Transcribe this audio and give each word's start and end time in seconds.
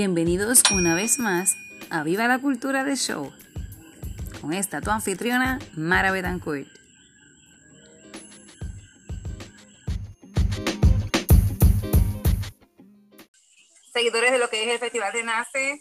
Bienvenidos 0.00 0.62
una 0.72 0.94
vez 0.94 1.18
más 1.18 1.56
a 1.90 2.04
Viva 2.04 2.28
la 2.28 2.38
Cultura 2.38 2.84
de 2.84 2.94
Show 2.94 3.32
con 4.40 4.52
esta 4.52 4.80
tu 4.80 4.90
anfitriona 4.90 5.58
Mara 5.74 6.12
Betancourt. 6.12 6.68
Seguidores 13.92 14.30
de 14.30 14.38
lo 14.38 14.48
que 14.48 14.62
es 14.62 14.70
el 14.70 14.78
Festival 14.78 15.12
de 15.12 15.24
Nace. 15.24 15.80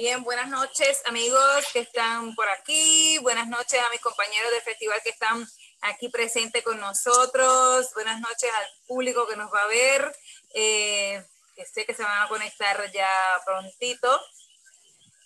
Bien, 0.00 0.22
buenas 0.22 0.46
noches 0.46 1.02
amigos 1.06 1.66
que 1.72 1.80
están 1.80 2.32
por 2.36 2.48
aquí, 2.50 3.18
buenas 3.18 3.48
noches 3.48 3.80
a 3.80 3.90
mis 3.90 4.00
compañeros 4.00 4.52
del 4.52 4.62
festival 4.62 5.00
que 5.02 5.10
están 5.10 5.44
aquí 5.80 6.08
presentes 6.08 6.62
con 6.62 6.78
nosotros, 6.78 7.92
buenas 7.94 8.20
noches 8.20 8.48
al 8.56 8.66
público 8.86 9.26
que 9.26 9.34
nos 9.34 9.52
va 9.52 9.64
a 9.64 9.66
ver, 9.66 10.16
eh, 10.54 11.26
que 11.56 11.66
sé 11.66 11.84
que 11.84 11.94
se 11.94 12.04
van 12.04 12.22
a 12.22 12.28
conectar 12.28 12.92
ya 12.92 13.10
prontito, 13.44 14.20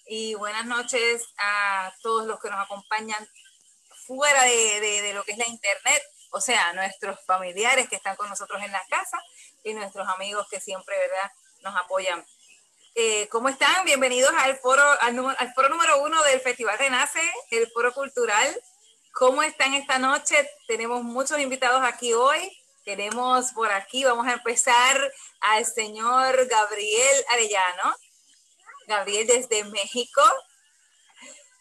y 0.07 0.33
buenas 0.37 0.65
noches 0.65 1.23
a 1.37 1.93
todos 2.01 2.27
los 2.27 2.41
que 2.41 2.49
nos 2.49 2.65
acompañan 2.65 3.29
fuera 4.07 4.45
de, 4.45 5.13
lo 5.13 5.23
que 5.23 5.33
es 5.33 5.39
la 5.39 5.49
internet, 5.49 6.03
o 6.31 6.41
sea, 6.41 6.73
nuestros 6.73 7.19
familiares 7.27 7.91
que 7.91 7.97
están 7.97 8.17
con 8.17 8.27
nosotros 8.27 8.63
en 8.63 8.73
la 8.73 8.83
casa 8.89 9.23
y 9.65 9.75
nuestros 9.75 10.09
amigos 10.09 10.47
que 10.51 10.63
siempre, 10.63 10.97
¿verdad?, 10.97 11.31
nos 11.61 11.77
apoyan 11.77 12.25
eh, 12.95 13.29
¿Cómo 13.31 13.49
están? 13.49 13.85
Bienvenidos 13.85 14.33
al 14.37 14.59
foro, 14.59 14.83
al, 15.01 15.15
foro 15.55 15.69
número 15.71 16.03
uno 16.03 16.23
del 16.25 16.41
Festival 16.41 16.79
Renace, 16.79 17.21
el 17.51 17.71
foro 17.71 17.93
cultural. 17.93 18.61
¿Cómo 19.13 19.43
están 19.43 19.75
esta 19.75 19.99
noche? 19.99 20.49
Tenemos 20.67 21.03
muchos 21.03 21.39
invitados 21.39 21.83
aquí 21.85 22.13
hoy. 22.13 22.55
Tenemos 22.85 23.53
por 23.53 23.71
aquí, 23.71 24.05
vamos 24.05 24.27
a 24.27 24.35
empezar 24.35 25.13
al 25.41 25.65
señor 25.65 26.47
Gabriel 26.47 27.25
Arellano. 27.31 27.95
Gabriel 28.87 29.27
desde 29.27 29.65
México. 29.65 30.23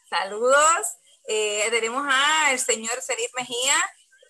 Saludos. 0.10 0.98
Eh, 1.28 1.68
tenemos 1.70 2.06
al 2.10 2.60
señor 2.60 3.02
Serif 3.02 3.32
Mejía 3.36 3.76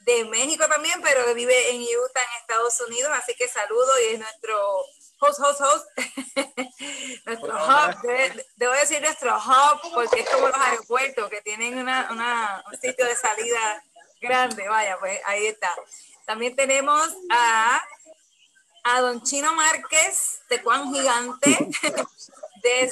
de 0.02 0.26
México 0.26 0.68
también, 0.68 1.02
pero 1.02 1.34
vive 1.34 1.72
en 1.72 1.82
Utah, 1.82 2.22
en 2.22 2.42
Estados 2.42 2.80
Unidos. 2.82 3.12
Así 3.14 3.34
que 3.36 3.48
saludo 3.48 4.00
y 4.02 4.14
es 4.14 4.20
nuestro 4.20 4.86
host, 5.22 5.40
host, 5.40 5.62
host. 5.62 5.86
nuestro 7.26 7.54
hub, 7.56 7.96
debo 8.56 8.74
decir 8.74 9.02
nuestro 9.02 9.38
hub, 9.38 9.94
porque 9.94 10.22
es 10.22 10.30
como 10.30 10.48
los 10.48 10.58
aeropuertos 10.58 11.30
que 11.30 11.42
tienen 11.42 11.78
una, 11.78 12.64
un 12.70 12.80
sitio 12.80 13.06
de 13.06 13.16
salida 13.16 13.84
grande. 14.20 14.68
Vaya, 14.68 14.98
pues 15.00 15.20
ahí 15.26 15.48
está. 15.48 15.74
También 16.26 16.56
tenemos 16.56 17.10
a, 17.30 17.82
a 18.84 19.02
Don 19.02 19.22
Chino 19.24 19.54
Márquez, 19.54 20.42
de 20.50 20.60
Juan 20.60 20.94
Gigante, 20.94 21.58
desde 22.64 22.92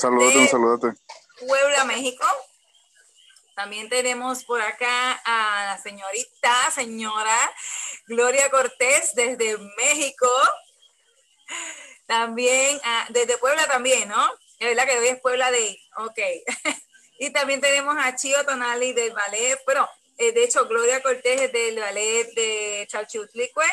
Puebla, 1.40 1.86
México. 1.86 2.26
También 3.56 3.90
tenemos 3.90 4.46
por 4.46 4.62
acá 4.62 5.20
a 5.26 5.66
la 5.66 5.78
señorita, 5.82 6.72
señora 6.72 7.38
Gloria 8.08 8.50
Cortés 8.50 9.14
desde 9.16 9.58
México. 9.76 10.30
También, 12.10 12.82
ah, 12.84 13.06
desde 13.10 13.38
Puebla 13.38 13.68
también, 13.68 14.10
¿no? 14.10 14.34
Es 14.58 14.70
verdad 14.70 14.88
que 14.88 14.98
hoy 14.98 15.10
es 15.10 15.22
Puebla 15.22 15.52
de... 15.52 15.80
Ok. 15.98 16.18
y 17.20 17.30
también 17.30 17.62
tenemos 17.62 17.96
a 18.00 18.16
Chio 18.16 18.44
Tonali 18.48 18.94
del 18.94 19.14
ballet, 19.14 19.62
bueno, 19.64 19.88
eh, 20.18 20.32
de 20.32 20.44
hecho, 20.44 20.68
Gloria 20.68 21.04
Cortés 21.04 21.40
es 21.40 21.54
del 21.54 21.80
ballet 21.80 22.34
de 22.34 22.88
Chalchutlicue 22.90 23.64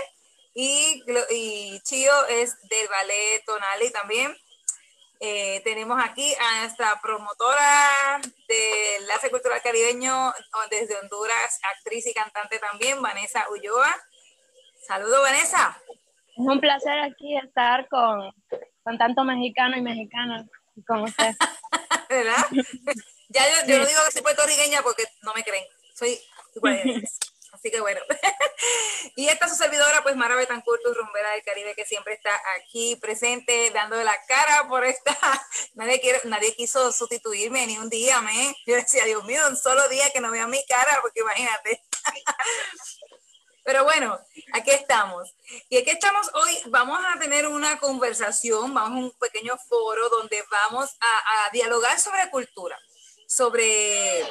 y, 0.52 1.02
y 1.30 1.80
Chio 1.80 2.26
es 2.26 2.60
del 2.68 2.86
ballet 2.88 3.42
Tonali 3.46 3.90
también. 3.90 4.36
Eh, 5.18 5.62
tenemos 5.64 5.98
aquí 6.04 6.34
a 6.38 6.60
nuestra 6.60 7.00
promotora 7.00 8.20
del 8.48 9.02
Enlace 9.02 9.30
Cultural 9.30 9.62
Caribeño 9.62 10.34
desde 10.68 10.98
Honduras, 10.98 11.58
actriz 11.74 12.06
y 12.06 12.12
cantante 12.12 12.58
también, 12.58 13.00
Vanessa 13.00 13.46
Ulloa. 13.48 13.96
Saludos, 14.86 15.22
Vanessa. 15.22 15.82
Es 16.36 16.44
un 16.46 16.60
placer 16.60 16.98
aquí 17.00 17.36
estar 17.38 17.88
con, 17.88 18.30
con 18.82 18.98
tanto 18.98 19.24
mexicano 19.24 19.76
y 19.76 19.80
mexicana 19.80 20.46
como 20.86 21.04
usted. 21.04 21.34
¿Verdad? 22.08 22.46
ya 23.30 23.42
yo, 23.42 23.72
yo, 23.72 23.78
no 23.78 23.86
digo 23.86 24.00
que 24.04 24.12
soy 24.12 24.22
puertorriqueña 24.22 24.82
porque 24.82 25.04
no 25.22 25.32
me 25.34 25.42
creen. 25.42 25.64
Soy 25.94 26.18
Así 27.52 27.70
que 27.70 27.80
bueno. 27.80 28.00
y 29.16 29.28
esta 29.28 29.48
su 29.48 29.54
servidora, 29.54 30.02
pues 30.02 30.14
Mara 30.14 30.36
Betancourt, 30.36 30.82
rumbera 30.94 31.30
del 31.30 31.42
Caribe, 31.42 31.74
que 31.74 31.86
siempre 31.86 32.12
está 32.12 32.30
aquí 32.60 32.96
presente, 32.96 33.70
dando 33.70 33.96
la 34.02 34.14
cara 34.28 34.68
por 34.68 34.84
esta. 34.84 35.16
Nadie, 35.74 36.00
quiere, 36.00 36.20
nadie 36.24 36.54
quiso 36.54 36.92
sustituirme 36.92 37.66
ni 37.66 37.78
un 37.78 37.88
día, 37.88 38.20
me. 38.20 38.54
Yo 38.66 38.74
decía, 38.74 39.06
Dios 39.06 39.24
mío, 39.24 39.40
un 39.48 39.56
solo 39.56 39.88
día 39.88 40.10
que 40.10 40.20
no 40.20 40.30
vea 40.30 40.46
mi 40.46 40.62
cara, 40.66 40.98
porque 41.00 41.20
imagínate. 41.20 41.82
Pero 43.66 43.82
bueno, 43.82 44.16
aquí 44.52 44.70
estamos. 44.70 45.34
Y 45.68 45.78
aquí 45.78 45.90
estamos 45.90 46.30
hoy, 46.34 46.56
vamos 46.66 47.00
a 47.04 47.18
tener 47.18 47.48
una 47.48 47.80
conversación, 47.80 48.72
vamos 48.72 48.92
a 48.92 49.04
un 49.06 49.10
pequeño 49.18 49.58
foro 49.68 50.08
donde 50.08 50.40
vamos 50.48 50.96
a, 51.00 51.50
dialogar 51.52 51.98
sobre 51.98 52.30
cultura, 52.30 52.78
sobre, 53.26 54.22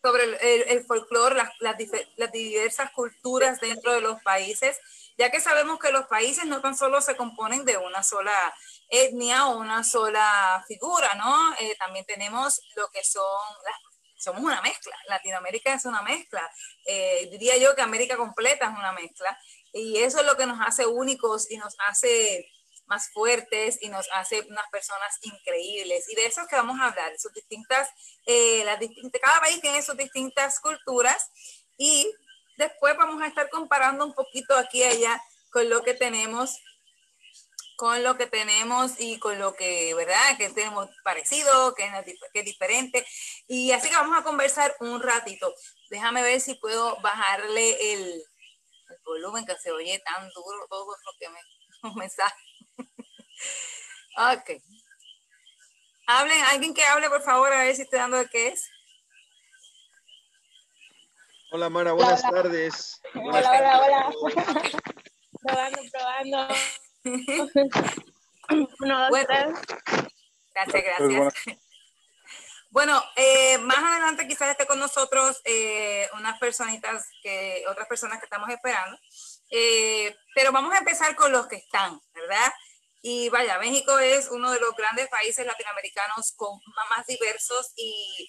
sobre 0.00 0.24
el, 0.24 0.62
el, 0.68 0.84
folclore, 0.84 1.34
las, 1.34 1.50
las, 1.60 2.32
diversas 2.32 2.92
culturas 2.92 3.60
dentro 3.60 3.94
de 3.94 4.00
los 4.00 4.22
países, 4.22 4.78
ya 5.18 5.32
que 5.32 5.40
sabemos 5.40 5.80
que 5.80 5.90
los 5.90 6.06
países 6.06 6.44
no 6.44 6.60
tan 6.60 6.76
solo 6.76 7.00
se 7.00 7.16
componen 7.16 7.64
de 7.64 7.78
una 7.78 8.04
sola 8.04 8.54
etnia 8.88 9.48
o 9.48 9.58
una 9.58 9.82
sola 9.82 10.64
figura, 10.68 11.14
¿no? 11.16 11.52
Eh, 11.58 11.74
también 11.80 12.04
tenemos 12.04 12.60
lo 12.76 12.88
que 12.90 13.02
son 13.02 13.24
las 13.64 13.89
somos 14.20 14.42
una 14.42 14.60
mezcla. 14.62 14.96
Latinoamérica 15.08 15.74
es 15.74 15.84
una 15.84 16.02
mezcla. 16.02 16.48
Eh, 16.84 17.28
diría 17.30 17.56
yo 17.56 17.74
que 17.74 17.82
América 17.82 18.16
completa 18.16 18.66
es 18.66 18.78
una 18.78 18.92
mezcla. 18.92 19.38
Y 19.72 19.98
eso 19.98 20.20
es 20.20 20.26
lo 20.26 20.36
que 20.36 20.46
nos 20.46 20.60
hace 20.60 20.86
únicos 20.86 21.50
y 21.50 21.56
nos 21.56 21.74
hace 21.88 22.50
más 22.90 23.08
fuertes 23.12 23.78
y 23.80 23.88
nos 23.88 24.08
hace 24.12 24.40
unas 24.48 24.68
personas 24.70 25.16
increíbles. 25.22 26.08
Y 26.10 26.16
de 26.16 26.26
eso 26.26 26.42
es 26.42 26.48
que 26.48 26.56
vamos 26.56 26.78
a 26.80 26.86
hablar, 26.86 27.12
sus 27.18 27.32
distintas, 27.32 27.88
eh, 28.26 28.62
las 28.64 28.80
distintas, 28.80 29.20
cada 29.20 29.40
país 29.40 29.60
tiene 29.60 29.80
sus 29.80 29.96
distintas 29.96 30.58
culturas 30.58 31.30
y 31.78 32.12
después 32.58 32.96
vamos 32.96 33.22
a 33.22 33.28
estar 33.28 33.48
comparando 33.48 34.04
un 34.04 34.12
poquito 34.12 34.56
aquí 34.56 34.78
y 34.78 34.84
allá 34.84 35.22
con 35.50 35.70
lo 35.70 35.82
que 35.82 35.94
tenemos 35.94 36.58
con 37.80 38.02
lo 38.02 38.18
que 38.18 38.26
tenemos 38.26 39.00
y 39.00 39.18
con 39.18 39.38
lo 39.38 39.54
que, 39.54 39.94
¿verdad? 39.94 40.36
Que 40.36 40.50
tenemos 40.50 40.90
parecido, 41.02 41.74
que 41.74 41.86
es, 41.86 41.92
que 42.30 42.40
es 42.40 42.44
diferente. 42.44 43.06
Y 43.52 43.72
así 43.72 43.88
que 43.88 43.96
vamos 43.96 44.16
a 44.16 44.22
conversar 44.22 44.76
un 44.78 45.02
ratito. 45.02 45.52
Déjame 45.90 46.22
ver 46.22 46.40
si 46.40 46.54
puedo 46.54 47.00
bajarle 47.00 47.94
el, 47.94 48.22
volumen 49.04 49.44
que 49.44 49.56
se 49.56 49.72
oye 49.72 50.00
tan 50.04 50.30
duro 50.30 50.68
todo 50.68 50.86
lo 50.86 51.12
que 51.18 51.28
me, 51.28 51.40
mensaje. 51.96 52.36
ok. 54.16 54.50
Hablen, 56.06 56.44
alguien 56.44 56.72
que 56.72 56.84
hable, 56.84 57.08
por 57.08 57.22
favor, 57.22 57.52
a 57.52 57.64
ver 57.64 57.74
si 57.74 57.82
estoy 57.82 57.98
dando 57.98 58.18
de 58.18 58.28
qué 58.28 58.48
es. 58.48 58.70
Hola 61.50 61.68
Mara, 61.70 61.90
buenas 61.90 62.22
tardes. 62.22 63.00
Hola, 63.16 63.50
hola, 63.50 64.12
hola. 64.16 64.40
probando, 65.42 65.78
probando. 65.90 66.54
Gracias, 70.54 70.84
gracias. 70.84 71.58
Bueno, 72.70 73.02
eh, 73.16 73.58
más 73.58 73.78
adelante 73.78 74.28
quizás 74.28 74.50
esté 74.50 74.64
con 74.64 74.78
nosotros 74.78 75.40
eh, 75.44 76.08
unas 76.14 76.38
personitas, 76.38 77.04
que, 77.20 77.64
otras 77.68 77.88
personas 77.88 78.20
que 78.20 78.26
estamos 78.26 78.48
esperando, 78.48 78.96
eh, 79.50 80.16
pero 80.36 80.52
vamos 80.52 80.72
a 80.72 80.78
empezar 80.78 81.16
con 81.16 81.32
los 81.32 81.48
que 81.48 81.56
están, 81.56 82.00
¿verdad? 82.14 82.52
Y 83.02 83.28
vaya, 83.30 83.58
México 83.58 83.98
es 83.98 84.28
uno 84.30 84.52
de 84.52 84.60
los 84.60 84.76
grandes 84.76 85.08
países 85.08 85.44
latinoamericanos 85.44 86.32
con 86.36 86.60
más 86.90 87.06
diversos 87.08 87.72
y, 87.76 88.28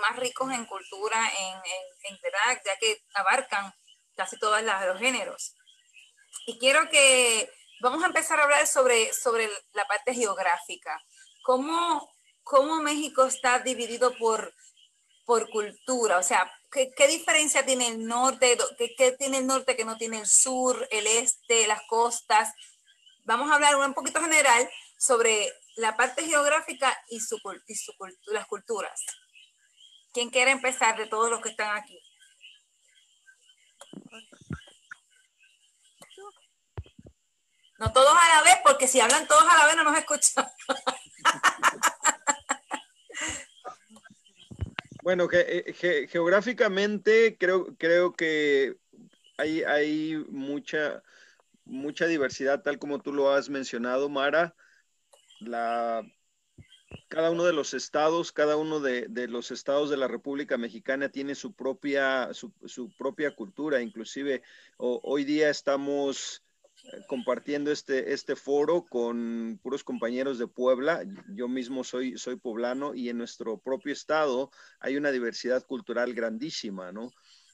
más 0.00 0.16
ricos 0.16 0.52
en 0.52 0.66
cultura, 0.66 1.18
en, 1.40 1.54
en, 1.56 2.14
en, 2.14 2.20
verdad, 2.22 2.62
ya 2.64 2.76
que 2.76 3.02
abarcan 3.14 3.74
casi 4.14 4.38
todos 4.38 4.62
los 4.62 4.98
géneros. 5.00 5.56
Y 6.46 6.58
quiero 6.58 6.88
que 6.88 7.50
vamos 7.80 8.02
a 8.04 8.06
empezar 8.06 8.38
a 8.38 8.44
hablar 8.44 8.66
sobre, 8.66 9.12
sobre 9.12 9.50
la 9.72 9.86
parte 9.86 10.14
geográfica. 10.14 11.02
¿Cómo, 11.42 12.12
cómo 12.50 12.82
México 12.82 13.26
está 13.26 13.60
dividido 13.60 14.12
por, 14.16 14.52
por 15.24 15.48
cultura? 15.50 16.18
O 16.18 16.22
sea, 16.24 16.52
¿qué, 16.72 16.90
¿qué, 16.90 17.06
diferencia 17.06 17.64
tiene 17.64 17.86
el 17.86 18.04
norte? 18.04 18.58
¿Qué, 18.76 18.92
¿Qué, 18.96 19.12
tiene 19.12 19.38
el 19.38 19.46
norte 19.46 19.76
que 19.76 19.84
no 19.84 19.96
tiene 19.96 20.18
el 20.18 20.26
sur, 20.26 20.88
el 20.90 21.06
este, 21.06 21.68
las 21.68 21.80
costas? 21.82 22.52
Vamos 23.24 23.48
a 23.48 23.54
hablar 23.54 23.76
un 23.76 23.94
poquito 23.94 24.20
general 24.20 24.68
sobre 24.98 25.48
la 25.76 25.96
parte 25.96 26.24
geográfica 26.24 26.92
y, 27.08 27.20
su, 27.20 27.40
y 27.68 27.74
su, 27.76 27.92
las 28.26 28.48
culturas. 28.48 29.00
¿Quién 30.12 30.30
quiere 30.30 30.50
empezar 30.50 30.98
de 30.98 31.06
todos 31.06 31.30
los 31.30 31.40
que 31.40 31.50
están 31.50 31.76
aquí? 31.76 32.02
No 37.78 37.92
todos 37.92 38.12
a 38.12 38.34
la 38.34 38.42
vez, 38.42 38.56
porque 38.64 38.88
si 38.88 38.98
hablan 38.98 39.28
todos 39.28 39.44
a 39.44 39.56
la 39.56 39.66
vez 39.66 39.76
no 39.76 39.84
nos 39.84 39.96
escuchan. 39.96 40.50
Bueno, 45.02 45.28
eh, 45.32 46.06
geográficamente 46.08 47.36
creo, 47.38 47.74
creo 47.76 48.12
que 48.12 48.76
hay, 49.38 49.62
hay 49.62 50.24
mucha, 50.28 51.02
mucha 51.64 52.06
diversidad, 52.06 52.62
tal 52.62 52.78
como 52.78 53.00
tú 53.00 53.12
lo 53.12 53.30
has 53.30 53.48
mencionado, 53.48 54.08
Mara. 54.08 54.54
Cada 57.08 57.30
uno 57.30 57.44
de 57.44 57.52
los 57.52 57.72
estados, 57.72 58.32
cada 58.32 58.56
uno 58.56 58.80
de, 58.80 59.08
los 59.28 59.50
estados 59.50 59.90
de 59.90 59.96
la 59.96 60.08
República 60.08 60.58
Mexicana 60.58 61.08
tiene 61.08 61.34
su 61.34 61.54
propia, 61.54 62.30
su, 62.34 62.52
propia 62.98 63.34
cultura. 63.34 63.80
Inclusive 63.80 64.42
hoy 64.76 65.24
día 65.24 65.50
estamos 65.50 66.42
compartiendo 67.06 67.70
este, 67.70 68.12
este 68.12 68.36
foro 68.36 68.86
con 68.88 69.58
puros 69.62 69.84
compañeros 69.84 70.38
de 70.38 70.46
Puebla. 70.46 71.02
Yo 71.28 71.48
mismo 71.48 71.84
soy, 71.84 72.18
soy 72.18 72.36
poblano 72.36 72.94
y 72.94 73.08
en 73.08 73.18
nuestro 73.18 73.58
propio 73.58 73.92
estado 73.92 74.50
hay 74.80 74.96
una 74.96 75.10
diversidad 75.10 75.64
cultural 75.66 76.14
grandísima, 76.14 76.92
¿no? 76.92 77.10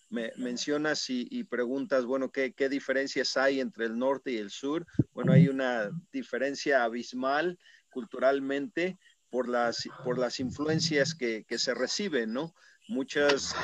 me 0.09 0.33
mencionas 0.37 1.05
y, 1.09 1.45
preguntas, 1.45 2.05
bueno, 2.05 2.31
¿qué, 2.31 2.69
diferencias 2.69 3.37
hay 3.37 3.61
entre 3.61 3.87
el 3.87 3.99
norte 3.99 4.33
y 4.33 4.37
el 4.37 4.51
sur? 4.51 4.87
Bueno, 5.13 5.33
hay 5.33 5.49
una 5.49 5.91
diferencia 6.13 6.85
abismal 6.85 7.59
culturalmente 7.91 8.99
por 9.31 9.49
las, 9.49 9.89
por 10.05 10.19
las 10.19 10.39
influencias 10.39 11.15
que, 11.15 11.45
se 11.59 11.75
reciben, 11.75 12.33
¿no? 12.33 12.55
Muchas, 12.89 13.55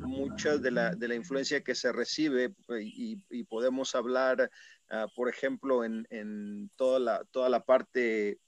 muchas 0.00 0.60
de 0.60 0.70
la, 0.70 0.94
de 0.94 1.08
la 1.08 1.14
influencia 1.14 1.62
que 1.62 1.74
se 1.74 1.90
recibe 1.90 2.54
y, 2.80 3.44
podemos 3.44 3.94
hablar, 3.94 4.50
ah, 4.90 5.06
por 5.14 5.28
ejemplo, 5.28 5.84
en, 5.84 6.06
en, 6.10 6.70
toda, 6.76 6.98
la, 6.98 7.24
toda 7.30 7.48
la 7.48 7.64
parte 7.64 8.38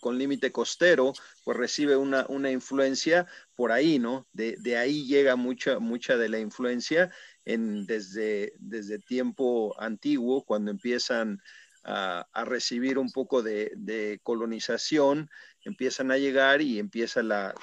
con, 0.00 0.18
límite 0.18 0.50
costero, 0.50 1.12
pues 1.44 1.56
recibe 1.58 1.94
una, 1.94 2.50
influencia 2.50 3.26
por 3.54 3.70
ahí, 3.70 3.98
¿no? 3.98 4.26
De, 4.32 4.78
ahí 4.78 5.06
llega 5.06 5.36
mucha, 5.36 5.78
mucha 5.78 6.16
de 6.16 6.30
la 6.30 6.38
influencia 6.38 7.10
en, 7.44 7.84
desde, 7.84 8.54
desde 8.58 8.98
tiempo 8.98 9.78
antiguo, 9.78 10.42
cuando 10.44 10.70
empiezan 10.70 11.42
a, 11.84 12.26
recibir 12.46 12.98
un 12.98 13.10
poco 13.10 13.42
de, 13.42 14.18
colonización, 14.22 15.28
empiezan 15.64 16.12
a 16.12 16.16
llegar 16.16 16.62
y 16.62 16.78
empieza 16.78 17.22
la, 17.22 17.54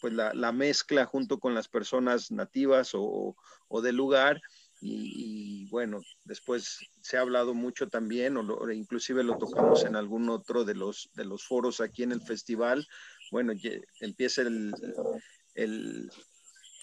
pues 0.00 0.12
la, 0.12 0.52
mezcla 0.52 1.04
junto 1.06 1.38
con 1.38 1.54
las 1.54 1.68
personas 1.68 2.30
nativas 2.30 2.90
o, 2.94 3.36
o 3.68 3.80
del 3.82 3.96
lugar 3.96 4.40
y, 4.86 5.66
bueno, 5.70 6.02
después 6.24 6.78
se 7.00 7.16
ha 7.16 7.22
hablado 7.22 7.54
mucho 7.54 7.88
también, 7.88 8.36
o, 8.36 8.70
inclusive 8.70 9.24
lo 9.24 9.38
tocamos 9.38 9.84
en 9.84 9.96
algún 9.96 10.28
otro 10.28 10.64
de 10.64 10.74
los, 10.74 11.08
de 11.14 11.24
los 11.24 11.44
foros 11.44 11.80
aquí 11.80 12.02
en 12.02 12.12
el 12.12 12.20
festival. 12.20 12.86
Bueno, 13.30 13.54
empieza 14.00 14.42
el, 14.42 16.10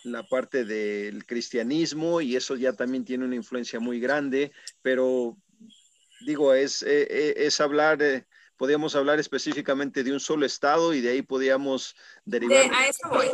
la 0.03 0.23
parte 0.23 0.65
del 0.65 1.27
cristianismo 1.27 2.21
y 2.21 2.35
eso 2.35 2.55
ya 2.55 2.73
también 2.73 3.05
tiene 3.05 3.25
una 3.25 3.35
influencia 3.35 3.79
muy 3.79 3.99
grande, 3.99 4.51
pero 4.81 5.37
digo, 6.25 6.55
es, 6.55 6.81
eh, 6.81 7.07
eh, 7.07 7.33
es 7.37 7.61
hablar 7.61 8.25
podíamos 8.61 8.93
hablar 8.95 9.19
específicamente 9.19 10.03
de 10.03 10.13
un 10.13 10.19
solo 10.19 10.45
estado 10.45 10.93
y 10.93 11.01
de 11.01 11.09
ahí 11.09 11.23
podíamos 11.23 11.95
derivar. 12.25 12.71
a 12.71 12.85
eso 12.85 13.09
voy. 13.09 13.27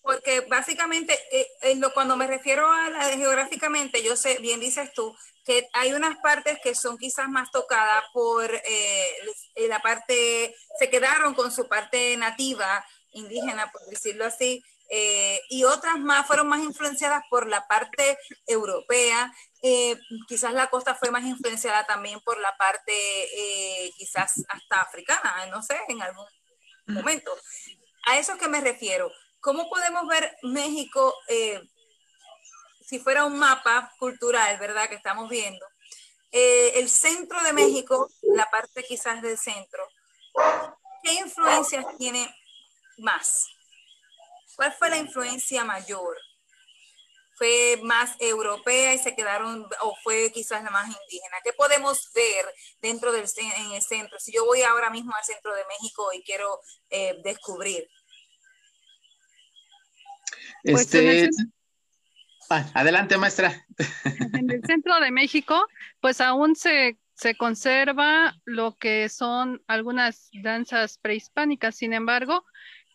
Porque 0.00 0.40
básicamente, 0.48 1.12
eh, 1.30 1.78
cuando 1.92 2.16
me 2.16 2.26
refiero 2.26 2.66
a 2.66 2.88
la 2.88 3.04
geográficamente, 3.10 4.02
yo 4.02 4.16
sé, 4.16 4.38
bien 4.40 4.58
dices 4.58 4.94
tú, 4.94 5.14
que 5.44 5.68
hay 5.74 5.92
unas 5.92 6.16
partes 6.22 6.58
que 6.64 6.74
son 6.74 6.96
quizás 6.96 7.28
más 7.28 7.50
tocadas 7.50 8.02
por 8.14 8.50
eh, 8.50 9.68
la 9.68 9.80
parte, 9.80 10.54
se 10.78 10.88
quedaron 10.88 11.34
con 11.34 11.52
su 11.52 11.68
parte 11.68 12.16
nativa, 12.16 12.82
indígena, 13.10 13.70
por 13.70 13.82
decirlo 13.90 14.24
así, 14.24 14.64
eh, 14.88 15.42
y 15.48 15.64
otras 15.64 15.98
más 15.98 16.26
fueron 16.26 16.48
más 16.48 16.62
influenciadas 16.62 17.22
por 17.28 17.46
la 17.48 17.66
parte 17.66 18.18
europea. 18.46 19.32
Eh, 19.62 19.98
quizás 20.28 20.52
la 20.52 20.68
costa 20.68 20.94
fue 20.94 21.10
más 21.10 21.24
influenciada 21.24 21.86
también 21.86 22.20
por 22.20 22.38
la 22.38 22.56
parte 22.56 22.92
eh, 22.92 23.92
quizás 23.96 24.44
hasta 24.48 24.80
africana, 24.80 25.46
no 25.46 25.62
sé, 25.62 25.78
en 25.88 26.02
algún 26.02 26.26
momento. 26.86 27.36
A 28.06 28.18
eso 28.18 28.36
que 28.38 28.48
me 28.48 28.60
refiero. 28.60 29.10
¿Cómo 29.40 29.68
podemos 29.68 30.06
ver 30.08 30.36
México 30.42 31.14
si 32.80 32.98
fuera 32.98 33.24
un 33.24 33.38
mapa 33.38 33.92
cultural, 33.98 34.58
verdad, 34.58 34.88
que 34.88 34.96
estamos 34.96 35.28
viendo? 35.28 35.64
el 36.32 36.90
centro 36.90 37.42
de 37.44 37.54
México, 37.54 38.10
la 38.34 38.50
parte 38.50 38.84
quizás 38.84 39.22
del 39.22 39.38
centro, 39.38 39.82
¿qué 41.02 41.14
influencias 41.14 41.86
tiene 41.96 42.28
más? 42.98 43.46
¿Cuál 44.56 44.72
fue 44.72 44.88
la 44.90 44.96
influencia 44.96 45.64
mayor? 45.64 46.16
¿Fue 47.36 47.78
más 47.82 48.16
europea 48.18 48.94
y 48.94 48.98
se 48.98 49.14
quedaron, 49.14 49.66
o 49.82 49.94
fue 50.02 50.32
quizás 50.32 50.64
la 50.64 50.70
más 50.70 50.86
indígena? 50.86 51.36
¿Qué 51.44 51.52
podemos 51.52 52.10
ver 52.14 52.46
dentro 52.80 53.12
del 53.12 53.26
en 53.36 53.72
el 53.72 53.82
centro? 53.82 54.18
Si 54.18 54.32
yo 54.32 54.46
voy 54.46 54.62
ahora 54.62 54.88
mismo 54.88 55.12
al 55.14 55.22
centro 55.22 55.54
de 55.54 55.62
México 55.66 56.10
y 56.14 56.22
quiero 56.22 56.60
eh, 56.88 57.18
descubrir. 57.22 57.86
Pues 60.64 60.94
este, 60.94 61.28
ah, 62.48 62.64
adelante, 62.72 63.18
maestra. 63.18 63.66
En 64.32 64.50
el 64.50 64.62
centro 64.66 64.98
de 64.98 65.10
México, 65.10 65.66
pues 66.00 66.22
aún 66.22 66.56
se, 66.56 66.98
se 67.12 67.36
conserva 67.36 68.34
lo 68.46 68.76
que 68.76 69.10
son 69.10 69.62
algunas 69.66 70.30
danzas 70.42 70.96
prehispánicas. 70.98 71.76
Sin 71.76 71.92
embargo, 71.92 72.46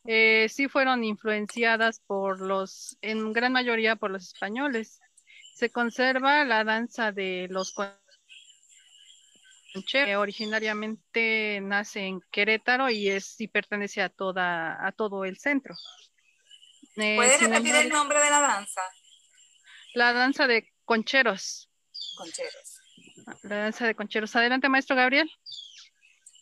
eh, 0.06 0.48
sí 0.50 0.68
fueron 0.68 1.04
influenciadas 1.04 2.02
por 2.08 2.42
los, 2.42 2.98
en 3.02 3.34
gran 3.34 3.52
mayoría 3.54 3.96
por 3.96 4.12
los 4.12 4.24
españoles. 4.24 5.00
Se 5.56 5.70
conserva 5.70 6.44
la 6.44 6.64
danza 6.64 7.12
de 7.12 7.48
los 7.50 7.72
concheros, 7.74 8.00
que 9.92 10.18
originariamente 10.18 11.60
nace 11.62 12.06
en 12.06 12.22
Querétaro 12.32 12.90
y 12.90 13.10
es 13.10 13.40
y 13.40 13.48
pertenece 13.48 14.02
a 14.02 14.10
toda 14.10 14.86
a 14.86 14.92
todo 14.92 15.24
el 15.24 15.38
centro. 15.38 15.76
Eh, 16.98 17.16
¿Puedes 17.16 17.40
repetir 17.40 17.76
el 17.76 17.90
nombre 17.90 18.20
de 18.20 18.30
la 18.30 18.42
danza? 18.42 18.82
La 19.94 20.14
danza 20.14 20.48
de 20.48 20.68
concheros. 20.84 21.70
Concheros. 22.16 22.82
La 23.44 23.58
danza 23.58 23.86
de 23.86 23.96
concheros. 23.96 24.36
Adelante, 24.36 24.68
maestro 24.68 24.96
Gabriel. 24.96 25.30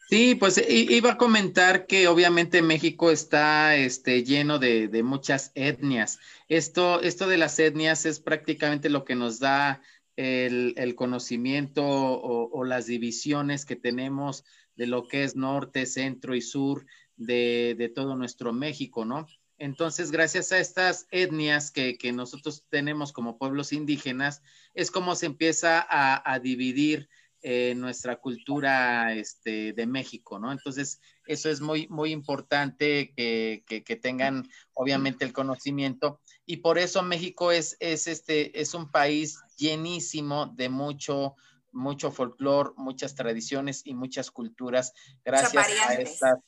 Sí, 0.09 0.33
pues 0.33 0.59
iba 0.67 1.11
a 1.11 1.17
comentar 1.17 1.85
que 1.85 2.07
obviamente 2.07 2.63
México 2.63 3.11
está 3.11 3.75
este, 3.75 4.23
lleno 4.23 4.57
de, 4.57 5.03
muchas 5.03 5.51
etnias. 5.53 6.17
Esto, 6.47 6.99
esto 7.03 7.27
de 7.27 7.37
las 7.37 7.59
etnias 7.59 8.07
es 8.07 8.19
prácticamente 8.19 8.89
lo 8.89 9.05
que 9.05 9.13
nos 9.13 9.39
da 9.39 9.83
el, 10.15 10.95
conocimiento 10.95 11.83
o, 11.85 12.63
las 12.63 12.87
divisiones 12.87 13.65
que 13.65 13.75
tenemos 13.75 14.45
de 14.75 14.87
lo 14.87 15.07
que 15.07 15.23
es 15.23 15.35
norte, 15.35 15.85
centro 15.85 16.33
y 16.33 16.41
sur 16.41 16.87
de, 17.15 17.91
todo 17.93 18.15
nuestro 18.15 18.51
México, 18.51 19.05
¿no? 19.05 19.27
Entonces, 19.59 20.09
gracias 20.09 20.51
a 20.51 20.57
estas 20.57 21.05
etnias 21.11 21.69
que, 21.69 21.99
nosotros 22.15 22.65
tenemos 22.69 23.13
como 23.13 23.37
pueblos 23.37 23.73
indígenas, 23.73 24.41
es 24.73 24.89
como 24.89 25.13
se 25.13 25.27
empieza 25.27 25.85
a, 25.87 26.33
a 26.33 26.39
dividir 26.39 27.09
eh, 27.41 27.73
nuestra 27.75 28.17
cultura 28.17 29.13
este, 29.13 29.73
de 29.73 29.85
México, 29.85 30.39
¿no? 30.39 30.51
Entonces, 30.51 30.99
eso 31.25 31.49
es 31.49 31.61
muy, 31.61 31.87
muy 31.87 32.11
importante 32.11 33.13
que, 33.15 33.63
que, 33.65 33.95
tengan, 33.95 34.49
obviamente, 34.73 35.23
el 35.23 35.31
conocimiento. 35.31 36.19
Y 36.45 36.57
por 36.57 36.77
eso 36.77 37.01
México 37.01 37.51
es, 37.51 37.77
es, 37.79 38.07
este, 38.07 38.59
es 38.59 38.73
un 38.73 38.91
país 38.91 39.39
llenísimo 39.55 40.47
de 40.47 40.67
mucho, 40.69 41.35
mucho 41.71 42.11
folclore, 42.11 42.71
muchas 42.75 43.15
tradiciones 43.15 43.83
y 43.85 43.93
muchas 43.93 44.31
culturas, 44.31 44.93
gracias 45.23 45.67
a 45.87 45.93
estas, 45.93 46.39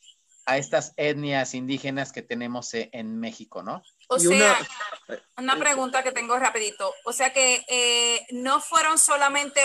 a 0.46 0.58
estas 0.58 0.94
etnias 0.98 1.54
indígenas 1.54 2.12
que 2.12 2.22
tenemos 2.22 2.74
e, 2.74 2.90
en 2.94 3.20
México, 3.20 3.64
¿no? 3.64 3.82
O 4.08 4.20
sea, 4.20 4.58
una, 5.38 5.58
pregunta 5.58 6.04
que 6.04 6.12
tengo 6.12 6.38
rapidito. 6.38 6.94
O 7.06 7.14
sea 7.14 7.32
que 7.32 7.64
eh, 7.70 8.26
no 8.32 8.60
fueron 8.60 8.98
solamente, 8.98 9.62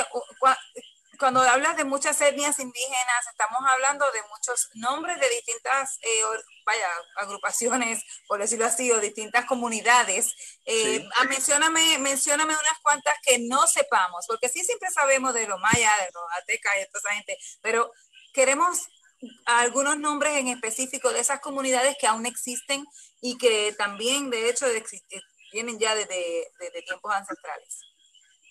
cuando 1.19 1.41
hablas 1.41 1.77
de 1.77 1.85
muchas 1.85 2.21
etnias 2.21 2.59
indígenas, 2.59 3.27
estamos 3.31 3.59
hablando 3.69 4.11
de 4.13 4.23
muchos 4.31 4.69
nombres 4.75 5.19
de 5.21 5.29
distintas, 5.29 5.99
eh, 6.03 6.23
vaya, 6.65 6.89
agrupaciones, 7.17 8.03
por 8.27 8.41
decirlo 8.41 8.67
así, 8.67 8.91
o 8.91 9.01
distintas 9.01 9.45
comunidades. 9.47 10.35
Eh, 10.65 11.07
ah, 11.17 11.25
mencióname, 11.25 11.99
mencióname 11.99 12.55
unas 12.55 12.79
cuantas 12.83 13.17
que 13.23 13.39
no 13.39 13.67
sepamos, 13.67 14.27
porque 14.27 14.49
sí 14.49 14.65
siempre 14.65 14.91
sabemos 14.91 15.35
de 15.35 15.47
los 15.47 15.61
mayas, 15.61 15.99
de 15.99 16.11
los 16.13 16.25
aztecas 16.39 16.73
y 16.77 16.81
de 16.81 16.87
toda 16.87 17.01
esa 17.01 17.15
gente, 17.15 17.39
pero 17.63 17.93
queremos 18.33 18.89
algunos 19.47 19.99
nombres 19.99 20.37
en 20.37 20.49
específico 20.49 21.13
de 21.13 21.21
esas 21.21 21.41
comunidades 21.41 21.97
que 21.99 22.07
aún 22.07 22.27
existen 22.27 22.85
y 23.21 23.39
que 23.39 23.75
también, 23.79 24.31
de 24.31 24.51
hecho, 24.51 24.67
vienen 25.53 25.79
ya 25.79 25.95
desde, 25.95 26.49
desde 26.59 26.83
tiempos 26.83 27.15
ancestrales. 27.15 27.81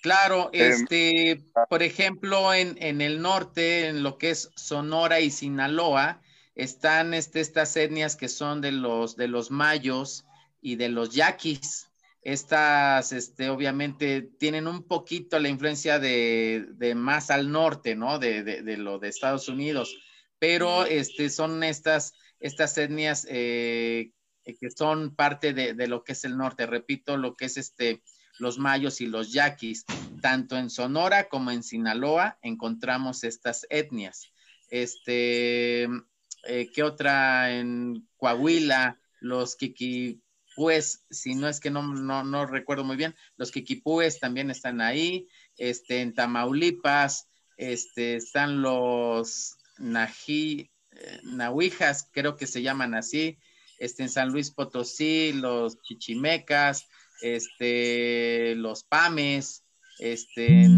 Claro, 0.05 0.51
este, 0.53 1.43
por 1.67 1.81
ejemplo, 1.81 2.53
en, 2.53 2.77
en, 2.79 3.01
el 3.01 3.23
norte, 3.23 3.87
en 3.87 4.03
lo 4.03 4.19
que 4.19 4.29
es 4.29 4.51
Sonora 4.55 5.19
y 5.19 5.31
Sinaloa, 5.31 6.21
están 6.53 7.15
este, 7.15 7.39
estas 7.39 7.75
etnias 7.75 8.15
que 8.15 8.29
son 8.29 8.61
de 8.61 8.71
los, 8.71 9.15
de 9.15 9.27
los 9.27 9.49
mayos 9.49 10.27
y 10.61 10.75
de 10.75 10.89
los 10.89 11.09
yaquis. 11.15 11.89
Estas, 12.21 13.13
este, 13.13 13.49
obviamente, 13.49 14.21
tienen 14.21 14.67
un 14.67 14.83
poquito 14.83 15.39
la 15.39 15.49
influencia 15.49 15.97
de, 15.97 16.67
de 16.73 16.93
más 16.93 17.31
al 17.31 17.51
norte, 17.51 17.95
¿no? 17.95 18.19
De, 18.19 18.43
de, 18.43 18.61
de, 18.61 18.77
lo 18.77 18.99
de 18.99 19.07
Estados 19.07 19.49
Unidos, 19.49 19.97
pero 20.37 20.85
este, 20.85 21.31
son 21.31 21.63
estas, 21.63 22.13
estas 22.39 22.77
etnias 22.77 23.25
eh, 23.27 24.11
que 24.43 24.69
son 24.69 25.15
parte 25.15 25.51
de, 25.53 25.87
lo 25.87 26.03
que 26.03 26.11
es 26.11 26.25
el 26.25 26.37
norte. 26.37 26.67
Repito, 26.67 27.17
lo 27.17 27.35
que 27.35 27.45
es 27.45 27.57
este, 27.57 28.03
los 28.39 28.57
mayos 28.57 29.01
y 29.01 29.07
los 29.07 29.31
yaquis. 29.31 29.85
Tanto 30.21 30.57
en 30.57 30.69
Sonora 30.69 31.29
como 31.29 31.51
en 31.51 31.63
Sinaloa 31.63 32.37
encontramos 32.41 33.23
estas 33.23 33.65
etnias. 33.69 34.31
Este, 34.69 35.83
eh, 35.83 36.69
¿qué 36.73 36.83
otra? 36.83 37.51
En 37.51 38.07
Coahuila, 38.17 38.99
los 39.19 39.55
Kiki 39.55 40.21
pues, 40.55 41.05
si 41.09 41.35
no 41.35 41.49
es 41.49 41.59
que 41.59 41.69
no, 41.69 41.83
no, 41.83 42.45
recuerdo 42.45 42.85
muy 42.85 42.95
bien, 42.95 43.13
los 43.35 43.51
Kikipúes 43.51 44.19
también 44.19 44.49
están 44.49 44.79
ahí, 44.79 45.27
este, 45.57 46.01
en 46.01 46.13
Tamaulipas, 46.13 47.27
este, 47.57 48.15
están 48.15 48.61
los 48.61 49.57
Nají, 49.77 50.71
eh, 50.91 51.19
Nahuijas, 51.23 52.09
creo 52.11 52.37
que 52.37 52.47
se 52.47 52.61
llaman 52.61 52.95
así, 52.95 53.37
este, 53.79 54.03
en 54.03 54.09
San 54.09 54.29
Luis 54.29 54.49
Potosí, 54.49 55.33
los 55.33 55.81
Chichimecas, 55.81 56.87
este, 57.21 58.55
los 58.55 58.83
Pames, 58.83 59.63
este, 59.99 60.69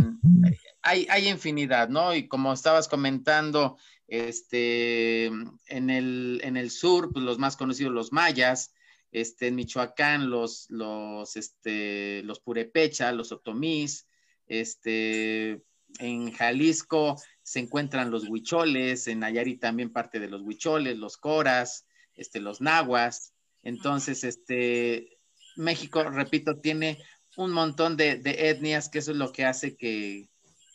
hay, 0.82 1.08
hay 1.10 1.27
infinidad, 1.27 1.89
¿no? 1.89 2.13
Y 2.13 2.27
como 2.27 2.53
estabas 2.53 2.88
comentando, 2.88 3.77
este, 4.08 5.25
en 5.25 5.89
el, 5.89 6.39
en 6.44 6.58
el 6.58 6.72
sur, 6.72 7.12
pues 7.12 7.25
los 7.25 7.39
más 7.39 7.58
conocidos, 7.58 7.94
los 7.94 8.13
mayas, 8.13 8.74
este, 9.12 9.48
en 9.48 9.56
Michoacán 9.56 10.29
los, 10.29 10.70
los, 10.70 11.36
este, 11.36 12.22
los 12.24 12.39
purepecha, 12.39 13.12
los 13.12 13.32
otomís, 13.32 14.08
este, 14.48 15.63
en 16.00 16.32
Jalisco 16.32 17.15
se 17.41 17.60
encuentran 17.60 18.12
los 18.12 18.27
huicholes, 18.27 19.08
en 19.08 19.20
Nayarit 19.20 19.62
también 19.62 19.91
parte 19.91 20.20
de 20.20 20.27
los 20.27 20.41
huicholes, 20.41 20.98
los 20.98 21.17
coras, 21.17 21.86
este, 22.15 22.39
los 22.39 22.62
nahuas. 22.62 23.34
Entonces, 23.63 24.24
este, 24.24 25.16
México, 25.58 26.04
repito, 26.04 26.60
tiene 26.60 26.98
un 27.36 27.52
montón 27.52 27.98
de, 27.98 28.22
etnias 28.24 28.90
que 28.90 29.00
eso 29.00 29.12
es 29.12 29.18
lo 29.18 29.32
que 29.32 29.46
hace 29.46 29.76
que, 29.76 30.30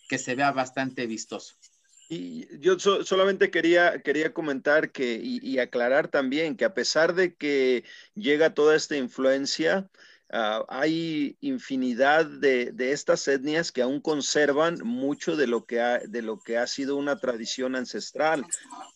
que 0.09 0.19
se 0.19 0.35
vea 0.35 0.53
bastante 0.53 1.07
vistoso. 1.07 1.55
Y 2.09 2.47
yo 2.59 2.79
solamente 2.79 3.51
quería, 3.51 4.03
quería 4.03 4.35
comentar 4.35 4.93
que, 4.93 5.19
y, 5.23 5.59
aclarar 5.59 6.09
también 6.09 6.59
que 6.59 6.67
a 6.67 6.75
pesar 6.75 7.15
de 7.15 7.35
que 7.35 7.85
llega 8.15 8.53
toda 8.53 8.77
esta 8.77 8.99
influencia, 8.99 9.89
ah, 10.33 10.65
hay 10.69 11.37
infinidad 11.41 12.27
de, 12.27 12.73
de, 12.73 12.93
estas 12.93 13.27
etnias 13.29 13.71
que 13.71 13.83
aún 13.83 14.01
conservan 14.01 14.79
mucho 14.85 15.37
de 15.37 15.47
lo 15.47 15.65
que 15.65 15.81
ha, 15.81 15.99
de 15.99 16.23
lo 16.23 16.39
que 16.41 16.59
ha 16.59 16.67
sido 16.67 16.97
una 16.97 17.17
tradición 17.17 17.77
ancestral 17.77 18.45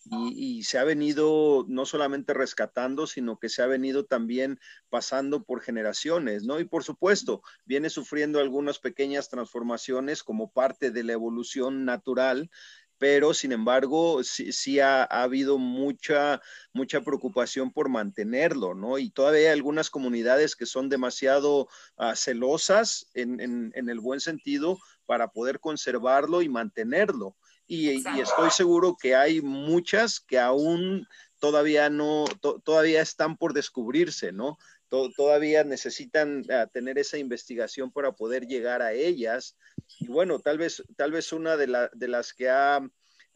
y, 0.04 0.58
y, 0.58 0.62
se 0.64 0.78
ha 0.78 0.84
venido 0.84 1.64
no 1.68 1.86
solamente 1.86 2.34
rescatando, 2.34 3.06
sino 3.06 3.38
que 3.38 3.48
se 3.48 3.62
ha 3.62 3.66
venido 3.66 4.04
también 4.04 4.58
pasando 4.88 5.44
por 5.44 5.60
generaciones, 5.60 6.44
¿no? 6.44 6.58
Y 6.60 6.64
por 6.64 6.84
supuesto, 6.84 7.42
viene 7.64 7.90
sufriendo 7.90 8.40
algunas 8.40 8.78
pequeñas 8.78 9.28
transformaciones 9.28 10.22
como 10.22 10.50
parte 10.50 10.90
de 10.90 11.04
la 11.04 11.12
evolución 11.12 11.84
natural 11.84 12.50
pero 12.98 13.34
sin 13.34 13.52
embargo 13.52 14.22
sí, 14.24 14.80
ha, 14.80 15.04
habido 15.04 15.58
mucha, 15.58 16.40
mucha 16.72 17.00
preocupación 17.02 17.70
por 17.72 17.88
mantenerlo, 17.88 18.74
¿no? 18.74 18.98
Y 18.98 19.10
todavía 19.10 19.40
hay 19.40 19.46
algunas 19.52 19.90
comunidades 19.90 20.56
que 20.56 20.66
son 20.66 20.88
demasiado 20.88 21.68
ah, 21.96 22.16
celosas 22.16 23.10
en, 23.14 23.72
el 23.74 24.00
buen 24.00 24.20
sentido 24.20 24.78
para 25.04 25.28
poder 25.28 25.60
conservarlo 25.60 26.42
y 26.42 26.48
mantenerlo. 26.48 27.36
Y, 27.66 28.02
estoy 28.20 28.50
seguro 28.50 28.96
que 29.00 29.14
hay 29.14 29.42
muchas 29.42 30.20
que 30.20 30.38
aún 30.38 31.06
todavía 31.38 31.90
no, 31.90 32.24
todavía 32.64 33.02
están 33.02 33.36
por 33.36 33.52
descubrirse, 33.52 34.32
¿no? 34.32 34.56
Todavía 34.88 35.64
necesitan 35.64 36.44
ah, 36.50 36.66
tener 36.72 36.98
esa 36.98 37.18
investigación 37.18 37.90
para 37.90 38.12
poder 38.12 38.46
llegar 38.46 38.82
a 38.82 38.92
ellas. 38.92 39.56
Y 39.98 40.08
bueno, 40.08 40.38
tal 40.38 40.58
vez, 40.58 40.82
tal 40.96 41.12
vez 41.12 41.32
una 41.32 41.56
de, 41.56 41.66
las 41.66 42.32
que 42.32 42.48
ha 42.48 42.76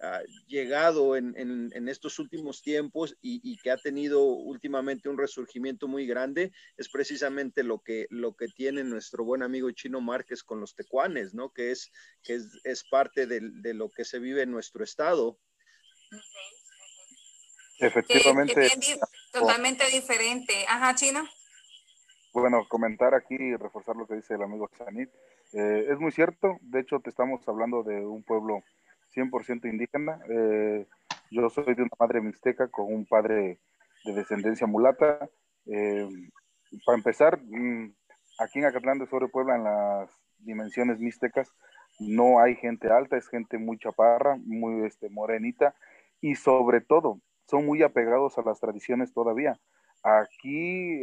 ah, 0.01 0.23
llegado 0.47 1.17
en, 1.17 1.89
estos 1.89 2.19
últimos 2.19 2.63
tiempos 2.63 3.17
y, 3.21 3.57
que 3.59 3.71
ha 3.71 3.77
tenido 3.77 4.23
últimamente 4.23 5.09
un 5.09 5.19
resurgimiento 5.19 5.89
muy 5.89 6.07
grande 6.07 6.53
es 6.77 6.89
precisamente 6.89 7.63
lo 7.65 7.81
que, 7.81 8.07
lo 8.11 8.35
que 8.35 8.47
tiene 8.49 8.85
nuestro 8.85 9.25
buen 9.25 9.43
amigo 9.43 9.71
Chino 9.73 10.01
Márquez 10.01 10.45
con 10.45 10.61
los 10.61 10.75
tecuanes, 10.75 11.35
¿no? 11.35 11.53
Que 11.53 11.73
es, 11.73 11.91
que 12.23 12.41
es, 12.65 12.85
parte 12.91 13.27
de, 13.27 13.75
lo 13.75 13.91
que 13.91 14.05
se 14.05 14.19
vive 14.19 14.43
en 14.43 14.53
nuestro 14.53 14.85
estado. 14.85 15.39
Efectivamente. 17.81 18.71
totalmente 19.33 19.87
diferente. 19.91 20.67
Ajá, 20.69 20.95
Chino. 20.95 21.27
Bueno, 22.33 22.65
comentar 22.69 23.13
aquí 23.15 23.35
y 23.35 23.57
reforzar 23.57 23.97
lo 23.97 24.07
que 24.07 24.15
dice 24.15 24.35
el 24.35 24.43
amigo 24.43 24.69
Sanit. 24.79 25.11
Eh, 25.53 25.87
es 25.91 25.99
muy 25.99 26.13
cierto, 26.13 26.59
de 26.61 26.81
hecho 26.81 27.01
te 27.01 27.11
estamos 27.11 27.47
hablando 27.49 27.83
de 27.83 28.07
un 28.07 28.23
pueblo 28.23 28.63
100% 29.13 29.69
indígena. 29.69 30.21
Eh, 30.29 30.87
yo 31.33 31.51
soy 31.51 31.75
de 31.75 31.83
una 31.83 31.91
madre 31.99 32.21
mixteca 32.21 32.69
con 32.69 32.95
un 32.95 33.05
padre 33.05 33.59
de 34.05 34.13
descendencia 34.13 34.69
mulata. 34.69 35.29
Eh, 35.67 36.09
para 36.87 36.99
empezar, 36.99 37.41
mm, 37.43 37.93
aquí 38.39 38.61
en 38.61 38.67
Acatlán 38.67 39.01
de 39.01 39.09
Sobre 39.09 39.27
Puebla, 39.27 39.57
en 39.57 39.65
las 39.65 40.11
dimensiones 40.39 41.01
mixtecas, 41.01 41.53
no 41.99 42.39
hay 42.39 42.55
gente 42.55 42.93
alta, 42.93 43.17
es 43.17 43.29
gente 43.29 43.59
muy 43.59 43.77
chaparra, 43.77 44.37
muy 44.37 44.87
este, 44.87 45.11
morenita 45.11 45.75
y 46.21 46.37
sobre 46.37 46.81
todo 46.81 47.21
son 47.49 47.67
muy 47.67 47.83
apegados 47.83 48.39
a 48.39 48.43
las 48.43 48.61
tradiciones 48.61 49.13
todavía. 49.13 49.59
Aquí 50.05 51.03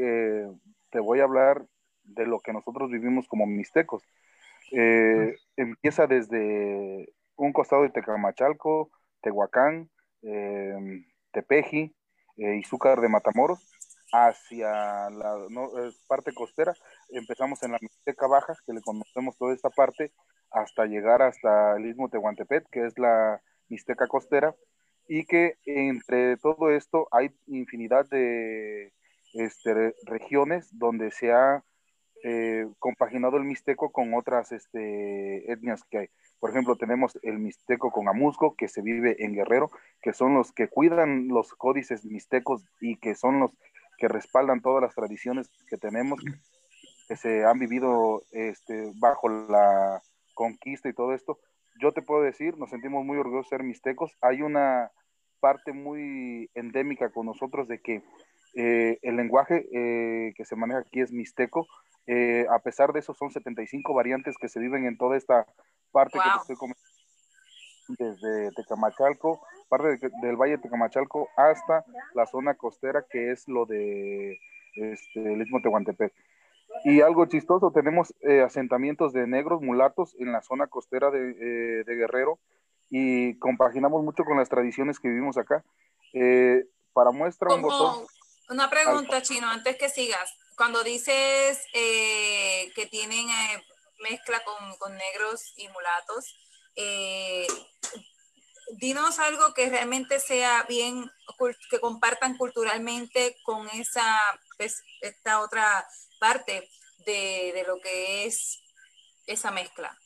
te 0.90 1.00
voy 1.00 1.20
a 1.20 1.24
hablar 1.24 1.66
de 2.04 2.26
lo 2.26 2.40
que 2.40 2.54
nosotros 2.54 2.90
vivimos 2.90 3.28
como 3.28 3.46
mixtecos. 3.46 4.04
Eh, 4.72 5.36
empieza 5.56 6.08
desde 6.08 7.14
un 7.36 7.54
costado 7.54 7.84
de 7.84 7.90
Tecamachalco, 7.90 8.90
Tehuacán, 9.22 9.90
eh, 10.24 11.04
Tepeji, 11.32 11.96
eh, 12.38 12.56
Izúcar 12.56 13.02
de 13.02 13.10
Matamoros, 13.10 13.60
hacia 14.12 15.10
la 15.10 15.36
parte 16.08 16.34
costera. 16.34 16.74
Empezamos 17.10 17.62
en 17.64 17.74
la 17.74 17.80
Mixteca 17.82 18.28
Baja, 18.28 18.54
que 18.66 18.74
le 18.74 18.82
conocemos 18.82 19.38
toda 19.38 19.54
esta 19.54 19.70
parte, 19.70 20.12
hasta 20.52 20.86
llegar 20.86 21.22
hasta 21.22 21.76
el 21.76 21.86
istmo 21.88 22.10
Tehuantepet, 22.10 22.68
que 22.70 22.86
es 22.86 22.98
la 22.98 23.42
Mixteca 23.70 24.08
costera, 24.08 24.56
y 25.08 25.26
que 25.26 25.58
entre 25.66 26.38
todo 26.38 26.72
esto 26.72 27.08
hay 27.12 27.32
infinidad 27.48 28.06
de 28.10 28.94
este, 29.38 29.96
regiones 30.04 30.68
donde 30.78 31.12
se 31.12 31.32
ha 31.32 31.64
eh, 32.24 32.68
compaginado 32.80 33.38
el 33.38 33.44
mixteco 33.44 33.92
con 33.92 34.14
otras 34.14 34.52
este, 34.52 35.52
etnias 35.52 35.84
que 35.84 35.98
hay. 36.00 36.10
Por 36.40 36.50
ejemplo, 36.50 36.76
tenemos 36.76 37.18
el 37.24 37.40
mixteco 37.40 37.92
con 37.92 38.08
amusco, 38.08 38.56
que 38.56 38.68
se 38.68 38.82
vive 38.82 39.24
en 39.24 39.34
Guerrero, 39.34 39.72
que 40.02 40.14
son 40.14 40.34
los 40.34 40.52
que 40.52 40.68
cuidan 40.68 41.28
los 41.28 41.54
códices 41.54 42.06
mixtecos 42.06 42.64
y 42.80 42.98
que 42.98 43.16
son 43.16 43.40
los 43.40 43.52
que 43.98 44.08
respaldan 44.08 44.62
todas 44.62 44.82
las 44.82 44.96
tradiciones 44.96 45.50
que 45.68 45.78
tenemos, 45.78 46.20
que 47.08 47.16
se 47.16 47.46
han 47.46 47.60
vivido 47.60 48.24
este, 48.32 48.92
bajo 48.96 49.30
la 49.30 50.02
conquista 50.34 50.90
y 50.90 50.94
todo 50.94 51.14
esto. 51.14 51.40
Yo 51.80 51.92
te 51.92 52.02
puedo 52.02 52.22
decir, 52.22 52.58
nos 52.58 52.70
sentimos 52.70 53.06
muy 53.06 53.18
orgullosos 53.18 53.50
de 53.50 53.58
ser 53.58 53.64
mixtecos. 53.64 54.16
Hay 54.22 54.42
una 54.42 54.92
parte 55.40 55.74
muy 55.74 56.50
endémica 56.56 57.10
con 57.10 57.28
nosotros 57.28 57.68
de 57.68 57.80
que 57.80 58.04
eh, 58.60 58.98
el 59.04 59.18
lenguaje 59.18 59.68
eh, 59.72 60.34
que 60.36 60.44
se 60.44 60.56
maneja 60.56 60.80
aquí 60.80 61.00
es 61.00 61.12
mixteco. 61.12 61.68
Eh, 62.08 62.48
a 62.50 62.58
pesar 62.58 62.92
de 62.92 63.00
eso, 63.00 63.14
son 63.14 63.30
75 63.30 63.94
variantes 63.94 64.36
que 64.36 64.50
se 64.50 64.60
viven 64.60 64.86
en 64.86 64.98
toda 64.98 65.16
esta 65.16 65.46
parte 65.92 66.18
que 66.18 66.30
te 66.30 66.42
estoy 66.42 66.56
comentando, 66.56 66.90
desde 68.00 68.52
Tecamachalco, 68.56 69.46
parte 69.70 70.00
del 70.24 70.38
Valle 70.38 70.54
de 70.54 70.64
Tecamachalco 70.64 71.30
hasta 71.38 71.86
la 72.16 72.26
zona 72.26 72.56
costera, 72.56 73.06
que 73.08 73.32
es 73.32 73.48
lo 73.48 73.68
de 73.68 74.40
este, 74.74 75.34
el 75.34 75.42
Istmo 75.44 75.62
Tehuantepec. 75.62 76.12
Y 76.84 77.02
algo 77.02 77.28
chistoso, 77.28 77.72
tenemos 77.72 78.14
asentamientos 78.44 79.14
de 79.14 79.28
negros 79.28 79.62
mulatos 79.62 80.16
en 80.18 80.32
la 80.32 80.42
zona 80.42 80.66
costera 80.66 81.12
de, 81.12 81.84
Guerrero 81.86 82.40
y 82.90 83.38
compaginamos 83.38 84.04
mucho 84.04 84.26
con 84.26 84.38
las 84.38 84.50
tradiciones 84.50 85.00
que 85.00 85.10
vivimos 85.10 85.38
acá. 85.38 85.64
para 86.94 87.12
muestra 87.12 87.54
un 87.54 87.62
botón 87.62 88.08
una 88.50 88.70
pregunta, 88.70 89.22
Chino, 89.22 89.50
antes 89.50 89.78
que 89.78 89.90
sigas. 89.90 90.34
cuando 90.56 90.84
dices 90.84 91.64
eh, 91.74 92.72
que 92.76 92.88
tienen 92.88 93.30
eh, 93.30 93.64
mezcla 94.00 94.44
con, 94.44 94.76
con, 94.78 94.96
negros 94.96 95.54
y 95.58 95.68
mulatos, 95.70 96.36
eh, 96.76 97.48
dinos 98.78 99.20
algo 99.20 99.54
que 99.54 99.70
realmente 99.70 100.20
sea 100.20 100.64
bien, 100.64 101.10
que 101.70 101.80
compartan 101.80 102.38
culturalmente 102.38 103.38
con 103.44 103.68
esa, 103.70 104.20
pues, 104.58 104.84
esta 105.02 105.42
otra 105.42 105.88
parte 106.20 106.68
de, 107.06 107.52
de, 107.54 107.64
lo 107.68 107.80
que 107.80 108.26
es 108.26 108.62
esa 109.28 109.52
mezcla. 109.52 109.98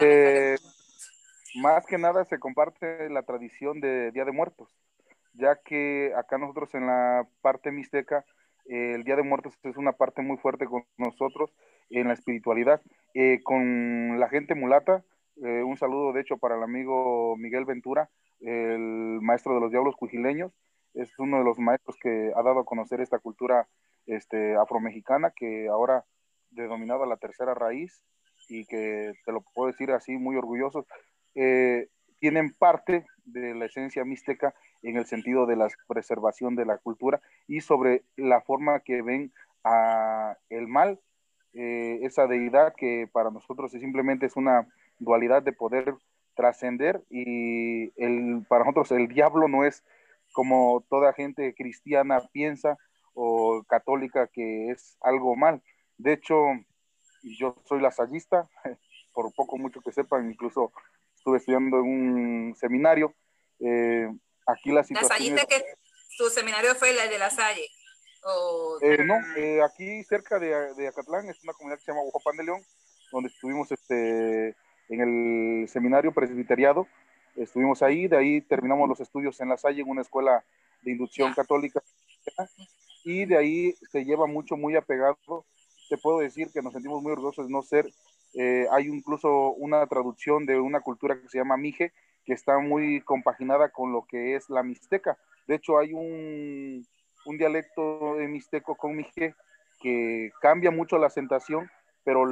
Eh, 0.00 0.56
más 1.56 1.84
que 1.86 1.98
nada 1.98 2.24
se 2.24 2.38
comparte 2.38 3.10
la 3.10 3.22
tradición 3.22 3.80
de 3.80 4.10
Día 4.12 4.24
de 4.24 4.32
Muertos, 4.32 4.70
ya 5.34 5.56
que 5.56 6.12
acá 6.16 6.38
nosotros 6.38 6.74
en 6.74 6.86
la 6.86 7.26
parte 7.40 7.70
mixteca, 7.70 8.24
eh, 8.66 8.92
el 8.94 9.04
Día 9.04 9.16
de 9.16 9.22
Muertos 9.22 9.58
es 9.62 9.76
una 9.76 9.92
parte 9.92 10.22
muy 10.22 10.36
fuerte 10.36 10.66
con 10.66 10.84
nosotros 10.96 11.50
en 11.90 12.08
la 12.08 12.14
espiritualidad. 12.14 12.80
Eh, 13.14 13.40
con 13.42 14.18
la 14.20 14.28
gente 14.28 14.54
mulata, 14.54 15.04
eh, 15.42 15.62
un 15.62 15.76
saludo, 15.76 16.12
de 16.12 16.20
hecho, 16.20 16.36
para 16.36 16.56
el 16.56 16.62
amigo 16.62 17.36
Miguel 17.36 17.64
Ventura, 17.64 18.10
el 18.40 19.20
maestro 19.20 19.54
de 19.54 19.60
los 19.60 19.70
diablos 19.70 19.96
cujileños. 19.96 20.52
Es 20.94 21.18
uno 21.18 21.38
de 21.38 21.44
los 21.44 21.58
maestros 21.58 21.96
que 22.00 22.32
ha 22.36 22.42
dado 22.42 22.60
a 22.60 22.64
conocer 22.64 23.00
esta 23.00 23.18
cultura 23.18 23.66
este, 24.06 24.56
afromexicana 24.56 25.32
que 25.34 25.68
ahora 25.68 26.04
denominada 26.50 27.06
la 27.06 27.16
tercera 27.16 27.54
raíz 27.54 28.02
y 28.48 28.66
que 28.66 29.14
te 29.24 29.32
lo 29.32 29.42
puedo 29.54 29.68
decir 29.68 29.92
así 29.92 30.16
muy 30.16 30.36
orgullosos, 30.36 30.86
eh, 31.34 31.88
tienen 32.18 32.52
parte 32.58 33.06
de 33.24 33.54
la 33.54 33.66
esencia 33.66 34.04
mística 34.04 34.54
en 34.82 34.96
el 34.96 35.06
sentido 35.06 35.46
de 35.46 35.56
la 35.56 35.68
preservación 35.86 36.56
de 36.56 36.66
la 36.66 36.78
cultura 36.78 37.20
y 37.46 37.60
sobre 37.60 38.04
la 38.16 38.40
forma 38.40 38.80
que 38.80 39.02
ven 39.02 39.32
a 39.64 40.36
el 40.48 40.68
mal, 40.68 41.00
eh, 41.54 42.00
esa 42.02 42.26
deidad 42.26 42.74
que 42.76 43.08
para 43.12 43.30
nosotros 43.30 43.72
simplemente 43.72 44.26
es 44.26 44.36
una 44.36 44.66
dualidad 44.98 45.42
de 45.42 45.52
poder 45.52 45.94
trascender 46.34 47.02
y 47.10 47.92
el, 48.02 48.44
para 48.48 48.64
nosotros 48.64 48.90
el 48.92 49.08
diablo 49.08 49.48
no 49.48 49.64
es 49.64 49.84
como 50.32 50.84
toda 50.88 51.12
gente 51.12 51.54
cristiana 51.54 52.22
piensa 52.32 52.78
o 53.14 53.62
católica 53.68 54.28
que 54.28 54.70
es 54.70 54.96
algo 55.02 55.36
mal. 55.36 55.62
De 55.98 56.14
hecho, 56.14 56.36
yo 57.22 57.56
soy 57.64 57.80
lasallista, 57.80 58.48
por 59.12 59.32
poco 59.34 59.58
mucho 59.58 59.80
que 59.80 59.92
sepan, 59.92 60.30
incluso 60.30 60.72
estuve 61.22 61.38
estudiando 61.38 61.78
en 61.78 61.84
un 61.84 62.54
seminario. 62.56 63.14
Eh, 63.60 64.08
aquí 64.44 64.72
la 64.72 64.82
situación... 64.82 65.38
Es... 65.38 65.46
que 65.46 65.64
tu 66.18 66.28
seminario 66.28 66.74
fue 66.74 66.90
el 66.90 67.10
de 67.10 67.18
La 67.18 67.30
Salle? 67.30 67.64
Eh, 68.82 69.04
no, 69.04 69.14
eh, 69.36 69.62
aquí 69.62 70.02
cerca 70.02 70.40
de, 70.40 70.74
de, 70.74 70.88
Acatlán 70.88 71.28
es 71.28 71.42
una 71.44 71.52
comunidad 71.52 71.78
que 71.78 71.84
se 71.84 71.92
llama 71.92 72.02
Ojopan 72.02 72.36
de 72.36 72.44
León, 72.44 72.60
donde 73.12 73.28
estuvimos 73.28 73.70
este, 73.70 74.56
en 74.88 75.00
el 75.62 75.68
seminario 75.68 76.12
presbiteriado. 76.12 76.88
Estuvimos 77.36 77.82
ahí, 77.82 78.08
de 78.08 78.16
ahí 78.16 78.40
terminamos 78.42 78.88
los 78.88 79.00
estudios 79.00 79.40
en 79.40 79.48
La 79.48 79.56
Salle, 79.56 79.82
en 79.82 79.88
una 79.88 80.02
escuela 80.02 80.44
de 80.82 80.90
inducción 80.90 81.32
católica. 81.34 81.82
Y 83.04 83.26
de 83.26 83.36
ahí 83.36 83.74
se 83.92 84.04
lleva 84.04 84.26
mucho, 84.26 84.56
muy 84.56 84.74
apegado. 84.74 85.46
Te 85.88 85.98
puedo 85.98 86.18
decir 86.18 86.50
que 86.52 86.62
nos 86.62 86.72
sentimos 86.72 87.00
muy 87.00 87.12
orgullosos 87.12 87.46
de 87.46 87.52
no 87.52 87.62
ser. 87.62 87.86
Eh, 88.34 88.66
hay 88.70 88.86
incluso 88.86 89.52
una 89.52 89.86
traducción 89.86 90.46
de 90.46 90.58
una 90.58 90.80
cultura 90.80 91.20
que 91.20 91.28
se 91.28 91.38
llama 91.38 91.56
Mije, 91.56 91.92
que 92.24 92.32
está 92.32 92.58
muy 92.58 93.00
compaginada 93.02 93.70
con 93.70 93.92
lo 93.92 94.06
que 94.06 94.36
es 94.36 94.48
la 94.48 94.62
Mixteca. 94.62 95.18
De 95.46 95.56
hecho, 95.56 95.78
hay 95.78 95.92
un, 95.92 96.86
un 97.26 97.38
dialecto 97.38 98.16
de 98.16 98.28
Mixteco 98.28 98.76
con 98.76 98.96
Mije 98.96 99.34
que 99.80 100.30
cambia 100.40 100.70
mucho 100.70 100.98
la 100.98 101.08
acentuación, 101.08 101.68
pero 102.04 102.24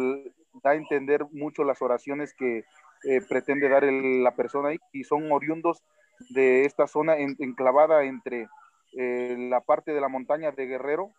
da 0.62 0.70
a 0.70 0.74
entender 0.74 1.26
mucho 1.32 1.64
las 1.64 1.82
oraciones 1.82 2.34
que 2.34 2.64
eh, 3.04 3.20
pretende 3.28 3.68
dar 3.68 3.84
el, 3.84 4.22
la 4.22 4.34
persona 4.34 4.68
ahí 4.68 4.78
y 4.92 5.04
son 5.04 5.30
oriundos 5.32 5.82
de 6.30 6.64
esta 6.64 6.86
zona 6.86 7.16
enclavada 7.16 8.04
entre 8.04 8.48
eh, 8.92 9.36
la 9.38 9.60
parte 9.60 9.92
de 9.92 10.00
la 10.00 10.08
montaña 10.08 10.50
de 10.52 10.66
Guerrero 10.66 11.10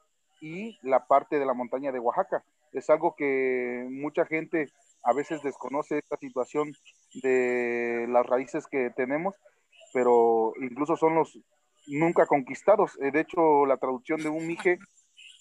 y 0.41 0.77
la 0.83 1.07
parte 1.07 1.39
de 1.39 1.45
la 1.45 1.53
montaña 1.53 1.91
de 1.91 1.99
Oaxaca. 1.99 2.43
Es 2.71 2.89
algo 2.89 3.15
que 3.15 3.85
mucha 3.89 4.25
gente 4.25 4.67
a 5.03 5.13
veces 5.13 5.41
desconoce 5.41 5.97
esta 5.97 6.17
situación 6.17 6.73
de 7.21 8.05
las 8.09 8.25
raíces 8.25 8.67
que 8.67 8.91
tenemos, 8.95 9.35
pero 9.93 10.53
incluso 10.61 10.95
son 10.95 11.15
los 11.15 11.37
nunca 11.87 12.25
conquistados. 12.25 12.97
Eh, 13.01 13.11
de 13.11 13.21
hecho, 13.21 13.65
la 13.65 13.77
traducción 13.77 14.21
de 14.21 14.29
un 14.29 14.47
mije, 14.47 14.77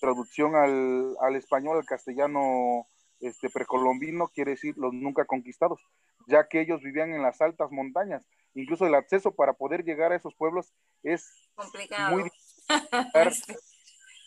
traducción 0.01 0.57
al, 0.57 1.15
al 1.21 1.37
español, 1.37 1.77
al 1.77 1.85
castellano 1.85 2.87
este, 3.21 3.51
precolombino 3.51 4.29
quiere 4.29 4.53
decir 4.53 4.77
los 4.79 4.93
nunca 4.93 5.27
conquistados, 5.27 5.81
ya 6.27 6.49
que 6.49 6.61
ellos 6.61 6.81
vivían 6.83 7.13
en 7.13 7.23
las 7.23 7.41
altas 7.41 7.71
montañas. 7.71 8.27
Incluso 8.55 8.87
el 8.87 8.95
acceso 8.95 9.33
para 9.33 9.53
poder 9.53 9.85
llegar 9.85 10.13
a 10.13 10.17
esos 10.17 10.35
pueblos 10.35 10.73
es 11.03 11.51
complicado. 11.55 12.17
Muy 12.17 12.25
difícil. 12.25 12.65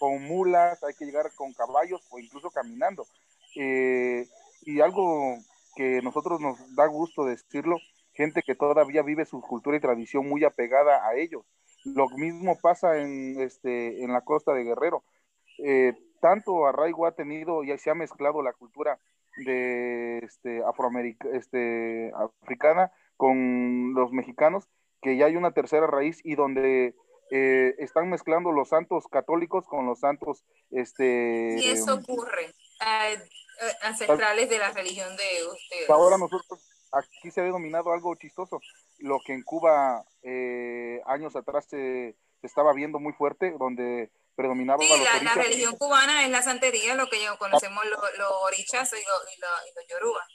con 0.04 0.22
mulas, 0.22 0.84
hay 0.84 0.94
que 0.96 1.06
llegar 1.06 1.32
con 1.34 1.54
caballos 1.54 2.06
o 2.12 2.20
incluso 2.20 2.52
caminando. 2.52 3.06
Eh, 3.56 4.28
y 4.63 4.82
algo 4.82 5.38
que 5.78 6.02
nosotros 6.02 6.42
nos 6.42 6.58
da 6.76 6.88
gusto 6.88 7.24
decirlo, 7.24 7.78
gente 8.12 8.42
que 8.42 8.54
todavía 8.54 9.02
vive 9.02 9.24
su 9.24 9.39
cultura 9.39 9.78
y 9.78 9.80
tradición 9.80 10.28
muy 10.28 10.44
apegada 10.44 11.08
a 11.08 11.16
ellos. 11.16 11.46
Lo 11.86 12.10
mismo 12.10 12.58
pasa 12.62 12.98
en, 12.98 13.39
este, 13.39 14.04
en 14.04 14.12
la 14.12 14.20
costa 14.20 14.52
de 14.54 14.66
Guerrero. 14.66 15.06
Eh, 15.60 15.94
tanto 16.20 16.68
arraigo 16.68 17.06
ha 17.06 17.16
tenido 17.16 17.63
y 17.63 17.78
se 17.78 17.89
ha 17.89 17.96
mezclado 17.96 18.42
la 18.42 18.52
cultura 18.52 19.00
de 19.46 20.18
este, 20.18 20.63
este, 21.32 22.12
africana 22.42 22.92
con 23.16 23.94
los 23.94 24.12
mexicanos, 24.12 24.68
que 25.02 25.16
ya 25.16 25.28
hay 25.28 25.38
una 25.38 25.54
tercera 25.54 25.88
raíz 25.88 26.20
y 26.26 26.36
donde 26.36 26.94
eh, 27.36 27.74
están 27.80 28.12
mezclando 28.12 28.52
los 28.52 28.69
santos 28.69 29.06
católicos 29.08 29.65
con 29.67 29.88
los 29.88 30.00
santos 30.00 30.43
este 30.69 31.58
y 31.60 31.72
eso 31.72 31.96
ocurre 31.96 32.46
eh, 32.46 33.17
ancestrales 33.82 34.50
de 34.50 34.60
la 34.60 34.69
religión 34.69 35.10
de 35.17 35.48
ustedes 35.52 35.89
ahora 35.89 36.19
nosotros 36.19 36.62
aquí 36.91 37.32
se 37.32 37.41
ha 37.41 37.43
denominado 37.46 37.91
algo 37.91 38.13
chistoso 38.15 38.62
lo 39.00 39.19
que 39.26 39.34
en 39.34 39.41
Cuba 39.41 40.06
eh, 40.22 41.02
años 41.08 41.36
atrás 41.36 41.65
se, 41.67 42.15
se, 42.39 42.46
estaba 42.48 42.72
viendo 42.72 43.00
muy 43.00 43.13
fuerte 43.13 43.56
donde 43.58 44.12
predominaba 44.36 44.84
sí, 44.84 44.89
la, 45.24 45.34
religión 45.34 45.76
cubana 45.78 46.24
es 46.26 46.30
la 46.30 46.41
santería, 46.41 46.96
lo 46.96 47.08
que 47.08 47.17
conocemos 47.38 47.84
los, 47.86 48.00
los 48.17 48.32
orichas 48.43 48.91
y 48.93 48.96
los, 48.96 49.50
los 49.76 49.88
yorubas. 49.88 50.28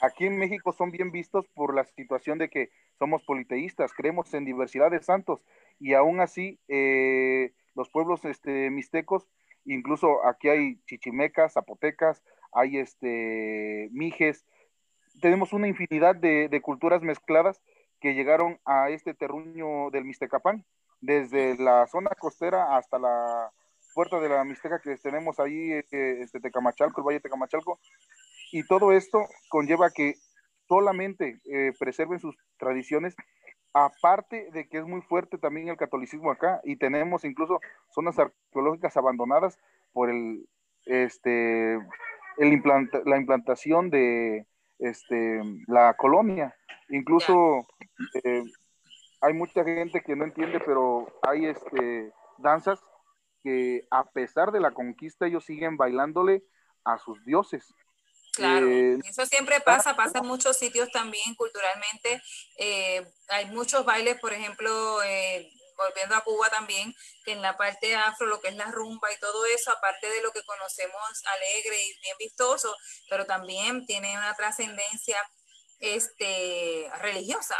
Aquí 0.00 0.26
en 0.26 0.38
México 0.38 0.72
son 0.72 0.90
bien 0.90 1.10
vistos 1.10 1.46
por 1.54 1.74
la 1.74 1.84
situación 1.84 2.38
de 2.38 2.48
que 2.48 2.70
somos 2.98 3.22
politeístas, 3.24 3.92
creemos 3.92 4.32
en 4.34 4.44
diversidad 4.44 4.90
de 4.90 5.02
santos 5.02 5.44
y 5.80 5.94
aún 5.94 6.20
así 6.20 6.60
eh, 6.68 7.52
los 7.74 7.90
pueblos 7.90 8.24
este, 8.24 8.70
mixtecos, 8.70 9.28
incluso 9.64 10.24
aquí 10.26 10.48
hay 10.48 10.80
chichimecas, 10.86 11.54
zapotecas, 11.54 12.22
hay 12.52 12.78
este, 12.78 13.88
mijes, 13.92 14.44
tenemos 15.20 15.52
una 15.52 15.68
infinidad 15.68 16.14
de, 16.14 16.60
culturas 16.62 17.02
mezcladas 17.02 17.60
que 18.00 18.14
llegaron 18.14 18.60
a 18.64 18.90
este 18.90 19.14
terruño 19.14 19.90
del 19.90 20.04
Mixtecapán 20.04 20.64
desde 21.00 21.56
la 21.56 21.86
zona 21.86 22.10
costera 22.18 22.76
hasta 22.76 22.98
la 22.98 23.52
puerta 23.94 24.20
de 24.20 24.28
la 24.28 24.44
Mixteca 24.44 24.80
que 24.80 24.96
tenemos 24.96 25.40
ahí, 25.40 25.72
este, 25.72 26.22
este 26.22 26.40
Tecamachalco, 26.40 27.00
el 27.00 27.06
Valle 27.06 27.18
de 27.18 27.22
Tecamachalco, 27.22 27.80
y 28.52 28.66
todo 28.66 28.92
esto 28.92 29.24
conlleva 29.48 29.90
que 29.90 30.14
solamente 30.68 31.40
eh, 31.44 31.72
preserven 31.78 32.20
sus 32.20 32.36
tradiciones, 32.58 33.16
aparte 33.72 34.50
de 34.52 34.68
que 34.68 34.78
es 34.78 34.84
muy 34.84 35.02
fuerte 35.02 35.38
también 35.38 35.68
el 35.68 35.76
catolicismo 35.76 36.30
acá, 36.30 36.60
y 36.64 36.76
tenemos 36.76 37.24
incluso 37.24 37.60
zonas 37.90 38.18
arqueológicas 38.18 38.96
abandonadas 38.96 39.58
por 39.92 40.10
el, 40.10 40.46
este, 40.86 41.74
el 42.38 42.62
la 43.04 43.16
implantación 43.16 43.90
de 43.90 44.46
este, 44.78 45.42
la 45.66 45.94
colonia. 45.94 46.54
Incluso 46.88 47.66
eh, 48.24 48.44
hay 49.20 49.34
mucha 49.34 49.64
gente 49.64 50.02
que 50.02 50.16
no 50.16 50.24
entiende, 50.24 50.60
pero 50.60 51.08
hay 51.22 51.46
este, 51.46 52.12
danzas 52.38 52.80
que 53.42 53.86
a 53.90 54.04
pesar 54.04 54.52
de 54.52 54.60
la 54.60 54.72
conquista 54.72 55.26
ellos 55.26 55.44
siguen 55.44 55.76
bailándole 55.76 56.44
a 56.84 56.98
sus 56.98 57.24
dioses. 57.24 57.74
Claro, 58.38 58.68
eh, 58.68 58.98
eso 59.04 59.26
siempre 59.26 59.60
pasa, 59.60 59.96
pasa 59.96 60.18
en 60.18 60.26
muchos 60.26 60.56
sitios 60.56 60.88
también 60.90 61.34
culturalmente. 61.34 62.22
Eh, 62.56 63.04
hay 63.28 63.46
muchos 63.46 63.84
bailes, 63.84 64.18
por 64.20 64.32
ejemplo, 64.32 65.02
eh, 65.02 65.50
volviendo 65.76 66.14
a 66.14 66.22
Cuba 66.22 66.48
también, 66.48 66.94
que 67.24 67.32
en 67.32 67.42
la 67.42 67.56
parte 67.56 67.96
afro, 67.96 68.26
lo 68.26 68.40
que 68.40 68.48
es 68.48 68.56
la 68.56 68.70
rumba 68.70 69.12
y 69.12 69.18
todo 69.18 69.44
eso, 69.46 69.72
aparte 69.72 70.08
de 70.08 70.22
lo 70.22 70.30
que 70.32 70.44
conocemos 70.44 71.02
alegre 71.24 71.84
y 71.84 72.00
bien 72.00 72.16
vistoso, 72.18 72.76
pero 73.10 73.26
también 73.26 73.84
tiene 73.86 74.16
una 74.16 74.34
trascendencia 74.34 75.18
este, 75.80 76.88
religiosa. 77.00 77.56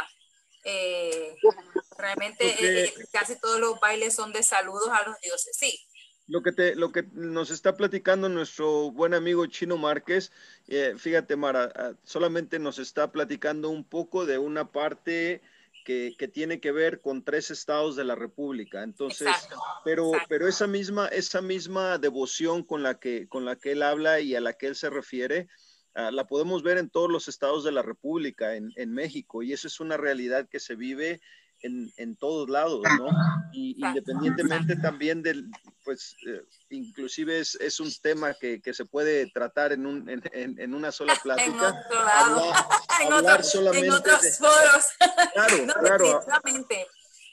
Realmente 1.97 2.93
casi 3.11 3.37
todos 3.37 3.59
los 3.59 3.79
bailes 3.79 4.15
son 4.15 4.31
de 4.31 4.43
saludos 4.43 4.89
a 4.89 5.03
los 5.03 5.19
dioses, 5.19 5.55
sí. 5.57 5.88
Lo 6.29 6.43
que, 6.43 6.51
te, 6.51 6.75
lo 6.75 6.91
que 6.91 7.05
nos 7.13 7.49
está 7.49 7.75
platicando 7.75 8.29
nuestro 8.29 8.91
buen 8.91 9.15
amigo 9.15 9.47
Chino 9.47 9.77
Márquez, 9.77 10.31
eh, 10.67 10.93
fíjate 10.95 11.35
Mara, 11.35 11.71
ah, 11.75 11.93
solamente 12.03 12.59
nos 12.59 12.77
está 12.77 13.11
platicando 13.11 13.71
un 13.71 13.83
poco 13.83 14.27
de 14.27 14.37
una 14.37 14.71
parte 14.71 15.41
que, 15.83 16.13
que, 16.19 16.27
tiene 16.27 16.59
que 16.59 16.71
ver 16.71 17.01
con 17.01 17.23
tres 17.23 17.49
estados 17.49 17.95
de 17.95 18.03
la 18.03 18.13
República. 18.13 18.83
Entonces, 18.83 19.27
Exacto, 19.27 19.59
pero, 19.83 20.09
exacto. 20.09 20.27
pero 20.29 20.47
esa 20.47 20.67
misma, 20.67 21.07
esa 21.07 21.41
misma 21.41 21.97
devoción 21.97 22.61
con 22.63 22.83
la 22.83 22.99
que, 22.99 23.27
con 23.27 23.43
la 23.43 23.55
que 23.55 23.71
él 23.71 23.81
habla 23.81 24.19
y 24.19 24.35
a 24.35 24.41
la 24.41 24.53
que 24.53 24.67
él 24.67 24.75
se 24.75 24.91
refiere, 24.91 25.47
uh, 25.95 26.11
la 26.11 26.27
podemos 26.27 26.61
ver 26.61 26.77
en 26.77 26.91
todos 26.91 27.09
los 27.09 27.27
estados 27.27 27.63
de 27.63 27.71
la 27.71 27.81
República, 27.81 28.55
en, 28.55 28.71
en 28.75 28.93
México, 28.93 29.41
y 29.41 29.51
eso 29.51 29.67
es 29.67 29.79
una 29.79 29.97
realidad 29.97 30.47
que 30.47 30.59
se 30.59 30.75
vive 30.75 31.21
en, 31.61 31.91
en, 31.97 32.15
todos 32.15 32.49
lados, 32.49 32.81
¿no? 32.97 33.09
Y 33.51 33.75
independientemente 33.83 34.75
también 34.75 35.21
del, 35.21 35.49
pues, 35.83 36.15
eh, 36.27 36.41
inclusive 36.69 37.39
es, 37.39 37.55
es, 37.55 37.79
un 37.79 37.91
tema 38.01 38.33
que, 38.33 38.61
que, 38.61 38.73
se 38.73 38.85
puede 38.85 39.29
tratar 39.31 39.71
en, 39.71 39.85
un, 39.85 40.09
en, 40.09 40.59
en 40.59 40.73
una 40.73 40.91
sola 40.91 41.15
plática. 41.23 41.49
en 41.49 41.59
otro 41.59 42.03
lado. 42.03 42.53
Hablar, 42.53 42.65
en, 43.01 43.13
hablar 43.13 43.39
otro, 43.39 43.49
solamente 43.49 43.87
en 43.87 43.93
otros 43.93 44.21
de, 44.21 44.31
foros. 44.31 44.85
Claro, 45.33 45.65
no, 45.65 45.73
claro. 45.73 46.05
Definitivamente. 46.05 46.87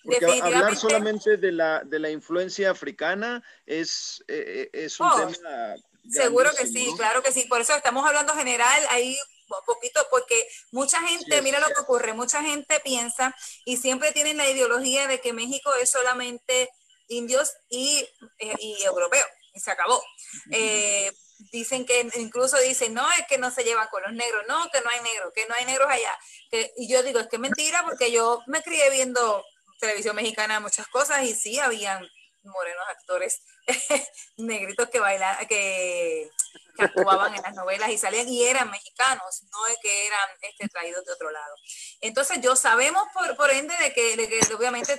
Porque 0.04 0.40
hablar 0.40 0.76
solamente 0.76 1.36
de 1.36 1.52
la, 1.52 1.82
de 1.84 1.98
la 1.98 2.10
influencia 2.10 2.70
africana 2.70 3.42
es, 3.64 4.22
eh, 4.28 4.70
es 4.72 5.00
un 5.00 5.08
oh, 5.08 5.16
tema. 5.16 5.74
Seguro 6.08 6.50
que 6.56 6.66
sí, 6.66 6.86
¿no? 6.86 6.96
claro 6.96 7.22
que 7.22 7.32
sí. 7.32 7.46
Por 7.48 7.60
eso 7.60 7.74
estamos 7.74 8.06
hablando 8.06 8.32
general, 8.34 8.82
ahí 8.90 9.16
poquito, 9.46 10.06
porque 10.10 10.48
mucha 10.72 11.00
gente, 11.06 11.36
sí, 11.36 11.42
mira 11.42 11.60
lo 11.60 11.66
que 11.68 11.80
ocurre, 11.80 12.12
mucha 12.12 12.42
gente 12.42 12.80
piensa 12.80 13.34
y 13.64 13.76
siempre 13.76 14.12
tienen 14.12 14.36
la 14.36 14.48
ideología 14.48 15.06
de 15.06 15.20
que 15.20 15.32
México 15.32 15.74
es 15.74 15.90
solamente 15.90 16.70
indios 17.08 17.52
y, 17.68 18.06
eh, 18.38 18.54
y 18.58 18.82
europeos, 18.82 19.26
y 19.54 19.60
se 19.60 19.70
acabó. 19.70 20.02
Eh, 20.50 21.12
dicen 21.52 21.84
que 21.86 22.08
incluso 22.14 22.58
dicen, 22.58 22.94
no, 22.94 23.06
es 23.12 23.26
que 23.28 23.38
no 23.38 23.50
se 23.50 23.64
llevan 23.64 23.88
con 23.88 24.02
los 24.02 24.12
negros, 24.12 24.44
no, 24.48 24.68
que 24.70 24.80
no 24.80 24.90
hay 24.90 25.00
negros, 25.00 25.32
que 25.34 25.46
no 25.46 25.54
hay 25.54 25.64
negros 25.64 25.88
allá. 25.90 26.18
Que, 26.50 26.72
y 26.76 26.88
yo 26.88 27.02
digo, 27.02 27.20
es 27.20 27.28
que 27.28 27.36
es 27.36 27.40
mentira, 27.40 27.82
porque 27.84 28.10
yo 28.10 28.42
me 28.46 28.62
crié 28.62 28.90
viendo 28.90 29.44
televisión 29.78 30.16
mexicana 30.16 30.60
muchas 30.60 30.86
cosas 30.88 31.24
y 31.24 31.34
sí, 31.34 31.58
habían 31.58 32.06
morenos 32.42 32.84
actores 32.88 33.42
negritos 34.36 34.88
que 34.88 35.00
bailaban, 35.00 35.46
que, 35.46 36.30
que, 36.76 36.84
actuaban 36.84 37.34
en 37.34 37.42
las 37.42 37.54
novelas 37.54 37.90
y 37.90 37.98
salían 37.98 38.28
y 38.28 38.44
eran 38.44 38.70
mexicanos, 38.70 39.42
no 39.50 39.66
es 39.66 39.76
que 39.82 40.06
eran 40.06 40.28
este, 40.42 40.68
traídos 40.68 41.04
de 41.04 41.12
otro 41.12 41.30
lado. 41.30 41.54
Entonces 42.00 42.40
yo 42.40 42.56
sabemos 42.56 43.04
por, 43.14 43.36
por 43.36 43.50
ende 43.50 43.74
de 43.78 43.92
que, 43.92 44.16
de 44.16 44.28
que 44.28 44.54
obviamente 44.54 44.98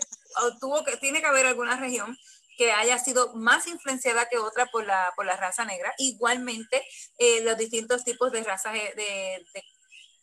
tuvo 0.60 0.84
que, 0.84 0.98
tiene 0.98 1.22
que 1.22 1.28
haber 1.28 1.46
alguna 1.46 1.78
región 1.78 2.17
que 2.58 2.72
haya 2.72 2.98
sido 2.98 3.34
más 3.36 3.67
influenciada 3.67 4.28
que 4.28 4.39
otra 4.39 4.65
por 4.65 4.84
la, 4.84 5.13
por 5.15 5.26
la 5.26 5.38
raza 5.38 5.63
negra. 5.63 5.93
Igualmente, 6.00 6.84
eh, 7.20 7.41
los 7.41 7.58
distintos 7.58 8.04
tipos 8.04 8.32
de 8.32 8.43
razas, 8.43 8.74
de, 8.74 8.93
de, 8.96 9.63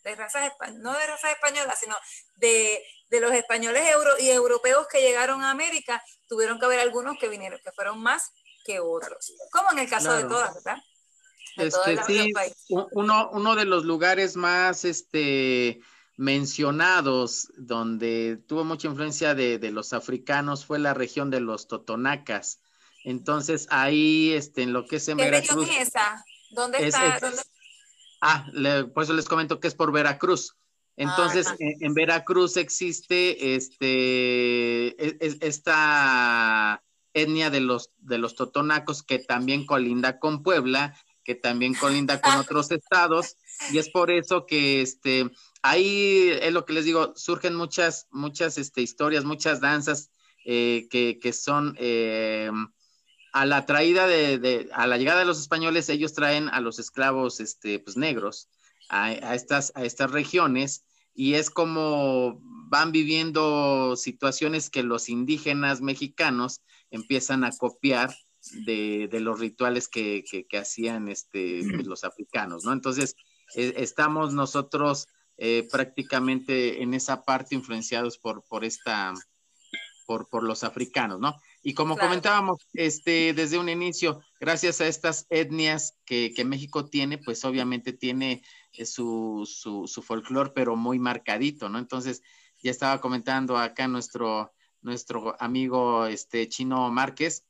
de 0.03 0.17
razas, 0.17 0.53
no 0.75 0.93
de 0.93 1.07
razas 1.07 1.31
españolas, 1.31 1.79
sino 1.79 1.97
de, 2.37 2.85
de 3.09 3.21
los 3.21 3.33
españoles 3.33 3.89
euro 3.91 4.19
y 4.19 4.31
europeos 4.31 4.87
que 4.89 5.01
llegaron 5.01 5.43
a 5.43 5.51
América, 5.51 6.03
tuvieron 6.29 6.59
que 6.59 6.67
haber 6.67 6.81
algunos 6.81 7.17
que 7.19 7.29
vinieron, 7.29 7.61
que 7.65 7.73
fueron 7.73 8.01
más 8.03 8.33
que 8.65 8.81
otros, 8.81 9.33
como 9.53 9.71
en 9.73 9.81
el 9.81 9.91
caso 9.91 10.09
claro. 10.09 10.23
de 10.23 10.29
todas, 10.29 10.55
¿verdad? 10.55 10.83
Este, 11.57 12.03
sí, 12.07 12.33
uno, 12.69 13.31
uno 13.33 13.55
de 13.55 13.65
los 13.65 13.85
lugares 13.85 14.37
más 14.37 14.85
este, 14.85 15.81
mencionados 16.17 17.49
donde 17.57 18.39
tuvo 18.49 18.65
mucha 18.65 18.89
influencia 18.89 19.35
de, 19.35 19.59
de, 19.59 19.71
los 19.71 19.93
africanos 19.93 20.65
fue 20.65 20.79
la 20.79 20.95
región 20.95 21.31
de 21.31 21.41
los 21.41 21.69
totonacas. 21.69 22.61
Entonces 23.05 23.67
ahí, 23.71 24.33
este, 24.33 24.63
en 24.63 24.73
lo 24.73 24.87
que 24.87 24.97
es 24.97 25.09
en 25.09 25.19
¿Qué 25.19 25.25
Veracruz. 25.25 25.67
región 25.67 25.83
es 25.83 25.89
esa? 25.89 26.25
¿Dónde 26.51 26.87
está? 26.87 27.17
Es, 27.17 27.21
¿Dónde? 27.21 27.43
Ah, 28.21 28.47
le, 28.53 28.85
por 28.85 29.05
eso 29.05 29.13
les 29.13 29.27
comento 29.27 29.61
que 29.61 29.69
es 29.69 29.75
por 29.75 29.93
Veracruz. 29.93 30.57
Entonces, 30.97 31.49
ah, 31.49 31.57
en, 31.59 31.85
en, 31.85 31.95
Veracruz 31.95 32.57
existe 32.57 33.55
este, 33.55 35.25
es, 35.25 35.37
esta 35.41 36.83
etnia 37.13 37.51
de 37.51 37.61
los, 37.61 37.91
de 37.99 38.19
los 38.19 38.35
totonacos 38.35 39.03
que 39.03 39.19
también 39.19 39.67
colinda 39.67 40.19
con 40.19 40.43
Puebla, 40.43 40.97
que 41.25 41.35
también 41.35 41.75
colinda 41.75 42.21
con 42.21 42.37
otros 42.37 42.71
estados, 42.71 43.37
y 43.73 43.79
es 43.79 43.89
por 43.89 44.11
eso 44.11 44.47
que 44.47 44.83
este, 44.83 45.31
ahí 45.63 46.31
es 46.41 46.53
lo 46.53 46.65
que 46.65 46.75
les 46.75 46.85
digo, 46.85 47.15
surgen 47.17 47.55
muchas, 47.55 48.07
muchas 48.11 48.59
este, 48.59 48.83
historias, 48.83 49.25
muchas 49.25 49.61
danzas 49.61 50.11
eh, 50.45 50.87
que, 50.91 51.19
que, 51.21 51.33
son 51.33 51.75
eh, 51.79 52.51
a 53.33 53.47
la 53.47 53.65
traída 53.67 54.07
de, 54.07 54.39
de, 54.39 54.69
a 54.73 54.87
la 54.87 54.99
llegada 54.99 55.21
de 55.21 55.25
los 55.25 55.41
españoles, 55.41 55.89
ellos 55.89 56.13
traen 56.13 56.49
a 56.51 56.61
los 56.61 56.79
esclavos 56.79 57.41
este, 57.41 57.79
pues, 57.79 57.97
negros 57.97 58.49
a, 58.89 59.07
a, 59.07 59.35
estas, 59.35 59.73
a 59.75 59.85
estas 59.85 60.11
regiones 60.11 60.85
y 61.15 61.35
es 61.35 61.49
como 61.49 62.41
van 62.69 62.93
viviendo 62.93 63.97
situaciones 63.97 64.69
que 64.69 64.83
los 64.83 65.09
indígenas 65.09 65.81
mexicanos 65.81 66.61
empiezan 66.91 67.45
a 67.45 67.53
copiar 67.53 68.15
de, 68.67 69.09
de 69.11 69.21
los 69.21 69.41
rituales 69.41 69.89
que, 69.89 70.25
que, 70.29 70.47
que 70.47 70.59
hacían 70.59 71.09
este, 71.09 71.63
pues, 71.75 71.87
los 71.87 72.05
africanos, 72.05 72.65
¿no? 72.65 72.73
Entonces, 72.73 73.17
eh, 73.57 73.75
estamos 73.77 74.33
nosotros 74.33 75.09
eh, 75.37 75.67
prácticamente 75.71 76.83
en 76.83 76.95
esa 76.95 77.23
parte 77.23 77.55
influenciados 77.55 78.19
por, 78.19 78.45
por 78.45 78.65
esta, 78.65 79.15
por, 80.07 80.29
por 80.29 80.45
los 80.45 80.65
africanos, 80.65 81.21
¿no? 81.21 81.35
Y 81.63 81.75
como 81.75 81.95
claro. 81.95 82.11
comentábamos 82.11 82.59
este, 82.75 83.33
desde 83.33 83.59
un 83.59 83.69
inicio, 83.69 84.21
gracias 84.39 84.81
a 84.81 84.87
estas 84.87 85.27
etnias 85.31 85.99
que, 86.05 86.33
que 86.35 86.45
México 86.45 86.85
tiene, 86.91 87.19
pues 87.19 87.45
obviamente 87.45 87.93
tiene 87.93 88.43
eh, 88.73 88.85
su, 88.85 89.49
su, 89.51 89.87
su 89.87 90.03
folclore, 90.03 90.53
pero 90.55 90.77
muy 90.77 90.99
marcadito, 90.99 91.69
¿no? 91.69 91.79
Entonces, 91.79 92.23
ya 92.63 92.71
estaba 92.71 93.01
comentando 93.01 93.59
acá 93.59 93.89
nuestro, 93.89 94.53
nuestro 94.83 95.37
amigo 95.41 96.07
este, 96.07 96.49
Chino 96.49 96.91
Márquez. 96.91 97.45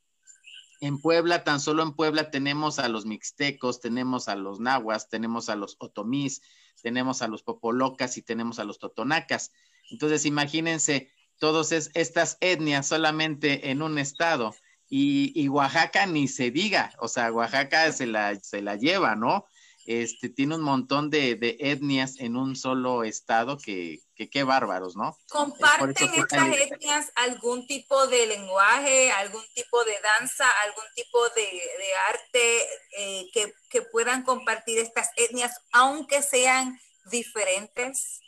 En 0.80 1.00
Puebla, 1.00 1.44
tan 1.44 1.60
solo 1.60 1.82
en 1.82 1.92
Puebla 1.92 2.30
tenemos 2.30 2.78
a 2.78 2.88
los 2.88 3.06
mixtecos, 3.06 3.80
tenemos 3.80 4.28
a 4.28 4.36
los 4.36 4.60
nahuas, 4.60 5.08
tenemos 5.08 5.48
a 5.48 5.56
los 5.56 5.76
otomís, 5.78 6.42
tenemos 6.82 7.22
a 7.22 7.28
los 7.28 7.42
popolocas 7.42 8.16
y 8.18 8.22
tenemos 8.22 8.58
a 8.58 8.64
los 8.64 8.78
totonacas. 8.78 9.52
Entonces, 9.90 10.26
imagínense 10.26 11.10
todas 11.38 11.72
es, 11.72 11.90
estas 11.94 12.38
etnias 12.40 12.86
solamente 12.86 13.70
en 13.70 13.82
un 13.82 13.98
estado. 13.98 14.54
Y, 14.88 15.48
Oaxaca 15.48 16.06
ni 16.06 16.28
se 16.28 16.50
diga, 16.50 16.92
o 17.00 17.08
sea, 17.08 17.32
Oaxaca 17.32 17.90
se 17.90 18.06
la, 18.06 18.36
se 18.36 18.62
la 18.62 18.76
lleva, 18.76 19.16
¿no? 19.16 19.46
Este, 19.86 20.28
tiene 20.28 20.54
un 20.54 20.62
montón 20.62 21.10
de 21.10 21.56
etnias 21.58 22.20
en 22.20 22.36
un 22.36 22.54
solo 22.54 23.02
estado 23.02 23.58
que, 23.58 24.03
que 24.14 24.30
qué 24.30 24.44
bárbaros, 24.44 24.96
¿no? 24.96 25.16
¿Comparten 25.28 26.14
estas 26.14 26.48
etnias 26.56 27.12
algún 27.16 27.66
tipo 27.66 28.06
de 28.06 28.26
lenguaje, 28.26 29.10
algún 29.12 29.44
tipo 29.54 29.84
de 29.84 29.94
danza, 30.00 30.48
algún 30.64 30.84
tipo 30.94 31.18
de, 31.30 31.42
de 31.42 31.94
arte 32.08 32.62
eh, 32.98 33.26
que, 33.32 33.52
que 33.70 33.82
puedan 33.82 34.22
compartir 34.22 34.78
estas 34.78 35.10
etnias, 35.16 35.52
aunque 35.72 36.22
sean 36.22 36.78
diferentes? 37.10 38.20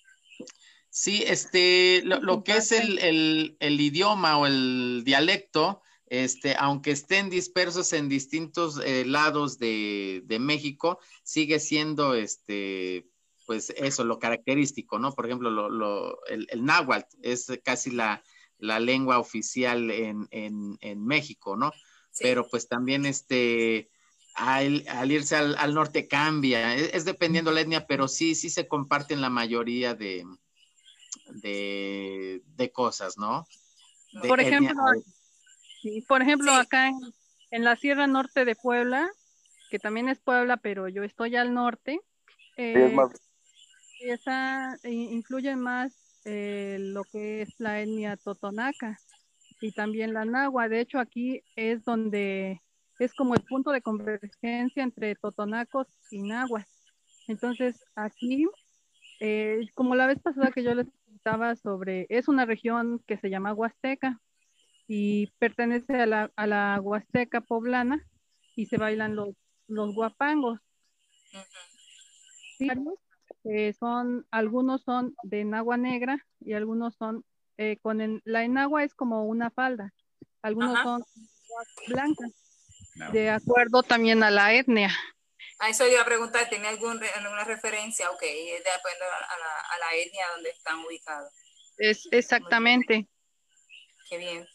Sí, 0.91 1.23
este, 1.27 2.01
lo, 2.05 2.21
lo 2.21 2.43
que 2.43 2.57
es 2.57 2.73
el, 2.73 2.99
el, 2.99 3.57
el, 3.61 3.81
idioma 3.81 4.39
o 4.39 4.47
el 4.47 5.03
dialecto, 5.05 5.83
este, 6.07 6.57
aunque 6.59 6.93
estén 6.93 7.29
dispersos 7.29 7.93
en 7.93 8.09
distintos 8.09 8.81
eh, 8.83 9.05
lados 9.05 9.59
de, 9.59 10.23
de, 10.25 10.39
México, 10.39 10.99
sigue 11.23 11.61
siendo, 11.61 12.15
este, 12.15 13.11
pues 13.47 13.71
eso, 13.77 14.05
lo 14.05 14.19
característico, 14.19 14.99
¿no? 14.99 15.13
Por 15.13 15.27
ejemplo, 15.27 15.51
lo, 15.51 15.71
lo, 15.71 16.25
el, 16.27 16.47
el, 16.51 16.65
náhuatl 16.65 17.17
es 17.23 17.47
casi 17.65 17.93
la, 17.93 18.23
la 18.59 18.81
lengua 18.81 19.19
oficial 19.19 19.91
en, 19.91 20.27
en, 20.33 20.77
en 20.81 21.07
México, 21.07 21.57
¿no? 21.57 21.73
Sí. 22.11 22.25
Pero 22.25 22.49
pues 22.49 22.69
también, 22.69 23.07
este, 23.07 23.91
al, 24.35 24.85
al 24.89 25.13
irse 25.13 25.37
al, 25.37 25.57
al, 25.57 25.75
norte 25.75 26.09
cambia, 26.09 26.75
es, 26.75 26.93
es 26.93 27.05
dependiendo 27.05 27.53
la 27.53 27.61
etnia, 27.61 27.87
pero 27.87 28.09
sí, 28.09 28.35
sí 28.35 28.51
se 28.51 28.67
comparten 28.67 29.21
la 29.21 29.31
mayoría 29.31 29.95
de, 29.95 30.25
de, 31.27 32.43
de 32.45 32.73
cosas, 32.73 33.17
¿no? 33.17 33.47
De 34.13 34.29
por 34.29 34.41
ejemplo, 34.41 34.75
sí, 35.83 36.05
por 36.09 36.23
ejemplo, 36.23 36.53
sí. 36.53 36.59
acá 36.59 36.89
en, 36.89 36.99
en, 37.51 37.65
la 37.65 37.77
Sierra 37.77 38.07
Norte 38.07 38.45
de 38.45 38.57
Puebla, 38.57 39.09
que 39.71 39.79
también 39.79 40.09
es 40.09 40.19
Puebla, 40.19 40.57
pero 40.57 40.89
yo 40.89 41.05
estoy 41.05 41.37
al 41.37 41.55
norte, 41.55 42.01
eh, 42.57 42.93
más... 42.95 43.11
esa 44.01 44.77
influye 44.85 45.57
más 45.57 46.21
eh, 46.25 46.79
lo 46.81 47.05
que 47.05 47.43
es 47.43 47.59
la 47.59 47.81
etnia 47.81 48.17
totonaca 48.17 48.99
y 49.61 49.73
también 49.73 50.13
la 50.13 50.25
nahua. 50.25 50.69
De 50.69 50.81
hecho, 50.81 50.99
aquí 50.99 51.43
es 51.55 51.85
donde 51.85 52.61
es 52.99 53.15
como 53.15 53.35
el 53.35 53.43
punto 53.43 53.71
de 53.71 53.83
convergencia 53.83 54.83
entre 54.83 55.15
totonacos 55.15 55.87
y 56.11 56.23
nahuas. 56.23 56.67
Entonces, 57.29 57.85
aquí, 57.95 58.47
eh, 59.21 59.67
como 59.75 59.95
la 59.95 60.07
vez 60.07 60.19
pasada 60.21 60.51
que 60.51 60.63
yo 60.63 60.75
les 60.75 60.87
sobre, 61.63 62.07
es 62.09 62.29
una 62.29 62.45
región 62.45 63.01
que 63.07 63.17
se 63.17 63.31
llama 63.31 63.53
Huasteca. 63.53 64.21
y 64.89 65.27
pertenece 65.41 66.01
a 66.01 66.07
la, 66.07 66.31
a 66.37 66.47
la 66.47 66.81
Huasteca 66.81 67.41
poblana 67.41 68.07
y 68.55 68.67
se 68.67 68.77
bailan 68.77 69.17
los, 69.17 69.35
los 69.67 69.93
guapangos. 69.93 70.61
Eh, 73.49 73.73
son, 73.79 74.27
algunos 74.33 74.83
son 74.83 75.15
de 75.23 75.43
enagua 75.43 75.77
negra 75.77 76.19
y 76.41 76.55
algunos 76.55 76.97
son 76.97 77.25
eh, 77.59 77.79
con 77.81 78.21
la 78.25 78.45
enagua 78.45 78.83
es 78.83 78.93
como 78.93 79.25
una 79.25 79.51
falda, 79.51 79.95
algunos 80.43 80.83
son 80.83 81.03
blancas, 81.87 82.33
de 83.13 83.31
acuerdo 83.31 83.83
también 83.83 84.23
a 84.23 84.31
la 84.31 84.53
etnia. 84.53 84.91
A 85.59 85.71
eso 85.71 85.87
iba 85.87 86.03
a 86.03 86.05
preguntar, 86.05 86.49
¿tiene 86.51 86.69
algún, 86.69 87.01
alguna 87.15 87.45
referencia? 87.45 88.11
Ok, 88.11 88.21
de 88.21 88.71
acuerdo 88.77 89.05
a 89.05 89.39
la, 89.39 89.61
a 89.61 89.79
la 89.79 89.97
etnia 89.97 90.27
donde 90.35 90.51
están 90.51 90.81
ubicados. 90.85 91.33
Es 91.79 92.09
exactamente. 92.11 93.09
Qué 94.09 94.19
bien. 94.19 94.47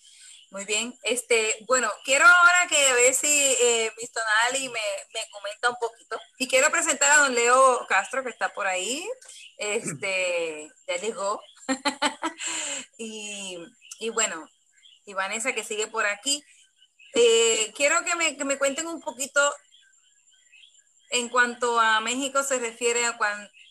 Muy 0.52 0.66
bien. 0.66 0.94
Este, 1.04 1.64
bueno, 1.66 1.90
quiero 2.04 2.26
ahora 2.26 2.68
que 2.68 2.94
ver 2.94 3.14
si 3.14 3.28
eh, 3.62 3.90
Nali 4.44 4.68
me, 4.68 4.82
me, 5.14 5.22
comenta 5.32 5.70
un 5.70 5.78
poquito. 5.80 6.20
Y 6.38 6.50
quiero 6.50 6.70
presentar 6.70 7.10
a 7.10 7.18
don 7.20 7.34
Leo 7.34 7.88
Castro, 7.88 8.22
que 8.22 8.32
está 8.32 8.50
por 8.54 8.68
ahí. 8.68 9.10
Este, 9.58 10.70
ya 10.88 10.98
llegó. 10.98 11.42
y, 12.98 13.58
y, 14.00 14.10
bueno, 14.10 14.46
y 15.06 15.14
Vanessa 15.14 15.54
que 15.54 15.64
sigue 15.64 15.88
por 15.88 16.06
aquí. 16.06 16.44
Eh, 17.14 17.72
quiero 17.74 18.04
que 18.04 18.16
me, 18.16 18.36
que 18.36 18.44
me, 18.44 18.58
cuenten 18.58 18.88
un 18.88 19.00
poquito 19.00 19.42
en 21.12 21.30
cuanto 21.30 21.80
a 21.80 22.02
México 22.02 22.44
se 22.44 22.60
refiere 22.60 23.06
a 23.06 23.18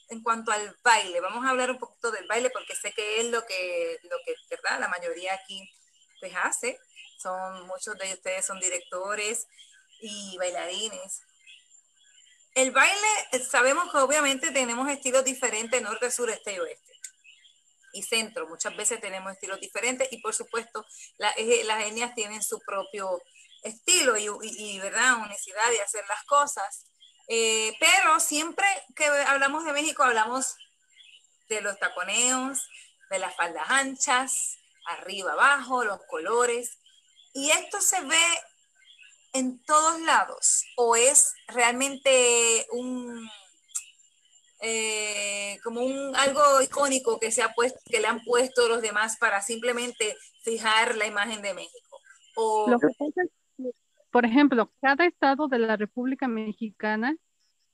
en 0.09 0.23
cuanto 0.23 0.51
al 0.51 0.75
baile. 0.83 1.21
Vamos 1.21 1.45
a 1.45 1.51
hablar 1.51 1.71
un 1.73 1.79
poquito 1.79 2.11
del 2.11 2.27
baile 2.27 2.49
porque 2.49 2.75
sé 2.75 2.93
que 2.93 3.21
es 3.21 3.27
lo 3.27 3.45
que, 3.45 3.99
lo 4.05 4.16
que 4.25 4.35
¿verdad? 4.49 4.81
La 4.81 4.88
mayoría 4.88 5.35
aquí 5.35 5.71
pues 6.20 6.33
hace. 6.42 6.78
Son, 7.18 7.66
muchos 7.66 7.96
de 7.98 8.12
ustedes 8.12 8.46
son 8.46 8.61
directores 8.61 9.46
y 10.00 10.37
bailarines. 10.38 11.22
El 12.54 12.72
baile, 12.72 13.44
sabemos 13.48 13.90
que 13.90 13.98
obviamente 13.98 14.50
tenemos 14.50 14.88
estilos 14.88 15.24
diferentes, 15.24 15.80
norte, 15.83 16.11
sur, 16.11 16.30
este 16.30 16.54
y 16.54 16.59
oeste. 16.59 16.92
Y 17.92 18.02
centro, 18.02 18.48
muchas 18.48 18.76
veces 18.76 19.00
tenemos 19.00 19.33
estilos 19.33 19.61
diferentes 19.61 20.09
y 20.12 20.20
por 20.20 20.33
supuesto 20.33 20.85
las 21.18 21.37
etnias 21.37 22.14
tienen 22.14 22.42
su 22.42 22.61
propio 22.61 23.20
estilo 23.62 24.16
y, 24.16 24.28
y, 24.42 24.78
¿verdad? 24.78 25.18
Unicidad 25.24 25.70
de 25.70 25.80
hacer 25.80 26.04
las 26.09 26.22
cosas. 26.24 26.87
Eh, 27.28 27.76
pero 27.78 28.18
siempre 28.20 28.66
que 28.96 29.04
hablamos 29.04 29.64
de 29.64 29.72
México 29.72 30.02
hablamos 30.02 30.56
de 31.48 31.61
los 31.61 31.78
taconeos, 31.78 32.68
de 33.11 33.18
las 33.18 33.35
faldas 33.37 33.68
anchas, 33.68 34.60
arriba, 34.87 35.33
abajo, 35.33 35.85
los 35.85 36.01
colores. 36.07 36.79
Y 37.33 37.51
esto 37.51 37.81
se 37.81 38.01
ve 38.03 38.40
en 39.33 39.62
todos 39.64 40.01
lados 40.01 40.64
o 40.77 40.97
es 40.97 41.35
realmente 41.49 42.66
un 42.73 43.29
eh, 44.62 45.59
como 45.64 45.83
un 45.83 46.14
algo 46.16 46.61
icónico 46.62 47.19
que 47.19 47.31
se 47.31 47.43
ha 47.43 47.53
puesto 47.53 47.79
que 47.87 48.01
le 48.01 48.09
han 48.09 48.23
puesto 48.25 48.69
los 48.69 48.83
demás 48.83 49.16
para 49.19 49.40
simplemente 49.40 50.16
fijar 50.43 50.97
la 50.97 51.07
imagen 51.07 51.40
de 51.43 51.55
México. 51.55 51.99
O... 52.37 52.66
por 54.11 54.25
ejemplo 54.25 54.71
cada 54.81 55.07
estado 55.07 55.49
de 55.49 55.59
la 55.59 55.77
República 55.77 56.29
Mexicana 56.29 57.16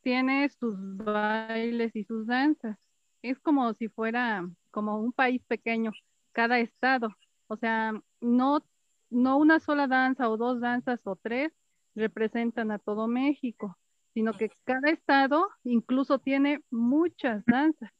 tiene 0.03 0.49
sus 0.51 0.77
bailes 0.79 1.97
y 1.97 2.05
sus 2.05 2.27
danzas. 2.27 2.79
Es 3.23 3.40
como 3.40 3.75
si 3.75 3.88
fuera 3.88 4.49
como 4.71 5.01
un 5.01 5.12
país 5.12 5.42
pequeño 5.49 5.90
cada 6.37 6.59
estado. 6.59 7.16
O 7.49 7.57
sea, 7.57 7.94
no, 8.20 8.62
no 9.09 9.38
una 9.38 9.59
sola 9.59 9.87
danza 9.87 10.29
o 10.29 10.37
dos 10.37 10.61
danzas 10.61 11.01
o 11.05 11.16
tres 11.16 11.51
representan 11.94 12.70
a 12.70 12.79
todo 12.79 13.09
México, 13.09 13.79
sino 14.12 14.37
que 14.37 14.51
cada 14.64 14.90
estado 14.90 15.49
incluso 15.64 16.18
tiene 16.18 16.62
muchas 16.70 17.42
danzas. 17.46 17.90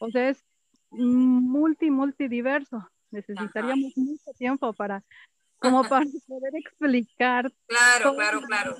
O 0.00 0.10
sea, 0.10 0.28
es 0.30 0.44
multi, 0.90 1.88
multidiverso. 1.88 2.84
Necesitaríamos 3.12 3.96
mucho 3.96 4.32
tiempo 4.36 4.72
para, 4.72 5.04
como 5.58 5.84
para 5.84 6.04
poder 6.26 6.56
explicar. 6.56 7.52
Claro, 7.66 8.16
claro, 8.16 8.40
claro. 8.42 8.76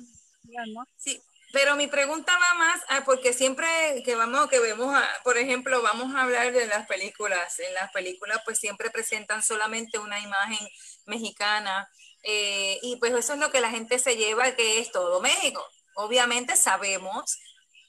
Sí, 0.97 1.17
pero 1.53 1.75
mi 1.75 1.87
pregunta 1.87 2.37
va 2.37 2.53
más, 2.55 2.81
porque 3.05 3.33
siempre 3.33 3.67
que 4.03 4.15
vamos, 4.15 4.49
que 4.49 4.59
vemos, 4.59 4.93
por 5.23 5.37
ejemplo, 5.37 5.81
vamos 5.81 6.13
a 6.15 6.23
hablar 6.23 6.51
de 6.51 6.65
las 6.67 6.87
películas. 6.87 7.59
En 7.59 7.73
las 7.73 7.91
películas, 7.91 8.41
pues 8.43 8.59
siempre 8.59 8.89
presentan 8.89 9.41
solamente 9.41 9.97
una 9.97 10.19
imagen 10.19 10.67
mexicana. 11.05 11.89
Eh, 12.23 12.79
y 12.81 12.97
pues 12.97 13.13
eso 13.13 13.33
es 13.33 13.39
lo 13.39 13.51
que 13.51 13.61
la 13.61 13.69
gente 13.69 13.99
se 13.99 14.17
lleva, 14.17 14.55
que 14.55 14.79
es 14.79 14.91
todo 14.91 15.21
México. 15.21 15.65
Obviamente 15.95 16.55
sabemos, 16.57 17.39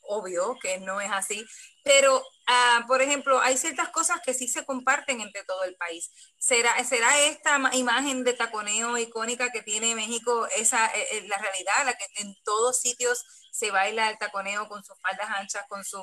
obvio 0.03 0.57
que 0.63 0.79
no 0.79 1.01
es 1.01 1.11
así, 1.11 1.45
pero, 1.89 2.23
ah, 2.47 2.85
por 2.87 3.01
ejemplo, 3.01 3.41
hay 3.41 3.57
ciertas 3.57 3.89
cosas 3.89 4.21
que 4.25 4.35
sí 4.35 4.47
se 4.47 4.65
comparten 4.65 5.23
entre 5.23 5.43
todo 5.45 5.65
el 5.65 5.75
país. 5.77 6.11
¿Será, 6.39 6.85
será 6.85 7.19
esta 7.21 7.59
imagen 7.73 8.25
de 8.25 8.35
taconeo 8.35 8.99
icónica 8.99 9.51
que 9.51 9.63
tiene 9.63 9.95
México, 9.95 10.47
esa 10.55 10.87
es 10.89 11.01
eh, 11.01 11.19
eh, 11.19 11.29
la 11.29 11.39
realidad, 11.39 11.87
la 11.87 11.95
que 11.97 12.05
en 12.17 12.37
todos 12.45 12.79
sitios 12.81 13.25
se 13.59 13.71
baila 13.71 14.11
el 14.11 14.19
taconeo 14.19 14.69
con 14.69 14.85
sus 14.85 14.97
faldas 15.01 15.29
anchas, 15.37 15.65
con 15.69 15.85
su, 15.85 16.01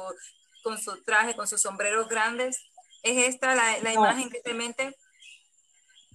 con 0.63 0.78
su 0.82 1.02
traje, 1.04 1.36
con 1.36 1.48
sus 1.48 1.62
sombreros 1.62 2.10
grandes. 2.10 2.60
¿Es 3.02 3.30
esta 3.34 3.56
la, 3.56 3.78
la 3.80 3.94
imagen 3.94 4.30
que 4.30 4.41
te 4.41 4.54
mente? 4.54 4.96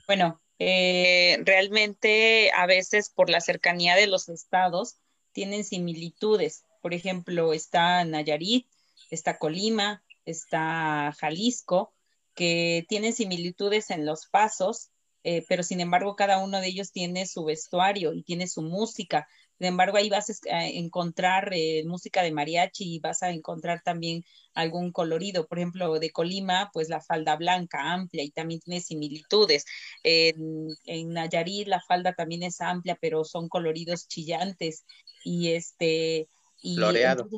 Bueno, 0.07 0.41
eh, 0.59 1.39
realmente 1.45 2.51
a 2.55 2.67
veces 2.67 3.09
por 3.09 3.31
la 3.31 3.41
cercanía 3.41 3.95
de 3.97 4.07
los 4.07 4.29
estados 4.29 4.97
tienen 5.33 5.65
similitudes. 5.65 6.65
Por 6.83 6.93
ejemplo, 6.93 7.55
está 7.55 8.05
Nayarit, 8.05 8.67
está 9.11 9.39
Colima, 9.39 10.03
está 10.27 11.15
Jalisco, 11.19 11.95
que 12.35 12.85
tienen 12.89 13.15
similitudes 13.15 13.91
en 13.91 14.05
los 14.05 14.27
pasos, 14.27 14.91
eh, 15.25 15.45
pero 15.49 15.63
sin 15.63 15.81
embargo 15.81 16.17
cada 16.17 16.39
uno 16.39 16.61
de 16.61 16.67
ellos 16.67 16.93
tiene 16.93 17.27
su 17.27 17.45
vestuario 17.45 18.13
y 18.13 18.23
tiene 18.23 18.47
su 18.47 18.63
música. 18.63 19.29
Sin 19.61 19.67
embargo, 19.67 19.99
ahí 19.99 20.09
vas 20.09 20.31
a 20.51 20.67
encontrar 20.69 21.51
eh, 21.53 21.85
música 21.85 22.23
de 22.23 22.33
mariachi 22.33 22.95
y 22.95 22.99
vas 22.99 23.23
a 23.23 23.29
encontrar 23.29 23.83
también 23.83 24.25
algún 24.55 24.91
colorido. 24.91 25.47
Por 25.47 25.59
ejemplo, 25.59 25.99
de 25.99 26.11
Colima, 26.13 26.71
pues 26.73 26.89
la 26.89 27.03
falda 27.03 27.37
blanca, 27.37 27.93
amplia 27.93 28.25
y 28.25 28.31
también 28.31 28.61
tiene 28.61 28.81
similitudes. 28.81 29.67
En, 30.03 31.13
Nayarit 31.13 31.69
la 31.69 31.83
falda 31.83 32.15
también 32.15 32.43
es 32.43 32.63
amplia, 32.63 32.97
pero 32.99 33.23
son 33.23 33.51
coloridos 33.51 34.09
chillantes 34.09 34.87
y 35.25 35.51
este... 35.51 36.27
Y 36.63 36.77
Floreado. 36.77 37.29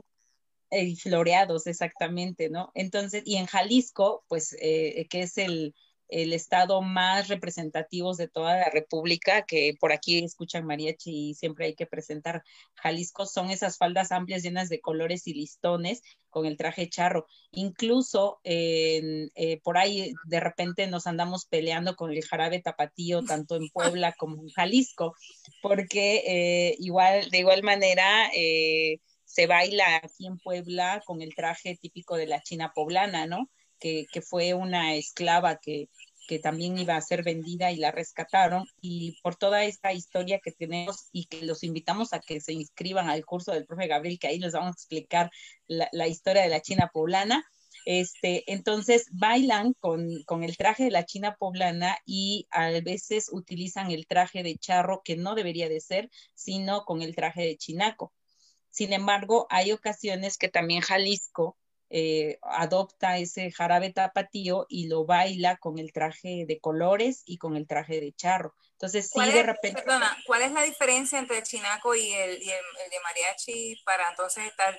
Eh, 0.71 0.95
floreados, 0.95 1.67
exactamente, 1.67 2.51
¿no? 2.51 2.71
Entonces, 2.77 3.25
y 3.27 3.35
en 3.35 3.47
Jalisco, 3.47 4.25
pues, 4.29 4.57
eh, 4.61 5.09
que 5.11 5.23
es 5.23 5.39
el, 5.39 5.75
el 6.09 6.33
estado 6.33 6.83
más 6.83 7.29
representativo 7.29 8.15
de 8.15 8.29
toda 8.29 8.57
la 8.57 8.71
República, 8.71 9.43
que 9.43 9.75
por 9.81 9.93
aquí 9.93 10.23
escuchan 10.25 10.67
mariachi 10.67 11.31
y 11.31 11.35
siempre 11.35 11.67
hay 11.67 11.75
que 11.75 11.87
presentar 11.87 12.43
Jalisco, 12.75 13.27
son 13.27 13.51
esas 13.51 13.79
faldas 13.79 14.13
amplias 14.13 14.43
llenas 14.43 14.69
de 14.69 14.81
colores 14.81 15.27
y 15.27 15.35
listones 15.35 16.03
con 16.29 16.47
el 16.47 16.57
traje 16.57 16.89
charro. 16.89 17.27
Incluso 17.51 18.41
eh, 18.45 19.31
por 19.63 19.79
ahí 19.79 20.13
de 20.25 20.41
repente 20.41 20.87
nos 20.87 21.07
andamos 21.07 21.47
peleando 21.47 21.97
con 21.97 22.11
el 22.11 22.25
jarabe 22.25 22.61
tapatío, 22.61 23.23
tanto 23.25 23.57
en 23.57 23.69
Puebla 23.69 24.13
como 24.19 24.43
en 24.43 24.49
Jalisco, 24.49 25.15
porque 25.63 26.23
eh, 26.27 26.77
igual, 26.79 27.31
de 27.31 27.39
igual 27.39 27.63
manera, 27.63 28.31
eh, 28.35 28.99
se 29.25 29.47
baila 29.47 29.97
aquí 29.97 30.27
en 30.27 30.39
Puebla 30.39 31.03
con 31.07 31.23
el 31.23 31.35
traje 31.35 31.79
típico 31.81 32.17
de 32.17 32.27
la 32.27 32.43
China 32.43 32.73
poblana, 32.75 33.27
¿no? 33.27 33.49
Que, 33.83 34.07
fue 34.23 34.55
una 34.55 34.95
esclava 34.95 35.57
que, 35.57 35.89
que 36.29 36.39
también 36.39 36.79
iba 36.79 36.97
a 36.97 37.01
ser 37.01 37.25
vendida 37.25 37.73
y 37.73 37.77
la 37.77 37.91
rescataron. 37.91 38.65
Y 38.81 39.19
por 39.23 39.35
toda 39.37 39.65
esta 39.65 39.93
historia 39.93 40.39
que 40.39 40.53
tenemos 40.53 41.09
y 41.13 41.27
que 41.27 41.43
los 41.43 41.65
invitamos 41.65 42.13
a 42.13 42.21
que 42.21 42.41
se 42.41 42.53
inscriban 42.53 43.11
al 43.11 43.25
curso 43.25 43.53
del 43.53 43.67
profe 43.67 43.89
Gabriel, 43.89 44.19
que 44.21 44.29
ahí 44.29 44.39
les 44.39 44.53
vamos 44.53 44.69
a 44.69 44.79
explicar 44.79 45.31
la, 45.67 46.07
historia 46.07 46.43
de 46.43 46.49
la 46.49 46.63
China 46.63 46.91
poblana. 46.93 47.45
Este, 47.85 48.45
entonces 48.53 49.07
bailan 49.11 49.75
con, 49.81 50.23
con, 50.25 50.45
el 50.45 50.57
traje 50.57 50.85
de 50.85 50.93
la 50.93 51.05
China 51.05 51.35
poblana 51.37 51.99
y 52.07 52.47
a 52.53 52.71
veces 52.81 53.29
utilizan 53.33 53.91
el 53.91 54.07
traje 54.07 54.45
de 54.45 54.57
charro 54.57 55.03
que 55.05 55.17
no 55.17 55.35
debería 55.35 55.69
de 55.69 55.81
ser, 55.81 56.09
sino 56.35 56.85
con 56.85 57.03
el 57.03 57.17
traje 57.17 57.43
de 57.43 57.57
chinaco. 57.57 58.13
Sin 58.71 58.93
embargo, 58.93 59.47
hay 59.51 59.73
ocasiones 59.73 60.39
que 60.39 60.49
también 60.49 60.81
Jalisco 60.81 61.57
eh, 61.95 62.39
adopta 62.41 63.19
ese 63.19 63.51
jarabe 63.51 63.93
tapatío 63.93 64.65
y 64.71 64.87
lo 64.87 65.05
baila 65.05 65.59
con 65.59 65.79
el 65.79 65.93
traje 65.93 66.47
de 66.49 66.59
colores 66.59 67.23
y 67.27 67.37
con 67.37 67.55
el 67.55 67.67
traje 67.67 68.01
de 68.01 68.15
charro. 68.15 68.55
Entonces, 68.73 69.11
sí, 69.11 69.21
de 69.31 69.43
repente... 69.43 69.83
Perdona, 69.83 70.17
¿cuál 70.27 70.41
es 70.41 70.53
la 70.53 70.63
diferencia 70.63 71.19
entre 71.19 71.37
el 71.37 71.43
chinaco 71.43 71.95
y 71.95 72.11
el, 72.11 72.43
y 72.43 72.49
el, 72.49 72.91
de 72.91 73.01
mariachi 73.05 73.77
para 73.85 74.09
entonces 74.09 74.47
estar, 74.47 74.79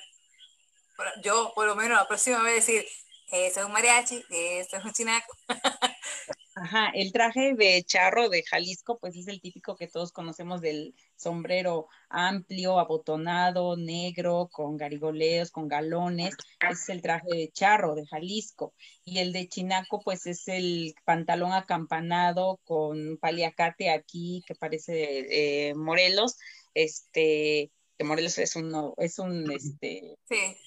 yo 1.21 1.51
por 1.53 1.67
lo 1.67 1.75
menos 1.75 1.99
la 1.99 2.07
próxima 2.07 2.41
vez 2.41 2.65
decir, 2.65 2.83
eso 3.31 3.59
es 3.59 3.65
un 3.67 3.71
mariachi, 3.71 4.25
eso 4.31 4.77
es 4.77 4.83
un 4.83 4.91
chinaco? 4.91 5.37
Ajá, 6.55 6.91
el 6.93 7.11
traje 7.11 7.55
de 7.55 7.83
charro 7.83 8.29
de 8.29 8.43
Jalisco, 8.43 8.99
pues 8.99 9.15
es 9.15 9.27
el 9.27 9.41
típico 9.41 9.75
que 9.75 9.87
todos 9.87 10.11
conocemos 10.11 10.61
del 10.61 10.93
sombrero 11.15 11.87
amplio, 12.09 12.79
abotonado, 12.79 13.75
negro, 13.75 14.49
con 14.51 14.77
garigoleos, 14.77 15.49
con 15.49 15.67
galones. 15.67 16.35
Es 16.69 16.89
el 16.89 17.01
traje 17.01 17.27
de 17.31 17.51
charro 17.51 17.95
de 17.95 18.05
Jalisco. 18.05 18.75
Y 19.03 19.17
el 19.17 19.33
de 19.33 19.47
Chinaco, 19.47 19.99
pues 20.01 20.27
es 20.27 20.47
el 20.47 20.93
pantalón 21.05 21.53
acampanado 21.53 22.59
con 22.63 23.17
paliacate 23.17 23.89
aquí, 23.89 24.43
que 24.45 24.53
parece 24.53 25.69
eh, 25.69 25.73
Morelos. 25.75 26.37
Este, 26.75 27.71
que 27.97 28.03
Morelos 28.03 28.37
es 28.37 28.55
un, 28.55 28.93
es 28.97 29.17
un, 29.17 29.51
este, 29.51 30.17
Sí. 30.29 30.57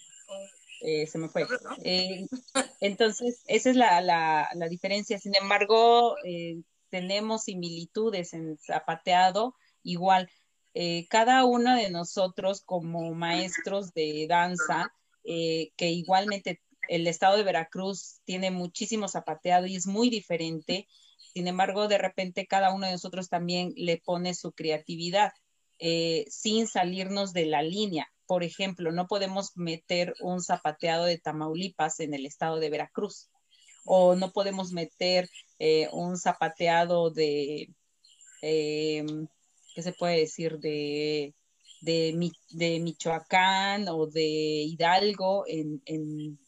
Eh, 0.81 1.07
se 1.07 1.19
me 1.19 1.29
fue. 1.29 1.47
Eh, 1.83 2.27
entonces, 2.81 3.43
esa 3.47 3.71
es 3.71 3.77
la, 3.77 4.01
la, 4.01 4.49
la 4.55 4.69
diferencia. 4.69 5.19
Sin 5.19 5.35
embargo, 5.35 6.17
eh, 6.25 6.61
tenemos 6.91 7.45
similitudes 7.45 8.35
en 8.35 8.59
zapateado. 8.59 9.55
Igual, 9.83 10.31
eh, 10.75 11.07
cada 11.09 11.45
uno 11.45 11.75
de 11.77 11.91
nosotros 11.91 12.63
como 12.63 13.15
maestros 13.15 13.93
de 13.95 14.27
danza, 14.29 14.93
eh, 15.25 15.71
que 15.77 15.91
igualmente 15.91 16.61
el 16.89 17.07
estado 17.07 17.37
de 17.37 17.45
Veracruz 17.45 18.21
tiene 18.25 18.51
muchísimo 18.51 19.09
zapateado 19.09 19.67
y 19.67 19.77
es 19.77 19.87
muy 19.87 20.11
diferente. 20.11 20.87
Sin 21.35 21.49
embargo, 21.49 21.89
de 21.89 21.99
repente 21.99 22.47
cada 22.47 22.73
uno 22.73 22.87
de 22.87 22.93
nosotros 22.93 23.29
también 23.29 23.73
le 23.77 23.99
pone 23.99 24.35
su 24.35 24.53
creatividad 24.53 25.33
sin 26.29 26.67
salirnos 26.67 27.35
de 27.35 27.45
la 27.45 27.63
línea. 27.63 28.11
Por 28.27 28.43
ejemplo, 28.43 28.93
no 28.93 29.07
podemos 29.07 29.53
meter 29.57 30.15
un 30.21 30.43
zapateado 30.43 31.05
de 31.05 31.19
Tamaulipas 31.19 32.01
en 32.01 32.15
el 32.15 32.27
estado 32.27 32.59
de 32.59 32.71
Veracruz 32.71 33.29
o 33.85 34.17
no 34.17 34.33
podemos 34.33 34.73
meter 34.73 35.29
eh, 35.59 35.89
un 35.93 36.19
zapateado 36.19 37.11
de, 37.11 37.69
eh, 38.43 39.05
¿qué 39.75 39.83
se 39.83 39.93
puede 39.93 40.19
decir? 40.19 40.59
De, 40.59 41.35
de, 41.83 42.13
Mi- 42.17 42.33
de 42.51 42.81
Michoacán 42.81 43.89
o 43.89 44.07
de 44.07 44.25
Hidalgo 44.25 45.45
en, 45.47 45.81
en, 45.85 46.39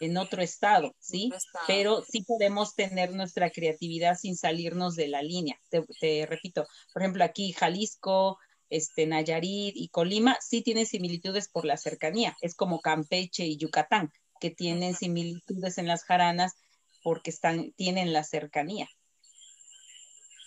en 0.00 0.16
otro 0.16 0.42
estado, 0.42 0.94
¿sí? 0.98 1.26
Otro 1.26 1.38
estado. 1.38 1.64
Pero 1.68 2.02
sí 2.02 2.22
podemos 2.22 2.74
tener 2.74 3.12
nuestra 3.12 3.50
creatividad 3.50 4.16
sin 4.16 4.36
salirnos 4.36 4.96
de 4.96 5.08
la 5.08 5.22
línea. 5.22 5.60
Te, 5.68 5.84
te 6.00 6.26
repito, 6.26 6.66
por 6.92 7.02
ejemplo, 7.02 7.22
aquí 7.22 7.52
Jalisco, 7.52 8.38
este, 8.70 9.06
Nayarit 9.06 9.74
y 9.76 9.88
Colima 9.88 10.38
sí 10.40 10.62
tienen 10.62 10.86
similitudes 10.86 11.48
por 11.48 11.64
la 11.64 11.76
cercanía. 11.76 12.36
Es 12.40 12.54
como 12.54 12.80
Campeche 12.80 13.44
y 13.44 13.56
Yucatán, 13.56 14.12
que 14.40 14.50
tienen 14.50 14.94
similitudes 14.94 15.76
en 15.78 15.86
las 15.86 16.04
jaranas 16.04 16.54
porque 17.02 17.30
están, 17.30 17.72
tienen 17.72 18.12
la 18.12 18.24
cercanía. 18.24 18.88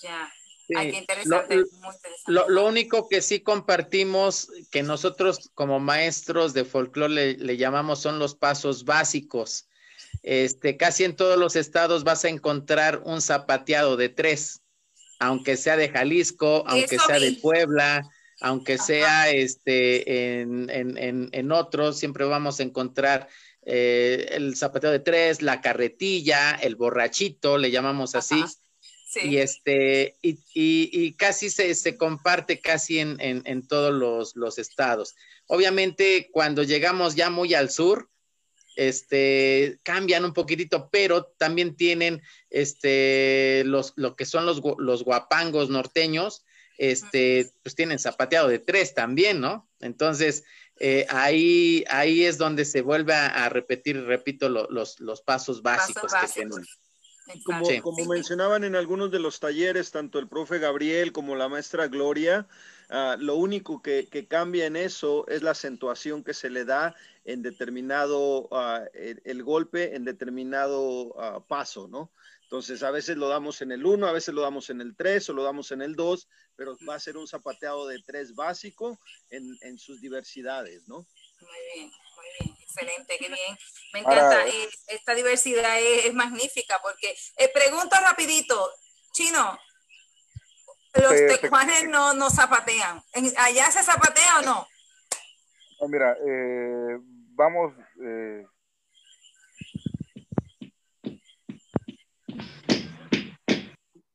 Ya. 0.01 0.31
Sí. 0.67 0.73
Ay, 0.77 0.91
qué 0.91 0.97
interesante, 0.99 1.55
Lo- 1.57 1.65
muy 1.71 1.93
interesante. 1.93 2.31
Lo, 2.31 2.49
lo 2.49 2.65
único 2.67 3.09
que 3.09 3.21
sí 3.21 3.41
compartimos, 3.41 4.49
que 4.71 4.81
nosotros 4.81 5.51
como 5.53 5.79
maestros 5.79 6.53
de 6.53 6.63
folclore 6.63 7.13
le, 7.13 7.33
le 7.37 7.57
llamamos 7.57 7.99
son 7.99 8.17
los 8.17 8.33
pasos 8.35 8.85
básicos. 8.85 9.67
Este, 10.21 10.77
casi 10.77 11.03
en 11.03 11.15
todos 11.17 11.37
los 11.37 11.57
estados 11.57 12.05
vas 12.05 12.23
a 12.23 12.29
encontrar 12.29 13.01
un 13.03 13.21
zapateado 13.21 13.97
de 13.97 14.07
tres, 14.09 14.62
aunque 15.25 15.57
sea 15.57 15.77
de 15.77 15.89
Jalisco, 15.89 16.63
aunque 16.67 16.95
Eso 16.95 17.05
sea 17.07 17.19
de. 17.19 17.31
Puebla, 17.33 18.01
aunque 18.41 18.73
Ajá. 18.73 18.83
sea 18.85 19.29
este, 19.31 20.39
en, 20.41 20.69
en, 20.69 20.97
en, 20.97 21.29
en 21.31 21.51
otros, 21.51 21.97
siempre 21.99 22.25
vamos 22.25 22.59
a 22.59 22.63
encontrar 22.63 23.27
eh, 23.65 24.27
el 24.31 24.55
zapateado 24.55 24.91
de 24.93 24.99
tres, 24.99 25.41
la 25.41 25.61
carretilla, 25.61 26.51
el 26.61 26.75
borrachito, 26.75 27.57
le 27.57 27.71
llamamos 27.71 28.15
así. 28.15 28.41
Ajá. 28.41 28.51
Sí. 29.07 29.19
Y 29.29 29.37
este, 29.37 30.17
y, 30.23 30.31
y- 30.55 30.89
y 30.91 31.13
casi 31.13 31.51
se, 31.51 31.75
se 31.75 31.95
comparte 31.97 32.59
casi 32.59 32.97
en, 32.97 33.19
en- 33.21 33.43
en 33.45 33.67
todos 33.67 33.93
los, 33.93 34.35
los 34.35 34.57
estados. 34.57 35.13
Obviamente, 35.45 36.29
cuando 36.31 36.63
llegamos 36.63 37.13
ya 37.15 37.29
muy 37.29 37.53
al 37.53 37.69
sur, 37.69 38.09
este, 38.75 39.79
cambian 39.83 40.25
un 40.25 40.33
poquitito, 40.33 40.89
pero 40.91 41.25
también 41.37 41.75
tienen 41.75 42.21
este, 42.49 43.63
los, 43.65 43.93
lo 43.95 44.15
que 44.15 44.25
son 44.25 44.45
los, 44.45 44.61
gu- 44.61 44.79
los 44.79 45.03
guapangos 45.03 45.69
norteños, 45.69 46.45
este, 46.77 47.51
pues 47.61 47.75
tienen 47.75 47.99
zapateado 47.99 48.47
de 48.47 48.59
tres 48.59 48.93
también, 48.93 49.39
¿no? 49.39 49.69
Entonces, 49.79 50.43
eh, 50.79 51.05
ahí, 51.09 51.83
ahí 51.89 52.25
es 52.25 52.37
donde 52.37 52.65
se 52.65 52.81
vuelve 52.81 53.13
a, 53.13 53.27
a 53.45 53.49
repetir, 53.49 54.03
repito, 54.03 54.49
lo- 54.49 54.67
los, 54.69 54.99
los 54.99 55.21
pasos 55.21 55.61
básicos 55.61 56.11
que 56.13 56.27
tienen. 56.33 56.65
Como. 57.45 57.65
Sí. 57.65 57.81
mencionaban 58.09 58.65
en 58.65 58.75
algunos 58.75 59.09
de 59.09 59.19
los 59.19 59.39
talleres, 59.39 59.91
tanto 59.91 60.19
el 60.19 60.27
profe 60.27 60.59
Gabriel 60.59 61.13
como 61.13 61.35
la 61.37 61.47
maestra 61.47 61.87
Gloria, 61.87 62.47
ah, 62.89 63.15
lo 63.19 63.35
único 63.35 63.81
que, 63.81 64.07
que 64.07 64.27
cambia 64.27 64.65
en 64.65 64.75
eso 64.75 65.27
es 65.27 65.41
la 65.41 65.51
acentuación 65.51 66.23
que 66.23 66.33
se 66.33 66.49
le 66.49 66.65
da 66.65 66.95
en 67.25 67.41
determinado, 67.41 68.49
ah, 68.51 68.83
el, 68.93 69.21
el 69.25 69.43
golpe 69.43 69.95
en 69.95 70.05
determinado 70.05 71.19
ah, 71.19 71.43
paso, 71.47 71.87
¿no? 71.87 72.11
Entonces, 72.53 72.83
a 72.83 72.91
veces 72.91 73.17
lo 73.17 73.29
damos 73.29 73.63
en 73.63 73.71
el 73.71 73.83
1, 73.83 74.05
a 74.05 74.11
veces 74.11 74.31
lo 74.35 74.41
damos 74.41 74.69
en 74.69 74.79
el 74.79 74.95
3 74.95 75.27
o 75.29 75.33
lo 75.33 75.43
damos 75.43 75.71
en 75.71 75.81
el 75.81 75.95
2, 75.95 76.27
pero 76.55 76.77
va 76.87 76.93
a 76.93 76.99
ser 76.99 77.17
un 77.17 77.27
zapateado 77.27 77.87
de 77.87 77.99
3 78.05 78.35
básico 78.35 78.99
en, 79.31 79.57
en 79.61 79.79
sus 79.79 79.99
diversidades, 79.99 80.87
¿no? 80.87 80.97
Muy 81.41 81.59
bien, 81.73 81.91
muy 82.15 82.25
bien, 82.39 82.57
excelente, 82.61 83.17
qué 83.17 83.27
bien. 83.27 83.57
Me 83.93 83.99
encanta, 84.01 84.47
eh, 84.47 84.69
esta 84.87 85.15
diversidad 85.15 85.79
es, 85.79 86.05
es 86.05 86.13
magnífica 86.13 86.79
porque, 86.83 87.17
eh, 87.37 87.49
pregunto 87.51 87.95
rapidito, 87.99 88.71
Chino, 89.13 89.57
los 91.01 91.11
Te- 91.11 91.27
te- 91.27 91.37
tecuanes 91.39 91.87
no, 91.89 92.13
no 92.13 92.29
zapatean, 92.29 93.03
¿En- 93.13 93.33
¿allá 93.37 93.71
se 93.71 93.83
zapatea 93.83 94.39
o 94.39 94.41
no? 94.43 94.67
No, 95.81 95.87
mira, 95.87 96.15
eh, 96.25 96.97
vamos, 97.35 97.73
eh, 98.05 98.45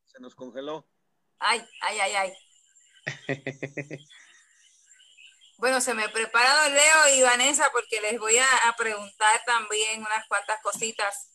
Se 0.07 0.21
nos 0.21 0.35
congeló. 0.35 0.87
Ay, 1.39 1.65
ay, 1.83 1.99
ay, 2.01 2.15
ay. 2.17 2.33
Bueno, 5.59 5.81
se 5.81 5.95
me 5.95 6.09
prepararon 6.09 6.73
Leo 6.73 7.17
y 7.17 7.23
Vanessa 7.23 7.69
porque 7.73 8.01
les 8.01 8.19
voy 8.19 8.37
a, 8.39 8.47
a 8.69 8.77
preguntar 8.77 9.41
también 9.45 10.01
unas 10.01 10.27
cuantas 10.29 10.61
cositas. 10.63 11.31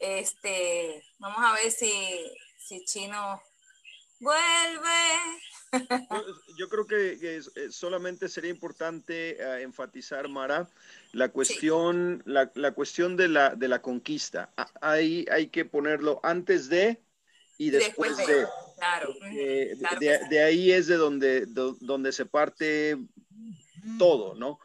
Este, 0.00 1.02
vamos 1.18 1.42
a 1.44 1.52
ver 1.52 1.70
si, 1.70 2.30
si 2.58 2.84
Chino 2.84 3.42
vuelve. 4.20 4.90
Yo- 6.56 6.68
creo 6.68 6.86
que, 6.86 7.18
eh, 7.20 7.70
solamente 7.70 8.28
sería 8.28 8.50
importante 8.50 9.36
eh, 9.42 9.62
enfatizar, 9.62 10.28
Mara, 10.28 10.68
la 11.12 11.28
cuestión, 11.28 12.22
la, 12.24 12.50
la 12.54 12.72
cuestión 12.72 13.16
de 13.16 13.28
la, 13.28 13.54
de 13.54 13.68
la 13.68 13.82
conquista. 13.82 14.52
Ahí 14.80 15.26
hay 15.30 15.48
que 15.48 15.64
ponerlo 15.64 16.20
antes 16.22 16.68
de 16.68 17.02
y 17.58 17.70
después, 17.70 18.16
Después 18.16 18.28
de, 18.28 18.42
de. 18.42 18.46
claro. 18.78 19.14
Eh, 19.32 19.74
claro 19.78 20.00
de, 20.00 20.20
de 20.30 20.42
ahí 20.42 20.72
es 20.72 20.86
de 20.86 20.96
donde, 20.96 21.46
do- 21.46 21.76
donde 21.80 22.12
se 22.12 22.26
parte 22.26 22.96
todo, 23.98 24.34
¿no? 24.34 24.58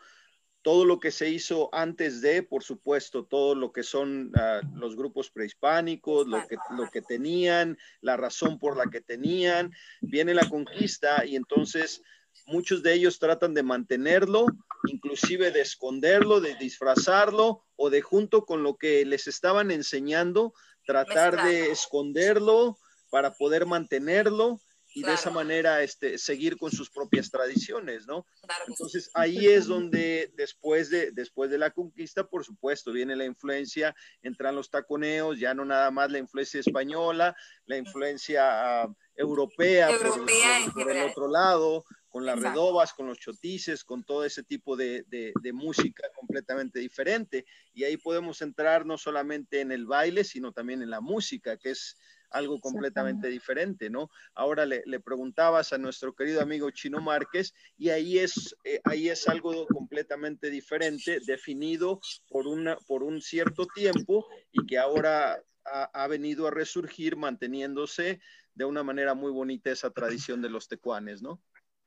Todo 0.61 0.85
lo 0.85 0.99
que 0.99 1.11
se 1.11 1.29
hizo 1.29 1.69
antes 1.73 2.21
de, 2.21 2.43
por 2.43 2.63
supuesto, 2.63 3.25
todo 3.25 3.55
lo 3.55 3.71
que 3.71 3.83
son 3.83 4.31
ah, 4.35 4.61
los 4.75 4.95
grupos 4.95 5.31
prehispánicos, 5.31 6.27
lo 6.27 6.47
que, 6.47 6.57
lo 6.77 6.89
que 6.89 7.01
tenían, 7.01 7.77
la 8.01 8.15
razón 8.17 8.59
por 8.59 8.77
la 8.77 8.85
que 8.91 9.01
tenían, 9.01 9.71
viene 10.01 10.33
la 10.33 10.47
conquista 10.47 11.25
y 11.25 11.35
entonces 11.35 12.01
muchos 12.45 12.83
de 12.83 12.93
ellos 12.93 13.19
tratan 13.19 13.53
de 13.53 13.63
mantenerlo, 13.63 14.45
inclusive 14.87 15.51
de 15.51 15.61
esconderlo, 15.61 16.41
de 16.41 16.55
disfrazarlo 16.55 17.63
o 17.75 17.89
de 17.89 18.01
junto 18.01 18.45
con 18.45 18.63
lo 18.63 18.77
que 18.77 19.05
les 19.05 19.27
estaban 19.27 19.71
enseñando, 19.71 20.53
tratar 20.85 21.43
de 21.43 21.71
esconderlo 21.71 22.77
para 23.09 23.31
poder 23.33 23.65
mantenerlo 23.65 24.59
y 24.93 25.03
de 25.03 25.13
esa 25.13 25.23
Claro. 25.23 25.35
manera 25.35 25.83
este, 25.83 26.17
seguir 26.17 26.57
con 26.57 26.71
sus 26.71 26.89
propias 26.89 27.29
tradiciones, 27.31 28.07
¿no? 28.07 28.25
Claro. 28.41 28.65
Entonces 28.67 29.09
ahí 29.13 29.47
es 29.47 29.67
donde 29.67 30.31
después 30.35 30.89
de, 30.89 31.11
después 31.11 31.49
de 31.49 31.57
la 31.57 31.71
conquista, 31.71 32.27
por 32.27 32.43
supuesto, 32.43 32.91
viene 32.91 33.15
la 33.15 33.25
influencia, 33.25 33.95
entran 34.21 34.55
los 34.55 34.69
taconeos, 34.69 35.39
ya 35.39 35.53
no 35.53 35.63
nada 35.65 35.91
más 35.91 36.11
la 36.11 36.17
influencia 36.17 36.59
española, 36.59 37.35
la 37.65 37.77
influencia 37.77 38.81
ah, 38.83 38.93
europea, 39.15 39.89
Europea 39.91 40.65
por, 40.65 40.83
por 40.83 40.91
el 40.91 41.09
otro 41.09 41.27
lado, 41.27 41.83
con 42.09 42.25
las 42.25 42.35
Exacto. 42.37 42.59
redobas, 42.59 42.93
con 42.93 43.07
los 43.07 43.17
chotices, 43.19 43.85
con 43.85 44.03
todo 44.03 44.25
ese 44.25 44.43
tipo 44.43 44.75
de, 44.75 45.03
de- 45.07 45.31
de 45.41 45.53
música 45.53 46.03
completamente 46.13 46.79
diferente. 46.79 47.45
Y 47.73 47.85
ahí 47.85 47.95
podemos 47.95 48.41
entrar 48.41 48.85
no 48.85 48.97
solamente 48.97 49.61
en 49.61 49.71
el 49.71 49.85
baile, 49.85 50.25
sino 50.25 50.51
también 50.51 50.81
en 50.81 50.89
la 50.89 50.99
música, 50.99 51.55
que 51.57 51.69
es 51.71 51.97
algo 52.31 52.59
completamente 52.59 53.27
diferente, 53.27 53.89
¿no? 53.89 54.09
Ahora 54.33 54.65
le, 54.65 54.83
le 54.85 54.99
preguntabas 54.99 55.73
a 55.73 55.77
nuestro 55.77 56.15
querido 56.15 56.41
amigo 56.41 56.71
Chino 56.71 57.01
Márquez 57.01 57.53
y 57.77 57.89
ahí 57.89 58.19
es, 58.19 58.55
eh, 58.63 58.79
ahí 58.83 59.09
es 59.09 59.27
algo 59.27 59.67
completamente 59.67 60.49
diferente, 60.49 61.19
definido 61.25 61.99
por, 62.29 62.47
una, 62.47 62.75
por 62.87 63.03
un 63.03 63.21
cierto 63.21 63.67
tiempo 63.67 64.27
y 64.51 64.65
que 64.65 64.77
ahora 64.77 65.41
ha, 65.63 66.07
venido 66.07 66.47
a 66.47 66.51
resurgir 66.51 67.15
manteniéndose 67.15 68.19
de 68.55 68.65
una 68.65 68.83
manera 68.83 69.13
muy 69.13 69.31
bonita 69.31 69.71
esa 69.71 69.91
tradición 69.91 70.41
de 70.41 70.49
los 70.49 70.67
tecuanes, 70.67 71.21
¿no? 71.21 71.41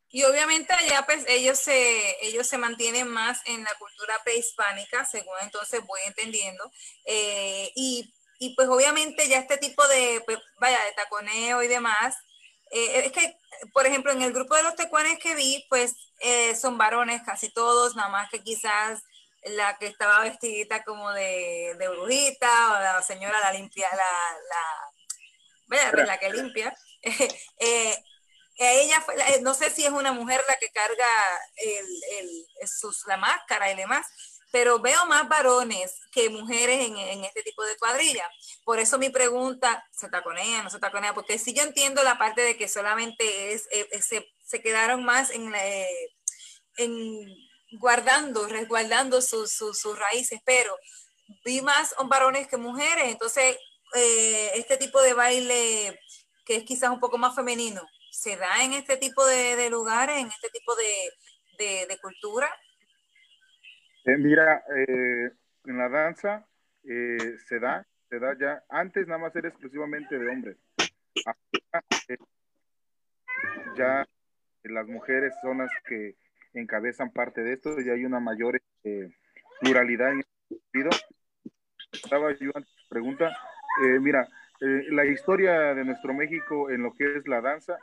Y 0.09 0.23
obviamente 0.23 0.73
allá 0.73 1.05
pues 1.07 1.25
ellos 1.29 1.59
se, 1.59 2.25
ellos 2.25 2.47
se 2.47 2.57
mantienen 2.57 3.09
más 3.09 3.41
en 3.47 3.65
la 3.65 3.75
cultura 3.79 4.15
prehispánica, 4.25 5.05
según 5.05 5.35
entonces 5.43 5.81
voy 5.87 6.01
entendiendo. 6.07 6.71
Eh, 7.05 7.73
y, 7.75 8.13
y, 8.45 8.55
pues 8.55 8.69
obviamente 8.69 9.29
ya 9.29 9.39
este 9.39 9.57
tipo 9.59 9.87
de, 9.89 10.23
pues, 10.27 10.39
vaya, 10.59 10.83
de 10.85 10.93
taconeo 10.93 11.63
y 11.63 11.69
demás, 11.69 12.17
eh, 12.71 13.07
es 13.07 13.13
que, 13.13 13.39
por 13.73 13.87
ejemplo, 13.87 14.13
en 14.13 14.23
el 14.23 14.33
grupo 14.33 14.57
de 14.57 14.63
los 14.63 14.77
tecuanes 14.77 15.19
que 15.19 15.35
vi, 15.35 15.65
pues 15.69 15.95
eh, 16.21 16.55
son 16.57 16.77
varones 16.77 17.23
casi 17.25 17.51
todos, 17.51 17.97
nada 17.97 18.09
más 18.09 18.31
que 18.31 18.43
quizás 18.43 19.03
la 19.45 19.77
que 19.79 19.87
estaba 19.87 20.21
vestidita 20.21 20.85
como 20.85 21.13
de, 21.13 21.77
de 21.79 21.89
brujita 21.89 22.73
o 22.73 22.81
la 22.81 23.03
señora 23.03 23.41
la 23.41 23.53
limpia, 23.53 23.89
la, 23.91 23.97
la, 23.97 24.63
vaya, 25.67 25.91
pues, 25.93 26.07
la 26.07 26.19
que 26.19 26.31
limpia. 26.31 26.75
eh, 27.59 27.95
ella 28.57 29.01
fue, 29.01 29.15
no 29.43 29.55
sé 29.55 29.71
si 29.71 29.85
es 29.85 29.91
una 29.91 30.13
mujer 30.13 30.41
la 30.49 30.57
que 30.57 30.71
carga 30.71 31.09
el, 31.57 31.87
el, 32.19 32.69
sus, 32.69 33.05
la 33.07 33.17
máscara 33.17 33.71
y 33.71 33.77
demás, 33.77 34.07
pero 34.55 34.79
veo 34.79 35.05
más 35.07 35.29
varones 35.29 35.99
que 36.13 36.31
mujeres 36.31 36.87
en, 36.87 37.25
este 37.25 37.43
tipo 37.43 37.65
de 37.65 37.77
cuadrilla. 37.77 38.31
Por 38.65 38.79
eso 38.79 38.99
mi 38.99 39.11
pregunta, 39.11 39.85
¿se 39.91 40.09
taconea, 40.09 40.63
no 40.63 40.71
se 40.71 40.79
taconea? 40.79 41.13
Porque 41.13 41.41
si 41.41 41.53
yo 41.53 41.65
entiendo 41.65 42.05
la 42.05 42.19
parte 42.19 42.43
de 42.43 42.57
que 42.57 42.69
solamente 42.69 43.53
es, 43.53 43.67
eh, 43.73 43.89
eh, 43.91 44.01
se, 44.01 44.25
se, 44.45 44.63
quedaron 44.63 45.05
más 45.05 45.31
en, 45.31 45.53
eh, 45.57 46.09
en 46.77 47.27
guardando, 47.81 48.47
resguardando 48.47 49.21
sus, 49.23 49.51
sus, 49.51 49.99
raíces, 49.99 50.39
pero 50.47 50.79
vi 51.45 51.61
más 51.61 51.93
varones 52.05 52.47
que 52.47 52.57
mujeres, 52.57 53.07
entonces 53.07 53.57
eh, 53.97 54.53
este 54.55 54.77
tipo 54.77 55.03
de 55.03 55.15
baile 55.15 55.99
que 56.47 56.55
es 56.55 56.63
quizás 56.63 56.91
un 56.91 57.01
poco 57.01 57.19
más 57.19 57.35
femenino, 57.35 57.83
se 58.13 58.37
da 58.37 58.63
en 58.63 58.75
este 58.75 58.99
tipo 58.99 59.27
de, 59.27 59.69
lugares, 59.69 60.17
en 60.17 60.29
este 60.29 60.49
tipo 60.51 60.77
de, 60.77 61.99
cultura? 62.01 62.57
Eh, 64.07 64.19
mira, 64.19 64.63
eh, 64.77 65.31
en 65.65 65.79
la 65.79 65.89
danza 65.89 66.47
eh, 66.83 67.39
se 67.47 67.59
da, 67.59 67.87
se 68.11 68.19
da 68.19 68.37
ya, 68.39 68.63
antes 68.69 69.07
nada 69.07 69.19
más 69.19 69.35
era 69.35 69.49
exclusivamente 69.49 70.19
de 70.19 70.29
hombres. 70.29 70.59
ya 73.77 74.07
las 74.65 74.87
mujeres 74.87 75.33
son 75.41 75.59
las 75.59 75.71
que 75.87 76.17
encabezan 76.53 77.13
parte 77.13 77.43
de 77.43 77.55
esto 77.55 77.81
y 77.81 77.89
hay 77.89 78.05
una 78.05 78.21
mayor 78.21 78.61
pluralidad 79.61 80.13
en 80.13 80.21
ese 80.21 80.61
sentido. 80.61 80.91
Estaba 81.91 82.33
yo 82.35 82.51
pregunta, 82.91 83.35
mira, 84.01 84.29
la 84.61 85.07
historia 85.07 85.75
de 85.75 85.85
nuestro 85.85 86.13
México 86.13 86.71
en 86.71 86.83
lo 86.83 86.95
que 86.95 87.17
es 87.17 87.27
la 87.27 87.41
danza 87.41 87.79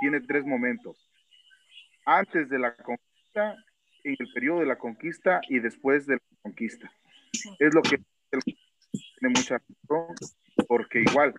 tiene 0.00 0.20
tres 0.20 0.44
momentos. 0.44 1.10
Antes 2.06 2.48
de 2.48 2.58
la 2.58 2.74
conquista, 2.76 3.56
en 4.04 4.16
el 4.18 4.32
periodo 4.32 4.60
de 4.60 4.66
la 4.66 4.76
conquista 4.76 5.40
y 5.48 5.58
después 5.58 6.06
de 6.06 6.14
la 6.14 6.20
conquista. 6.42 6.92
Es 7.58 7.74
lo 7.74 7.82
que 7.82 7.98
tiene 8.30 9.34
mucha 9.34 9.60
razón, 9.88 10.14
porque 10.68 11.00
igual, 11.00 11.34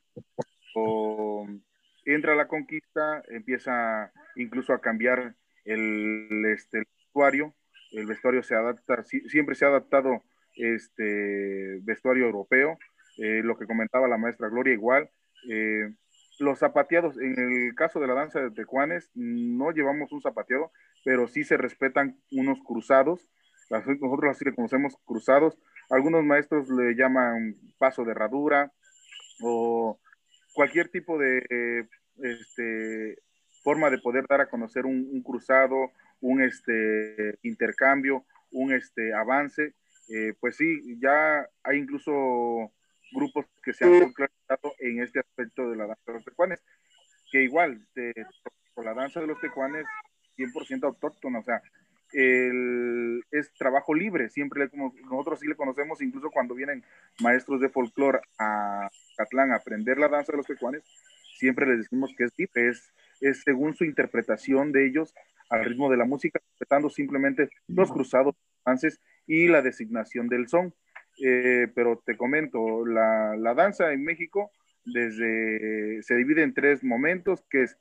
entra 2.06 2.36
la 2.36 2.48
conquista, 2.48 3.24
empieza 3.30 4.12
incluso 4.36 4.74
a 4.74 4.82
cambiar 4.82 5.36
el, 5.64 6.46
este, 6.48 6.80
vestuario, 6.80 7.56
el 7.92 8.06
vestuario 8.06 8.44
se 8.44 8.56
adapta, 8.56 9.04
siempre 9.04 9.56
se 9.56 9.66
ha 9.66 9.70
adaptado 9.70 10.24
este 10.56 11.80
vestuario 11.84 12.26
europeo, 12.26 12.78
eh, 13.18 13.42
lo 13.44 13.58
que 13.58 13.66
comentaba 13.66 14.08
la 14.08 14.18
maestra 14.18 14.50
Gloria 14.50 14.74
igual, 14.74 15.10
eh, 15.50 15.94
los 16.40 16.60
zapateados, 16.60 17.18
en 17.20 17.38
el 17.38 17.76
caso 17.76 18.00
de 18.00 18.08
la 18.08 18.14
danza 18.14 18.40
de 18.40 18.52
tecuanes, 18.52 19.10
no 19.14 19.72
llevamos 19.72 20.12
un 20.12 20.22
zapateado, 20.22 20.72
pero 21.04 21.28
sí 21.28 21.44
se 21.44 21.58
respetan 21.58 22.20
unos 22.32 22.60
cruzados. 22.64 23.30
Nosotros 23.70 24.32
así 24.32 24.46
le 24.46 24.56
conocemos 24.56 24.96
cruzados. 25.06 25.58
Algunos 25.90 26.24
maestros 26.24 26.70
le 26.70 26.96
llaman 26.96 27.56
paso 27.78 28.04
de 28.04 28.12
herradura 28.12 28.72
o 29.42 30.00
cualquier 30.54 30.90
tipo 30.90 31.18
de 31.18 31.88
este, 32.22 33.18
forma 33.64 33.90
de 33.90 34.00
poder 34.00 34.26
dar 34.28 34.42
a 34.42 34.50
conocer 34.50 34.86
un, 34.86 35.22
cruzado, 35.24 35.92
un 36.22 36.42
este, 36.42 37.38
intercambio, 37.44 38.26
un 38.52 38.74
este, 38.74 39.14
avance. 39.14 39.74
Eh, 40.10 40.34
pues 40.40 40.56
sí, 40.58 41.00
ya 41.00 41.48
hay 41.64 41.80
incluso 41.80 42.72
grupos 43.12 43.46
que 43.64 43.74
se 43.74 43.86
han 43.86 44.00
popularizado 44.00 44.74
en 44.80 45.02
este 45.02 45.20
aspecto 45.20 45.70
de 45.70 45.76
la 45.76 45.88
danza 45.88 46.04
de 46.08 46.14
los 46.14 46.26
tecuanes, 46.26 46.64
que 47.32 47.44
igual, 47.44 47.86
de, 47.96 48.14
por 48.74 48.86
la 48.86 48.94
danza 48.94 49.20
de 49.20 49.28
los 49.28 49.40
tecuanes, 49.40 49.86
100% 50.38 50.84
autóctona, 50.84 51.40
o 51.40 51.44
sea, 51.44 51.62
el, 52.14 53.24
es 53.32 53.54
trabajo 53.54 53.94
libre, 53.94 54.30
siempre 54.30 54.70
como 54.70 54.94
nosotros 55.10 55.40
sí 55.40 55.48
le 55.48 55.56
conocemos, 55.56 56.02
incluso 56.02 56.30
cuando 56.32 56.56
vienen 56.56 56.84
maestros 57.20 57.60
de 57.60 57.70
folclore 57.70 58.20
a 58.40 58.90
Catlán 59.18 59.52
a 59.52 59.58
aprender 59.58 59.98
la 59.98 60.08
danza 60.08 60.32
de 60.32 60.38
los 60.38 60.48
tecuanes, 60.48 60.84
siempre 61.38 61.66
les 61.66 61.80
decimos 61.80 62.14
que 62.18 62.26
es 62.26 62.34
libre, 62.38 62.70
es, 62.70 62.94
es 63.22 63.42
según 63.44 63.76
su 63.76 63.84
interpretación 63.84 64.72
de 64.72 64.88
ellos 64.88 65.14
al 65.50 65.66
ritmo 65.66 65.90
de 65.90 65.98
la 65.98 66.06
música, 66.06 66.40
respetando 66.52 66.90
simplemente 66.90 67.50
los 67.68 67.92
cruzados, 67.92 68.36
avances 68.64 69.00
y 69.28 69.48
la 69.48 69.62
designación 69.62 70.28
del 70.28 70.48
son. 70.48 70.74
Eh, 71.18 71.68
pero 71.74 72.02
te 72.06 72.18
comento, 72.18 72.86
la, 72.86 73.36
la, 73.38 73.54
danza 73.54 73.94
en 73.94 74.04
México 74.04 74.52
desde, 74.84 76.04
se 76.04 76.16
divide 76.16 76.44
en 76.44 76.54
tres 76.54 76.84
momentos, 76.84 77.42
que 77.50 77.64
es 77.64 77.78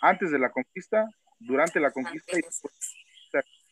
antes 0.00 0.30
de 0.30 0.38
la 0.38 0.50
conquista, 0.50 1.08
durante 1.40 1.80
la 1.80 1.90
conquista 1.90 2.38
y 2.38 2.42
después 2.42 2.72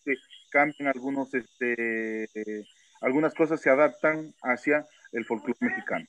se 0.05 0.15
cambian 0.51 0.89
algunos, 0.89 1.33
este, 1.35 2.29
algunas 3.01 3.35
cosas 3.35 3.61
se 3.61 3.71
adaptan 3.71 4.35
hacia 4.43 4.87
el 5.13 5.25
folclore 5.25 5.59
mexicano. 5.61 6.07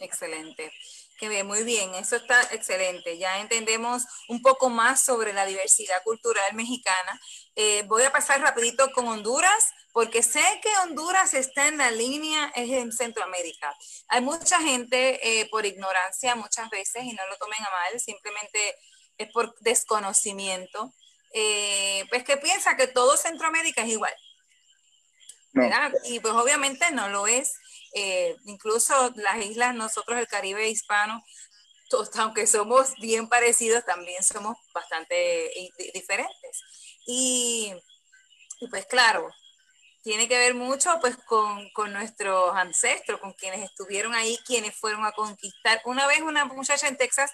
Excelente. 0.00 0.72
Que 1.18 1.28
bien, 1.28 1.46
muy 1.46 1.62
bien, 1.62 1.94
eso 1.94 2.16
está 2.16 2.42
excelente. 2.50 3.16
Ya 3.18 3.40
entendemos 3.40 4.04
un 4.28 4.42
poco 4.42 4.68
más 4.68 5.00
sobre 5.00 5.32
la 5.32 5.46
diversidad 5.46 6.02
cultural 6.02 6.54
mexicana. 6.54 7.20
Eh, 7.54 7.84
voy 7.86 8.02
a 8.02 8.10
pasar 8.10 8.40
rapidito 8.40 8.90
con 8.92 9.06
Honduras 9.06 9.72
porque 9.92 10.22
sé 10.22 10.42
que 10.62 10.70
Honduras 10.82 11.34
está 11.34 11.68
en 11.68 11.78
la 11.78 11.90
línea 11.90 12.50
es 12.54 12.70
en 12.70 12.92
Centroamérica. 12.92 13.76
Hay 14.08 14.22
mucha 14.22 14.60
gente 14.60 15.40
eh, 15.40 15.48
por 15.50 15.66
ignorancia 15.66 16.34
muchas 16.34 16.70
veces, 16.70 17.04
y 17.04 17.12
no 17.12 17.26
lo 17.28 17.36
tomen 17.36 17.62
a 17.62 17.70
mal, 17.70 18.00
simplemente 18.00 18.76
es 19.18 19.30
por 19.32 19.54
desconocimiento, 19.60 20.92
eh, 21.34 22.04
pues 22.08 22.24
que 22.24 22.36
piensa 22.38 22.76
que 22.76 22.86
todo 22.86 23.16
Centroamérica 23.16 23.82
es 23.82 23.90
igual. 23.90 24.14
¿verdad? 25.52 25.92
Y 26.04 26.20
pues 26.20 26.32
obviamente 26.34 26.90
no 26.92 27.08
lo 27.08 27.26
es. 27.26 27.54
Eh, 27.94 28.36
incluso 28.46 29.12
las 29.16 29.44
islas, 29.44 29.74
nosotros 29.74 30.18
el 30.18 30.26
Caribe 30.26 30.68
hispano, 30.68 31.22
aunque 32.14 32.46
somos 32.46 32.94
bien 33.00 33.28
parecidos, 33.28 33.84
también 33.84 34.22
somos 34.22 34.56
bastante 34.72 35.52
diferentes. 35.92 36.62
Y, 37.06 37.74
y 38.60 38.68
pues 38.68 38.86
claro, 38.86 39.28
tiene 40.02 40.28
que 40.28 40.38
ver 40.38 40.54
mucho 40.54 40.98
pues 41.00 41.16
con, 41.26 41.70
con, 41.70 41.92
nuestros 41.92 42.54
ancestros, 42.54 43.20
con 43.20 43.32
quienes 43.32 43.62
estuvieron 43.62 44.14
ahí, 44.14 44.38
quienes 44.44 44.74
fueron 44.76 45.04
a 45.04 45.12
conquistar. 45.12 45.80
Una 45.84 46.06
vez 46.06 46.20
una 46.20 46.44
muchacha 46.44 46.88
en 46.88 46.96
Texas 46.96 47.30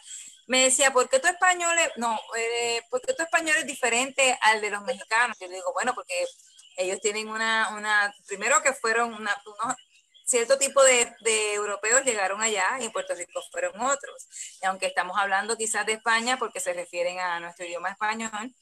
me 0.46 0.64
decía, 0.64 0.92
¿por 0.92 1.08
qué 1.08 1.18
tu 1.18 1.28
español 1.28 1.76
es, 1.78 1.90
no, 1.96 2.18
eh, 2.36 2.82
¿por 2.90 3.00
qué 3.00 3.14
tu 3.14 3.22
español 3.22 3.56
es 3.58 3.66
diferente 3.66 4.38
al 4.42 4.60
de 4.60 4.70
los 4.70 4.82
mexicanos? 4.82 5.36
Yo 5.40 5.48
le 5.48 5.56
digo, 5.56 5.72
bueno, 5.72 5.94
porque 5.94 6.14
ellos 6.76 7.00
tienen 7.00 7.28
una, 7.28 7.70
una 7.76 8.14
primero 8.26 8.62
que 8.62 8.72
fueron 8.72 9.12
una, 9.14 9.36
unos, 9.46 9.76
cierto 10.24 10.58
tipo 10.58 10.82
de, 10.84 11.12
de, 11.20 11.54
europeos 11.54 12.04
llegaron 12.04 12.40
allá 12.42 12.78
y 12.80 12.84
en 12.84 12.92
Puerto 12.92 13.14
Rico 13.14 13.42
fueron 13.50 13.80
otros. 13.80 14.28
Y 14.62 14.66
aunque 14.66 14.86
estamos 14.86 15.16
hablando 15.18 15.56
quizás 15.56 15.86
de 15.86 15.94
España 15.94 16.38
porque 16.38 16.60
se 16.60 16.74
refieren 16.74 17.18
a 17.18 17.40
nuestro 17.40 17.66
idioma 17.66 17.90
español, 17.90 18.54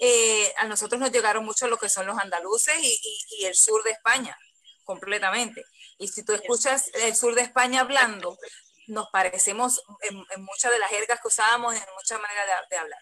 eh, 0.00 0.52
a 0.56 0.66
nosotros 0.66 1.00
nos 1.00 1.10
llegaron 1.10 1.44
mucho 1.44 1.66
lo 1.66 1.78
que 1.78 1.88
son 1.88 2.06
los 2.06 2.18
andaluces 2.18 2.76
y, 2.80 3.00
y, 3.38 3.44
el 3.44 3.54
sur 3.54 3.82
de 3.82 3.90
España, 3.90 4.38
completamente. 4.84 5.64
Y 5.98 6.08
si 6.08 6.24
tú 6.24 6.32
escuchas 6.32 6.88
el 6.94 7.16
sur 7.16 7.34
de 7.34 7.42
España 7.42 7.80
hablando, 7.80 8.38
nos 8.86 9.08
parecemos 9.10 9.82
en, 10.02 10.16
en 10.34 10.44
muchas 10.44 10.70
de 10.70 10.78
las 10.78 10.90
jergas 10.90 11.20
que 11.20 11.28
usábamos, 11.28 11.74
en 11.74 11.82
muchas 11.96 12.20
maneras 12.20 12.46
de, 12.46 12.76
de 12.76 12.80
hablar, 12.80 13.00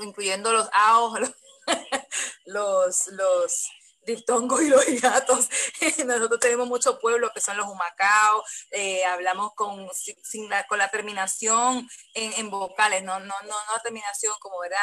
incluyendo 0.00 0.52
los 0.52 0.68
aos, 0.72 1.18
los, 2.46 3.06
los, 3.06 3.08
los 3.08 3.68
diptongos 4.04 4.62
y 4.62 4.68
los 4.68 4.84
gatos. 5.00 5.48
Nosotros 6.04 6.40
tenemos 6.40 6.66
muchos 6.66 6.98
pueblos 6.98 7.30
que 7.34 7.40
son 7.40 7.56
los 7.56 7.66
humacaos, 7.66 8.44
eh, 8.70 9.04
hablamos 9.04 9.52
con, 9.54 9.88
sin 9.94 10.48
la, 10.48 10.66
con 10.66 10.78
la 10.78 10.90
terminación 10.90 11.88
en, 12.14 12.32
en 12.34 12.50
vocales, 12.50 13.02
no, 13.02 13.20
no, 13.20 13.34
no, 13.42 13.48
no 13.48 13.80
terminación 13.82 14.34
como, 14.40 14.58
¿verdad? 14.60 14.78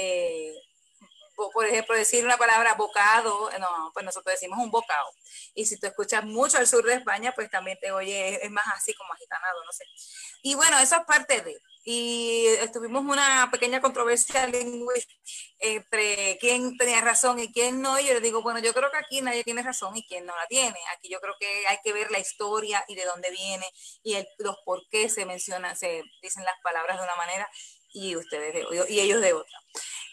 Eh, 0.00 0.54
por 1.54 1.66
ejemplo, 1.66 1.94
decir 1.94 2.24
una 2.24 2.36
palabra 2.36 2.74
bocado, 2.74 3.50
no, 3.58 3.90
pues 3.94 4.04
nosotros 4.04 4.34
decimos 4.34 4.58
un 4.58 4.70
bocado. 4.70 5.10
Y 5.54 5.64
si 5.64 5.78
tú 5.78 5.86
escuchas 5.86 6.24
mucho 6.24 6.58
al 6.58 6.66
sur 6.66 6.84
de 6.84 6.94
España, 6.94 7.32
pues 7.34 7.50
también 7.50 7.78
te 7.80 7.92
oye, 7.92 8.44
es 8.44 8.50
más 8.50 8.64
así 8.74 8.92
como 8.94 9.12
agitanado, 9.14 9.64
no 9.64 9.72
sé. 9.72 9.84
Y 10.42 10.54
bueno, 10.54 10.78
eso 10.78 10.96
es 10.96 11.04
parte 11.06 11.40
de, 11.40 11.58
y 11.84 12.46
tuvimos 12.72 13.02
una 13.02 13.48
pequeña 13.50 13.80
controversia 13.80 14.46
lingüística 14.46 15.18
entre 15.60 16.36
quién 16.38 16.76
tenía 16.76 17.00
razón 17.00 17.38
y 17.38 17.52
quién 17.52 17.80
no. 17.80 17.98
Y 17.98 18.06
yo 18.06 18.14
le 18.14 18.20
digo, 18.20 18.42
bueno, 18.42 18.60
yo 18.60 18.74
creo 18.74 18.90
que 18.90 18.98
aquí 18.98 19.20
nadie 19.22 19.44
tiene 19.44 19.62
razón 19.62 19.96
y 19.96 20.06
quién 20.06 20.26
no 20.26 20.36
la 20.36 20.46
tiene. 20.46 20.78
Aquí 20.94 21.08
yo 21.10 21.20
creo 21.20 21.34
que 21.40 21.66
hay 21.66 21.78
que 21.82 21.92
ver 21.92 22.10
la 22.10 22.18
historia 22.18 22.84
y 22.86 22.94
de 22.96 23.04
dónde 23.04 23.30
viene 23.30 23.66
y 24.02 24.16
los 24.38 24.56
por 24.64 24.82
qué 24.90 25.08
se 25.08 25.24
mencionan, 25.24 25.76
se 25.76 26.02
dicen 26.22 26.44
las 26.44 26.60
palabras 26.62 26.98
de 26.98 27.04
una 27.04 27.16
manera 27.16 27.50
y 27.92 28.16
ustedes 28.16 28.54
de, 28.54 28.66
y 28.88 29.00
ellos 29.00 29.20
de 29.20 29.32
otra. 29.32 29.58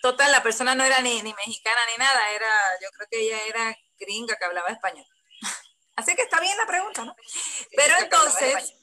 Total, 0.01 0.31
la 0.31 0.43
persona 0.43 0.75
no 0.75 0.83
era 0.83 1.01
ni, 1.01 1.21
ni 1.21 1.33
mexicana 1.33 1.79
ni 1.91 1.97
nada, 1.97 2.31
era, 2.31 2.47
yo 2.81 2.89
creo 2.95 3.07
que 3.09 3.19
ella 3.21 3.45
era 3.47 3.77
gringa 3.99 4.35
que 4.35 4.45
hablaba 4.45 4.69
español. 4.69 5.05
Así 5.95 6.15
que 6.15 6.23
está 6.23 6.39
bien 6.39 6.55
la 6.57 6.67
pregunta, 6.67 7.05
¿no? 7.05 7.15
Pero 7.75 7.95
entonces 7.99 8.73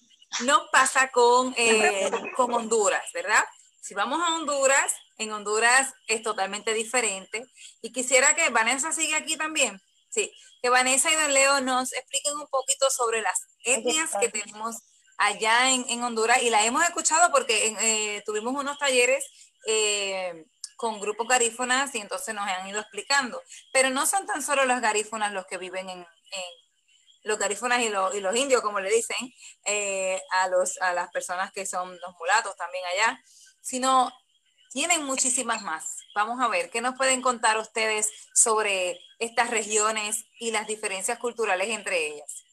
no 0.41 0.69
pasa 0.73 1.11
con, 1.11 1.55
eh, 1.57 2.11
con 2.35 2.53
Honduras, 2.53 3.05
¿verdad? 3.13 3.45
Si 3.81 3.95
vamos 3.95 4.21
a 4.21 4.35
Honduras, 4.35 4.95
en 5.19 5.33
Honduras 5.33 5.93
es 6.07 6.23
totalmente 6.23 6.73
diferente. 6.75 7.47
Y 7.83 7.93
quisiera 7.93 8.35
que 8.35 8.49
Vanessa 8.51 8.93
siga 8.93 9.19
aquí 9.19 9.37
también. 9.37 9.81
Sí, 10.09 10.33
que 10.63 10.71
Vanessa 10.71 11.11
y 11.11 11.17
Don 11.17 11.35
Leo 11.35 11.61
nos 11.61 11.93
expliquen 11.93 12.35
un 12.35 12.47
poquito 12.49 12.89
sobre 12.91 13.21
las 13.21 13.47
etnias 13.65 14.11
que 14.19 14.29
tenemos 14.29 14.77
allá 15.19 15.71
en, 15.71 16.03
Honduras. 16.03 16.43
Y 16.43 16.51
la 16.51 16.65
hemos 16.65 16.83
escuchado 16.85 17.31
porque 17.31 17.77
eh, 17.81 18.23
tuvimos 18.25 18.55
unos 18.55 18.79
talleres 18.79 19.25
eh, 19.67 20.47
con 20.77 21.01
grupos 21.01 21.29
garífonas 21.29 21.95
y 21.95 21.99
entonces 21.99 22.35
nos 22.35 22.47
han 22.47 22.67
ido 22.69 22.81
explicando. 22.81 23.43
Pero 23.73 23.91
no 23.91 24.07
son 24.07 24.27
tan 24.27 24.43
solo 24.43 24.65
los 24.65 24.81
garífonas 24.81 25.33
los 25.33 25.47
que 25.47 25.59
viven 25.59 25.89
en 25.89 26.07
los 27.25 27.39
garífonas 27.39 27.83
y 27.83 27.89
los, 27.89 28.15
y 28.15 28.21
los 28.21 28.37
indios, 28.37 28.63
como 28.63 28.81
le 28.81 28.91
dicen, 28.91 29.17
eh, 29.65 30.23
a, 30.31 30.49
los, 30.49 30.81
a 30.81 30.93
las 30.93 31.11
personas 31.11 31.53
que 31.53 31.67
son 31.67 31.91
los 31.91 32.15
mulatos 32.19 32.55
también 32.57 32.85
allá, 32.85 33.21
sino 33.61 34.13
tienen 34.71 35.05
muchísimas 35.05 35.63
más. 35.63 36.01
Vamos 36.15 36.41
a 36.41 36.49
ver, 36.49 36.71
¿qué 36.71 36.81
nos 36.81 36.97
pueden 36.97 37.23
contar 37.23 37.59
ustedes 37.59 38.11
sobre 38.35 39.01
estas 39.19 39.51
regiones 39.51 40.27
y 40.39 40.51
las 40.51 40.67
diferencias 40.67 41.19
culturales 41.19 41.69
entre 41.71 42.09
ellas? 42.09 42.45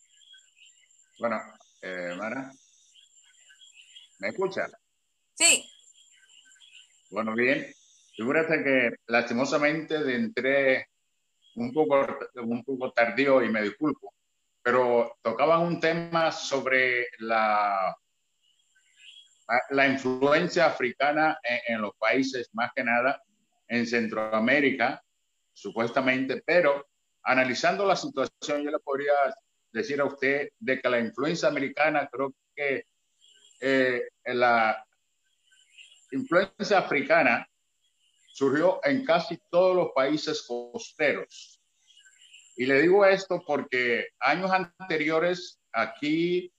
Bueno, 1.20 1.38
eh, 1.82 2.16
Mara, 2.18 2.52
¿me 4.20 4.30
escucha? 4.30 4.68
Sí. 5.34 5.70
Bueno, 7.10 7.34
bien. 7.34 7.68
Figúrate 8.16 8.64
que 8.64 8.92
lastimosamente 9.08 9.96
entré 10.16 10.88
un 11.56 11.74
poco, 11.74 12.06
un 12.36 12.64
poco 12.64 12.92
tardío 12.92 13.44
y 13.44 13.50
me 13.50 13.64
disculpo 13.64 14.14
pero 14.64 15.18
tocaban 15.22 15.62
un 15.62 15.80
tema 15.80 16.32
sobre 16.32 17.08
la, 17.20 17.96
la 19.70 19.88
influencia 19.88 20.68
africana 20.68 21.40
en, 21.68 21.82
los 21.82 21.96
países, 21.98 22.50
más 22.54 22.72
que 22.76 22.84
nada 22.84 23.22
en 23.68 23.88
Centroamérica, 23.88 25.02
supuestamente, 25.54 26.44
pero 26.46 26.88
analizando 27.24 27.86
la 27.86 27.96
situación, 27.96 28.64
yo 28.64 28.72
le 28.72 28.80
podría 28.80 29.14
decir 29.72 30.02
a 30.02 30.06
usted 30.06 30.50
de 30.60 30.82
que 30.82 30.90
la 30.90 31.00
influencia 31.00 31.48
americana, 31.48 32.10
creo 32.12 32.34
que 32.56 32.86
eh, 33.62 34.02
la 34.26 34.86
influencia 36.12 36.80
africana 36.80 37.48
surgió 38.34 38.80
en 38.84 39.06
casi 39.06 39.40
todos 39.50 39.76
los 39.76 39.92
países 39.94 40.44
costeros. 40.48 41.62
Y 42.58 42.66
le 42.66 42.82
digo 42.82 43.06
esto 43.06 43.42
porque 43.46 44.08
años 44.20 44.52
anteriores, 44.52 45.60
aquí 45.72 46.52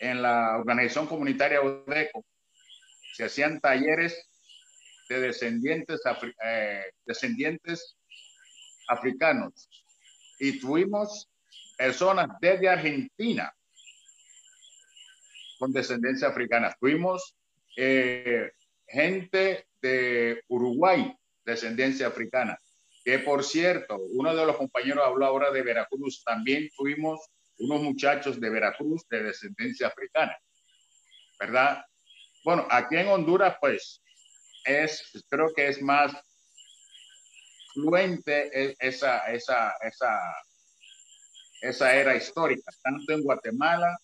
en 0.00 0.22
la 0.22 0.58
organización 0.58 1.06
comunitaria 1.06 1.62
ODECO, 1.62 2.24
se 3.14 3.24
hacían 3.24 3.60
talleres 3.60 4.28
de 5.08 5.20
descendientes, 5.20 6.00
eh, 6.44 6.82
descendientes 7.06 7.96
africanos. 8.88 9.68
Y 10.38 10.60
tuvimos 10.60 11.27
personas 11.78 12.28
desde 12.40 12.68
Argentina 12.68 13.50
con 15.58 15.72
descendencia 15.72 16.28
africana. 16.28 16.74
Tuvimos 16.78 17.34
eh, 17.76 18.50
gente 18.86 19.66
de 19.80 20.42
Uruguay, 20.48 21.16
descendencia 21.44 22.08
africana 22.08 22.58
que 23.08 23.20
por 23.20 23.42
cierto, 23.42 23.96
uno 24.12 24.36
de 24.36 24.44
los 24.44 24.58
compañeros 24.58 25.02
habló 25.02 25.24
ahora 25.24 25.50
de 25.50 25.62
Veracruz, 25.62 26.22
también 26.22 26.68
tuvimos 26.76 27.18
unos 27.58 27.80
muchachos 27.80 28.38
de 28.38 28.50
Veracruz 28.50 29.02
de 29.08 29.22
descendencia 29.22 29.86
africana, 29.86 30.36
¿verdad? 31.40 31.82
Bueno, 32.44 32.66
aquí 32.70 32.96
en 32.96 33.08
Honduras, 33.08 33.56
pues, 33.62 34.02
es, 34.62 35.24
creo 35.30 35.46
que 35.56 35.68
es 35.68 35.80
más 35.80 36.12
fluente 37.72 38.50
e, 38.52 38.76
esa, 38.78 39.20
esa, 39.32 39.72
esa, 39.80 40.20
esa 41.60 41.94
era 41.94 42.16
histórica, 42.16 42.70
tanto 42.82 43.12
en 43.12 43.22
Guatemala, 43.22 43.98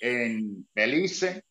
en 0.00 0.68
Belice, 0.74 1.44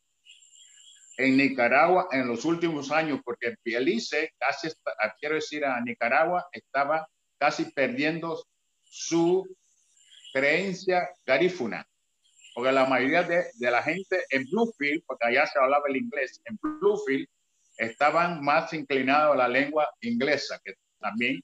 en 1.18 1.38
Nicaragua 1.38 2.08
en 2.12 2.28
los 2.28 2.46
últimos 2.46 2.92
años, 2.92 3.20
porque 3.24 3.56
Belice, 3.64 4.34
casi, 4.40 4.70
ah, 5.00 5.14
quiero 5.20 5.36
decir, 5.36 5.64
a 5.66 5.80
Nicaragua 5.82 6.48
estaba 6.52 7.08
casi 7.38 7.66
perdiendo 7.66 8.44
su 8.84 9.48
creencia 10.34 11.10
garífuna, 11.26 11.86
porque 12.54 12.72
la 12.72 12.86
mayoría 12.86 13.24
de, 13.24 13.46
de, 13.54 13.72
la 13.72 13.82
gente 13.84 14.24
en 14.30 14.46
Bluefield, 14.50 15.04
porque 15.06 15.28
allá 15.28 15.46
se 15.48 15.60
hablaba 15.60 15.84
el 15.88 15.98
inglés, 15.98 16.42
en 16.46 16.58
Bluefield 16.62 17.28
estaban 17.78 18.44
más 18.44 18.74
inclinados 18.74 19.34
a 19.34 19.38
la 19.38 19.48
lengua 19.48 19.90
inglesa, 20.02 20.60
que 20.64 20.74
también 21.00 21.42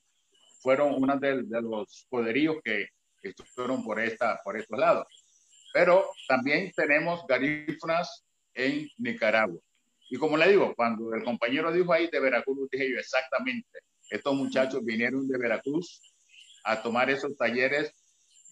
fueron 0.62 0.96
uno 0.96 1.18
de, 1.18 1.44
de 1.44 1.62
los 1.62 2.06
poderíos 2.10 2.58
que 3.34 3.44
estuvieron 3.44 3.84
por, 3.84 4.00
esta, 4.00 4.40
por 4.44 4.58
estos 4.58 4.78
lados. 4.78 5.06
Pero 5.74 6.10
también 6.28 6.72
tenemos 6.76 7.26
garífunas 7.28 8.26
en 8.54 8.90
Nicaragua. 8.98 9.60
Y 10.10 10.18
como 10.18 10.38
le 10.38 10.50
digo, 10.50 10.74
cuando 10.76 11.14
el 11.14 11.24
compañero 11.24 11.72
dijo 11.72 11.92
ahí 11.94 12.10
de 12.10 12.20
Veracruz, 12.20 12.70
dije 12.72 12.90
yo 12.90 12.98
exactamente, 12.98 13.80
estos 14.10 14.34
muchachos 14.36 14.84
vinieron 14.84 15.28
de 15.28 15.38
Veracruz 15.38 16.02
a 16.64 16.82
tomar 16.82 17.10
esos 17.10 17.36
talleres 17.36 17.94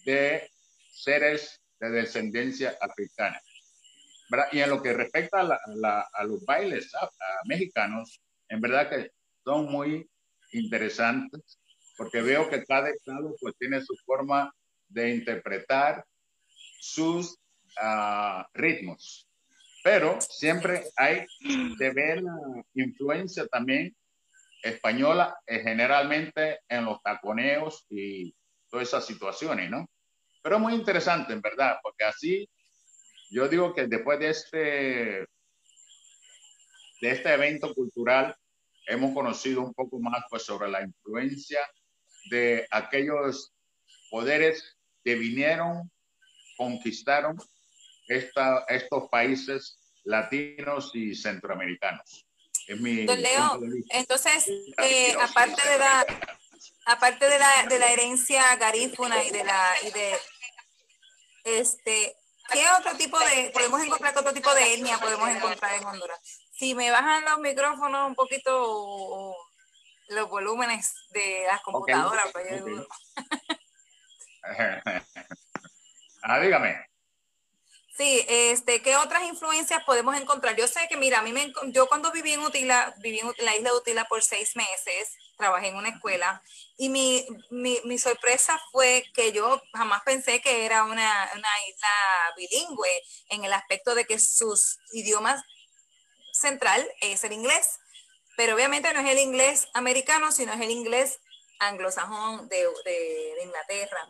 de 0.06 0.50
seres 0.92 1.62
de 1.80 1.90
descendencia 1.90 2.78
africana. 2.82 3.40
Y 4.52 4.60
en 4.60 4.70
lo 4.70 4.82
que 4.82 4.94
respecta 4.94 5.42
a, 5.42 6.24
los 6.26 6.44
bailes 6.46 6.92
mexicanos, 7.46 8.22
en 8.50 8.60
verdad 8.60 8.90
que 8.90 9.12
son 9.44 9.72
muy 9.72 10.10
interesantes, 10.52 11.60
porque 11.98 12.22
veo 12.22 12.50
que 12.50 12.64
cada 12.66 12.90
estado 12.90 13.36
pues 13.40 13.56
tiene 13.58 13.82
su 13.82 13.96
forma 14.06 14.54
de 14.88 15.16
interpretar 15.16 16.06
sus 16.80 17.38
ah, 17.78 18.48
ritmos 18.54 19.26
pero 19.86 20.20
siempre 20.20 20.84
hay 20.98 21.28
de 21.78 21.92
ver 21.92 22.24
influencia 22.74 23.46
también 23.46 23.96
española 24.64 25.38
eh, 25.46 25.60
generalmente 25.60 26.62
en 26.68 26.86
los 26.86 27.04
taconeos 27.04 27.86
y 27.92 28.34
todas 28.68 28.88
esas 28.88 29.06
situaciones, 29.06 29.70
¿no? 29.70 29.88
Pero 30.42 30.58
muy 30.58 30.74
interesante, 30.74 31.34
en 31.34 31.42
verdad, 31.42 31.78
porque 31.84 32.04
así 32.04 32.50
yo 33.30 33.48
digo 33.48 33.76
que 33.76 33.86
después 33.86 34.18
de 34.18 34.30
este, 34.30 34.58
de 37.02 37.12
este 37.12 37.32
evento 37.32 37.72
cultural 37.76 38.36
hemos 38.88 39.14
conocido 39.14 39.62
un 39.62 39.76
poco 39.76 40.00
más 40.00 40.24
pues, 40.32 40.42
sobre 40.42 40.68
la 40.68 40.82
influencia 40.82 41.60
de 42.32 42.66
aquellos 42.72 43.54
poderes 44.16 44.78
que 45.04 45.16
vinieron, 45.16 45.92
conquistaron 46.56 47.36
estos 48.08 49.10
países 49.12 49.78
latinos 50.06 50.92
y 50.94 51.14
centroamericanos. 51.14 52.26
Es 52.66 52.80
mi 52.80 53.06
Don 53.06 53.22
Leo, 53.22 53.60
entonces, 53.90 54.48
eh, 54.48 55.14
aparte 55.22 55.62
de 55.68 55.78
la 55.78 56.06
aparte 56.86 57.28
de 57.28 57.38
la, 57.38 57.66
de 57.68 57.78
la 57.78 57.92
herencia 57.92 58.56
garífuna 58.56 59.22
y 59.22 59.32
de 59.32 59.44
la 59.44 59.74
y 59.86 59.92
de 59.92 60.14
este 61.44 62.16
¿qué 62.54 62.64
otro 62.80 62.96
tipo 62.96 63.20
de 63.20 63.52
podemos 63.54 63.84
encontrar 63.84 64.18
otro 64.18 64.34
tipo 64.34 64.54
de 64.54 64.76
etnia 64.76 64.98
podemos 64.98 65.28
encontrar 65.28 65.74
en 65.76 65.86
Honduras? 65.86 66.20
Si 66.54 66.74
me 66.74 66.90
bajan 66.90 67.26
los 67.26 67.40
micrófonos 67.40 68.08
un 68.08 68.16
poquito 68.16 69.36
los 70.08 70.30
volúmenes 70.30 70.94
de 71.10 71.44
las 71.48 71.62
computadoras, 71.62 72.32
pues 72.32 72.46
yo 72.50 72.88
ah, 76.24 76.40
dígame. 76.40 76.86
Sí, 77.98 78.26
este, 78.28 78.82
¿qué 78.82 78.98
otras 78.98 79.24
influencias 79.24 79.82
podemos 79.86 80.18
encontrar? 80.18 80.56
Yo 80.58 80.68
sé 80.68 80.86
que, 80.90 80.98
mira, 80.98 81.20
a 81.20 81.22
mí 81.22 81.32
me, 81.32 81.54
yo 81.68 81.88
cuando 81.88 82.12
viví 82.12 82.34
en 82.34 82.42
Utila, 82.42 82.94
viví 82.98 83.20
en 83.20 83.46
la 83.46 83.56
isla 83.56 83.70
de 83.70 83.78
Utila 83.78 84.04
por 84.06 84.22
seis 84.22 84.54
meses, 84.58 85.16
trabajé 85.38 85.68
en 85.70 85.78
una 85.78 85.90
escuela 85.90 86.42
y 86.78 86.90
mi, 86.90 87.26
mi, 87.50 87.80
mi 87.86 87.98
sorpresa 87.98 88.60
fue 88.74 89.06
que 89.14 89.32
yo 89.32 89.62
jamás 89.74 90.02
pensé 90.04 90.42
que 90.42 90.66
era 90.66 90.84
una, 90.84 91.32
una 91.36 91.50
isla 91.70 92.34
bilingüe 92.36 93.04
en 93.30 93.46
el 93.46 93.54
aspecto 93.54 93.96
de 93.96 94.04
que 94.04 94.20
sus 94.20 94.78
idiomas 94.92 95.42
central 96.34 96.86
es 97.00 97.24
el 97.24 97.32
inglés, 97.32 97.80
pero 98.36 98.56
obviamente 98.56 98.94
no 98.94 99.00
es 99.00 99.10
el 99.10 99.20
inglés 99.20 99.70
americano, 99.74 100.34
sino 100.34 100.52
es 100.52 100.60
el 100.60 100.72
inglés 100.72 101.20
anglosajón 101.60 102.50
de, 102.50 102.58
de, 102.58 103.36
de 103.38 103.44
Inglaterra. 103.44 104.06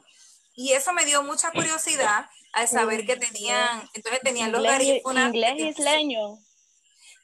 Y 0.56 0.72
eso 0.74 0.94
me 0.94 1.06
dio 1.06 1.22
mucha 1.24 1.52
curiosidad 1.52 2.30
al 2.54 2.68
saber 2.68 3.06
que 3.06 3.18
tenían, 3.18 3.90
entonces 3.94 4.22
tenían 4.22 4.52
los 4.52 4.64
garífunas. 4.64 5.34
Inglés 5.34 5.78
isleño. 5.78 6.40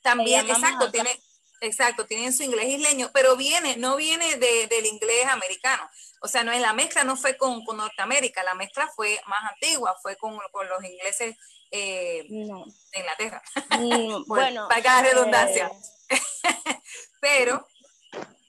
También, 0.02 0.50
exacto, 0.50 0.92
tiene, 0.92 1.18
exacto, 1.62 2.06
tienen 2.06 2.34
su 2.34 2.44
inglés 2.44 2.68
isleño, 2.68 3.10
pero 3.14 3.38
viene, 3.38 3.78
no 3.78 3.96
viene 3.96 4.36
de, 4.36 4.68
del 4.68 4.86
inglés 4.86 5.28
americano. 5.28 5.90
O 6.22 6.28
sea, 6.28 6.44
no 6.44 6.52
es 6.52 6.60
la 6.60 6.74
mezcla 6.74 7.04
no 7.04 7.16
fue 7.16 7.38
con, 7.38 7.64
con 7.64 7.78
Norteamérica, 7.78 8.44
la 8.44 8.54
mezcla 8.54 8.88
fue 8.96 9.22
más 9.28 9.52
antigua, 9.52 9.96
fue 10.02 10.18
con, 10.18 10.38
con 10.52 10.68
los 10.68 10.84
ingleses 10.84 11.36
eh, 11.72 12.26
de 12.28 13.00
Inglaterra. 13.00 13.42
Mm, 13.80 14.24
bueno, 14.28 14.68
para 14.68 14.84
cada 14.84 15.02
redundancia. 15.04 15.72
Eh. 16.10 16.20
pero 17.22 17.66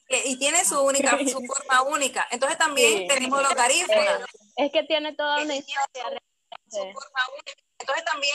eh, 0.09 0.23
y 0.27 0.37
tiene 0.37 0.65
su 0.65 0.81
única, 0.81 1.19
su 1.19 1.41
forma 1.47 1.83
única. 1.83 2.27
Entonces 2.31 2.59
también 2.59 2.99
Sí. 2.99 3.07
tenemos 3.09 3.43
los 3.43 3.55
garífunas. 3.55 4.21
Es 4.57 4.71
que 4.73 4.83
tiene 4.85 5.15
toda 5.15 5.43
una 5.43 5.55
historia. 5.57 6.21
Entonces 7.79 8.05
también. 8.05 8.35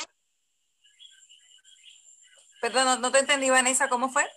Perdón, 2.61 2.86
no, 2.86 2.97
no 2.97 3.11
te 3.11 3.20
entendí, 3.20 3.49
Vanessa, 3.49 3.88
¿cómo 3.88 4.09
fue? 4.09 4.28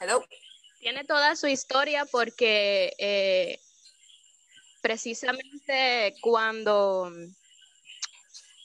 Hello. 0.00 0.24
Tiene 0.80 1.04
toda 1.04 1.34
su 1.34 1.48
historia 1.48 2.04
porque 2.04 2.92
eh, 2.98 3.58
precisamente 4.80 6.14
cuando 6.20 7.10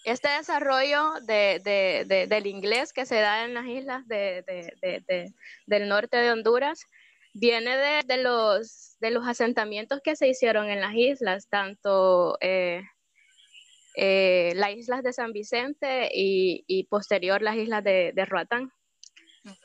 este 0.04 0.30
desarrollo 0.30 1.14
de, 1.22 1.60
de- 1.64 2.04
de- 2.06 2.28
del 2.28 2.46
inglés 2.46 2.94
que 2.94 3.08
se 3.08 3.16
da 3.16 3.46
en 3.46 3.56
las 3.56 3.66
islas 3.66 4.08
de- 4.08 4.44
de- 4.44 4.74
de- 4.82 5.00
de- 5.08 5.34
del 5.66 5.90
norte 5.90 6.18
de 6.18 6.32
Honduras 6.32 6.86
viene 7.34 7.78
de, 7.78 8.02
de 8.06 8.24
los, 8.24 8.96
de 9.00 9.12
los 9.12 9.28
asentamientos 9.28 10.02
que 10.04 10.16
se 10.16 10.28
hicieron 10.28 10.70
en 10.70 10.82
las 10.82 10.94
islas, 10.96 11.48
tanto 11.50 12.38
eh, 12.42 12.82
eh, 13.96 14.54
las 14.56 14.72
islas 14.72 15.04
de 15.04 15.14
San 15.14 15.34
Vicente 15.34 16.10
y, 16.14 16.64
y 16.68 16.86
posterior 16.86 17.42
las 17.42 17.56
islas 17.56 17.84
de, 17.84 18.12
de 18.14 18.26
Roatán 18.26 18.72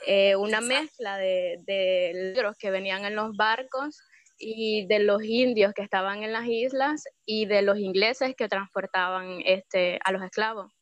eh, 0.06 0.34
una 0.36 0.60
mezcla 0.60 1.16
de, 1.16 1.60
de 1.64 2.12
negros 2.14 2.56
que 2.58 2.70
venían 2.70 3.04
en 3.04 3.14
los 3.14 3.36
barcos 3.36 4.00
y 4.36 4.86
de 4.86 4.98
los 5.00 5.22
indios 5.22 5.72
que 5.72 5.82
estaban 5.82 6.22
en 6.22 6.32
las 6.32 6.46
islas 6.46 7.04
y 7.24 7.46
de 7.46 7.62
los 7.62 7.78
ingleses 7.78 8.34
que 8.36 8.48
transportaban 8.48 9.40
este, 9.44 10.00
a 10.04 10.12
los 10.12 10.22
esclavos. 10.22 10.72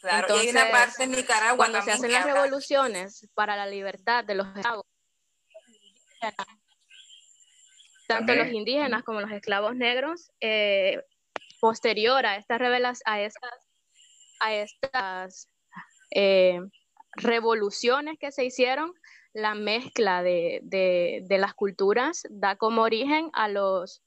Claro, 0.00 0.36
y 0.36 0.40
hay 0.40 0.48
una 0.48 0.70
parte 0.70 1.04
en 1.04 1.12
Nicaragua 1.12 1.56
Cuando 1.56 1.80
se 1.82 1.92
hacen 1.92 2.10
las 2.10 2.26
revoluciones 2.26 3.28
para 3.34 3.54
la 3.54 3.66
libertad 3.66 4.24
de 4.24 4.34
los 4.34 4.48
esclavos, 4.48 4.84
tanto 8.08 8.34
los 8.34 8.48
indígenas 8.52 9.02
como 9.04 9.20
los 9.20 9.30
esclavos 9.30 9.74
negros, 9.76 10.30
eh, 10.40 11.02
posterior 11.60 12.26
a 12.26 12.36
estas 12.36 12.58
revelas, 12.58 13.00
a 13.06 13.20
estas, 13.20 13.50
a 14.40 14.54
estas 14.54 15.48
eh, 16.14 16.60
revoluciones 17.14 18.18
que 18.18 18.32
se 18.32 18.44
hicieron, 18.44 18.92
la 19.34 19.54
mezcla 19.54 20.22
de, 20.22 20.60
de- 20.64 21.22
de 21.26 21.38
las 21.38 21.54
culturas 21.54 22.22
da 22.28 22.56
como 22.56 22.82
origen 22.82 23.30
a 23.32 23.48
los, 23.48 24.02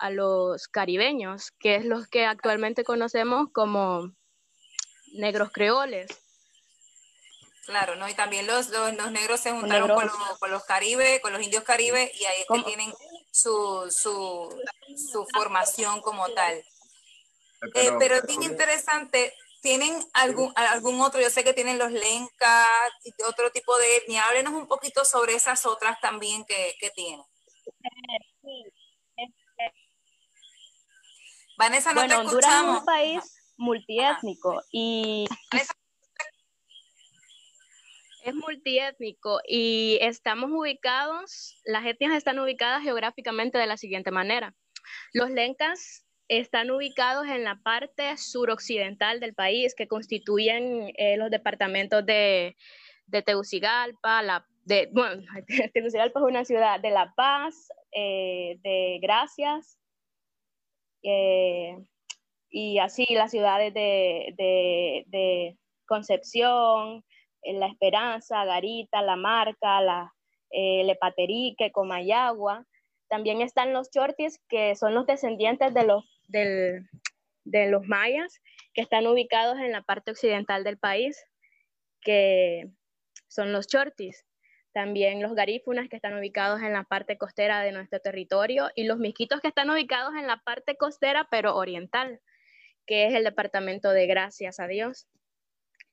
a 0.00 0.10
los 0.10 0.66
caribeños, 0.66 1.52
que 1.52 1.76
es 1.76 1.84
los 1.84 2.08
que 2.08 2.26
actualmente 2.26 2.82
conocemos 2.82 3.50
como 3.52 4.10
negros 5.12 5.52
creoles. 5.52 6.23
Claro, 7.66 7.96
¿no? 7.96 8.06
Y 8.08 8.14
también 8.14 8.46
los, 8.46 8.68
los, 8.68 8.92
los 8.94 9.10
negros 9.10 9.40
se 9.40 9.50
juntaron 9.52 9.88
con 9.94 10.04
los, 10.06 10.38
con 10.38 10.50
los 10.50 10.64
caribes, 10.64 11.20
con 11.20 11.32
los 11.32 11.42
indios 11.42 11.64
caribes, 11.64 12.10
y 12.20 12.24
ahí 12.26 12.42
es 12.42 12.46
que 12.46 12.62
tienen 12.64 12.92
su, 13.32 13.90
su, 13.90 14.54
su 15.12 15.26
formación 15.32 16.02
como 16.02 16.28
tal. 16.30 16.54
Eh, 16.58 16.64
Pero- 17.72 17.98
pero 17.98 18.14
es 18.16 18.26
bien 18.26 18.42
interesante, 18.42 19.34
¿tienen 19.62 19.98
algún, 20.12 20.52
algún 20.56 21.00
otro? 21.00 21.20
Yo 21.22 21.30
sé 21.30 21.42
que 21.42 21.54
tienen 21.54 21.78
los 21.78 21.90
lencas 21.90 22.68
y 23.02 23.14
otro 23.22 23.50
tipo 23.50 23.76
de 23.78 23.96
etnia. 23.96 24.24
Háblenos 24.24 24.52
un 24.52 24.68
poquito 24.68 25.02
sobre 25.06 25.34
esas 25.34 25.64
otras 25.64 25.98
también 26.00 26.44
que, 26.44 26.74
que 26.78 26.90
tienen. 26.90 27.24
Vanessa, 31.56 31.90
no 31.94 32.00
Bueno, 32.02 32.14
te 32.16 32.20
Honduras 32.20 32.44
es 32.44 32.50
escuchamos. 32.52 32.78
un 32.80 32.84
país 32.84 33.36
multiétnico 33.56 34.62
y 34.70 35.26
Es 38.24 38.34
multiétnico 38.34 39.40
y 39.46 39.98
estamos 40.00 40.50
ubicados, 40.50 41.60
las 41.64 41.84
etnias 41.84 42.14
están 42.14 42.38
ubicadas 42.38 42.82
geográficamente 42.82 43.58
de 43.58 43.66
la 43.66 43.76
siguiente 43.76 44.10
manera. 44.10 44.54
Los 45.12 45.30
lencas 45.30 46.06
están 46.28 46.70
ubicados 46.70 47.26
en 47.26 47.44
la 47.44 47.60
parte 47.62 48.16
suroccidental 48.16 49.20
del 49.20 49.34
país, 49.34 49.74
que 49.74 49.88
constituyen 49.88 50.92
eh, 50.96 51.16
los 51.18 51.30
departamentos 51.30 52.04
de, 52.06 52.56
de 53.06 53.22
Tegucigalpa, 53.22 54.22
la, 54.22 54.46
de, 54.64 54.88
bueno, 54.92 55.22
Tegucigalpa 55.74 56.20
es 56.20 56.26
una 56.26 56.44
ciudad 56.44 56.80
de 56.80 56.90
La 56.90 57.12
Paz, 57.14 57.68
eh, 57.92 58.58
de 58.62 58.98
Gracias, 59.02 59.78
eh, 61.02 61.76
y 62.48 62.78
así 62.78 63.06
las 63.10 63.30
ciudades 63.30 63.74
de, 63.74 64.32
de, 64.36 65.58
Concepción, 65.86 67.04
La 67.44 67.66
Esperanza, 67.66 68.44
Garita, 68.44 69.02
La 69.02 69.16
Marca, 69.16 69.80
la, 69.80 70.14
eh, 70.50 70.82
Lepaterique, 70.84 71.70
Comayagua. 71.72 72.66
También 73.08 73.40
están 73.42 73.72
los 73.72 73.90
chortis, 73.90 74.40
que 74.48 74.74
son 74.76 74.94
los 74.94 75.06
descendientes 75.06 75.74
de 75.74 75.84
los, 75.84 76.04
del- 76.28 76.88
de 77.44 77.68
los 77.68 77.86
mayas, 77.86 78.40
que 78.72 78.80
están 78.80 79.06
ubicados 79.06 79.58
en 79.58 79.72
la 79.72 79.82
parte 79.82 80.10
occidental 80.10 80.64
del 80.64 80.78
país, 80.78 81.22
que 82.00 82.68
son 83.28 83.52
los 83.52 83.66
chortis. 83.66 84.24
También 84.72 85.22
los 85.22 85.34
garífunas, 85.34 85.88
que 85.88 85.96
están 85.96 86.18
ubicados 86.18 86.60
en 86.62 86.72
la 86.72 86.82
parte 86.84 87.16
costera 87.16 87.60
de 87.60 87.70
nuestro 87.72 88.00
territorio, 88.00 88.70
y 88.74 88.84
los 88.84 88.98
misquitos, 88.98 89.40
que 89.40 89.48
están 89.48 89.70
ubicados 89.70 90.14
en 90.16 90.26
la 90.26 90.38
parte 90.38 90.76
costera, 90.76 91.28
pero 91.30 91.54
oriental, 91.56 92.20
que 92.86 93.06
es 93.06 93.14
el 93.14 93.24
departamento 93.24 93.90
de 93.90 94.06
Gracias 94.06 94.58
a 94.58 94.66
Dios. 94.66 95.06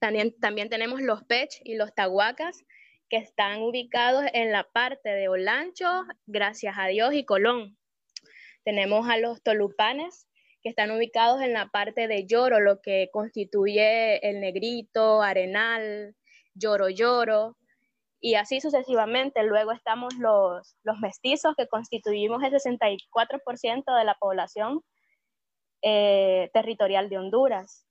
También, 0.02 0.34
también 0.40 0.68
tenemos 0.68 1.00
los 1.00 1.24
Pech 1.26 1.62
y 1.64 1.76
los 1.76 1.94
Tahuacas, 1.94 2.66
que 3.08 3.18
están 3.18 3.62
ubicados 3.62 4.26
en 4.34 4.52
la 4.52 4.64
parte 4.64 5.10
de 5.10 5.30
Olancho, 5.30 6.06
Gracias 6.26 6.76
a 6.80 6.88
Dios 6.88 7.14
y 7.14 7.24
Colón. 7.24 7.78
Tenemos 8.64 9.08
a 9.08 9.18
los 9.18 9.44
Tolupanes, 9.44 10.28
que 10.64 10.70
están 10.70 10.90
ubicados 10.90 11.42
en 11.42 11.54
la 11.54 11.68
parte 11.68 12.08
de 12.08 12.26
Lloro, 12.26 12.60
lo 12.60 12.82
que 12.82 13.10
constituye 13.14 14.28
el 14.28 14.40
Negrito, 14.40 15.22
Arenal, 15.22 16.16
Lloro 16.56 16.90
Lloro, 16.90 17.58
y 18.20 18.34
así 18.34 18.60
sucesivamente. 18.60 19.44
Luego 19.44 19.72
estamos 19.72 20.16
los, 20.16 20.76
los 20.82 20.98
mestizos, 20.98 21.54
que 21.56 21.68
constituimos 21.68 22.42
el 22.42 22.54
64% 22.54 23.98
de 24.00 24.04
la 24.04 24.16
población 24.16 24.82
eh, 25.84 26.50
territorial 26.56 27.08
de 27.08 27.20
Honduras. 27.20 27.86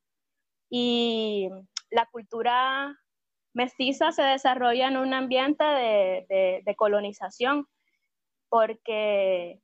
Y 0.68 1.48
la 1.90 2.06
cultura 2.06 2.96
mestiza 3.52 4.12
se 4.12 4.22
desarrolla 4.22 4.88
en 4.88 4.96
un 4.96 5.12
ambiente 5.12 5.64
de, 5.64 6.74
colonización, 6.76 7.66
porque 8.48 9.60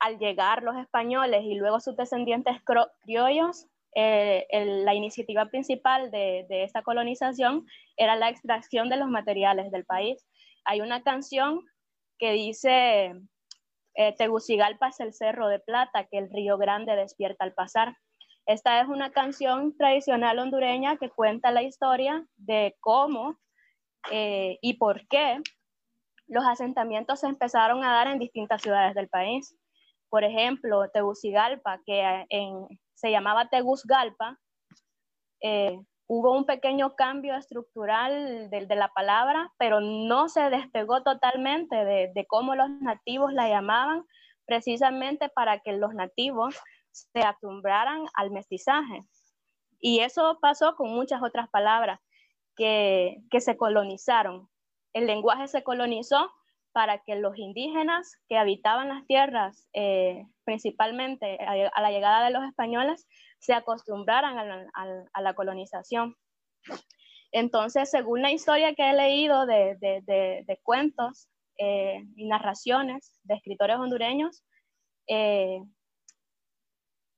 al 0.00 0.18
llegar 0.18 0.62
los 0.62 0.76
españoles 0.76 1.42
y 1.44 1.54
luego 1.54 1.80
sus 1.80 1.96
descendientes 1.96 2.56
criollos, 3.04 3.66
eh, 3.94 4.46
la 4.84 4.94
iniciativa 4.94 5.46
principal 5.46 6.10
de, 6.10 6.44
de 6.48 6.64
esta 6.64 6.82
colonización 6.82 7.66
era 7.96 8.16
la 8.16 8.28
extracción 8.28 8.88
de 8.88 8.96
los 8.96 9.08
materiales 9.08 9.70
del 9.70 9.86
país. 9.86 10.26
Hay 10.64 10.80
una 10.80 11.02
canción 11.02 11.62
que 12.18 12.32
dice, 12.32 13.14
eh, 13.94 14.14
Tegucigalpa 14.16 14.88
es 14.88 15.00
el 15.00 15.14
cerro 15.14 15.48
de 15.48 15.58
plata 15.58 16.06
que 16.06 16.18
el 16.18 16.30
río 16.30 16.58
grande 16.58 16.94
despierta 16.96 17.44
al 17.44 17.54
pasar. 17.54 17.96
Esta 18.46 18.80
es 18.80 18.88
una 18.88 19.10
canción 19.10 19.76
tradicional 19.76 20.38
hondureña 20.38 20.96
que 20.96 21.10
cuenta 21.10 21.50
la 21.50 21.62
historia 21.62 22.24
de 22.36 22.76
cómo 22.80 23.38
eh, 24.10 24.58
y 24.62 24.74
por 24.74 25.06
qué 25.08 25.40
los 26.28 26.44
asentamientos 26.44 27.20
se 27.20 27.26
empezaron 27.26 27.84
a 27.84 27.92
dar 27.92 28.06
en 28.06 28.18
distintas 28.18 28.62
ciudades 28.62 28.94
del 28.94 29.08
país. 29.08 29.56
Por 30.08 30.22
ejemplo, 30.22 30.88
Tegucigalpa, 30.90 31.80
que 31.84 32.24
se 32.94 33.10
llamaba 33.10 33.48
Teguzgalpa, 33.48 34.38
eh, 35.40 35.78
hubo 36.06 36.32
un 36.32 36.44
pequeño 36.44 36.94
cambio 36.94 37.34
estructural 37.34 38.48
de, 38.48 38.76
la 38.76 38.88
palabra, 38.88 39.52
pero 39.58 39.80
no 39.80 40.28
se 40.28 40.50
despegó 40.50 41.02
totalmente 41.02 41.76
de, 41.84 42.26
cómo 42.28 42.54
los 42.54 42.70
nativos 42.80 43.32
la 43.32 43.48
llamaban, 43.48 44.04
precisamente 44.46 45.28
para 45.28 45.58
que 45.58 45.72
los 45.72 45.94
nativos 45.94 46.56
se 47.12 47.20
acostumbraran 47.20 48.06
al 48.14 48.30
mestizaje. 48.30 49.04
Y 49.78 50.00
eso 50.00 50.38
pasó 50.40 50.74
con 50.76 50.90
muchas 50.90 51.22
otras 51.22 51.48
palabras 51.50 52.00
que, 52.56 53.18
que 53.30 53.40
se 53.40 53.56
colonizaron. 53.56 54.48
El 54.92 55.06
lenguaje 55.06 55.46
se 55.48 55.62
colonizó 55.62 56.30
para 56.76 56.98
que 56.98 57.16
los 57.16 57.38
indígenas 57.38 58.18
que 58.28 58.36
habitaban 58.36 58.90
las 58.90 59.06
tierras, 59.06 59.66
eh, 59.72 60.26
principalmente 60.44 61.38
a, 61.40 61.80
la 61.80 61.90
llegada 61.90 62.22
de 62.26 62.30
los 62.30 62.44
españoles, 62.44 63.06
se 63.38 63.54
acostumbraran 63.54 64.36
a 64.74 65.22
la, 65.22 65.34
colonización. 65.34 66.16
Entonces, 67.32 67.90
según 67.90 68.20
la 68.20 68.30
historia 68.30 68.74
que 68.74 68.90
he 68.90 68.92
leído 68.92 69.46
de, 69.46 70.60
cuentos 70.62 71.30
eh, 71.56 72.02
y 72.14 72.26
narraciones 72.26 73.18
de 73.24 73.36
escritores 73.36 73.78
hondureños, 73.78 74.44
eh, 75.08 75.62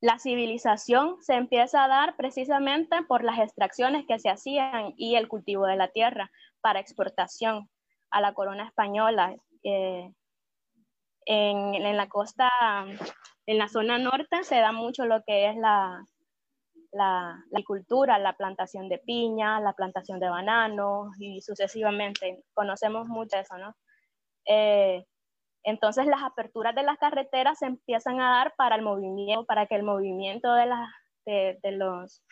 la 0.01 0.18
civilización 0.18 1.16
se 1.22 1.34
empieza 1.34 1.84
a 1.84 1.88
dar 1.88 2.16
precisamente 2.16 3.03
por 3.03 3.24
las 3.24 3.38
extracciones 3.38 4.07
que 4.07 4.18
se 4.18 4.30
hacían 4.30 4.94
y 4.96 5.16
el 5.16 5.28
cultivo 5.28 5.66
de 5.66 5.76
la 5.76 5.88
tierra 5.88 6.30
para 6.61 6.80
exportación 6.80 7.68
a 8.11 8.20
la 8.20 8.32
corona 8.32 8.66
española. 8.66 9.34
Eh, 9.64 10.12
en, 11.26 11.96
la 11.96 12.09
costa, 12.09 12.51
en 13.46 13.59
la 13.59 13.68
zona 13.68 13.99
norte 13.99 14.44
se 14.44 14.57
da 14.57 14.72
mucho 14.72 15.05
lo 15.05 15.22
que 15.24 15.51
es 15.51 15.57
la, 15.57 16.03
la, 16.92 17.44
agricultura, 17.53 18.18
la 18.18 18.34
plantación 18.34 18.88
de 18.88 18.99
piña, 18.99 19.61
la 19.61 19.72
plantación 19.72 20.20
de 20.20 20.28
bananos 20.28 21.09
y 21.18 21.40
sucesivamente. 21.40 22.44
Conocemos 22.55 23.09
mucho 23.09 23.36
eso, 23.36 23.59
¿no? 23.59 23.74
Eh, 24.46 25.05
entonces 25.64 26.06
las 26.06 26.22
aperturas 26.22 26.74
de 26.74 26.82
las 26.82 26.98
carreteras 26.98 27.59
se 27.59 27.66
empiezan 27.66 28.20
a 28.20 28.30
dar 28.30 28.54
para 28.56 28.76
el 28.76 28.82
movimiento, 28.82 29.44
para 29.46 29.66
que 29.66 29.74
el 29.74 29.82
movimiento 29.82 30.52
de, 30.54 31.59
de, 31.62 31.72
los, 31.72 32.22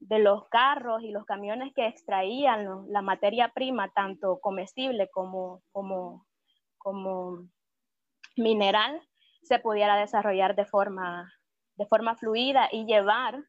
de 0.00 0.18
los 0.18 0.48
carros 0.48 1.02
y 1.02 1.10
los 1.10 1.24
camiones 1.24 1.72
que 1.74 1.86
extraían 1.86 2.84
la 2.88 3.02
materia 3.02 3.48
prima, 3.48 3.90
tanto 3.90 4.38
comestible 4.40 5.08
como, 5.10 5.62
como, 5.72 6.26
como 6.78 7.48
mineral, 8.36 9.00
se 9.42 9.58
pudiera 9.58 9.96
desarrollar 9.96 10.54
de 10.54 10.66
forma, 10.66 11.32
de 11.76 11.86
forma 11.86 12.16
fluida 12.16 12.68
y 12.70 12.84
llevar 12.84 13.42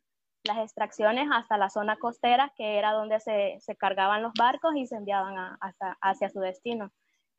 las 0.44 0.58
extracciones 0.60 1.28
hasta 1.32 1.58
la 1.58 1.70
zona 1.70 1.98
costera, 1.98 2.52
que 2.56 2.78
era 2.78 2.94
donde 2.94 3.20
se, 3.20 3.60
cargaban 3.78 4.24
los 4.24 4.34
barcos 4.34 4.76
y 4.76 4.88
se 4.88 4.96
enviaban 4.96 5.58
hacia 6.02 6.30
su 6.30 6.40
destino 6.40 6.92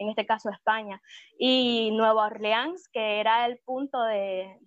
en 0.02 0.10
este 0.10 0.26
caso 0.26 0.50
España, 0.50 1.00
y 1.38 1.90
Nueva 1.92 2.26
Orleans, 2.26 2.88
que 2.88 3.20
era 3.20 3.46
el 3.46 3.58
punto 3.58 4.02
de, 4.02 4.58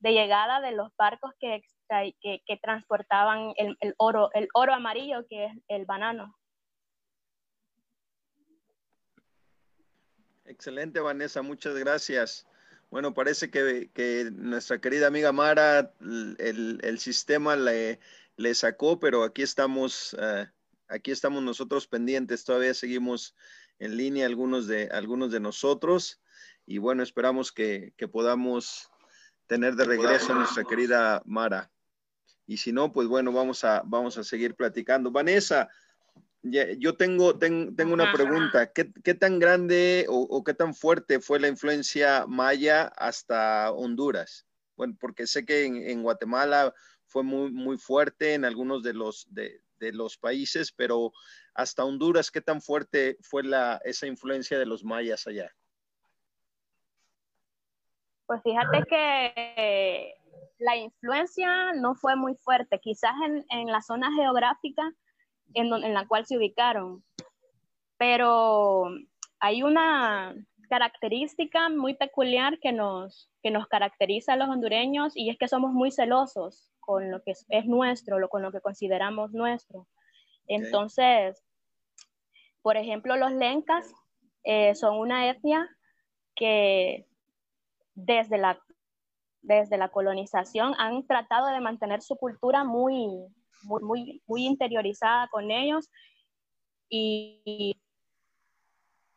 llegada 0.00 0.60
de 0.60 0.72
los 0.72 0.94
barcos 0.96 1.32
que, 1.38 1.62
que, 2.20 2.56
transportaban 2.62 3.52
el, 3.56 3.94
oro, 3.98 4.30
el 4.34 4.48
oro 4.54 4.74
amarillo, 4.74 5.26
que 5.28 5.46
es 5.46 5.52
el 5.68 5.84
banano. 5.84 6.36
Excelente, 10.44 11.00
Vanessa, 11.00 11.42
muchas 11.42 11.74
gracias. 11.76 12.46
Bueno, 12.90 13.14
parece 13.14 13.50
que, 13.50 14.30
nuestra 14.34 14.78
querida 14.78 15.06
amiga 15.06 15.32
Mara, 15.32 15.94
el, 16.38 16.98
sistema 16.98 17.56
le, 17.56 18.00
le, 18.36 18.54
sacó, 18.54 19.00
pero 19.00 19.24
aquí 19.24 19.40
estamos, 19.40 20.14
eh, 20.20 20.46
aquí 20.88 21.10
estamos 21.10 21.42
nosotros 21.42 21.86
pendientes, 21.86 22.44
todavía 22.44 22.74
seguimos 22.74 23.34
en 23.82 23.96
línea 23.96 24.26
algunos 24.26 24.68
de, 24.68 24.88
algunos 24.92 25.32
de 25.32 25.40
nosotros 25.40 26.20
y 26.66 26.78
bueno, 26.78 27.02
esperamos 27.02 27.50
que, 27.50 27.92
podamos 28.12 28.88
tener 29.48 29.74
de 29.74 29.84
regreso 29.84 30.32
a 30.32 30.36
nuestra 30.36 30.62
querida 30.62 31.20
Mara. 31.26 31.68
Y 32.46 32.58
si 32.58 32.72
no, 32.72 32.92
pues 32.92 33.08
bueno, 33.08 33.32
vamos 33.32 33.64
a, 33.64 33.82
vamos 33.84 34.16
a 34.18 34.22
seguir 34.22 34.54
platicando. 34.54 35.10
Vanessa, 35.10 35.68
yo 36.42 36.96
tengo, 36.96 37.36
tengo 37.36 37.92
una 37.92 38.12
pregunta. 38.12 38.70
¿Qué, 38.72 39.14
tan 39.14 39.40
grande 39.40 40.06
o, 40.08 40.44
qué 40.44 40.54
tan 40.54 40.74
fuerte 40.74 41.18
fue 41.18 41.40
la 41.40 41.48
influencia 41.48 42.24
maya 42.28 42.84
hasta 42.96 43.72
Honduras? 43.72 44.46
Bueno, 44.76 44.96
porque 45.00 45.26
sé 45.26 45.44
que 45.44 45.64
en, 45.64 46.02
Guatemala 46.04 46.72
fue 47.08 47.24
muy, 47.24 47.50
muy 47.50 47.78
fuerte 47.78 48.34
en 48.34 48.44
algunos 48.44 48.84
de 48.84 48.94
los, 48.94 49.26
de, 49.34 49.60
de 49.82 49.92
los 49.92 50.16
países, 50.16 50.72
pero 50.72 51.12
hasta 51.54 51.84
Honduras, 51.84 52.30
¿qué 52.30 52.40
tan 52.40 52.62
fuerte 52.62 53.18
fue 53.20 53.42
la, 53.42 53.80
esa 53.84 54.06
influencia 54.06 54.58
de 54.58 54.66
los 54.66 54.84
mayas 54.84 55.26
allá? 55.26 55.50
Pues 58.26 58.40
fíjate 58.42 58.84
que 58.88 60.14
la 60.58 60.76
influencia 60.76 61.72
no 61.74 61.94
fue 61.96 62.14
muy 62.14 62.34
fuerte, 62.36 62.78
quizás 62.78 63.12
en, 63.50 63.66
la 63.66 63.82
zona 63.82 64.10
geográfica 64.14 64.82
en, 65.54 65.72
en 65.72 65.92
la 65.92 66.06
cual 66.06 66.24
se 66.24 66.38
ubicaron, 66.38 67.04
pero 67.98 68.88
hay 69.40 69.62
una 69.64 70.34
característica 70.72 71.68
muy 71.68 71.92
peculiar 71.92 72.58
que 72.58 72.72
nos, 72.72 73.30
que 73.42 73.50
nos 73.50 73.66
caracteriza 73.66 74.32
a 74.32 74.36
los 74.36 74.48
hondureños 74.48 75.12
y 75.14 75.28
es 75.28 75.36
que 75.36 75.46
somos 75.46 75.70
muy 75.70 75.90
celosos 75.90 76.72
con 76.80 77.10
lo 77.10 77.22
que 77.22 77.34
es, 77.50 77.66
nuestro, 77.66 78.26
con 78.30 78.40
lo 78.40 78.50
que 78.52 78.62
consideramos 78.62 79.32
nuestro. 79.32 79.86
Entonces, 80.46 81.44
por 82.62 82.78
ejemplo, 82.78 83.18
los 83.18 83.32
lencas 83.32 83.92
eh, 84.44 84.74
son 84.74 84.96
una 84.96 85.28
etnia 85.28 85.68
que 86.34 87.06
desde 87.92 88.38
la, 88.38 88.58
desde 89.42 89.76
la 89.76 89.90
colonización 89.90 90.74
han 90.78 91.06
tratado 91.06 91.48
de 91.48 91.60
mantener 91.60 92.00
su 92.00 92.16
cultura 92.16 92.64
muy, 92.64 93.08
muy, 93.64 94.22
muy, 94.26 94.46
interiorizada 94.46 95.28
con 95.28 95.50
ellos 95.50 95.90
y, 96.88 97.76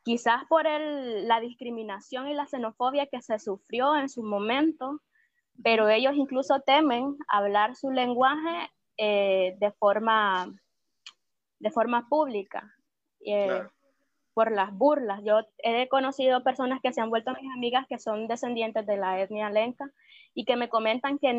quizás 0.06 0.46
por 0.48 0.68
el, 0.68 1.28
la 1.28 1.40
discriminación 1.40 2.28
y 2.28 2.36
la 2.36 2.46
xenofobia 2.46 3.08
que 3.08 3.22
se 3.24 3.40
sufrió 3.40 3.96
en 3.98 4.08
su 4.08 4.22
momento, 4.22 5.02
pero 5.64 5.90
ellos 5.90 6.14
incluso 6.16 6.60
temen 6.62 7.18
hablar 7.28 7.76
su 7.76 7.90
lenguaje 7.90 8.70
eh, 8.98 9.56
de 9.60 9.72
forma 9.72 10.48
de 11.60 11.72
forma 11.72 12.08
pública 12.08 12.72
eh, 13.26 13.64
por 14.36 14.52
las 14.52 14.72
burlas. 14.72 15.22
Yo 15.24 15.40
he 15.58 15.88
conocido 15.88 16.44
personas 16.44 16.82
que 16.84 16.94
se 16.94 17.02
han 17.02 17.10
vuelto 17.10 17.34
mis 17.34 17.52
amigas 17.52 17.88
que 17.90 17.98
son 17.98 18.28
descendientes 18.28 18.86
de 18.86 18.98
la 18.98 19.20
etnia 19.20 19.50
lenca 19.50 19.90
y 20.36 20.46
que 20.46 20.56
me 20.56 20.70
comentan 20.70 21.18
que, 21.18 21.30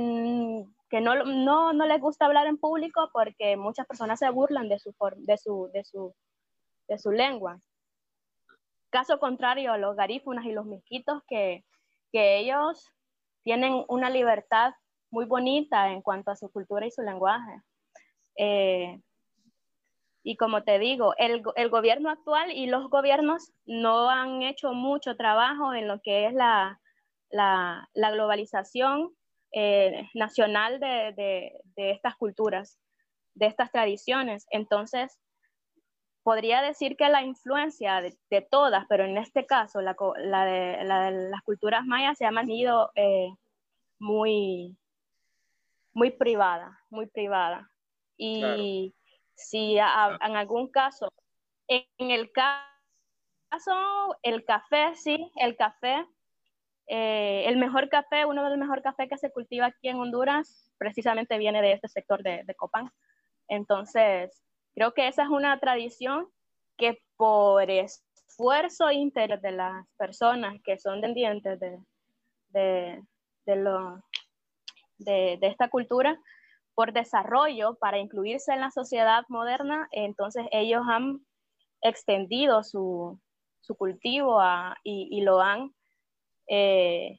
que 0.90 1.00
no, 1.00 1.24
no, 1.24 1.72
no, 1.72 1.86
les 1.86 2.00
gusta 2.00 2.26
hablar 2.26 2.48
en 2.48 2.56
público 2.56 3.10
porque 3.12 3.56
muchas 3.56 3.86
personas 3.86 4.18
se 4.18 4.28
burlan 4.30 4.68
de 4.68 4.80
su, 4.80 4.92
de 5.18 5.36
su, 5.36 5.70
de 5.72 5.84
su, 5.84 6.14
de 6.88 6.98
su 6.98 7.12
lengua. 7.12 7.60
Caso 8.96 9.18
contrario 9.18 9.76
los 9.76 9.94
garífunas 9.94 10.46
y 10.46 10.52
los 10.52 10.64
misquitos 10.64 11.22
que, 11.28 11.66
que 12.12 12.38
ellos 12.38 12.90
tienen 13.44 13.84
una 13.88 14.08
libertad 14.08 14.72
muy 15.10 15.26
bonita 15.26 15.90
en 15.92 16.00
cuanto 16.00 16.30
a 16.30 16.36
su 16.36 16.50
cultura 16.50 16.86
y 16.86 16.90
su 16.90 17.02
lenguaje. 17.02 17.60
Eh, 18.38 18.98
y 20.22 20.38
como 20.38 20.62
te 20.62 20.78
digo, 20.78 21.12
el, 21.18 21.42
el, 21.56 21.68
gobierno 21.68 22.08
actual 22.08 22.50
y 22.52 22.68
los 22.68 22.88
gobiernos 22.88 23.52
no 23.66 24.08
han 24.08 24.42
hecho 24.42 24.72
mucho 24.72 25.14
trabajo 25.14 25.74
en 25.74 25.88
lo 25.88 26.00
que 26.00 26.28
es 26.28 26.32
la, 26.32 26.80
la, 27.28 27.90
la 27.92 28.10
globalización 28.12 29.14
eh, 29.52 30.08
nacional 30.14 30.80
de, 30.80 31.12
de, 31.14 31.60
de, 31.76 31.90
estas 31.90 32.16
culturas, 32.16 32.78
de 33.34 33.44
estas 33.44 33.70
tradiciones. 33.70 34.46
Entonces, 34.48 35.20
podría 36.26 36.60
decir 36.60 36.96
que 36.96 37.08
la 37.08 37.22
influencia 37.22 38.02
de, 38.02 38.42
todas, 38.50 38.84
pero 38.88 39.04
en 39.04 39.16
este 39.16 39.46
caso 39.46 39.80
la, 39.80 39.94
la, 40.16 40.44
de, 40.44 41.28
las 41.30 41.42
culturas 41.44 41.84
mayas 41.84 42.18
se 42.18 42.26
ha 42.26 42.32
mantenido 42.32 42.90
eh, 42.96 43.28
muy, 44.00 44.76
muy 45.94 46.10
privada, 46.10 46.80
muy 46.90 47.06
privada. 47.06 47.70
Y 48.16 48.92
si 49.36 49.78
en 49.78 50.36
algún 50.36 50.66
caso, 50.68 51.12
en 51.68 52.10
el 52.10 52.32
caso, 52.32 52.58
el 54.24 54.44
café, 54.44 54.96
sí, 54.96 55.30
el 55.36 55.54
café, 55.56 56.04
eh, 56.88 57.44
el 57.46 57.56
mejor 57.56 57.88
café, 57.88 58.24
uno 58.24 58.42
de 58.42 58.50
los 58.50 58.58
mejores 58.58 58.82
cafés 58.82 59.08
que 59.08 59.16
se 59.16 59.30
cultiva 59.30 59.66
aquí 59.66 59.90
en 59.90 60.00
Honduras, 60.00 60.72
precisamente 60.76 61.38
viene 61.38 61.62
de 61.62 61.74
este 61.74 61.86
sector 61.86 62.24
de, 62.24 62.42
de 62.42 62.54
Copán. 62.56 62.90
Entonces, 63.46 64.42
creo 64.76 64.92
que 64.92 65.08
esa 65.08 65.22
es 65.22 65.30
una 65.30 65.58
tradición 65.58 66.28
que 66.76 67.02
por 67.16 67.68
esfuerzo 67.70 68.90
interior 68.92 69.40
de 69.40 69.52
las 69.52 69.86
personas 69.96 70.60
que 70.62 70.78
son 70.78 71.00
descendientes 71.00 71.58
de, 71.58 71.78
de, 72.50 73.02
de, 74.98 75.38
esta 75.40 75.70
cultura, 75.70 76.20
por 76.74 76.92
desarrollo, 76.92 77.76
para 77.76 77.98
incluirse 77.98 78.52
en 78.52 78.60
la 78.60 78.70
sociedad 78.70 79.24
moderna, 79.28 79.88
entonces 79.92 80.44
ellos 80.52 80.82
han 80.86 81.24
extendido 81.80 82.62
su, 82.62 83.18
cultivo 83.78 84.42
y, 84.84 85.22
lo 85.22 85.40
han 85.40 85.74
eh, 86.48 87.18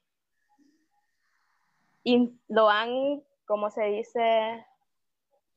y 2.03 2.39
lo 2.49 2.69
han, 2.69 3.23
como 3.45 3.71
se 3.71 3.85
dice, 3.85 4.66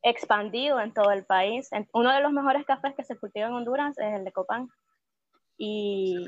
expandido 0.03 0.81
en 0.81 0.93
todo 0.93 1.11
el 1.11 1.25
país. 1.25 1.71
Uno 1.93 2.13
de 2.13 2.21
los 2.21 2.33
mejores 2.33 2.65
cafés 2.65 2.95
que 2.95 3.05
se 3.05 3.19
cultiva 3.19 3.47
en 3.47 3.53
Honduras 3.53 3.99
es 3.99 4.15
el 4.15 4.25
de 4.25 4.33
Copán. 4.33 4.69
Y 5.57 6.27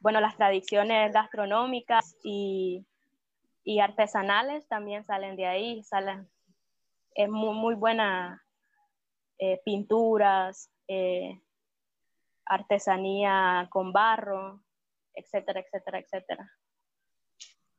bueno, 0.00 0.20
las 0.20 0.36
tradiciones 0.36 1.12
gastronómicas 1.12 2.16
y, 2.22 2.86
artesanales 3.82 4.68
también 4.68 5.04
salen 5.06 5.36
de 5.36 5.46
ahí, 5.46 5.82
salen, 5.82 6.28
es 7.14 7.28
muy, 7.28 7.54
muy 7.54 7.74
buena 7.74 8.44
eh, 9.38 9.62
pinturas, 9.64 10.70
eh, 10.86 11.40
artesanía 12.44 13.66
con 13.70 13.92
barro, 13.92 14.62
etcétera, 15.14 15.60
etcétera, 15.60 15.98
etcétera. 16.00 16.52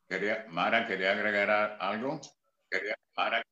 Quería, 0.09 0.45
Mara, 0.49 0.87
quería 0.87 1.11
agregar 1.11 1.77
algo. 1.79 2.19
Quería, 2.69 2.95
Mara, 3.15 3.43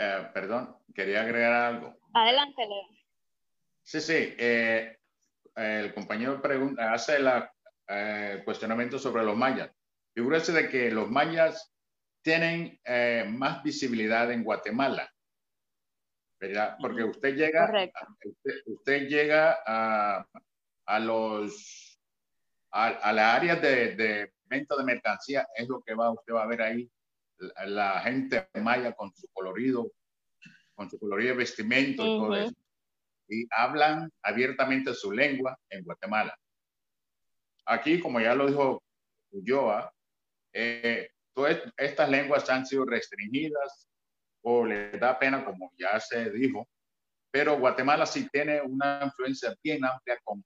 eh, 0.00 0.30
perdón, 0.32 0.76
quería 0.94 1.20
agregar 1.20 1.52
algo. 1.52 1.94
Adelante, 2.14 2.66
Leo. 2.66 2.88
Sí, 3.82 4.00
sí. 4.00 4.34
Eh, 4.38 4.96
el 5.54 5.92
compañero 5.92 6.40
pregunta, 6.40 6.92
hace 6.92 7.16
el 7.16 7.30
eh, 7.88 8.40
cuestionamiento 8.44 8.98
sobre 8.98 9.24
los 9.24 9.36
mayas. 9.36 9.70
Figúrese 10.14 10.52
de 10.52 10.70
que 10.70 10.90
los 10.90 11.10
mayas 11.10 11.72
tienen 12.22 12.80
más 13.28 13.62
visibilidad 13.62 14.30
en 14.30 14.42
Guatemala. 14.42 15.10
¿verdad? 16.38 16.76
Porque 16.80 17.04
usted 17.04 17.34
llega, 17.34 17.70
usted, 18.66 19.06
llega 19.06 19.58
a, 19.66 20.26
a 20.86 20.98
los 20.98 22.00
a, 22.70 22.86
a 22.86 23.12
las 23.12 23.34
áreas 23.34 23.60
de, 23.60 23.94
de, 23.94 24.32
venta 24.44 24.76
de 24.76 24.84
mercancía, 24.84 25.46
es 25.54 25.68
lo 25.68 25.82
que 25.82 25.94
va, 25.94 26.10
usted 26.10 26.32
va 26.32 26.44
a 26.44 26.46
ver 26.46 26.62
ahí 26.62 26.90
la 27.66 28.00
gente 28.00 28.48
maya 28.62 28.92
con 28.92 29.14
su 29.14 29.28
colorido, 29.32 29.90
con 30.74 30.90
su 30.90 30.98
colorido 30.98 31.36
vestimento 31.36 32.02
y 32.02 32.18
todo 32.18 32.36
eso. 32.36 32.54
Y 33.28 33.46
hablan 33.50 34.10
abiertamente 34.22 34.92
su 34.94 35.12
lengua 35.12 35.58
en 35.68 35.84
Guatemala. 35.84 36.36
Aquí, 37.66 38.00
como 38.00 38.20
ya 38.20 38.34
lo 38.34 38.48
dijo 38.48 38.82
Ulloa, 39.30 39.92
eh, 40.52 41.10
todas 41.32 41.58
estas 41.76 42.10
lenguas 42.10 42.48
han 42.50 42.66
sido 42.66 42.84
restringidas 42.84 43.88
o 44.42 44.64
les 44.64 44.98
da 44.98 45.18
pena, 45.18 45.44
como 45.44 45.72
ya 45.78 46.00
se 46.00 46.30
dijo, 46.30 46.68
pero 47.30 47.58
Guatemala 47.58 48.06
sí 48.06 48.28
tiene 48.30 48.60
una 48.60 49.00
influencia 49.04 49.54
bien 49.62 49.84
amplia 49.84 50.18
con 50.24 50.44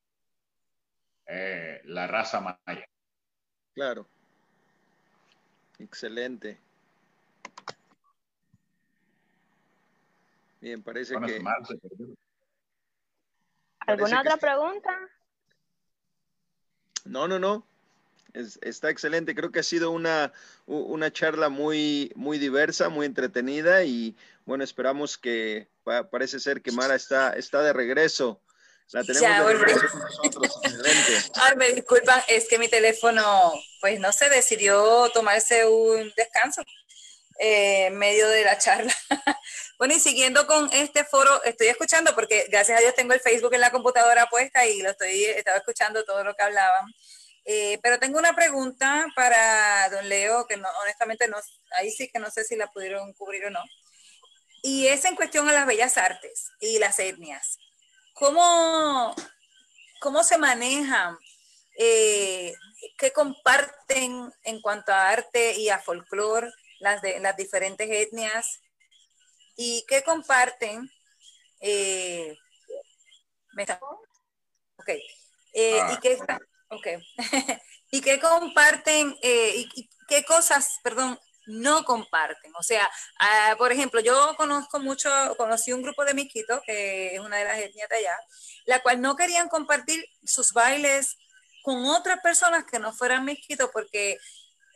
eh, 1.26 1.80
la 1.84 2.06
raza 2.06 2.40
maya. 2.40 2.86
Claro. 3.72 4.06
Excelente. 5.78 6.58
Bien, 10.64 10.82
parece 10.82 11.14
que... 11.26 11.42
¿Alguna 13.80 14.20
otra 14.22 14.38
pregunta? 14.38 14.98
No, 17.04 17.28
no, 17.28 17.38
no. 17.38 17.66
está 18.32 18.88
excelente. 18.88 19.34
Creo 19.34 19.52
que 19.52 19.58
ha 19.58 19.62
sido 19.62 19.90
una, 19.90 20.32
una 20.64 21.12
charla 21.12 21.50
muy, 21.50 22.12
muy 22.14 22.38
diversa, 22.38 22.88
muy 22.88 23.04
entretenida 23.04 23.84
y 23.84 24.16
bueno, 24.46 24.64
esperamos 24.64 25.18
que 25.18 25.68
parece 26.10 26.40
ser 26.40 26.62
que 26.62 26.72
Mara 26.72 26.94
está, 26.94 27.34
está 27.34 27.60
de 27.60 27.74
regreso. 27.74 28.40
La 28.92 29.04
tenemos 29.04 29.46
de 29.46 29.54
regreso 29.58 29.86
con 29.90 30.00
nosotros. 30.00 30.60
Excelente. 30.64 31.30
Ay, 31.42 31.56
me 31.56 31.72
disculpan, 31.72 32.22
es 32.26 32.48
que 32.48 32.58
mi 32.58 32.68
teléfono, 32.68 33.52
pues 33.82 34.00
no 34.00 34.12
se 34.12 34.30
decidió 34.30 35.10
tomarse 35.12 35.66
un 35.66 36.10
descanso 36.16 36.62
eh, 37.38 37.86
en 37.86 37.96
medio 37.96 38.28
de 38.28 38.44
la 38.44 38.58
charla. 38.58 38.94
Bueno, 39.76 39.94
y 39.94 40.00
siguiendo 40.00 40.46
con 40.46 40.70
este 40.72 41.04
foro, 41.04 41.42
estoy 41.42 41.66
escuchando 41.66 42.14
porque 42.14 42.46
gracias 42.48 42.78
a 42.78 42.80
Dios 42.80 42.94
tengo 42.94 43.12
el 43.12 43.20
Facebook 43.20 43.52
en 43.54 43.60
la 43.60 43.72
computadora 43.72 44.26
puesta 44.26 44.64
y 44.64 44.80
lo 44.80 44.90
estoy, 44.90 45.24
estaba 45.24 45.56
escuchando 45.58 46.04
todo 46.04 46.22
lo 46.22 46.34
que 46.34 46.44
hablaban. 46.44 46.86
Eh, 47.44 47.78
pero 47.82 47.98
tengo 47.98 48.18
una 48.18 48.34
pregunta 48.34 49.06
para 49.16 49.88
don 49.90 50.08
Leo, 50.08 50.46
que 50.46 50.56
no, 50.56 50.68
honestamente 50.82 51.28
no, 51.28 51.36
ahí 51.76 51.90
sí 51.90 52.08
que 52.08 52.20
no 52.20 52.30
sé 52.30 52.44
si 52.44 52.56
la 52.56 52.68
pudieron 52.68 53.12
cubrir 53.14 53.46
o 53.46 53.50
no. 53.50 53.62
Y 54.62 54.86
es 54.86 55.04
en 55.04 55.16
cuestión 55.16 55.48
a 55.48 55.52
las 55.52 55.66
bellas 55.66 55.98
artes 55.98 56.50
y 56.60 56.78
las 56.78 56.98
etnias. 57.00 57.58
¿Cómo, 58.14 59.14
cómo 60.00 60.22
se 60.22 60.38
manejan? 60.38 61.18
Eh, 61.76 62.54
¿Qué 62.96 63.12
comparten 63.12 64.32
en 64.44 64.60
cuanto 64.62 64.92
a 64.92 65.10
arte 65.10 65.54
y 65.54 65.68
a 65.68 65.80
folclore 65.80 66.50
las, 66.80 67.02
de, 67.02 67.20
las 67.20 67.36
diferentes 67.36 67.88
etnias? 67.90 68.60
y 69.56 69.84
qué 69.88 70.02
comparten. 70.02 70.90
Eh, 71.60 72.36
ok. 74.76 74.88
Eh, 75.52 75.80
ah. 75.80 75.92
y, 75.92 76.00
qué, 76.00 76.18
okay. 76.68 76.98
y 77.90 78.00
qué 78.00 78.20
comparten, 78.20 79.16
eh, 79.22 79.52
y, 79.56 79.88
qué 80.08 80.24
cosas, 80.24 80.80
perdón, 80.82 81.18
no 81.46 81.84
comparten. 81.84 82.52
O 82.58 82.62
sea, 82.62 82.90
ah, 83.20 83.54
por 83.56 83.70
ejemplo, 83.70 84.00
yo 84.00 84.34
conozco 84.36 84.80
mucho, 84.80 85.08
conocí 85.36 85.72
un 85.72 85.82
grupo 85.82 86.04
de 86.04 86.14
miquitos, 86.14 86.60
que 86.66 87.14
es 87.14 87.20
una 87.20 87.36
de 87.38 87.44
las 87.44 87.58
etnias 87.58 87.88
de 87.88 87.96
allá, 87.96 88.18
la 88.66 88.82
cual 88.82 89.00
no 89.00 89.16
querían 89.16 89.48
compartir 89.48 90.04
sus 90.24 90.52
bailes 90.52 91.16
con 91.62 91.84
otras 91.86 92.20
personas 92.20 92.64
que 92.64 92.78
no 92.78 92.92
fueran 92.92 93.24
miquitos 93.24 93.70
porque 93.72 94.18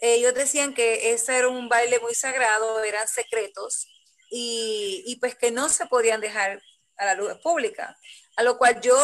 ellos 0.01 0.35
decían 0.35 0.75
que 0.75 1.13
ese 1.13 1.37
era 1.37 1.49
un 1.49 1.69
baile 1.69 1.99
muy 2.01 2.15
sagrado, 2.15 2.83
eran 2.85 3.09
secretos 3.09 3.89
y, 4.31 5.17
pues 5.21 5.35
que 5.35 5.51
no 5.51 5.69
se 5.69 5.87
podían 5.87 6.21
dejar 6.21 6.63
a 6.97 7.07
la 7.07 7.15
luz 7.15 7.33
pública. 7.43 7.99
A 8.37 8.43
lo 8.43 8.59
cual 8.59 8.81
yo 8.81 8.97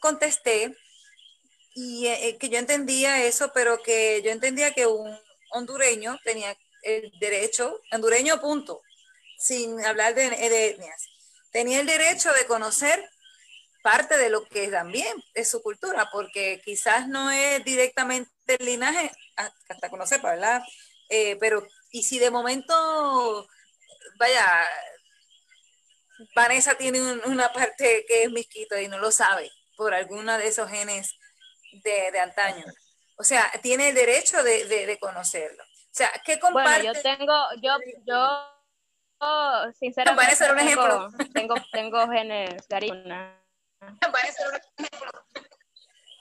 contesté 0.00 0.76
y 1.74 2.06
eh, 2.06 2.28
eh, 2.28 2.38
que 2.38 2.48
yo 2.48 2.58
entendía 2.58 3.24
eso, 3.24 3.52
pero 3.52 3.82
que 3.82 4.22
yo 4.22 4.30
entendía 4.30 4.72
que 4.72 4.86
un 4.86 5.16
hondureño 5.50 6.18
tenía 6.24 6.56
el 6.82 7.12
derecho, 7.20 7.80
hondureño 7.92 8.40
punto, 8.40 8.80
sin 9.38 9.84
hablar 9.84 10.14
de, 10.14 10.30
de 10.30 10.68
etnias, 10.70 11.08
tenía 11.52 11.80
el 11.80 11.86
derecho 11.86 12.32
de 12.32 12.46
conocer 12.46 13.10
parte 13.82 14.16
de 14.16 14.30
lo 14.30 14.44
que 14.44 14.68
también 14.68 15.22
es 15.34 15.48
su 15.48 15.62
cultura, 15.62 16.08
porque 16.10 16.60
quizás 16.64 17.08
no 17.08 17.30
es 17.30 17.64
directamente 17.64 18.30
el 18.46 18.66
linaje, 18.66 19.12
hasta 19.36 19.90
conocer, 19.90 20.20
¿verdad? 20.22 20.62
Eh, 21.08 21.36
pero, 21.38 21.66
y 21.90 22.02
si 22.02 22.18
de 22.18 22.30
momento 22.30 23.46
vaya, 24.18 24.68
Vanessa 26.34 26.76
tiene 26.76 27.00
una 27.26 27.52
parte 27.52 28.04
que 28.08 28.24
es 28.24 28.30
misquito 28.30 28.78
y 28.78 28.88
no 28.88 28.98
lo 28.98 29.10
sabe 29.10 29.50
por 29.76 29.94
alguno 29.94 30.36
de 30.38 30.48
esos 30.48 30.70
genes 30.70 31.18
de, 31.72 32.18
antaño. 32.18 32.64
O 33.18 33.24
sea, 33.24 33.50
tiene 33.62 33.90
el 33.90 33.94
derecho 33.94 34.42
de, 34.42 34.98
conocerlo. 35.00 35.62
O 35.62 35.96
sea, 35.96 36.10
¿qué 36.24 36.38
comparte? 36.38 36.82
Bueno, 36.82 36.94
yo 36.94 37.02
tengo, 37.02 37.34
yo, 37.62 37.78
yo, 38.06 39.72
sinceramente, 39.78 40.50
un 40.50 40.58
ejemplo. 40.58 41.08
Tengo, 41.32 41.54
tengo, 41.72 42.08
genes 42.08 42.66
garina. 42.68 43.42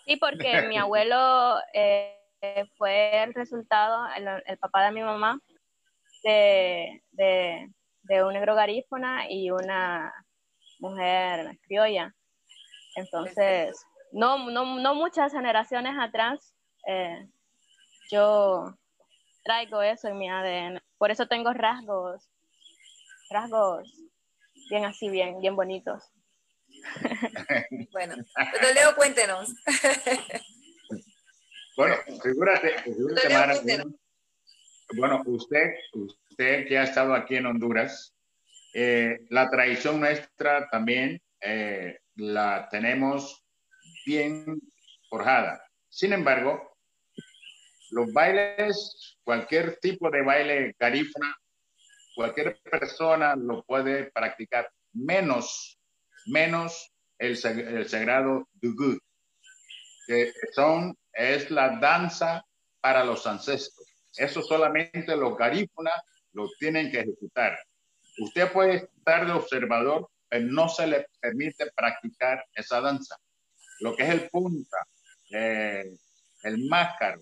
Sí, 0.06 0.18
porque 0.18 0.62
mi 0.70 0.78
abuelo 0.78 1.58
eh, 1.74 2.25
fue 2.78 3.24
el 3.24 3.34
resultado, 3.34 4.08
el, 4.16 4.58
papá 4.58 4.86
de 4.86 4.92
mi 4.92 5.02
mamá, 5.02 5.40
de, 6.24 7.02
de 8.08 8.24
un 8.24 8.34
negro 8.34 8.56
garífona 8.56 9.30
y 9.30 9.52
una 9.52 10.14
mujer 10.80 11.58
criolla. 11.68 12.14
Entonces, 12.96 13.78
no, 14.12 14.50
no, 14.50 14.80
no 14.80 14.96
muchas 14.96 15.32
generaciones 15.32 15.96
atrás, 16.00 16.56
eh, 16.88 17.28
yo 18.12 18.74
traigo 19.44 19.82
eso 19.82 20.08
en 20.08 20.18
mi 20.18 20.30
ADN. 20.30 20.82
Por 20.98 21.12
eso 21.12 21.28
tengo 21.28 21.52
rasgos, 21.54 22.30
rasgos 23.30 23.92
bien 24.70 24.86
así, 24.86 25.10
bien, 25.10 25.40
bien 25.42 25.56
bonitos. 25.56 26.04
bueno, 27.92 28.16
entonces 28.16 28.76
Leo, 28.76 28.96
cuéntenos. 28.96 29.54
bueno, 31.76 31.96
figúrate, 32.22 32.82
figúrate 32.84 33.86
bueno, 34.94 35.24
usted, 35.26 35.76
usted 35.94 36.68
que 36.68 36.78
ha 36.78 36.84
estado 36.84 37.14
aquí 37.14 37.36
en 37.36 37.48
Honduras, 37.48 38.14
eh, 38.74 39.26
la 39.30 39.50
tradición 39.50 40.00
nuestra 40.00 40.70
también 40.70 41.22
eh, 41.42 42.00
la 42.16 42.68
tenemos 42.70 43.44
bien 44.06 44.60
forjada. 45.10 45.64
Sin 45.90 46.14
embargo, 46.14 46.78
los 47.92 48.12
bailes, 48.14 49.18
cualquier 49.24 49.78
tipo 49.78 50.10
de 50.12 50.22
baile 50.22 50.76
garífuna, 50.78 51.36
cualquier 52.16 52.60
persona 52.62 53.36
lo 53.36 53.64
puede 53.64 54.12
practicar, 54.12 54.70
menos, 54.94 55.80
menos 56.28 56.92
el, 57.18 57.38
el 57.46 57.90
sagrado 57.90 58.48
Dugu, 58.54 59.00
que 60.08 60.32
son, 60.54 60.96
es 61.16 61.50
la 61.50 61.78
danza 61.80 62.46
para 62.82 63.04
los 63.04 63.26
ancestros. 63.26 63.88
Eso 64.16 64.42
solamente 64.42 65.16
los 65.16 65.36
garífunas 65.38 65.96
lo 66.34 66.48
tienen 66.60 66.92
que 66.92 67.00
ejecutar. 67.00 67.58
Usted 68.20 68.52
puede 68.52 68.76
estar 68.76 69.26
de 69.26 69.32
observador, 69.32 70.10
pero 70.30 70.46
no 70.46 70.70
se 70.70 70.88
le 70.88 71.08
permite 71.20 71.72
practicar 71.76 72.46
esa 72.54 72.82
danza. 72.82 73.18
Lo 73.80 73.96
que 73.96 74.04
es 74.04 74.10
el 74.10 74.30
punta, 74.30 74.78
eh, 75.32 75.98
el 76.44 76.66
máscaro, 76.70 77.22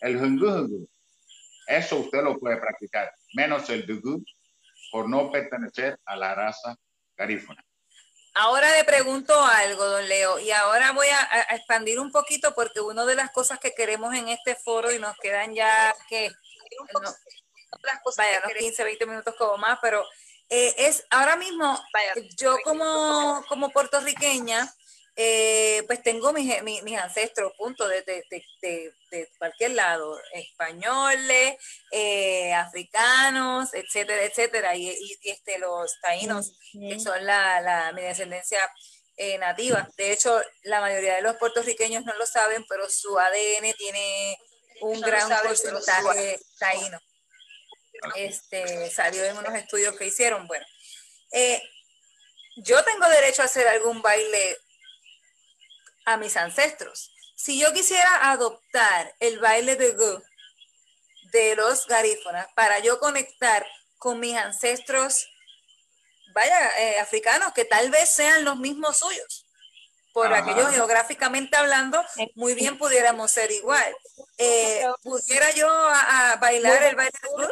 el 0.00 0.18
jungugu, 0.18 0.88
eso 1.66 1.98
usted 1.98 2.22
lo 2.22 2.38
puede 2.38 2.58
practicar, 2.58 3.12
menos 3.34 3.68
el 3.70 3.86
dugu, 3.86 4.24
por 4.92 5.08
no 5.08 5.30
pertenecer 5.32 5.98
a 6.04 6.16
la 6.16 6.34
raza 6.34 6.76
garífuna. 7.16 7.65
Ahora 8.38 8.70
le 8.76 8.84
pregunto 8.84 9.32
algo, 9.42 9.82
don 9.86 10.06
Leo, 10.06 10.38
y 10.38 10.50
ahora 10.50 10.92
voy 10.92 11.06
a, 11.08 11.46
expandir 11.56 11.98
un 11.98 12.12
poquito 12.12 12.54
porque 12.54 12.82
una 12.82 13.06
de 13.06 13.14
las 13.14 13.30
cosas 13.30 13.58
que 13.58 13.72
queremos 13.72 14.14
en 14.14 14.28
este 14.28 14.54
foro 14.54 14.92
y 14.92 14.98
nos 14.98 15.16
quedan 15.16 15.54
ya 15.54 15.94
que 16.06 16.28
no, 16.28 17.00
vaya, 18.14 18.42
unos 18.44 18.52
15, 18.58 18.84
20 18.84 19.06
minutos 19.06 19.34
como 19.38 19.56
más, 19.56 19.78
pero 19.80 20.04
eh, 20.50 20.74
es 20.76 21.06
ahora 21.08 21.36
mismo, 21.36 21.82
yo 22.36 22.58
como, 22.62 23.42
como 23.48 23.70
puertorriqueña, 23.70 24.70
eh, 25.18 25.82
pues 25.86 26.02
tengo 26.02 26.30
mis, 26.34 26.62
mis, 26.62 26.98
ancestros, 26.98 27.52
punto, 27.56 27.88
de, 27.88 28.02
de, 28.02 28.22
de, 28.30 28.92
de, 29.10 29.30
cualquier 29.38 29.70
lado, 29.70 30.20
españoles, 30.34 31.56
eh, 31.90 32.52
africanos, 32.52 33.72
etcétera, 33.72 34.24
etcétera, 34.24 34.76
y, 34.76 34.90
y, 34.90 35.18
este, 35.30 35.58
los 35.58 35.98
taínos, 36.02 36.58
que 36.70 37.00
son 37.00 37.24
la, 37.24 37.62
la, 37.62 37.92
mi 37.92 38.02
descendencia 38.02 38.60
eh, 39.16 39.38
nativa. 39.38 39.88
De 39.96 40.12
hecho, 40.12 40.38
la 40.64 40.82
mayoría 40.82 41.14
de 41.14 41.22
los 41.22 41.36
puertorriqueños 41.36 42.04
no 42.04 42.14
lo 42.16 42.26
saben, 42.26 42.66
pero 42.68 42.86
su 42.90 43.18
ADN 43.18 43.72
tiene 43.78 44.38
un 44.82 45.00
gran 45.00 45.30
porcentaje 45.42 46.38
taíno. 46.58 47.00
Este, 48.16 48.90
salió 48.90 49.24
en 49.24 49.38
unos 49.38 49.54
estudios 49.54 49.96
que 49.96 50.08
hicieron. 50.08 50.46
Bueno, 50.46 50.66
yo 52.56 52.84
tengo 52.84 53.08
derecho 53.08 53.40
a 53.40 53.46
hacer 53.46 53.66
algún 53.68 54.02
baile 54.02 54.58
a 56.06 56.16
mis 56.16 56.36
ancestros. 56.36 57.12
Si 57.34 57.60
yo 57.60 57.72
quisiera 57.74 58.30
adoptar 58.30 59.14
el 59.20 59.38
baile 59.38 59.76
de 59.76 59.92
Go 59.92 60.22
de 61.32 61.56
los 61.56 61.86
garífonas 61.86 62.46
para 62.54 62.78
yo 62.78 62.98
conectar 62.98 63.66
con 63.98 64.20
mis 64.20 64.36
ancestros, 64.36 65.28
vaya, 66.32 66.70
eh, 66.80 66.98
africanos, 67.00 67.52
que 67.52 67.64
tal 67.64 67.90
vez 67.90 68.08
sean 68.08 68.44
los 68.44 68.56
mismos 68.56 68.98
suyos, 68.98 69.46
por 70.12 70.32
aquello 70.32 70.68
geográficamente 70.68 71.56
hablando, 71.56 72.02
muy 72.36 72.54
bien 72.54 72.78
pudiéramos 72.78 73.30
ser 73.30 73.50
igual. 73.50 73.94
Eh, 74.38 74.82
¿Pudiera 75.02 75.50
yo 75.50 75.68
a, 75.70 76.36
bailar 76.40 76.82
el 76.84 76.96
baile 76.96 77.12
de 77.22 77.28
Go? 77.28 77.48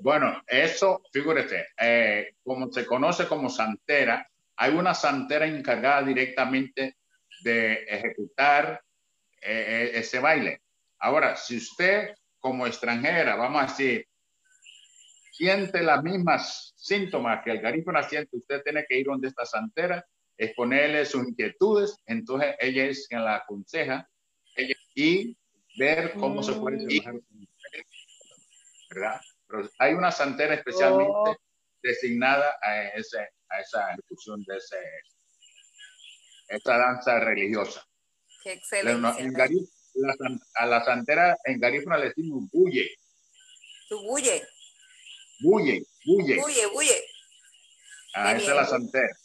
Bueno, 0.00 0.42
eso, 0.48 1.00
figúrese, 1.12 1.68
eh, 1.78 2.34
como 2.42 2.72
se 2.72 2.84
conoce 2.86 3.28
como 3.28 3.48
santera, 3.48 4.28
hay 4.56 4.72
una 4.74 4.94
santera 4.94 5.46
encargada 5.46 6.02
directamente 6.02 6.96
de 7.42 7.84
ejecutar 7.84 8.82
eh, 9.40 9.64
eh, 9.68 9.90
ese 9.94 10.18
baile. 10.18 10.62
Ahora, 10.98 11.36
si 11.36 11.56
usted 11.56 12.14
como 12.38 12.66
extranjera, 12.66 13.36
vamos 13.36 13.62
a 13.62 13.66
decir, 13.66 14.06
siente 15.32 15.82
las 15.82 16.02
mismas 16.02 16.72
síntomas 16.76 17.42
que 17.44 17.50
el 17.50 17.60
garífuna 17.60 18.02
siente, 18.02 18.36
usted 18.36 18.62
tiene 18.62 18.84
que 18.88 18.98
ir 18.98 19.06
donde 19.06 19.28
esta 19.28 19.44
santera, 19.46 20.04
exponerle 20.36 21.04
sus 21.04 21.26
inquietudes, 21.26 21.96
entonces 22.06 22.54
ella 22.58 22.84
es 22.84 23.06
quien 23.08 23.24
la 23.24 23.36
aconseja 23.36 24.08
y 24.94 25.36
ver 25.78 26.12
cómo 26.14 26.42
se 26.42 26.52
puede 26.54 26.86
trabajar. 26.86 27.20
¿Verdad? 28.90 29.20
Pero 29.48 29.70
hay 29.78 29.94
una 29.94 30.10
santera 30.10 30.54
especialmente 30.54 31.12
oh. 31.12 31.36
designada 31.82 32.58
a, 32.62 32.88
ese, 32.88 33.18
a 33.48 33.60
esa 33.60 33.92
ejecución 33.92 34.42
de 34.44 34.56
ese 34.56 34.76
esta 36.52 36.76
danza 36.76 37.18
religiosa. 37.18 37.84
Qué 38.42 38.52
excelente. 38.52 39.08
a 40.54 40.66
la 40.66 40.84
santera 40.84 41.36
en 41.44 41.60
Garífuna 41.60 41.98
le 41.98 42.08
decimos 42.08 42.44
bulle. 42.52 42.90
¿Tu 43.88 44.00
bulle? 44.02 44.46
Bulle, 45.40 45.82
bulle. 46.04 46.36
Bulle, 46.36 46.66
bulle. 46.66 47.04
Ah, 48.14 48.32
esa 48.32 48.50
es 48.50 48.56
la 48.56 48.66
santera. 48.66 49.16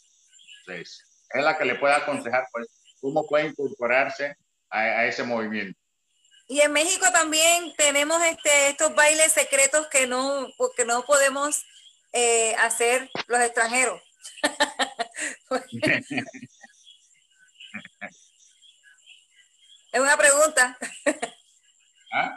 es 0.66 1.04
la 1.34 1.58
que 1.58 1.64
le 1.64 1.74
puede 1.74 1.94
aconsejar 1.94 2.46
pues, 2.50 2.66
cómo 3.00 3.26
puede 3.26 3.48
incorporarse 3.48 4.34
a, 4.70 5.06
ese 5.06 5.22
movimiento. 5.22 5.78
Y 6.48 6.60
en 6.60 6.72
México 6.72 7.04
también 7.12 7.74
tenemos 7.76 8.22
este, 8.22 8.68
estos 8.68 8.94
bailes 8.94 9.32
secretos 9.32 9.86
que 9.88 10.06
no, 10.06 10.48
porque 10.56 10.86
no 10.86 11.04
podemos 11.04 11.62
eh, 12.12 12.54
hacer 12.56 13.10
los 13.26 13.40
extranjeros. 13.40 14.00
Es 19.92 20.00
una 20.00 20.16
pregunta. 20.16 20.78
¿Ah? 22.12 22.36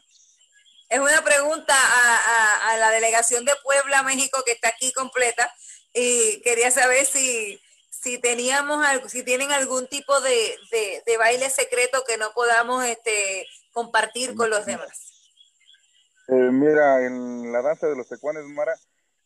Es 0.89 0.99
una 0.99 1.24
pregunta 1.24 1.74
a, 1.74 2.78
la 2.78 2.91
delegación 2.91 3.45
de 3.45 3.54
Puebla, 3.64 4.04
México, 4.04 4.43
que 4.45 4.52
está 4.52 4.70
aquí 4.70 4.91
completa. 4.91 5.49
Y 5.93 6.41
quería 6.41 6.70
saber 6.70 7.06
si, 7.06 7.62
si 7.89 8.18
teníamos 8.18 8.86
algo, 8.86 9.08
si 9.08 9.24
tienen 9.24 9.52
algún 9.52 9.88
tipo 9.88 10.20
de, 10.20 10.58
baile 11.18 11.49
secreto 11.49 12.04
que 12.06 12.18
no 12.18 12.32
podamos 12.34 12.84
este, 12.84 13.45
compartir 13.72 14.36
con 14.36 14.49
los 14.49 14.66
demás. 14.66 15.32
Eh, 16.28 16.49
mira, 16.52 17.06
en 17.06 17.52
la 17.52 17.62
danza 17.62 17.88
de 17.88 17.95
los 17.95 18.10
tecuanes, 18.10 18.43
Mara, 18.45 18.76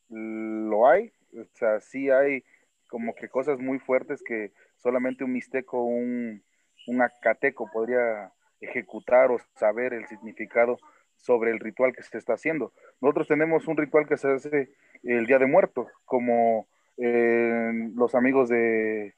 lo 0.09 0.88
hay. 0.88 1.11
O 1.34 1.57
sea, 1.57 1.82
sí 1.82 2.09
hay 2.09 2.43
como 2.88 3.15
que 3.15 3.28
cosas 3.28 3.59
muy 3.59 3.80
fuertes 3.80 4.21
que 4.23 4.53
solamente 4.78 5.23
un 5.23 5.34
mixteco, 5.34 5.82
un, 5.84 6.43
un 6.88 7.01
acateco 7.01 7.69
podría 7.71 8.31
ejecutar 8.61 9.31
o 9.31 9.38
saber 9.55 9.93
el 9.93 10.07
significado 10.07 10.77
sobre 11.17 11.51
el 11.51 11.59
ritual 11.59 11.93
que 11.93 12.03
se 12.03 12.17
está 12.17 12.33
haciendo. 12.33 12.73
Nosotros 13.01 13.27
tenemos 13.27 13.67
un 13.67 13.77
ritual 13.77 14.07
que 14.07 14.17
se 14.17 14.31
hace 14.31 14.69
el 15.03 15.25
Día 15.25 15.39
de 15.39 15.47
Muertos, 15.47 15.88
como 16.05 16.67
eh, 16.97 17.71
los 17.95 18.15
amigos 18.15 18.49
de, 18.49 19.15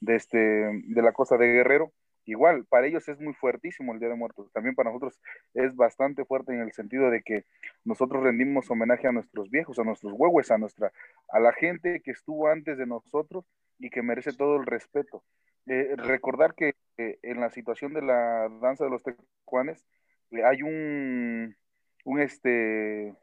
de, 0.00 0.16
este, 0.16 0.38
de 0.38 1.02
la 1.02 1.12
costa 1.12 1.36
de 1.36 1.46
Guerrero, 1.46 1.92
igual, 2.26 2.66
para 2.66 2.86
ellos 2.86 3.08
es 3.08 3.18
muy 3.20 3.34
fuertísimo 3.34 3.92
el 3.92 4.00
Día 4.00 4.08
de 4.08 4.16
Muertos. 4.16 4.52
También 4.52 4.74
para 4.74 4.90
nosotros 4.90 5.20
es 5.54 5.74
bastante 5.74 6.24
fuerte 6.24 6.52
en 6.52 6.60
el 6.60 6.72
sentido 6.72 7.10
de 7.10 7.22
que 7.22 7.44
nosotros 7.84 8.22
rendimos 8.22 8.70
homenaje 8.70 9.08
a 9.08 9.12
nuestros 9.12 9.50
viejos, 9.50 9.78
a 9.78 9.84
nuestros 9.84 10.12
huevos, 10.14 10.50
a 10.50 10.58
nuestra, 10.58 10.92
a 11.28 11.40
la 11.40 11.52
gente 11.52 12.02
que 12.02 12.10
estuvo 12.10 12.48
antes 12.48 12.76
de 12.76 12.86
nosotros 12.86 13.44
y 13.78 13.90
que 13.90 14.02
merece 14.02 14.32
todo 14.32 14.56
el 14.56 14.66
respeto. 14.66 15.22
Eh, 15.66 15.94
recordar 15.96 16.54
que 16.54 16.74
eh, 16.96 17.18
en 17.22 17.40
la 17.40 17.50
situación 17.50 17.92
de 17.92 18.02
la 18.02 18.48
danza 18.60 18.84
de 18.84 18.90
los 18.90 19.02
tecuanes 19.02 19.84
eh, 20.30 20.44
hay 20.44 20.62
un, 20.62 21.56
un, 22.04 22.20
este, 22.20 23.14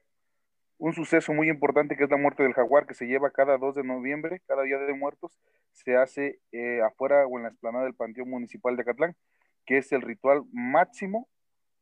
un 0.77 0.93
suceso 0.93 1.33
muy 1.33 1.49
importante 1.49 1.95
que 1.95 2.03
es 2.03 2.09
la 2.09 2.17
muerte 2.17 2.43
del 2.43 2.53
jaguar 2.53 2.85
que 2.85 2.93
se 2.93 3.05
lleva 3.05 3.31
cada 3.31 3.57
2 3.57 3.75
de 3.75 3.83
noviembre, 3.83 4.41
cada 4.47 4.63
día 4.63 4.77
de 4.77 4.93
muertos, 4.93 5.39
se 5.71 5.95
hace 5.95 6.39
afuera 6.83 7.25
o 7.25 7.37
en 7.37 7.43
la 7.43 7.49
explanada 7.49 7.85
del 7.85 7.95
Panteón 7.95 8.29
Municipal 8.29 8.75
de 8.75 8.83
Catlán, 8.83 9.15
que 9.65 9.77
es 9.77 9.91
el 9.91 10.01
ritual 10.01 10.43
máximo 10.51 11.27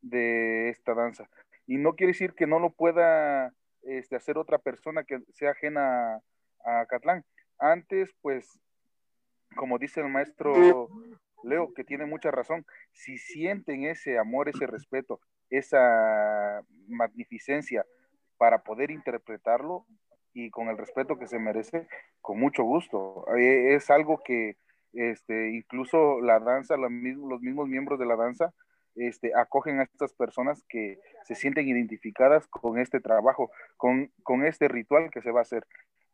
de 0.02 0.70
esta 0.70 0.94
danza. 0.94 1.30
Y 1.66 1.78
no 1.78 1.96
quiere 1.96 2.14
decir 2.14 2.34
que 2.34 2.48
no 2.48 2.60
lo 2.60 2.72
pueda 2.72 3.54
este, 3.84 4.16
hacer 4.16 4.38
otra 4.38 4.58
persona 4.58 5.04
que 5.04 5.22
sea 5.34 5.52
ajena 5.52 6.22
a, 6.64 6.82
a 6.82 6.86
Catlán. 6.86 7.24
Antes, 7.58 8.14
pues, 8.22 8.60
como 9.56 9.78
dice 9.78 10.02
el 10.02 10.10
maestro 10.10 10.90
Leo, 11.44 11.74
que 11.74 11.84
tiene 11.84 12.06
mucha 12.06 12.32
razón, 12.32 12.66
si 12.92 13.18
sienten 13.18 13.86
ese 13.86 14.18
amor, 14.18 14.50
ese 14.50 14.68
respeto, 14.68 15.20
esa 15.50 16.64
magnificencia 16.88 17.86
para 18.42 18.64
poder 18.64 18.90
interpretarlo 18.90 19.86
y 20.34 20.50
con 20.50 20.70
el 20.70 20.76
respeto 20.76 21.20
que 21.20 21.28
se 21.28 21.38
merece, 21.38 21.88
con 22.22 22.40
mucho 22.40 22.64
gusto. 22.64 23.24
Eh, 23.38 23.76
es 23.76 23.92
algo 23.92 24.20
que 24.26 24.58
este, 24.94 25.52
incluso 25.52 26.20
la 26.22 26.40
danza, 26.40 26.76
los 26.76 26.90
mismos, 26.90 27.68
miembros 27.70 28.00
de 28.00 28.08
la 28.08 28.16
danza, 28.16 28.52
este, 28.96 29.32
acogen 29.36 29.80
a 29.80 29.84
estas 29.84 30.14
personas 30.14 30.64
que 30.68 30.98
se 31.26 31.36
sienten 31.36 31.68
identificadas 31.68 32.48
con 32.48 32.80
este 32.80 33.00
trabajo, 33.00 33.52
con, 33.78 34.12
con 34.24 34.44
este 34.44 34.68
ritual 34.68 35.12
que 35.12 35.22
se 35.22 35.30
va 35.30 35.42
a 35.42 35.44
hacer. 35.44 35.68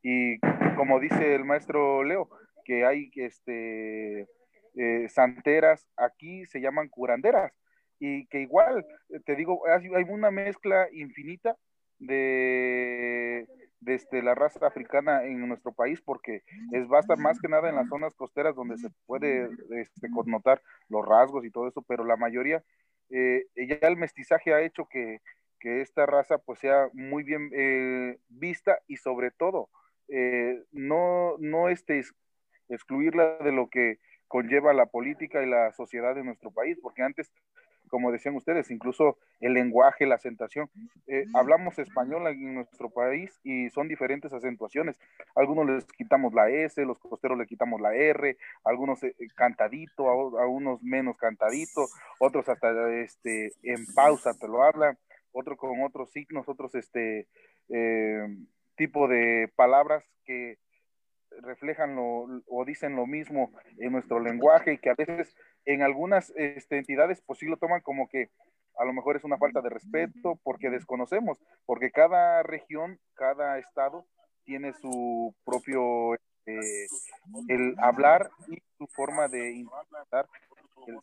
Y 0.03 0.37
como 0.75 0.99
dice 0.99 1.33
el 1.33 1.45
maestro 1.45 2.03
Leo, 2.03 2.27
que 2.65 2.83
hay 2.83 3.09
este, 3.15 4.27
eh, 4.75 5.07
santeras, 5.07 5.87
aquí 5.95 6.45
se 6.47 6.59
llaman 6.59 6.89
curanderas, 6.89 7.53
y 7.99 8.27
que 8.27 8.41
igual, 8.41 8.85
te 9.25 9.37
digo, 9.37 9.61
hay, 9.65 10.03
una 10.09 10.29
mezcla 10.29 10.89
infinita 10.91 11.55
de, 11.99 13.47
este, 13.85 14.21
la 14.21 14.35
raza 14.35 14.65
africana 14.65 15.23
en 15.23 15.47
nuestro 15.47 15.71
país 15.71 16.01
porque 16.01 16.43
es 16.71 16.87
basta 16.87 17.15
más 17.15 17.39
que 17.39 17.47
nada 17.47 17.69
en 17.69 17.75
las 17.75 17.87
zonas 17.87 18.13
costeras 18.15 18.55
donde 18.55 18.77
se 18.77 18.89
puede 19.05 19.49
este, 19.71 20.09
connotar 20.11 20.61
los 20.89 21.05
rasgos 21.05 21.45
y 21.45 21.51
todo 21.51 21.67
eso, 21.67 21.81
pero 21.81 22.03
la 22.03 22.17
mayoría, 22.17 22.63
eh, 23.09 23.45
ya 23.55 23.87
el 23.87 23.97
mestizaje 23.97 24.53
ha 24.53 24.61
hecho 24.61 24.87
que, 24.87 25.21
que 25.59 25.81
esta 25.81 26.05
raza 26.05 26.37
pues 26.37 26.59
sea 26.59 26.89
muy 26.93 27.23
bien 27.23 27.49
eh, 27.53 28.17
vista 28.29 28.79
y 28.87 28.97
sobre 28.97 29.31
todo 29.31 29.69
eh, 30.09 30.63
no, 30.71 31.35
no 31.39 31.69
este, 31.69 32.03
excluirla 32.69 33.37
de 33.39 33.51
lo 33.51 33.69
que 33.69 33.99
conlleva 34.27 34.73
la 34.73 34.87
política 34.87 35.41
y 35.41 35.49
la 35.49 35.71
sociedad 35.71 36.15
de 36.15 36.23
nuestro 36.23 36.51
país, 36.51 36.77
porque 36.81 37.01
antes 37.01 37.31
como 37.89 38.11
decían 38.11 38.35
ustedes, 38.35 38.71
incluso 38.71 39.17
el 39.39 39.53
lenguaje, 39.53 40.05
la 40.05 40.15
acentuación. 40.15 40.69
Eh, 41.07 41.25
hablamos 41.33 41.79
español 41.79 42.27
en 42.27 42.55
nuestro 42.55 42.89
país 42.89 43.39
y 43.43 43.69
son 43.69 43.87
diferentes 43.87 44.31
acentuaciones. 44.33 44.99
Algunos 45.35 45.67
les 45.67 45.85
quitamos 45.85 46.33
la 46.33 46.49
S, 46.49 46.83
los 46.85 46.99
costeros 46.99 47.37
le 47.37 47.47
quitamos 47.47 47.81
la 47.81 47.95
R, 47.95 48.37
algunos 48.63 49.03
eh, 49.03 49.15
cantadito, 49.35 50.09
a, 50.09 50.47
unos 50.47 50.81
menos 50.81 51.17
cantadito, 51.17 51.87
otros 52.19 52.47
hasta 52.49 52.67
este 52.93 53.51
en 53.63 53.85
pausa 53.93 54.33
te 54.33 54.47
lo 54.47 54.63
hablan, 54.63 54.97
otros 55.31 55.57
con 55.57 55.83
otros 55.83 56.11
signos, 56.11 56.47
otros 56.47 56.75
este 56.75 57.27
eh, 57.69 58.27
tipo 58.75 59.07
de 59.07 59.51
palabras 59.55 60.03
que 60.25 60.57
reflejan 61.41 61.95
lo, 61.95 62.41
o 62.47 62.65
dicen 62.65 62.95
lo 62.95 63.05
mismo 63.05 63.51
en 63.77 63.91
nuestro 63.91 64.19
lenguaje 64.19 64.73
y 64.73 64.77
que 64.77 64.89
a 64.89 64.95
veces 64.95 65.35
en 65.67 65.83
algunas 65.83 66.31
este, 66.35 66.77
entidades 66.77 67.21
pues 67.21 67.39
sí 67.39 67.45
lo 67.45 67.57
toman 67.57 67.81
como 67.81 68.07
que 68.07 68.29
a 68.77 68.85
lo 68.85 68.93
mejor 68.93 69.17
es 69.17 69.23
una 69.23 69.37
falta 69.37 69.61
de 69.61 69.69
respeto 69.69 70.39
porque 70.43 70.69
desconocemos, 70.69 71.37
porque 71.65 71.91
cada 71.91 72.41
región, 72.41 72.99
cada 73.15 73.59
estado 73.59 74.05
tiene 74.45 74.73
su 74.73 75.35
propio 75.43 76.15
este, 76.15 76.87
el 77.49 77.75
hablar 77.79 78.29
y 78.47 78.61
su 78.77 78.87
forma 78.87 79.27
de 79.27 79.51
interpretar 79.51 80.27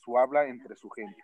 su 0.02 0.18
habla 0.18 0.46
entre 0.46 0.76
su 0.76 0.88
gente. 0.88 1.22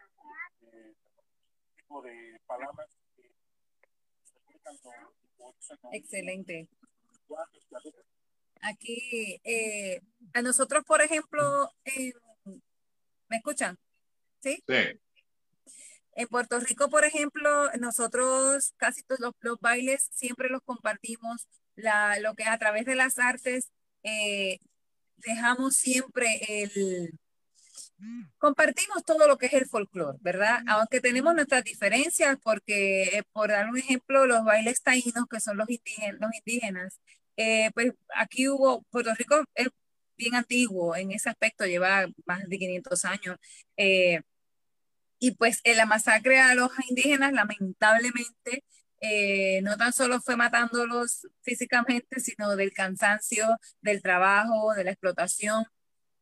Excelente. 5.92 6.68
Aquí, 8.62 9.40
eh, 9.44 10.02
a 10.34 10.42
nosotros, 10.42 10.84
por 10.84 11.00
ejemplo, 11.00 11.70
¿me 13.30 13.38
escuchan? 13.38 13.78
¿Sí? 14.42 14.62
Sí. 14.68 15.00
En 16.12 16.28
Puerto 16.28 16.58
Rico, 16.60 16.90
por 16.90 17.04
ejemplo, 17.04 17.70
nosotros 17.78 18.74
casi 18.76 19.02
todos 19.04 19.32
los, 19.40 19.60
bailes 19.60 20.08
siempre 20.12 20.50
los 20.50 20.60
compartimos, 20.62 21.48
la, 21.76 22.18
lo 22.18 22.34
que 22.34 22.44
a 22.44 22.58
través 22.58 22.84
de 22.84 22.96
las 22.96 23.18
artes 23.18 23.70
eh, 24.02 24.58
dejamos 25.16 25.76
siempre 25.76 26.40
el... 26.48 27.18
Compartimos 28.38 29.04
todo 29.04 29.28
lo 29.28 29.36
que 29.36 29.46
es 29.46 29.52
el 29.52 29.66
folclore, 29.66 30.18
¿verdad? 30.22 30.62
Aunque 30.66 31.00
tenemos 31.00 31.34
nuestras 31.34 31.62
diferencias, 31.64 32.38
porque, 32.42 33.18
eh, 33.18 33.22
por 33.32 33.50
dar 33.50 33.68
un 33.68 33.76
ejemplo, 33.76 34.26
los 34.26 34.42
bailes 34.44 34.82
taínos, 34.82 35.26
que 35.30 35.38
son 35.38 35.58
los 35.58 35.68
indígenas, 35.68 36.18
los 36.18 36.30
indígenas 36.34 36.98
eh, 37.42 37.70
pues 37.72 37.94
aquí 38.14 38.48
hubo, 38.48 38.82
Puerto 38.90 39.14
Rico 39.14 39.42
es 39.54 39.68
bien 40.20 40.34
antiguo 40.36 40.94
en 40.96 41.12
ese 41.12 41.30
aspecto, 41.30 41.66
lleva 41.66 42.06
más 42.26 42.48
de 42.48 42.58
500 42.58 43.04
años. 43.06 43.36
Eh, 43.76 44.20
y 45.18 45.32
pues 45.32 45.60
en 45.64 45.76
la 45.76 45.86
masacre 45.86 46.40
a 46.40 46.54
los 46.54 46.70
indígenas, 46.88 47.32
lamentablemente, 47.32 48.64
eh, 49.00 49.60
no 49.62 49.76
tan 49.76 49.92
solo 49.92 50.20
fue 50.20 50.36
matándolos 50.36 51.26
físicamente, 51.42 52.20
sino 52.20 52.56
del 52.56 52.72
cansancio, 52.72 53.46
del 53.82 54.02
trabajo, 54.02 54.74
de 54.74 54.84
la 54.84 54.92
explotación. 54.92 55.64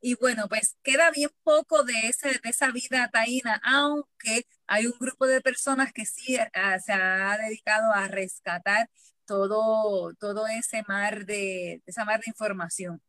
Y 0.01 0.14
bueno, 0.16 0.49
pues 0.49 0.76
queda 0.82 1.11
bien 1.11 1.30
poco 1.42 1.82
de, 1.84 1.94
ese, 2.09 2.28
de 2.42 2.51
esa 2.51 2.70
vida 2.70 3.11
taína, 3.12 3.61
aunque 3.64 4.46
hay 4.66 4.86
un 4.86 4.99
grupo 5.01 5.26
de 5.26 5.40
personas 5.40 5.92
que 5.92 6.07
sí 6.07 6.36
se 6.36 6.92
ha 6.92 7.36
dedicado 7.38 7.92
a 7.92 8.09
rescatar 8.09 8.88
todo, 9.26 10.14
todo 10.14 10.46
ese 10.49 10.82
mar 10.88 11.26
de, 11.26 11.82
esa 11.86 12.05
mar 12.05 12.20
de 12.20 12.30
información. 12.30 13.01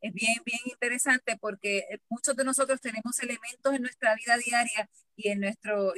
Es 0.00 0.12
bien, 0.14 0.36
bien 0.44 0.60
interesante 0.66 1.36
porque 1.40 1.78
eh, 1.90 1.98
muchos 2.08 2.36
de 2.36 2.44
nosotros 2.44 2.80
tenemos 2.80 3.18
elementos 3.20 3.74
en 3.74 3.82
nuestra 3.82 4.14
vida 4.14 4.36
diaria 4.36 4.88
y 5.16 5.28
en 5.30 5.40
nuestro, 5.40 5.92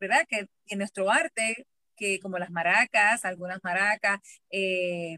¿verdad? 0.00 0.24
Que, 0.28 0.48
en 0.66 0.78
nuestro 0.78 1.10
arte, 1.10 1.66
que 1.96 2.18
como 2.20 2.38
las 2.38 2.50
maracas, 2.50 3.24
algunas 3.24 3.60
maracas, 3.62 4.20
eh, 4.50 5.16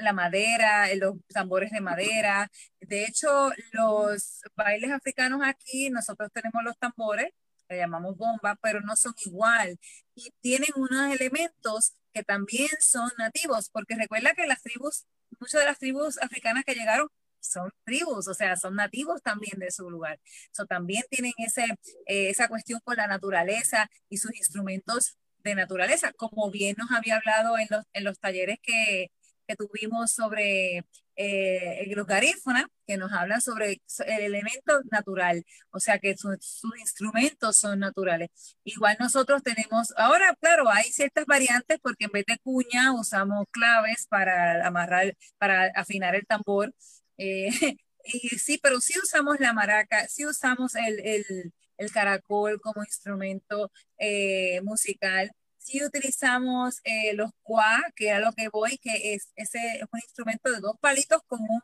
la 0.00 0.12
madera, 0.12 0.92
los 0.94 1.16
tambores 1.28 1.70
de 1.72 1.80
madera. 1.80 2.50
De 2.80 3.04
hecho, 3.04 3.50
los 3.72 4.40
bailes 4.56 4.90
africanos 4.92 5.40
aquí, 5.44 5.90
nosotros 5.90 6.30
tenemos 6.32 6.62
los 6.64 6.78
tambores, 6.78 7.30
le 7.68 7.78
llamamos 7.78 8.16
bomba, 8.16 8.56
pero 8.62 8.80
no 8.80 8.96
son 8.96 9.14
igual 9.24 9.78
y 10.14 10.30
tienen 10.40 10.70
unos 10.76 11.14
elementos 11.14 11.94
que 12.12 12.24
también 12.24 12.68
son 12.80 13.10
nativos, 13.18 13.70
porque 13.70 13.94
recuerda 13.94 14.34
que 14.34 14.46
las 14.46 14.62
tribus, 14.62 15.06
muchas 15.38 15.60
de 15.60 15.66
las 15.66 15.78
tribus 15.78 16.18
africanas 16.18 16.64
que 16.64 16.74
llegaron 16.74 17.08
son 17.40 17.70
tribus, 17.84 18.28
o 18.28 18.34
sea, 18.34 18.56
son 18.56 18.76
nativos 18.76 19.22
también 19.22 19.58
de 19.58 19.70
su 19.70 19.90
lugar. 19.90 20.18
So, 20.52 20.66
también 20.66 21.02
tienen 21.10 21.32
ese, 21.38 21.64
eh, 22.06 22.30
esa 22.30 22.48
cuestión 22.48 22.80
con 22.84 22.96
la 22.96 23.06
naturaleza 23.06 23.90
y 24.08 24.18
sus 24.18 24.34
instrumentos 24.36 25.16
de 25.44 25.54
naturaleza, 25.54 26.12
como 26.12 26.50
bien 26.50 26.76
nos 26.78 26.90
había 26.92 27.16
hablado 27.16 27.58
en 27.58 27.66
los, 27.70 27.84
en 27.92 28.04
los 28.04 28.18
talleres 28.18 28.58
que, 28.62 29.10
que 29.46 29.56
tuvimos 29.56 30.12
sobre 30.12 30.84
eh, 31.16 31.84
los 31.94 32.06
garífona, 32.06 32.66
que 32.86 32.96
nos 32.96 33.12
habla 33.12 33.40
sobre 33.40 33.82
el 34.06 34.22
elemento 34.22 34.80
natural, 34.90 35.44
o 35.70 35.80
sea 35.80 35.98
que 35.98 36.16
sus 36.16 36.38
instrumentos 36.80 37.56
son 37.56 37.80
naturales. 37.80 38.30
Igual 38.64 38.96
nosotros 38.98 39.42
tenemos, 39.42 39.92
ahora 39.96 40.34
claro, 40.40 40.70
hay 40.70 40.84
ciertas 40.84 41.26
variantes 41.26 41.78
porque 41.82 42.06
en 42.06 42.12
vez 42.12 42.24
de 42.26 42.38
cuña 42.38 42.94
usamos 42.94 43.44
claves 43.50 44.06
para 44.08 44.66
amarrar, 44.66 45.16
para 45.38 45.66
afinar 45.74 46.14
el 46.14 46.26
tambor. 46.26 46.72
Eh, 47.20 47.48
y 48.04 48.28
sí, 48.38 48.58
pero 48.62 48.80
sí 48.80 48.94
usamos 49.02 49.38
la 49.40 49.52
maraca, 49.52 50.08
sí 50.08 50.26
usamos 50.26 50.74
el, 50.74 51.00
el, 51.00 51.52
el 51.78 51.92
caracol 51.92 52.60
como 52.60 52.82
instrumento 52.84 53.70
eh, 53.98 54.60
musical 54.62 55.32
si 55.60 55.84
utilizamos 55.84 56.80
eh, 56.84 57.14
los 57.14 57.30
cuá, 57.42 57.82
que 57.94 58.08
era 58.08 58.20
lo 58.20 58.32
que 58.32 58.48
voy, 58.48 58.78
que 58.78 59.14
es, 59.14 59.30
ese 59.36 59.58
es 59.76 59.82
un 59.92 60.00
instrumento 60.00 60.50
de 60.50 60.60
dos 60.60 60.76
palitos 60.80 61.22
con 61.26 61.40
un, 61.40 61.60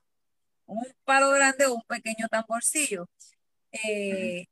un 0.66 0.84
palo 1.04 1.30
grande 1.30 1.66
o 1.66 1.74
un 1.74 1.82
pequeño 1.88 2.28
tamborcillo. 2.28 3.08
Eh, 3.72 4.46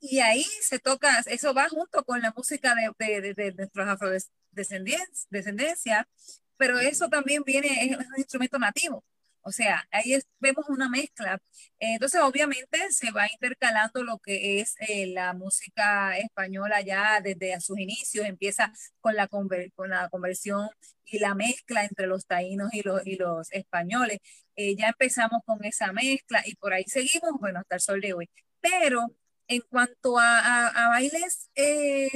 y 0.00 0.20
ahí 0.20 0.44
se 0.62 0.78
toca, 0.78 1.20
eso 1.26 1.54
va 1.54 1.68
junto 1.68 2.04
con 2.04 2.20
la 2.20 2.32
música 2.36 2.74
de, 2.74 3.20
de, 3.20 3.34
de, 3.34 3.52
nuestros 3.52 3.88
afrodescendencia, 3.88 6.08
pero 6.56 6.78
eso 6.78 7.08
también 7.08 7.42
viene, 7.44 7.84
es 7.84 7.96
un 7.96 8.18
instrumento 8.18 8.58
nativo. 8.58 9.04
O 9.42 9.52
sea, 9.52 9.86
ahí 9.90 10.18
vemos 10.38 10.68
una 10.68 10.88
mezcla. 10.88 11.40
Entonces, 11.78 12.20
obviamente, 12.20 12.90
se 12.90 13.10
va 13.10 13.26
intercalando 13.32 14.04
lo 14.04 14.18
que 14.18 14.60
es 14.60 14.74
eh, 14.80 15.06
la 15.06 15.32
música 15.32 16.18
española 16.18 16.80
ya 16.82 17.20
desde 17.22 17.58
sus 17.60 17.78
inicios, 17.78 18.26
empieza 18.26 18.72
con 19.00 19.14
la, 19.16 19.28
con 19.28 19.48
la 19.90 20.08
conversión 20.10 20.68
y 21.06 21.18
la 21.18 21.34
mezcla 21.34 21.84
entre 21.84 22.06
los 22.06 22.26
taínos 22.26 22.72
y 22.74 22.82
los, 22.82 23.06
y 23.06 23.16
los 23.16 23.50
españoles. 23.52 24.18
Eh, 24.56 24.76
ya 24.76 24.88
empezamos 24.88 25.42
con 25.46 25.64
esa 25.64 25.92
mezcla 25.92 26.42
y 26.44 26.54
por 26.56 26.74
ahí 26.74 26.84
seguimos, 26.86 27.32
bueno, 27.40 27.60
hasta 27.60 27.76
el 27.76 27.80
sol 27.80 28.00
de 28.00 28.12
hoy. 28.14 28.30
Pero 28.60 29.16
en 29.48 29.62
cuanto 29.70 30.18
a, 30.18 30.88
bailes 30.90 31.50
eh, 31.54 32.10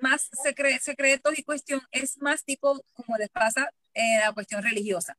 más 0.00 0.28
secretos 0.82 1.38
y 1.38 1.42
cuestión, 1.42 1.80
es 1.92 2.18
más 2.18 2.44
tipo 2.44 2.82
como 2.94 3.16
les 3.18 3.28
pasa 3.30 3.70
la 3.94 4.32
cuestión 4.32 4.62
religiosa. 4.62 5.16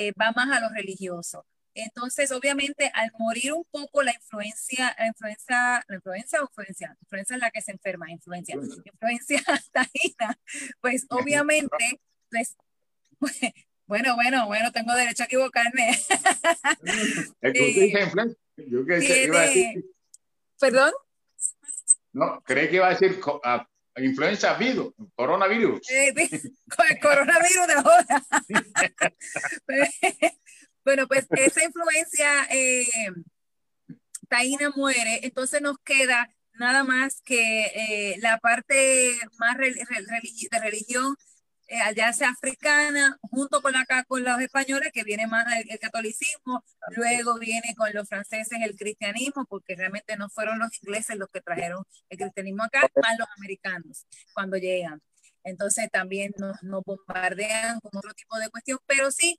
Eh, 0.00 0.12
va 0.12 0.30
más 0.30 0.48
a 0.56 0.60
lo 0.60 0.68
religioso. 0.68 1.44
Entonces, 1.74 2.30
obviamente, 2.30 2.88
al 2.94 3.10
morir 3.18 3.52
un 3.52 3.64
poco 3.68 4.04
la 4.04 4.14
influencia, 4.14 4.94
la 4.96 5.08
influencia, 5.08 5.84
la 5.88 5.96
influencia 5.96 6.40
o 6.40 6.44
influencia, 6.44 6.96
influencia 7.02 7.34
es 7.34 7.42
la 7.42 7.50
que 7.50 7.60
se 7.60 7.72
enferma, 7.72 8.08
influencia, 8.08 8.54
influencia 8.54 9.42
taína, 9.72 10.38
pues 10.80 11.04
obviamente, 11.10 12.00
pues, 12.30 12.56
bueno, 13.86 14.14
bueno, 14.14 14.46
bueno, 14.46 14.70
tengo 14.70 14.94
derecho 14.94 15.24
a 15.24 15.26
equivocarme. 15.26 15.90
eh, 17.42 17.92
Yo 18.56 18.86
que 18.86 19.24
iba 19.24 19.40
a 19.40 19.46
decir... 19.46 19.84
¿Perdón? 20.60 20.92
No, 22.12 22.40
creí 22.44 22.68
que 22.68 22.76
iba 22.76 22.86
a 22.86 22.90
decir 22.90 23.18
influenza 24.00 24.54
virus, 24.54 24.94
coronavirus. 25.14 25.80
Eh, 25.90 26.14
con 26.76 26.86
el 26.88 26.98
coronavirus 27.00 27.66
de 27.66 27.72
ahora. 27.74 28.24
bueno, 30.84 31.06
pues 31.06 31.26
esa 31.30 31.64
influencia 31.64 32.46
eh, 32.50 32.86
taína 34.28 34.70
muere, 34.74 35.20
entonces 35.22 35.60
nos 35.62 35.78
queda 35.80 36.30
nada 36.58 36.84
más 36.84 37.22
que 37.24 37.66
eh, 37.66 38.16
la 38.20 38.38
parte 38.38 39.18
más 39.38 39.56
de 39.56 40.60
religión, 40.60 41.16
ya 41.94 42.12
sea 42.12 42.30
africana, 42.30 43.18
junto 43.22 43.60
con, 43.62 43.72
la, 43.72 43.84
con 44.06 44.24
los 44.24 44.40
españoles, 44.40 44.90
que 44.92 45.04
viene 45.04 45.26
más 45.26 45.46
el, 45.68 45.78
catolicismo, 45.78 46.64
luego 46.96 47.38
viene 47.38 47.74
con 47.76 47.92
los 47.92 48.08
franceses 48.08 48.58
el 48.62 48.76
cristianismo, 48.76 49.44
porque 49.46 49.76
realmente 49.76 50.16
no 50.16 50.28
fueron 50.30 50.58
los 50.58 50.70
ingleses 50.82 51.16
los 51.16 51.28
que 51.28 51.40
trajeron 51.40 51.84
el 52.08 52.18
cristianismo 52.18 52.64
acá, 52.64 52.88
más 53.02 53.18
los 53.18 53.28
americanos 53.36 54.06
cuando 54.34 54.56
llegan. 54.56 55.00
Entonces 55.44 55.88
también 55.90 56.32
nos, 56.38 56.62
nos 56.62 56.82
bombardean 56.84 57.80
con 57.80 57.96
otro 57.96 58.12
tipo 58.14 58.36
de 58.38 58.50
cuestión, 58.50 58.78
pero 58.86 59.10
sí, 59.10 59.38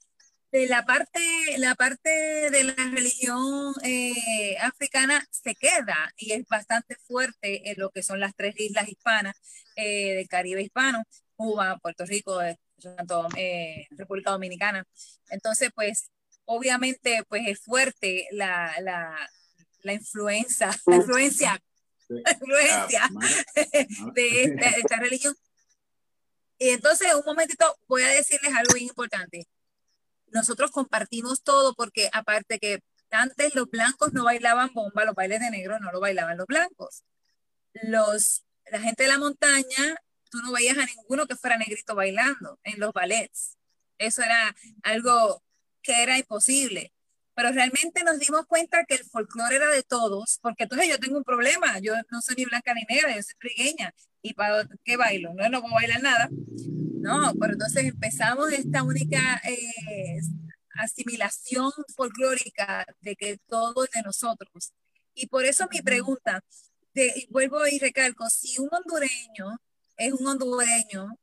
de 0.52 0.68
la 0.68 0.84
parte, 0.86 1.20
la 1.58 1.76
parte 1.76 2.10
de 2.50 2.64
la 2.64 2.74
religión 2.74 3.74
eh, 3.84 4.58
africana 4.60 5.24
se 5.32 5.54
queda 5.56 6.12
y 6.18 6.34
es 6.34 6.46
bastante 6.48 6.96
fuerte 7.08 7.70
en 7.70 7.80
lo 7.80 7.92
que 7.92 8.02
son 8.02 8.20
las 8.20 8.36
tres 8.36 8.56
islas 8.60 8.88
hispanas 8.90 9.36
eh, 9.76 10.16
del 10.16 10.28
Caribe 10.28 10.64
hispano, 10.64 11.04
Cuba, 11.40 11.78
Puerto 11.82 12.06
Rico, 12.06 12.42
eh, 12.42 13.88
República 13.92 14.32
Dominicana. 14.32 14.84
Entonces, 15.30 15.70
pues, 15.74 16.12
obviamente, 16.44 17.24
pues 17.30 17.44
es 17.48 17.62
fuerte 17.62 18.28
la, 18.32 18.74
la, 18.82 19.16
la 19.84 19.94
influencia, 19.94 20.70
la 20.86 20.96
influencia, 20.98 21.64
influencia 22.10 23.04
ah, 23.06 23.52
de 24.14 24.44
esta, 24.44 24.70
de 24.72 24.80
esta 24.80 24.98
religión. 24.98 25.34
Y 26.58 26.70
entonces, 26.70 27.14
un 27.16 27.24
momentito, 27.26 27.74
voy 27.88 28.02
a 28.02 28.10
decirles 28.10 28.54
algo 28.54 28.72
muy 28.74 28.82
importante 28.82 29.48
nosotros 30.32 30.72
compartimos 30.72 31.44
todo 31.44 31.74
porque 31.74 32.10
aparte 32.14 32.60
que 32.60 32.82
antes 33.12 33.56
los 33.56 33.70
blancos 33.70 34.14
no 34.14 34.24
bailaban 34.24 34.72
bomba, 34.74 35.06
los 35.06 35.16
bailes 35.16 35.40
de 35.40 35.50
negro 35.52 35.80
no 35.80 35.92
lo 35.92 36.00
bailaban 36.00 36.38
los 36.38 36.46
blancos. 36.46 37.04
Los, 37.74 38.44
la 38.72 38.80
gente 38.80 39.04
de 39.04 39.10
la 39.10 39.18
montaña, 39.18 39.96
tú 40.30 40.40
no 40.40 40.52
veías 40.52 40.78
a 40.78 40.86
ninguno 40.86 41.28
que 41.28 41.36
fuera 41.36 41.58
negrito 41.58 41.96
bailando 41.96 42.60
en 42.64 42.80
los 42.80 42.94
ballets. 42.94 43.58
Eso 43.98 44.22
era 44.22 44.56
algo 44.84 45.44
que 45.82 46.04
era 46.04 46.18
imposible. 46.18 46.94
Pero 47.36 47.52
realmente 47.52 48.04
nos 48.04 48.20
dimos 48.20 48.46
cuenta 48.48 48.84
que 48.86 48.96
el 48.96 49.06
folclore 49.06 49.56
era 49.56 49.70
de 49.70 49.84
todos, 49.84 50.40
porque 50.42 50.64
entonces 50.64 50.90
yo 50.90 51.00
tengo 51.00 51.18
un 51.18 51.24
problema, 51.24 51.80
yo 51.80 51.94
no 52.12 52.22
soy 52.22 52.36
ni 52.36 52.46
blanca 52.46 52.74
ni 52.74 52.84
negra, 52.84 53.16
yo 53.16 53.24
soy 53.24 53.36
trigueña. 53.40 53.94
¿Y 54.22 54.34
para 54.34 54.68
qué 54.84 54.98
bailo? 54.98 55.34
No, 55.34 55.48
no 55.50 55.62
puedo 55.62 55.74
bailar 55.74 56.02
nada. 56.04 56.30
No, 56.32 57.34
pero 57.40 57.54
entonces 57.54 57.86
empezamos 57.86 58.52
esta 58.52 58.84
única 58.84 59.42
eh, 59.46 60.20
asimilación 60.72 61.72
folclórica 61.96 62.86
de 63.00 63.16
que 63.16 63.38
todo 63.48 63.86
es 63.86 63.92
de 63.92 64.02
nosotros. 64.02 64.74
Y 65.14 65.28
por 65.28 65.46
eso 65.46 65.68
mi 65.72 65.82
pregunta, 65.82 66.44
de, 66.94 67.28
vuelvo 67.30 67.66
y 67.68 67.80
recalco, 67.80 68.30
si 68.30 68.60
un 68.60 68.70
hondureño 68.72 69.62
es 70.00 70.14
un 70.14 70.28
hondureño, 70.28 71.16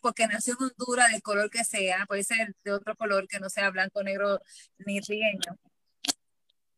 porque 0.00 0.26
nació 0.26 0.54
en 0.58 0.66
Honduras, 0.66 1.12
del 1.12 1.22
color 1.22 1.50
que 1.50 1.64
sea, 1.64 2.04
puede 2.06 2.24
ser 2.24 2.54
de 2.64 2.72
otro 2.72 2.96
color 2.96 3.26
que 3.28 3.40
no 3.40 3.48
sea 3.48 3.70
blanco, 3.70 4.02
negro 4.02 4.40
ni 4.78 5.00
rigueño, 5.00 5.58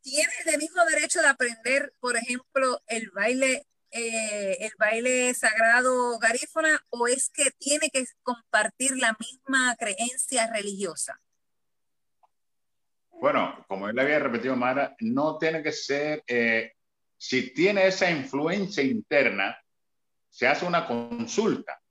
tiene 0.03 0.33
el 0.47 0.59
mismo 0.59 0.85
derecho 0.85 1.21
de 1.21 1.29
aprender, 1.29 1.93
por 2.01 2.17
ejemplo, 2.17 2.81
el 2.87 3.11
baile 3.11 3.67
eh, 3.91 4.67
el 4.67 4.73
baile 4.79 5.33
sagrado 5.33 6.19
garífona 6.19 6.79
o 6.91 7.09
es 7.09 7.31
que 7.31 7.51
tiene 7.59 7.89
que 7.89 8.05
compartir 8.23 8.99
la 8.99 9.17
misma 9.19 9.75
creencia 9.77 10.47
religiosa? 10.53 11.19
Bueno, 13.13 13.65
como 13.67 13.89
él 13.89 13.97
le 13.97 14.03
había 14.03 14.19
repetido, 14.19 14.57
Mara, 14.57 14.95
no 15.01 15.39
tiene 15.39 15.63
que 15.63 15.73
ser, 15.73 16.23
eh, 16.27 16.75
si 17.17 17.55
tiene 17.55 17.87
esa 17.87 18.11
influencia 18.11 18.83
interna, 18.83 19.59
se 20.39 20.47
hace 20.47 20.65
una 20.65 20.87
consulta, 20.87 21.83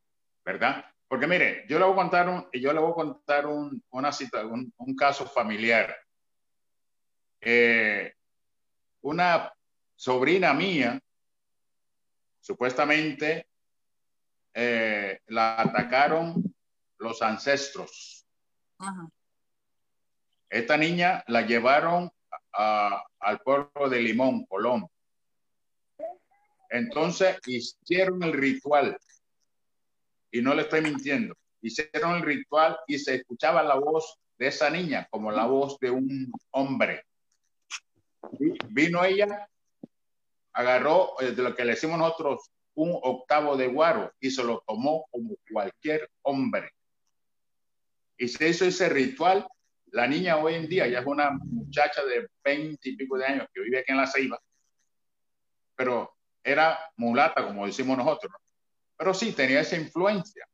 ¿verdad? 0.45 0.85
Porque 1.05 1.27
mire, 1.27 1.65
yo 1.67 1.77
le 1.77 1.83
voy 1.83 1.91
a 1.91 1.97
contar 1.97 2.29
un, 2.29 2.47
yo 2.53 2.71
le 2.71 2.79
voy 2.79 2.91
a 2.91 2.95
contar 2.95 3.45
un, 3.45 3.83
una 3.89 4.13
cita, 4.13 4.45
un, 4.45 4.95
caso 4.97 5.25
familiar. 5.27 5.93
Eh, 7.41 8.13
una 9.01 9.51
sobrina 9.97 10.53
mía 10.53 10.97
Supuestamente 12.39 13.49
eh, 14.53 15.19
la 15.25 15.59
atacaron 15.59 16.55
los 16.99 17.21
ancestros. 17.21 18.25
Esta 20.49 20.77
niña 20.77 21.25
la 21.27 21.41
llevaron 21.41 22.09
al 22.53 23.39
pueblo 23.43 23.89
de 23.89 23.99
Limón, 23.99 24.45
Colón. 24.45 24.87
Entonces 26.69 27.37
hicieron 27.45 28.23
el 28.23 28.33
ritual, 28.33 28.97
y 30.31 30.41
no 30.41 30.53
le 30.53 30.63
estoy 30.63 30.81
mintiendo, 30.81 31.35
hicieron 31.61 32.17
el 32.17 32.21
ritual 32.23 32.77
y 32.87 32.99
se 32.99 33.15
escuchaba 33.15 33.63
la 33.63 33.75
voz 33.75 34.19
de 34.37 34.47
esa 34.47 34.69
niña 34.69 35.07
como 35.09 35.31
la 35.31 35.45
voz 35.45 35.79
de 35.79 35.91
un 35.91 36.31
hombre. 36.51 37.03
vino 38.69 39.03
ella 39.03 39.47
agarró 40.53 41.19
eh, 41.21 41.31
de 41.31 41.43
lo 41.43 41.55
que 41.55 41.63
le 41.63 41.73
decimos 41.73 41.97
nosotros 41.97 42.49
un 42.75 42.97
octavo 43.01 43.57
de 43.57 43.67
guaro 43.67 44.11
y 44.19 44.29
se 44.29 44.43
lo 44.43 44.63
tomó 44.67 45.07
como 45.11 45.35
cualquier 45.51 46.09
hombre. 46.23 46.71
Y 48.17 48.27
se 48.27 48.49
hizo 48.49 48.65
ese 48.65 48.89
ritual. 48.89 49.47
La 49.91 50.05
niña 50.05 50.37
hoy 50.37 50.55
en 50.55 50.67
día 50.67 50.87
ya 50.87 50.99
es 50.99 51.05
una 51.05 51.31
muchacha 51.31 52.03
de 52.05 52.27
veinte 52.43 52.89
y 52.89 52.95
pico 52.95 53.17
de 53.17 53.25
años 53.25 53.47
que 53.53 53.61
vive 53.61 53.79
aquí 53.79 53.91
en 53.91 53.97
La 53.97 54.05
Ceiba, 54.05 54.39
pero 55.75 56.16
era 56.47 56.79
mulata, 56.95 57.45
como 57.45 57.65
decimos 57.65 57.97
nosotros. 57.97 58.31
Pero 58.95 59.13
sí, 59.13 59.33
tenía 59.33 59.59
esa 59.59 59.75
influencia. 59.75 60.47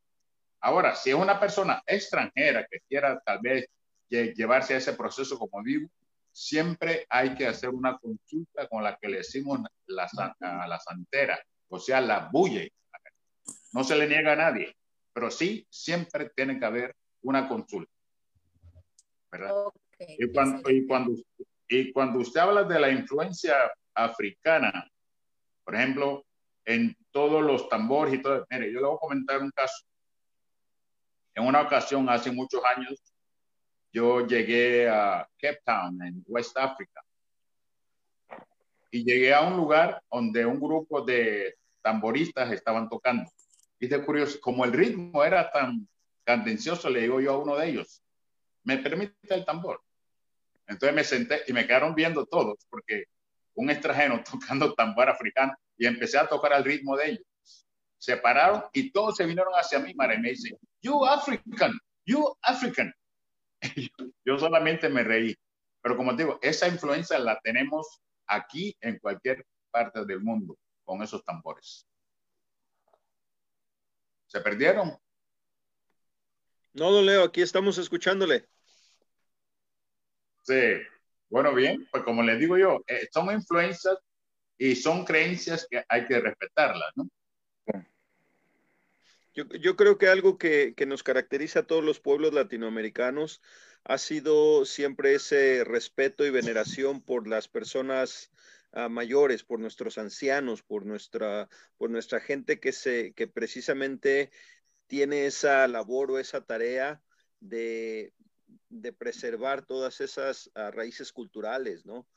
Ahora, 0.60 0.95
si 0.95 1.11
es 1.11 1.15
una 1.15 1.40
persona 1.40 1.84
extranjera 1.86 2.65
que 2.70 2.80
quiera 2.88 3.20
tal 3.20 3.40
vez 3.41 3.68
llevarse 4.10 4.74
a 4.74 4.78
ese 4.78 4.94
proceso 4.94 5.38
como 5.38 5.61
vivo, 5.61 5.90
siempre 6.32 7.06
hay 7.10 7.36
que 7.36 7.48
hacer 7.48 7.70
una 7.70 7.98
consulta 7.98 8.68
con 8.68 8.84
la 8.84 8.98
que 8.98 9.07
le 9.07 9.18
decimos 9.18 9.60
la, 9.86 10.10
a 10.40 10.68
la 10.68 10.80
santera, 10.80 11.40
o 11.70 11.80
sea, 11.80 12.02
la 12.02 12.30
bulle. 12.32 12.72
No 13.72 13.84
se 13.84 13.95
le 13.95 14.07
niega 14.07 14.34
a 14.34 14.36
nadie, 14.36 14.76
pero 15.14 15.30
sí 15.30 15.65
siempre 15.70 16.32
tiene 16.36 16.60
que 16.60 16.65
haber 16.65 16.95
una 17.22 17.48
consulta. 17.48 17.91
¿verdad? 19.32 19.53
y, 19.99 20.32
cuando, 20.32 20.70
y, 20.70 20.88
cuando, 20.88 21.15
y 21.68 21.91
cuando 21.91 22.20
usted 22.20 22.40
habla 22.40 22.64
de 22.64 22.80
la 22.80 22.90
influencia 22.90 23.56
africana, 23.94 24.88
por 25.64 25.76
ejemplo, 25.76 26.26
en 26.65 26.95
todos 27.11 27.44
los 27.44 27.69
tambores 27.69 28.14
y 28.14 28.22
todo, 28.22 28.45
mire, 28.49 28.72
yo 28.72 28.80
le 28.80 28.88
voy 28.88 28.95
a 28.95 28.99
comentar 28.99 29.41
un 29.41 29.52
caso. 29.52 29.85
En 31.35 31.45
una 31.45 31.61
ocasión, 31.61 32.10
hace 32.10 32.31
muchos 32.31 32.61
años, 32.76 33.02
yo 33.91 34.26
llegué 34.26 34.90
a 34.90 35.27
Cape 35.40 35.61
Town, 35.65 36.02
en 36.02 36.23
West 36.27 36.57
Africa, 36.57 37.03
y 38.91 39.03
llegué 39.03 39.34
a 39.34 39.41
un 39.41 39.57
lugar 39.57 40.02
donde 40.11 40.45
un 40.45 40.60
grupo 40.60 41.02
de 41.02 41.56
tamboristas 41.81 42.52
estaban 42.52 42.90
tocando. 42.90 43.30
Y 43.80 43.88
de 43.88 44.03
curioso, 44.06 44.40
como 44.40 44.65
el 44.65 44.72
ritmo 44.72 45.23
era 45.23 45.52
tan 45.52 45.88
candencioso, 46.23 46.90
le 46.90 47.02
digo 47.02 47.19
yo 47.19 47.34
a 47.34 47.38
uno 47.38 47.56
de 47.56 47.69
ellos, 47.69 48.02
¿me 48.64 48.77
permite 48.77 49.34
el 49.34 49.45
tambor? 49.45 49.81
Entonces 50.68 50.95
me 50.95 51.03
senté 51.03 51.41
y 51.48 51.53
me 51.53 51.68
quedaron 51.68 51.94
viendo 51.94 52.26
todos, 52.26 52.65
porque 52.69 53.06
un 53.55 53.69
extranjero 53.69 54.23
tocando 54.30 54.73
tambor 54.73 55.09
africano, 55.09 55.53
y 55.77 55.85
empecé 55.85 56.17
a 56.17 56.27
tocar 56.27 56.53
al 56.53 56.63
ritmo 56.63 56.95
de 56.97 57.11
ellos. 57.11 57.25
Se 57.97 58.17
pararon 58.17 58.63
y 58.73 58.91
todos 58.91 59.15
se 59.15 59.25
vinieron 59.25 59.53
hacia 59.53 59.80
mí, 59.80 59.93
Mara, 59.93 60.15
y 60.15 60.19
me 60.19 60.30
dicen, 60.30 60.57
you 60.81 61.05
African, 61.05 61.73
you 62.05 62.35
African. 62.41 62.93
yo 64.25 64.38
solamente 64.38 64.89
me 64.89 65.03
reí. 65.03 65.35
Pero 65.81 65.97
como 65.97 66.13
digo, 66.13 66.39
esa 66.41 66.67
influencia 66.67 67.17
la 67.19 67.39
tenemos 67.39 68.01
aquí 68.27 68.75
en 68.81 68.99
cualquier 68.99 69.45
parte 69.71 70.05
del 70.05 70.21
mundo 70.21 70.57
con 70.84 71.01
esos 71.01 71.23
tambores. 71.23 71.88
¿Se 74.27 74.41
perdieron? 74.41 74.97
No, 76.73 76.91
don 76.91 77.05
Leo, 77.05 77.23
aquí 77.23 77.41
estamos 77.41 77.77
escuchándole. 77.77 78.47
Sí, 80.41 80.81
bueno, 81.34 81.55
bien, 81.55 81.88
pues 81.89 82.03
como 82.03 82.22
les 82.22 82.39
digo 82.39 82.60
yo, 82.60 82.84
eh, 82.85 83.07
son 83.11 83.34
influencias 83.34 83.97
y 84.55 84.76
son 84.76 85.03
creencias 85.03 85.65
que 85.68 85.84
hay 85.89 86.05
que 86.05 86.19
respetarlas, 86.19 86.91
¿no? 86.95 87.10
Yo, 89.34 89.76
creo 89.76 89.97
que 89.97 90.10
algo 90.10 90.38
que, 90.38 90.76
nos 90.85 91.01
caracteriza 91.01 91.61
a 91.61 91.64
todos 91.65 91.84
los 91.84 91.99
pueblos 91.99 92.35
latinoamericanos 92.35 93.41
ha 93.84 93.97
sido 93.97 94.64
siempre 94.65 95.15
ese 95.15 95.64
respeto 95.64 96.23
y 96.23 96.30
veneración 96.30 97.01
por 97.01 97.27
las 97.27 97.47
personas 97.47 98.31
ah, 98.72 98.89
mayores, 98.89 99.43
por 99.43 99.60
nuestros 99.60 99.97
ancianos, 99.97 100.61
por 100.61 100.85
nuestra, 100.85 101.49
por 101.77 101.89
nuestra 101.89 102.19
gente 102.19 102.60
que, 102.60 102.73
se, 102.73 103.14
que 103.14 103.27
precisamente 103.27 104.30
tiene 104.85 105.26
esa 105.26 105.68
labor 105.68 106.11
o 106.11 106.19
esa 106.19 106.45
tarea 106.45 107.01
de, 107.39 108.14
de 108.69 108.93
preservar 108.93 109.65
todas 109.65 110.01
esas 110.01 110.51
ah, 110.55 110.71
raíces 110.71 111.11
culturales, 111.11 111.85
¿no? 111.85 112.07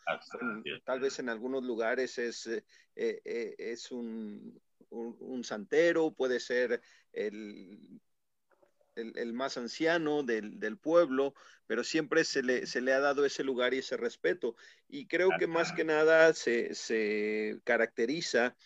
tal 0.84 1.00
vez 1.00 1.18
en 1.18 1.28
algunos 1.28 1.64
lugares 1.64 2.18
es, 2.18 2.46
eh, 2.46 2.64
eh, 2.96 3.54
es 3.58 3.90
un, 3.90 4.60
un, 4.90 5.44
santero, 5.44 6.12
puede 6.12 6.40
ser 6.40 6.80
el, 7.12 8.00
el, 8.94 9.32
más 9.32 9.56
anciano 9.56 10.22
del, 10.22 10.58
del, 10.58 10.78
pueblo, 10.78 11.34
pero 11.66 11.84
siempre 11.84 12.24
se 12.24 12.42
le, 12.42 12.66
se 12.66 12.80
le, 12.80 12.92
ha 12.92 13.00
dado 13.00 13.24
ese 13.24 13.44
lugar 13.44 13.74
y 13.74 13.78
ese 13.78 13.96
respeto. 13.96 14.56
Y 14.88 15.06
creo 15.06 15.30
que 15.38 15.46
más 15.46 15.72
que 15.72 15.84
nada 15.84 16.32
se, 16.32 16.74
se 16.74 17.60
caracteriza 17.64 18.56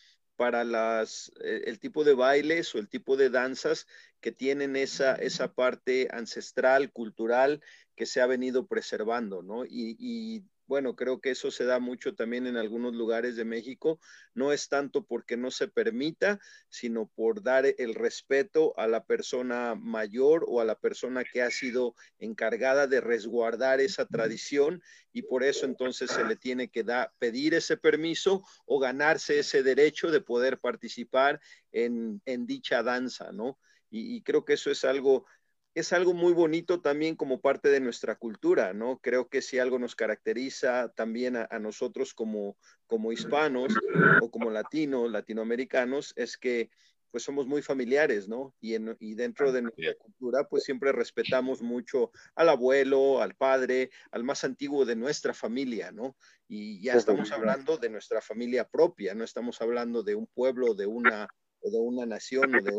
para 0.41 0.65
las, 0.65 1.31
eh, 1.45 1.65
el 1.67 1.79
tipo 1.79 2.03
de 2.03 2.15
bailes 2.15 2.75
o 2.75 2.79
el 2.79 2.89
tipo 2.89 3.19
de 3.19 3.29
danzas 3.29 3.87
que 4.23 4.33
tienen 4.33 4.75
esa, 4.75 5.15
esa 5.17 5.53
parte 5.53 6.09
ancestral, 6.13 6.93
cultural, 6.93 7.61
que 7.95 8.07
se 8.07 8.23
ha 8.23 8.27
venido 8.27 8.67
preservando, 8.67 9.43
¿no? 9.43 9.67
Y, 9.67 9.97
y 9.99 10.43
bueno, 10.71 10.95
creo 10.95 11.21
que 11.21 11.31
eso 11.31 11.51
se 11.51 11.65
da 11.65 11.81
mucho 11.81 12.15
también 12.15 12.47
en 12.47 12.57
algunos 12.57 12.95
lugares 12.95 13.35
de 13.35 13.45
México. 13.45 13.99
No 14.35 14.53
es 14.53 14.69
tanto 14.69 15.05
porque 15.05 15.37
no 15.37 15.51
se 15.51 15.67
permita, 15.67 16.39
sino 16.69 17.11
por 17.17 17.43
dar 17.43 17.67
el 17.67 17.97
respeto 17.97 18.73
a 18.79 18.87
la 18.87 19.05
persona 19.05 19.75
mayor 19.75 20.45
o 20.47 20.61
a 20.61 20.65
la 20.65 20.77
persona 20.77 21.25
que 21.25 21.43
ha 21.43 21.51
sido 21.51 21.97
encargada 22.21 22.87
de 22.87 23.01
resguardar 23.01 23.81
esa 23.81 24.07
tradición 24.07 24.81
y 25.13 25.23
por 25.23 25.43
eso 25.43 25.67
entonces 25.67 26.09
se 26.09 26.23
le 26.23 26.37
tiene 26.37 26.69
que 26.69 26.85
dar, 26.85 27.11
pedir 27.19 27.55
ese 27.55 27.77
permiso 27.77 28.45
o 28.65 28.79
ganarse 28.79 29.41
ese 29.41 29.65
derecho 29.65 30.13
de 30.13 30.21
poder 30.21 30.61
participar 30.61 31.41
en, 31.73 32.23
dicha 32.47 32.85
danza, 32.85 33.33
¿no? 33.33 33.59
Y, 33.91 34.23
creo 34.23 34.45
que 34.45 34.53
eso 34.53 34.71
es 34.71 34.85
algo 34.85 35.27
es 35.75 35.93
algo 35.93 36.15
muy 36.15 36.33
bonito 36.33 36.81
también 36.81 37.15
como 37.17 37.41
parte 37.41 37.69
de 37.69 37.81
nuestra 37.81 38.17
cultura, 38.17 38.73
¿no? 38.73 38.99
Creo 38.99 39.29
que 39.29 39.41
si 39.41 39.59
algo 39.59 39.79
nos 39.79 39.95
caracteriza 39.95 40.93
también 40.95 41.37
a, 41.37 41.59
nosotros 41.61 42.13
como, 42.13 42.57
como 42.87 43.13
hispanos 43.13 43.75
o 44.21 44.31
como 44.31 44.51
latinos, 44.51 45.11
latinoamericanos, 45.11 46.13
es 46.17 46.37
que 46.37 46.71
pues 47.11 47.25
somos 47.25 47.47
muy 47.47 47.61
familiares, 47.61 48.29
¿no? 48.29 48.55
Y, 48.61 48.75
en, 48.75 48.97
y 49.01 49.15
dentro 49.15 49.51
de 49.53 49.63
nuestra 49.63 49.95
cultura, 49.95 50.45
pues 50.49 50.63
siempre 50.63 50.93
respetamos 50.93 51.61
mucho 51.61 52.13
al 52.37 52.49
abuelo, 52.49 53.21
al 53.21 53.35
padre, 53.35 53.91
al 54.13 54.23
más 54.23 54.45
antiguo 54.45 54.85
de 54.85 54.97
nuestra 54.97 55.35
familia, 55.35 55.91
¿no? 55.91 56.17
Y 56.47 56.81
ya 56.81 56.95
estamos 56.95 57.33
hablando 57.33 57.77
de 57.79 57.91
nuestra 57.91 58.21
familia 58.21 58.65
propia, 58.65 59.15
no 59.15 59.25
estamos 59.25 59.61
hablando 59.61 60.03
de 60.03 60.15
un 60.15 60.27
pueblo, 60.29 60.75
de 60.75 60.87
una 60.87 61.29
o 61.61 61.71
de 61.71 61.79
una 61.79 62.07
nación 62.07 62.55
o 62.55 62.63
de, 62.63 62.73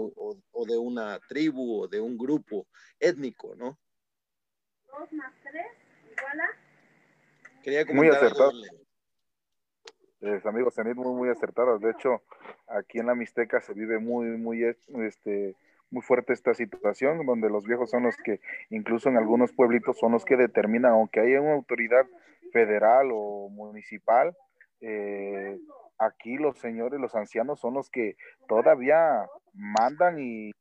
o, 0.52 0.66
de, 0.66 0.78
una 0.78 1.20
tribu 1.28 1.82
o 1.82 1.88
de 1.88 1.99
un 1.99 2.18
grupo 2.18 2.68
étnico, 2.99 3.56
¿no? 3.56 3.78
Dos 4.88 5.14
más 5.14 5.34
tres, 5.44 5.68
igual 6.12 6.40
a... 6.41 7.62
Quería 7.62 7.86
muy 7.94 8.10
acertado. 8.10 8.52
Eh, 10.22 10.40
amigos, 10.45 10.76
muy, 10.95 11.14
muy 11.14 11.30
acertados. 11.30 11.82
De 11.82 11.91
hecho, 11.91 12.22
aquí 12.68 12.99
en 12.99 13.08
la 13.08 13.16
Mixteca 13.16 13.60
se 13.62 13.74
vive 13.74 13.98
muy, 13.98 14.28
muy, 14.38 14.64
este, 14.64 15.56
muy 15.90 16.02
fuerte 16.03 16.34
esta 16.34 16.53
situación, 16.53 17.26
donde 17.26 17.49
los 17.49 17.66
viejos 17.66 17.90
son 17.90 18.03
los 18.03 18.16
que, 18.18 18.40
incluso 18.70 19.10
en 19.10 19.18
algunos 19.18 19.52
pueblitos, 19.52 19.98
son 19.98 20.12
los 20.12 20.24
que 20.24 20.38
determinan, 20.38 20.94
aunque 20.94 21.22
haya 21.22 21.41
una 21.41 21.53
autoridad 21.53 22.06
federal 22.52 23.10
o 23.12 23.49
municipal, 23.49 24.36
eh, 24.80 25.60
aquí 26.02 26.38
los 26.38 26.57
señores, 26.60 26.99
los 26.99 27.15
ancianos 27.15 27.60
son 27.60 27.76
los 27.76 27.90
que 27.90 28.15
todavía 28.48 29.26
mandan 29.53 30.19
y 30.19 30.52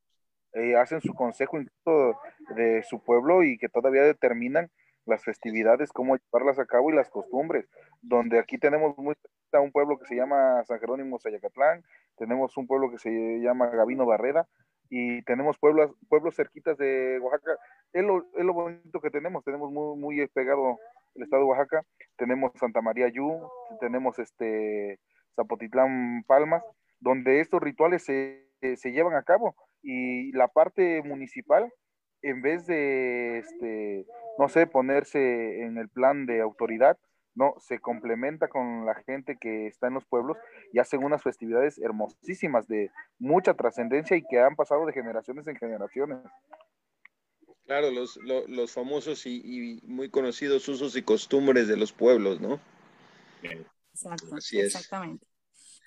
eh, 0.53 0.77
hacen 0.77 1.01
su 1.01 1.15
consejo 1.15 1.59
incluso 1.59 2.21
de 2.55 2.83
su 2.83 3.03
pueblo 3.03 3.43
y 3.43 3.59
que 3.59 3.69
todavía 3.69 4.03
determinan 4.03 4.69
las 5.07 5.25
festividades, 5.25 5.93
cómo 5.93 6.17
llevarlas 6.17 6.59
a 6.59 6.67
cabo 6.67 6.91
y 6.91 6.95
las 6.95 7.09
costumbres, 7.09 7.69
donde 8.03 8.39
aquí 8.39 8.59
tenemos 8.59 8.97
muy 8.99 9.15
un 9.59 9.73
pueblo 9.73 9.99
que 9.99 10.07
se 10.07 10.15
llama 10.15 10.63
San 10.65 10.79
Jerónimo 10.79 11.19
Sayacatlán, 11.19 11.83
tenemos 12.17 12.57
un 12.57 12.69
pueblo 12.69 12.91
que 12.91 12.99
se 12.99 13.11
llama 13.41 13.67
Gavino 13.67 14.07
Barrera 14.07 14.47
y 14.89 15.23
tenemos 15.23 15.59
pueblos, 15.59 15.91
pueblos 16.09 16.37
cerquitas 16.37 16.77
de 16.77 17.19
Oaxaca. 17.21 17.57
Es 17.93 18.05
lo, 18.05 18.27
es 18.37 18.45
lo 18.45 18.53
bonito 18.53 19.01
que 19.01 19.11
tenemos, 19.11 19.43
tenemos 19.43 19.73
muy, 19.73 19.99
muy 19.99 20.27
pegado 20.29 20.79
el 21.17 21.25
estado 21.25 21.43
de 21.43 21.49
Oaxaca, 21.49 21.83
tenemos 22.17 22.53
Santa 22.61 22.81
María 22.81 23.09
Yu, 23.09 23.41
tenemos 23.81 24.19
este 24.19 25.01
Zapotitlán 25.37 26.25
Palmas, 26.27 26.63
donde 26.99 27.41
estos 27.41 27.61
rituales 27.61 28.05
se, 28.05 28.47
se 28.77 28.93
llevan 28.93 29.15
a 29.15 29.23
cabo 29.23 29.55
y 29.83 30.33
la 30.33 30.49
parte 30.49 31.03
municipal, 31.03 31.73
en 32.23 32.43
vez 32.43 32.67
de, 32.67 33.39
este, 33.39 34.07
no 34.39 34.49
sé, 34.49 34.67
ponerse 34.67 35.63
en 35.63 35.79
el 35.79 35.89
plan 35.89 36.27
de 36.27 36.41
autoridad, 36.41 36.99
no, 37.35 37.55
se 37.59 37.79
complementa 37.79 38.49
con 38.49 38.85
la 38.85 38.95
gente 38.95 39.39
que 39.41 39.67
está 39.67 39.87
en 39.87 39.95
los 39.95 40.05
pueblos 40.05 40.37
y 40.73 40.79
hacen 40.79 41.05
unas 41.05 41.23
festividades 41.23 41.79
hermosísimas 41.79 42.67
de 42.67 42.91
mucha 43.19 43.55
trascendencia 43.55 44.17
y 44.17 44.23
que 44.23 44.41
han 44.41 44.57
pasado 44.57 44.85
de 44.85 44.93
generaciones 44.93 45.47
en 45.47 45.57
generaciones. 45.57 46.19
Claro, 47.65 47.91
los, 47.93 48.19
los, 48.49 48.73
famosos 48.73 49.27
y, 49.27 49.41
y, 49.45 49.81
muy 49.87 50.11
conocidos 50.11 50.69
usos 50.69 50.97
y 50.97 51.03
costumbres 51.03 51.69
de 51.69 51.77
los 51.77 51.93
pueblos, 51.93 52.41
¿no? 52.41 52.59
Exacto, 54.03 54.37
exactamente. 54.53 55.27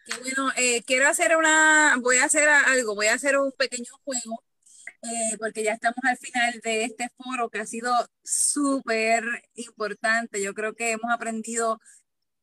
Qué 0.05 0.13
bueno, 0.19 0.51
eh, 0.57 0.83
quiero 0.83 1.07
hacer 1.07 1.35
una, 1.37 1.97
voy 2.01 2.17
a 2.17 2.25
hacer 2.25 2.47
algo, 2.49 2.93
voy 2.93 3.07
a 3.07 3.13
hacer 3.13 3.37
un 3.37 3.51
pequeño 3.53 3.91
juego, 4.03 4.43
eh, 5.01 5.37
porque 5.39 5.63
ya 5.63 5.73
estamos 5.73 5.99
al 6.03 6.17
final 6.17 6.59
de 6.61 6.83
este 6.83 7.09
foro 7.17 7.49
que 7.49 7.59
ha 7.59 7.65
sido 7.65 7.91
súper 8.23 9.23
importante. 9.55 10.41
Yo 10.41 10.53
creo 10.53 10.75
que 10.75 10.91
hemos 10.91 11.09
aprendido 11.11 11.79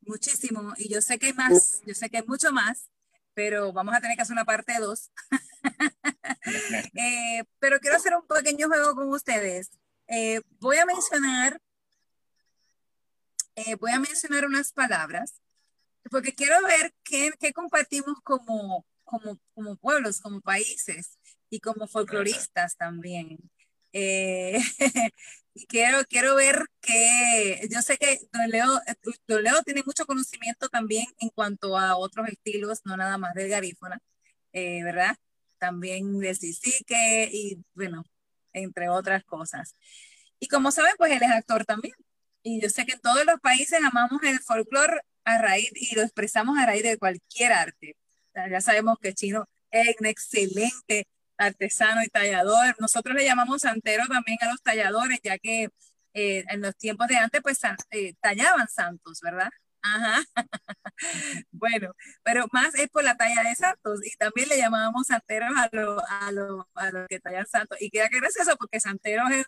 muchísimo 0.01 0.73
y 0.79 0.89
yo 0.89 1.03
sé 1.03 1.19
que 1.19 1.27
hay 1.27 1.33
más, 1.35 1.83
yo 1.87 1.95
sé 1.95 2.09
que 2.09 2.19
hay 2.19 2.25
mucho 2.27 2.51
más, 2.51 2.89
pero 3.35 3.73
vamos 3.73 3.95
a 3.95 4.01
tener 4.01 4.17
que 4.17 4.23
hacer 4.23 4.35
una 4.35 4.45
parte 4.45 4.79
2. 4.79 5.11
Eh, 6.95 7.45
pero 7.59 7.79
quiero 7.79 7.97
hacer 7.97 8.13
un 8.15 8.27
pequeño 8.27 8.67
juego 8.67 8.95
con 8.95 9.09
ustedes. 9.11 9.71
voy 10.59 10.79
a 10.79 10.87
mencionar, 10.87 11.61
voy 13.79 13.93
a 13.93 14.01
mencionar 14.01 14.47
unas 14.47 14.73
palabras 14.73 15.41
porque 16.11 16.35
quiero 16.35 16.63
ver 16.67 16.93
qué, 17.05 17.31
qué 17.39 17.53
compartimos 17.53 18.21
como, 18.23 18.85
como, 19.05 19.39
como, 19.55 19.77
pueblos, 19.77 20.21
como 20.21 20.41
países 20.41 21.19
y 21.49 21.61
como 21.61 21.87
folcloristas 21.87 22.77
también. 22.77 23.39
Eh, 23.93 24.61
y 25.55 25.67
quiero, 25.67 26.05
quiero 26.09 26.35
ver 26.37 26.65
que 26.81 27.69
yo 27.71 27.83
sé 27.83 27.97
que 27.99 28.19
don 28.33 28.49
Leo, 28.51 28.81
don 29.27 29.43
Leo 29.43 29.63
tiene 29.63 29.83
mucho 29.85 30.07
conocimiento 30.07 30.69
también 30.69 31.07
en 31.21 31.31
cuanto 31.31 31.79
a 31.79 31.97
otros 31.97 32.29
estilos, 32.29 32.81
no 32.85 32.97
nada 32.97 33.19
más 33.19 33.35
del 33.35 33.49
garífona, 33.49 34.01
eh, 34.53 34.83
¿verdad? 34.85 35.17
También 35.59 36.19
del 36.19 36.37
sisique 36.37 37.29
y 37.33 37.65
bueno, 37.75 38.05
entre 38.53 38.89
otras 38.89 39.25
cosas. 39.25 39.77
Y 40.41 40.49
como 40.49 40.73
saben, 40.73 40.95
pues 40.99 41.13
él 41.13 41.23
es 41.23 41.31
actor 41.31 41.65
también. 41.65 41.95
Y 42.43 42.61
yo 42.61 42.71
sé 42.71 42.87
que 42.87 42.95
en 42.95 43.01
todos 43.01 43.25
los 43.27 43.39
países 43.41 43.81
amamos 43.85 44.23
el 44.23 44.41
folclore 44.41 45.03
a 45.25 45.39
raíz 45.39 45.71
y 45.75 45.95
lo 45.95 46.03
expresamos 46.03 46.59
a 46.59 46.67
raíz 46.67 46.83
de 46.83 46.99
cualquier 46.99 47.53
arte. 47.53 47.97
ya 48.35 48.61
sabemos 48.61 48.99
que 49.01 49.15
Chino 49.15 49.47
es 49.71 49.97
un 50.01 50.07
excelente 50.07 51.07
artesano 51.39 52.03
y 52.03 52.09
tallador. 52.09 52.77
Nosotros 52.81 53.15
le 53.17 53.25
llamamos 53.25 53.63
santero 53.63 54.05
también 54.09 54.39
a 54.43 54.51
los 54.51 54.63
talladores, 54.63 55.21
ya 55.23 55.39
que 55.39 55.69
eh, 56.15 56.45
en 56.49 56.61
los 56.63 56.77
tiempos 56.77 57.09
de 57.09 57.17
antes 57.17 57.41
pues 57.43 57.59
eh, 57.91 58.15
tallaban 58.21 58.69
santos, 58.69 59.21
¿verdad? 59.23 59.51
Ajá. 59.83 60.23
bueno, 61.51 61.93
pero 62.23 62.47
más 62.53 62.75
es 62.75 62.89
por 62.89 63.05
la 63.05 63.17
talla 63.17 63.43
de 63.43 63.55
santos 63.55 64.01
y 64.05 64.11
también 64.17 64.49
le 64.49 64.59
llamábamos 64.59 65.07
santeros 65.07 65.51
a 65.57 65.69
los 65.73 66.03
a 66.09 66.33
lo, 66.33 66.69
a 66.75 66.91
lo 66.91 67.07
que 67.09 67.21
tallan 67.21 67.47
santos. 67.47 67.79
Y 67.81 67.91
queda 67.91 68.09
que 68.09 68.19
eso 68.19 68.57
porque 68.59 68.81
santeros 68.81 69.31
es 69.31 69.47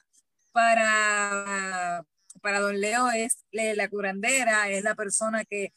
para 0.53 2.05
para 2.41 2.61
don 2.61 2.81
Leo 2.81 3.11
es 3.11 3.45
la 3.51 3.89
curandera, 3.89 4.69
es 4.69 4.85
la 4.85 4.95
persona 4.95 5.45
que, 5.45 5.73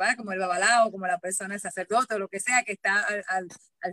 va 0.00 0.14
como 0.16 0.32
el 0.32 0.38
babalao, 0.38 0.90
como 0.90 1.06
la 1.06 1.18
persona 1.18 1.54
el 1.54 1.60
sacerdote 1.60 2.14
o 2.14 2.18
lo 2.18 2.28
que 2.28 2.40
sea 2.40 2.62
que 2.62 2.72
está 2.72 3.04
al, 3.28 3.48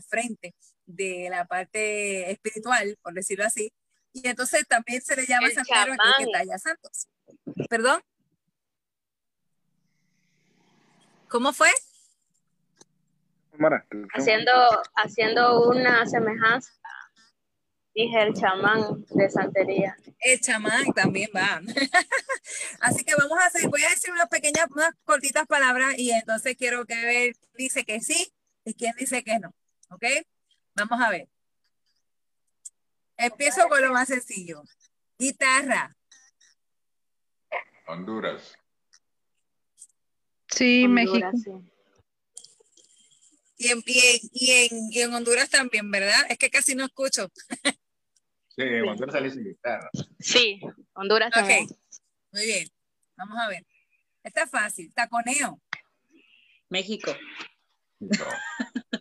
frente 0.08 0.54
de 0.86 1.28
la 1.30 1.46
parte 1.46 2.32
espiritual, 2.32 2.98
por 3.02 3.14
decirlo 3.14 3.46
así. 3.46 3.72
Y 4.14 4.28
entonces 4.28 4.68
también 4.68 5.02
se 5.02 5.16
le 5.16 5.26
llama 5.26 5.50
santero 5.50 5.96
que 6.18 6.26
talla 6.32 6.58
santos. 6.58 7.08
¿Perdón? 7.70 8.02
¿Cómo 11.28 11.54
fue? 11.54 11.70
Haciendo, 14.14 14.52
haciendo 14.96 15.70
una 15.70 16.06
semejanza 16.06 16.72
Dije 17.96 18.22
el 18.24 18.34
chamán 18.34 19.06
de 19.10 19.30
santería. 19.30 19.96
El 20.20 20.42
chamán 20.42 20.86
también 20.94 21.30
va. 21.34 21.62
Así 22.82 23.06
que 23.06 23.16
vamos 23.16 23.40
a 23.40 23.46
hacer, 23.46 23.70
voy 23.70 23.84
a 23.84 23.90
decir 23.90 24.12
unas 24.12 24.28
pequeñas, 24.28 24.68
unas 24.70 24.94
cortitas 25.06 25.48
palabras 25.48 25.98
y 25.98 26.12
entonces 26.12 26.58
quiero 26.58 26.86
que 26.86 26.96
ver 26.96 27.36
dice 27.58 27.86
que 27.86 28.02
sí 28.02 28.34
y 28.66 28.74
quién 28.74 28.94
dice 29.00 29.24
que 29.24 29.40
no. 29.40 29.56
¿Ok? 29.92 30.04
Vamos 30.76 31.00
a 31.02 31.10
ver. 31.10 31.30
Empiezo 33.16 33.66
con 33.70 33.82
lo 33.82 33.94
más 33.94 34.10
sencillo. 34.10 34.62
Guitarra. 35.18 35.96
Honduras. 37.88 38.58
Sí, 40.50 40.84
Honduras, 40.84 41.34
México. 41.34 41.62
sí. 41.62 41.72
Y 43.58 43.70
en, 43.70 43.82
y, 43.86 44.00
en, 44.00 44.20
y, 44.34 44.52
en, 44.52 44.92
y 44.92 45.02
en 45.02 45.14
Honduras 45.14 45.50
también, 45.50 45.90
¿verdad? 45.90 46.26
Es 46.28 46.38
que 46.38 46.50
casi 46.50 46.76
no 46.76 46.84
escucho. 46.84 47.32
Sí, 48.56 48.62
en 48.62 48.88
Honduras 48.88 49.14
salí 49.14 49.32
sin 49.32 49.44
guitarra. 49.44 49.90
Sí, 50.20 50.62
Honduras 50.94 51.32
también. 51.32 51.68
Muy 52.32 52.46
bien. 52.46 52.68
Vamos 53.18 53.38
a 53.38 53.50
ver. 53.50 53.66
Está 54.24 54.48
fácil. 54.48 54.94
Taconeo. 54.94 55.60
México. 56.70 57.14
No. 58.00 58.10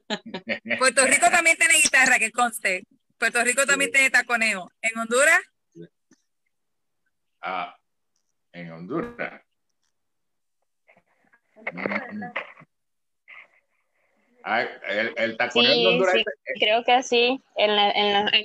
Puerto 0.78 1.04
Rico 1.06 1.26
también 1.30 1.56
tiene 1.56 1.74
guitarra, 1.82 2.18
que 2.18 2.30
conste. 2.30 2.84
Puerto 3.18 3.42
Rico 3.44 3.64
también 3.66 3.90
tiene 3.92 4.10
taconeo. 4.10 4.70
En 4.82 4.98
Honduras, 4.98 5.40
Ah, 7.46 7.76
en 8.52 8.72
Honduras. 8.72 9.42
Ah, 14.42 14.62
el, 14.62 15.12
el 15.16 15.36
taconeo 15.36 15.72
Sí, 15.72 15.86
Honduras 15.86 16.14
sí, 16.14 16.24
creo 16.60 16.84
que 16.84 17.02
sí. 17.02 17.42
En, 17.56 17.76
la- 17.76 17.90
en, 17.90 18.12
la- 18.12 18.30
en, 18.32 18.44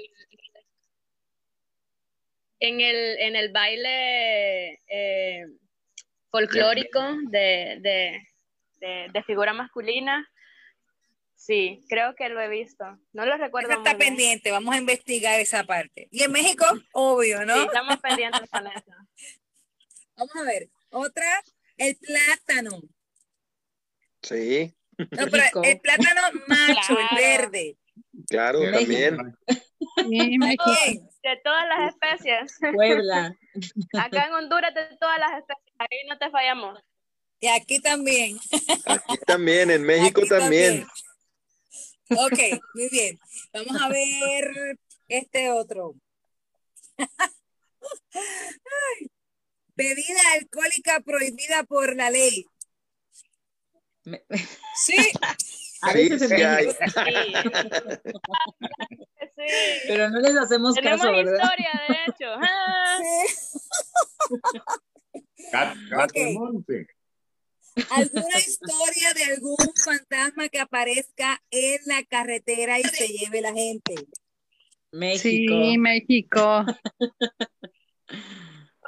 en 2.59 2.81
el, 2.81 3.19
en 3.19 3.35
el 3.35 3.51
baile 3.51 4.81
eh, 4.87 5.45
folclórico 6.31 6.99
de, 7.29 7.77
de, 7.81 8.21
de, 8.75 9.07
de 9.11 9.23
figura 9.23 9.53
masculina, 9.53 10.27
sí, 11.35 11.83
creo 11.89 12.15
que 12.15 12.29
lo 12.29 12.39
he 12.41 12.49
visto. 12.49 12.85
No 13.13 13.25
lo 13.25 13.37
recuerdo 13.37 13.69
esa 13.69 13.77
está 13.79 13.91
muy 13.91 13.99
bien. 13.99 14.15
pendiente. 14.15 14.51
Vamos 14.51 14.75
a 14.75 14.77
investigar 14.79 15.39
esa 15.39 15.63
parte. 15.63 16.07
Y 16.11 16.23
en 16.23 16.31
México, 16.31 16.65
obvio, 16.93 17.45
¿no? 17.45 17.55
Sí, 17.55 17.61
estamos 17.65 17.97
pendientes 17.97 18.49
con 18.49 18.67
eso. 18.75 18.91
Vamos 20.15 20.35
a 20.35 20.43
ver. 20.43 20.69
Otra, 20.91 21.41
el 21.77 21.95
plátano. 21.97 22.81
Sí, 24.21 24.73
No, 24.97 25.07
pero 25.11 25.31
México. 25.31 25.61
el 25.63 25.79
plátano 25.79 26.21
macho, 26.47 26.97
el 26.99 27.17
verde. 27.17 27.77
claro, 28.27 28.59
México. 28.59 28.79
también. 28.79 29.17
Sí. 30.07 31.01
De 31.23 31.37
todas 31.43 31.65
las 31.67 31.93
especies. 31.93 32.57
Puebla. 32.73 33.35
Acá 33.99 34.27
en 34.27 34.33
Honduras, 34.33 34.73
de 34.73 34.85
todas 34.99 35.19
las 35.19 35.31
especies. 35.39 35.75
Ahí 35.79 36.07
no 36.07 36.17
te 36.17 36.29
fallamos. 36.29 36.79
Y 37.41 37.47
aquí 37.47 37.79
también. 37.81 38.37
Aquí 38.85 39.17
también, 39.25 39.71
en 39.71 39.83
México 39.83 40.21
Aquí 40.21 40.29
también. 40.29 40.85
Ok, 42.11 42.39
muy 42.73 42.89
bien. 42.89 43.19
Vamos 43.53 43.81
a 43.81 43.89
ver 43.89 44.77
este 45.07 45.51
otro. 45.51 45.93
Ay. 46.97 47.07
Bebida 49.75 50.19
alcohólica 50.33 50.99
prohibida 51.01 51.63
por 51.63 51.95
la 51.95 52.09
ley. 52.09 52.45
Me- 54.03 54.23
Sí, 54.75 54.95
A 55.81 55.93
Sí, 55.93 56.09
veces 56.09 56.29
sí 56.29 56.35
hay. 56.43 56.71
Sí. 56.71 56.77
Pero 59.87 60.09
no 60.09 60.19
les 60.19 60.35
hacemos 60.37 60.75
Tenemos 60.75 61.01
caso, 61.01 61.11
¿verdad? 61.11 61.43
historia, 61.43 61.81
de 61.87 61.95
hecho. 62.07 62.33
Ah. 62.41 62.99
sí. 66.13 66.37
Monte. 66.37 66.87
¿Alguna 67.91 68.37
historia 68.37 69.13
de 69.13 69.23
algún 69.33 69.57
fantasma 69.83 70.49
que 70.49 70.59
aparezca 70.59 71.41
en 71.49 71.79
la 71.85 72.03
carretera 72.03 72.77
y 72.79 72.83
se 72.83 73.07
lleve 73.07 73.41
la 73.41 73.53
gente? 73.53 73.95
México. 74.91 75.53
Sí, 75.53 75.77
México. 75.77 76.65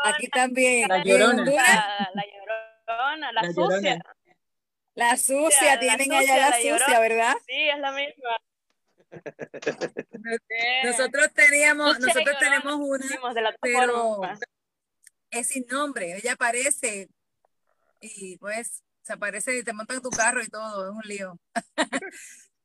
Aquí 0.03 0.27
también. 0.29 0.89
La 0.89 0.97
¿Y 0.97 1.01
en 1.01 1.07
Llorona. 1.07 1.45
La, 1.45 2.09
la 2.13 2.23
llorona, 2.25 3.31
la, 3.31 3.41
La 3.43 3.53
sucia. 3.53 3.79
Llorona. 3.79 4.03
La 4.93 5.15
sucia, 5.17 5.75
La 5.75 5.79
tienen 5.79 6.05
sucia, 6.07 6.19
allá 6.19 6.37
la 6.37 6.49
la 6.49 6.55
sucia, 6.57 6.71
Llorona. 6.71 6.99
¿verdad? 6.99 7.33
Sí, 7.47 7.69
es 7.69 7.79
la 7.79 7.91
misma. 7.91 8.37
Nosotros 10.83 11.33
teníamos, 11.33 11.99
nosotros 11.99 12.35
tenemos 12.39 12.75
una, 12.75 13.05
decimos 13.05 13.35
de 13.35 13.41
la 13.41 13.55
pero 13.61 14.21
es 15.29 15.47
sin 15.47 15.65
nombre. 15.67 16.17
Ella 16.17 16.33
aparece 16.33 17.09
y 17.99 18.37
pues 18.37 18.83
se 19.01 19.13
aparece 19.13 19.57
y 19.57 19.63
te 19.63 19.73
monta 19.73 19.93
en 19.95 20.01
tu 20.01 20.09
carro 20.09 20.41
y 20.41 20.47
todo, 20.47 20.89
es 20.89 20.95
un 20.95 21.01
lío. 21.05 21.39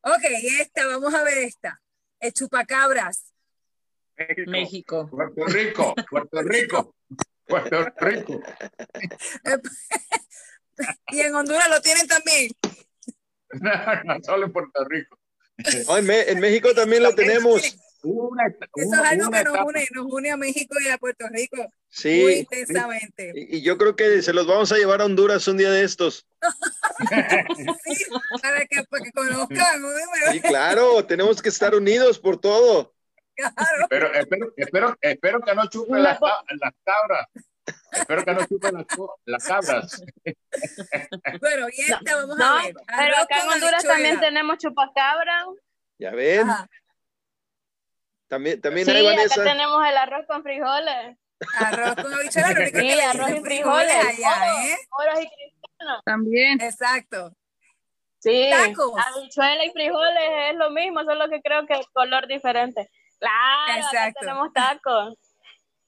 ok, 0.03 0.25
esta, 0.61 0.87
vamos 0.87 1.15
a 1.15 1.23
ver 1.23 1.39
esta. 1.39 1.81
El 2.21 2.33
chupacabras. 2.33 3.33
México. 4.17 4.51
México. 4.51 5.09
Puerto 5.11 5.45
Rico, 5.47 5.95
Puerto 6.09 6.43
Rico, 6.43 6.95
Puerto 7.47 7.85
Rico. 7.99 8.41
y 11.09 11.21
en 11.21 11.35
Honduras 11.35 11.69
lo 11.71 11.81
tienen 11.81 12.07
también. 12.07 12.51
No, 14.05 14.19
solo 14.23 14.47
en 14.47 14.53
Puerto 14.53 14.85
Rico. 14.85 15.19
No, 15.89 15.97
en, 15.97 16.41
México 16.41 16.75
también 16.75 17.03
lo 17.03 17.15
tenemos. 17.15 17.77
Una, 18.03 18.47
Eso 18.47 18.69
es 18.77 18.93
algo 18.93 19.31
que 19.31 19.43
nos 19.43 19.57
une, 19.65 19.89
nos 19.93 20.07
une 20.13 20.31
a 20.31 20.37
México 20.37 20.77
y 20.85 20.89
a 20.89 20.99
Puerto 20.99 21.27
Rico 21.29 21.57
muy 21.57 21.69
Sí. 21.89 22.39
intensamente. 22.41 23.33
Y, 23.35 23.57
y 23.57 23.63
yo 23.63 23.79
creo 23.79 23.97
que 23.97 24.23
se 24.23 24.33
los 24.33 24.47
vamos 24.47 24.71
a 24.71 24.77
llevar 24.77 25.01
a 25.01 25.07
Honduras 25.07 25.49
un 25.49 25.57
día 25.57 25.71
de 25.71 25.85
estos. 25.85 26.27
Sí, 27.85 28.05
para 28.43 28.65
que, 28.67 28.83
para 28.85 29.05
que 29.05 29.13
conozcan, 29.13 29.83
¿no? 29.83 29.89
Sí, 30.33 30.41
claro, 30.41 31.05
tenemos 31.05 31.43
que 31.43 31.51
estar 31.51 31.75
unidos 31.75 32.19
por 32.19 32.41
todo. 32.41 32.95
Claro. 33.35 33.87
Pero 33.91 34.15
espero, 34.15 34.53
espero, 34.57 34.97
espero 35.03 35.41
que 35.41 35.55
no 35.55 35.69
chupen 35.69 36.03
las 36.03 36.19
cabras. 36.19 37.27
Espero 37.99 38.25
que 38.25 38.33
no 38.35 38.47
chupen 38.47 38.75
las, 38.75 38.87
las 39.25 39.45
cabras. 39.45 40.03
Bueno, 41.41 41.67
y 41.73 41.81
esta 41.81 42.17
vamos 42.17 42.37
No, 42.37 42.45
a 42.45 42.63
ver. 42.63 42.75
pero 42.87 42.99
Arroz 43.17 43.19
acá 43.21 43.41
en 43.43 43.49
Honduras 43.49 43.73
habichuela. 43.75 43.95
también 43.95 44.21
tenemos 44.21 44.59
chupacabra. 44.59 45.45
Ya 45.99 46.11
ven, 46.11 46.49
Ajá, 46.51 46.69
también, 48.29 48.61
también 48.61 48.87
Sí, 48.87 48.93
hay 48.93 49.07
acá 49.19 49.35
tenemos 49.45 49.87
el 49.87 49.97
arroz 49.97 50.27
con 50.27 50.43
frijoles. 50.43 51.17
Arroz 51.59 51.95
con 51.97 52.13
habichuela, 52.15 52.49
lo 52.51 52.67
Sí, 52.67 52.73
que 52.73 53.03
arroz 53.03 53.31
y 53.31 53.41
frijoles. 53.41 53.95
allá, 54.07 54.65
¿eh? 54.67 54.77
Moros 54.91 55.21
y 55.23 55.29
cristianos. 55.29 56.03
También. 56.05 56.61
Exacto. 56.61 57.33
Sí, 58.19 58.51
Tacos. 58.51 58.93
habichuela 58.99 59.65
y 59.65 59.71
frijoles 59.71 60.31
es 60.51 60.57
lo 60.57 60.71
mismo, 60.71 61.05
solo 61.05 61.29
que 61.29 61.41
creo 61.41 61.65
que 61.67 61.75
el 61.75 61.87
color 61.93 62.27
diferente. 62.27 62.91
Claro, 63.19 63.73
acá 63.73 63.79
Exacto. 63.79 64.21
tenemos 64.21 64.53
tacos. 64.53 65.15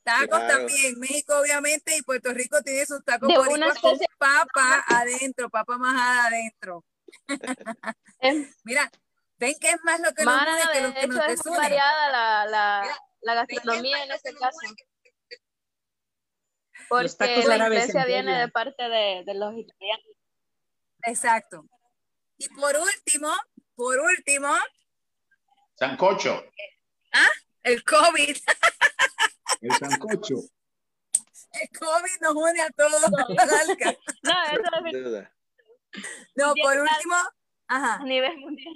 Tacos 0.08 0.26
Claro. 0.38 0.48
también. 0.56 0.98
México, 0.98 1.38
obviamente, 1.38 1.96
y 1.96 2.02
Puerto 2.02 2.32
Rico 2.32 2.62
tiene 2.62 2.86
sus 2.86 3.04
tacos 3.04 3.28
De 3.28 3.38
una 3.38 3.74
con 3.74 3.92
especie- 3.92 4.06
papa 4.18 4.84
adentro, 4.88 5.50
papa 5.50 5.76
majada 5.76 6.26
adentro. 6.28 6.84
Mira, 8.64 8.90
ven 9.38 9.54
que 9.60 9.70
es 9.70 9.78
más 9.84 10.00
lo 10.00 10.12
que 10.14 10.24
nos 10.24 10.34
Mana, 10.34 10.54
une 10.62 10.72
que 10.72 10.80
lo 10.80 10.94
que 10.94 11.06
nos 11.08 11.18
es 11.26 11.26
desune. 11.28 11.56
variada 11.58 12.10
la, 12.10 12.46
la, 12.46 12.98
la 13.20 13.34
gastronomía 13.34 14.02
en 14.04 14.12
este 14.12 14.34
caso. 14.34 14.58
Porque 16.88 17.08
tacos 17.10 17.44
la 17.44 17.56
influencia 17.58 18.00
en 18.02 18.06
viene 18.06 18.38
de 18.40 18.48
parte 18.48 18.82
de, 18.88 19.22
de 19.26 19.34
los 19.34 19.54
italianos. 19.56 20.06
Exacto. 21.02 21.66
Y 22.38 22.48
por 22.48 22.74
último, 22.76 23.30
por 23.74 23.98
último, 24.00 24.48
Sancocho, 25.74 26.44
el 27.62 27.84
COVID. 27.84 28.36
el 29.60 29.72
sancocho. 29.72 30.36
El 31.52 31.78
COVID 31.78 32.20
nos 32.20 32.34
une 32.34 32.60
a 32.60 32.70
todos. 32.70 33.02
No, 34.22 34.32
eso 34.44 35.16
es. 35.16 35.28
No, 36.34 36.54
por 36.62 36.76
último, 36.76 37.14
ajá, 37.66 37.94
a 37.94 38.04
nivel 38.04 38.36
mundial. 38.38 38.74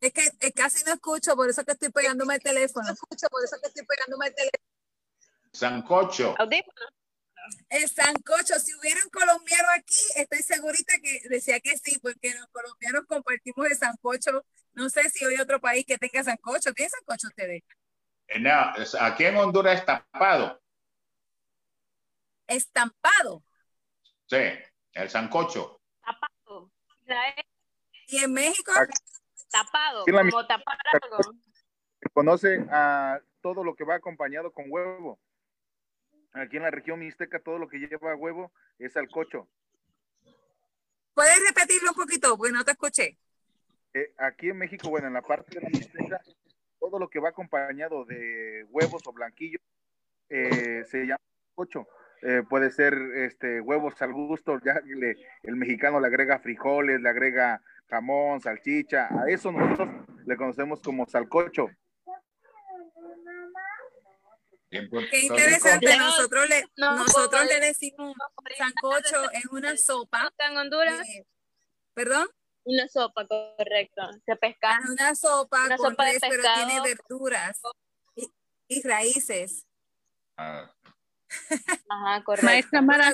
es 0.00 0.12
que 0.12 0.30
eh, 0.40 0.52
casi 0.52 0.84
no 0.84 0.94
escucho, 0.94 1.36
por 1.36 1.48
eso 1.48 1.64
que 1.64 1.72
estoy 1.72 1.90
pegándome 1.90 2.34
el 2.34 2.42
teléfono. 2.42 2.90
escucho, 2.90 3.28
por 3.28 3.44
eso 3.44 3.56
que 3.62 3.68
estoy 3.68 3.86
pegándome 3.86 4.26
el 4.26 4.34
teléfono. 4.34 4.64
Sancocho. 5.52 6.34
El 7.68 7.88
sancocho, 7.88 8.58
si 8.58 8.74
hubiera 8.74 9.00
un 9.04 9.10
colombiano 9.10 9.68
aquí, 9.76 10.00
estoy 10.16 10.42
segurita 10.42 10.94
que 11.02 11.28
decía 11.28 11.60
que 11.60 11.76
sí, 11.76 11.98
porque 12.00 12.34
los 12.34 12.46
colombianos 12.48 13.04
compartimos 13.06 13.66
el 13.66 13.76
sancocho. 13.76 14.44
No 14.72 14.88
sé 14.90 15.08
si 15.10 15.24
hay 15.24 15.36
otro 15.36 15.60
país 15.60 15.84
que 15.86 15.98
tenga 15.98 16.24
sancocho. 16.24 16.72
¿Tienen 16.72 16.90
sancocho 16.90 17.28
ustedes? 17.28 17.62
Eh, 18.28 18.40
No, 18.40 18.72
aquí 19.00 19.24
en 19.24 19.36
Honduras 19.36 19.80
es 19.80 19.86
tapado. 19.86 20.60
Estampado. 22.46 23.42
Sí, 24.26 24.36
el 24.92 25.10
sancocho. 25.10 25.80
Tapado. 26.04 26.70
Es 27.06 27.44
Y 28.08 28.24
en 28.24 28.32
México, 28.32 28.72
tapado, 29.50 30.04
Sí, 30.04 30.12
la 30.12 30.20
como 30.20 30.46
tapar 30.46 30.78
algo. 31.02 31.18
Se 32.00 32.08
conoce 32.12 32.66
a 32.70 33.20
todo 33.40 33.64
lo 33.64 33.74
que 33.74 33.84
va 33.84 33.96
acompañado 33.96 34.52
con 34.52 34.66
huevo. 34.68 35.18
Aquí 36.32 36.56
en 36.56 36.64
la 36.64 36.70
región 36.70 36.98
mixteca 36.98 37.40
todo 37.40 37.58
lo 37.58 37.68
que 37.68 37.78
lleva 37.78 38.14
huevo 38.16 38.52
es 38.78 38.96
alcocho. 38.96 39.48
¿puedes 41.14 41.38
repetirlo 41.46 41.90
un 41.90 41.96
poquito? 41.96 42.36
Porque 42.36 42.52
no 42.52 42.64
te 42.64 42.72
escuché. 42.72 43.16
Eh, 43.94 44.12
aquí 44.18 44.50
en 44.50 44.58
México, 44.58 44.90
bueno, 44.90 45.06
en 45.06 45.14
la 45.14 45.22
parte 45.22 45.54
de 45.54 45.60
la 45.62 45.70
mixteca, 45.70 46.20
todo 46.90 46.98
lo 46.98 47.08
que 47.08 47.18
va 47.18 47.30
acompañado 47.30 48.04
de 48.04 48.66
huevos 48.68 49.02
o 49.06 49.12
blanquillos 49.12 49.60
eh, 50.28 50.84
se 50.90 51.06
llama 51.06 51.20
cocho. 51.54 51.86
Eh, 52.20 52.42
puede 52.48 52.70
ser 52.70 52.94
este 53.14 53.60
huevos 53.60 54.00
al 54.02 54.12
gusto, 54.12 54.60
ya 54.62 54.80
le, 54.84 55.16
el 55.42 55.56
mexicano 55.56 55.98
le 55.98 56.08
agrega 56.08 56.38
frijoles, 56.38 57.00
le 57.00 57.08
agrega 57.08 57.62
jamón, 57.88 58.40
salchicha, 58.40 59.08
a 59.10 59.28
eso 59.28 59.50
nosotros 59.50 59.88
le 60.26 60.36
conocemos 60.36 60.80
como 60.80 61.06
salcocho. 61.06 61.68
Qué 64.70 65.20
interesante, 65.22 65.96
nosotros 65.96 66.48
le, 66.48 66.64
nosotros 66.76 67.46
le 67.46 67.60
decimos 67.60 68.14
sancocho, 68.58 69.30
es 69.32 69.46
una 69.46 69.76
sopa. 69.76 70.30
¿En 70.38 70.56
Honduras? 70.56 71.06
¿Perdón? 71.94 72.28
Una 72.64 72.88
sopa, 72.88 73.26
correcto, 73.26 74.02
de 74.26 74.36
pescado. 74.36 74.84
Es 74.84 74.90
una 74.90 75.14
sopa 75.14 75.66
una 75.66 75.76
con 75.76 75.90
sopa 75.90 76.04
res, 76.04 76.20
pero 76.20 76.42
tiene 76.54 76.80
verduras 76.80 77.60
y, 78.16 78.32
y 78.68 78.82
raíces. 78.82 79.66
Ah. 80.36 80.70
Ajá, 81.88 82.24
correcto. 82.24 82.46
Maestra 82.46 82.82
Mara, 82.82 83.12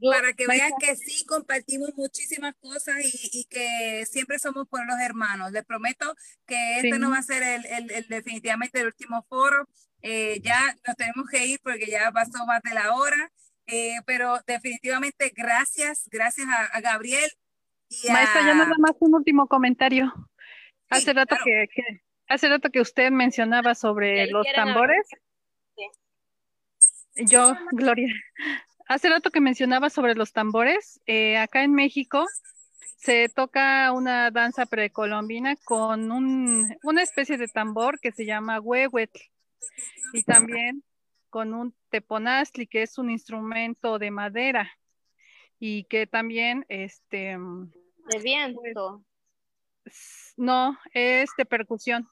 para 0.00 0.32
que 0.32 0.46
vean 0.46 0.72
que 0.78 0.94
sí 0.96 1.24
compartimos 1.26 1.90
muchísimas 1.96 2.54
cosas 2.60 2.96
y, 3.04 3.40
y, 3.40 3.44
que 3.46 4.06
siempre 4.06 4.38
somos 4.38 4.68
por 4.68 4.86
los 4.86 4.98
hermanos. 5.00 5.50
Les 5.50 5.64
prometo 5.64 6.14
que 6.46 6.76
este 6.76 6.92
sí. 6.92 6.98
no 6.98 7.10
va 7.10 7.18
a 7.18 7.22
ser 7.22 7.42
el, 7.42 7.66
el, 7.66 7.90
el, 7.90 8.08
definitivamente 8.08 8.80
el 8.80 8.86
último 8.86 9.24
foro. 9.28 9.68
Eh, 10.02 10.40
ya 10.42 10.76
nos 10.86 10.96
tenemos 10.96 11.28
que 11.28 11.44
ir 11.46 11.60
porque 11.62 11.86
ya 11.86 12.12
pasó 12.12 12.46
más 12.46 12.62
de 12.62 12.74
la 12.74 12.94
hora, 12.94 13.32
eh, 13.66 13.96
pero 14.06 14.38
definitivamente 14.46 15.32
gracias, 15.34 16.04
gracias 16.10 16.46
a, 16.48 16.64
a 16.66 16.80
Gabriel. 16.80 17.30
Maestra, 18.10 18.42
ya 18.42 18.54
nada 18.54 18.74
más 18.78 18.92
un 19.00 19.14
último 19.14 19.46
comentario. 19.46 20.12
Hace 20.90 21.06
sí, 21.06 21.12
rato 21.12 21.36
claro. 21.36 21.44
que, 21.44 21.68
que, 21.74 22.02
hace 22.28 22.48
rato 22.48 22.70
que 22.70 22.80
usted 22.80 23.10
mencionaba 23.10 23.74
sobre 23.74 24.26
los 24.28 24.46
tambores. 24.54 25.06
Sí. 25.76 27.24
Yo, 27.26 27.56
Gloria, 27.72 28.12
hace 28.86 29.08
rato 29.08 29.30
que 29.30 29.40
mencionaba 29.40 29.90
sobre 29.90 30.14
los 30.14 30.32
tambores, 30.32 31.00
eh, 31.06 31.36
acá 31.38 31.62
en 31.62 31.74
México 31.74 32.26
se 32.96 33.28
toca 33.28 33.92
una 33.92 34.30
danza 34.30 34.66
precolombina 34.66 35.56
con 35.64 36.10
un, 36.10 36.76
una 36.82 37.02
especie 37.02 37.38
de 37.38 37.48
tambor 37.48 38.00
que 38.00 38.12
se 38.12 38.26
llama 38.26 38.60
huehuetl 38.60 39.20
y 40.12 40.22
también 40.24 40.82
con 41.30 41.54
un 41.54 41.74
teponazli, 41.90 42.66
que 42.66 42.82
es 42.82 42.98
un 42.98 43.10
instrumento 43.10 43.98
de 43.98 44.10
madera 44.10 44.70
y 45.58 45.84
que 45.84 46.06
también 46.06 46.64
este 46.68 47.36
de 48.08 48.18
viento. 48.22 49.04
Pues, 49.82 50.34
no, 50.36 50.78
es 50.92 51.30
de 51.36 51.44
percusión. 51.44 52.08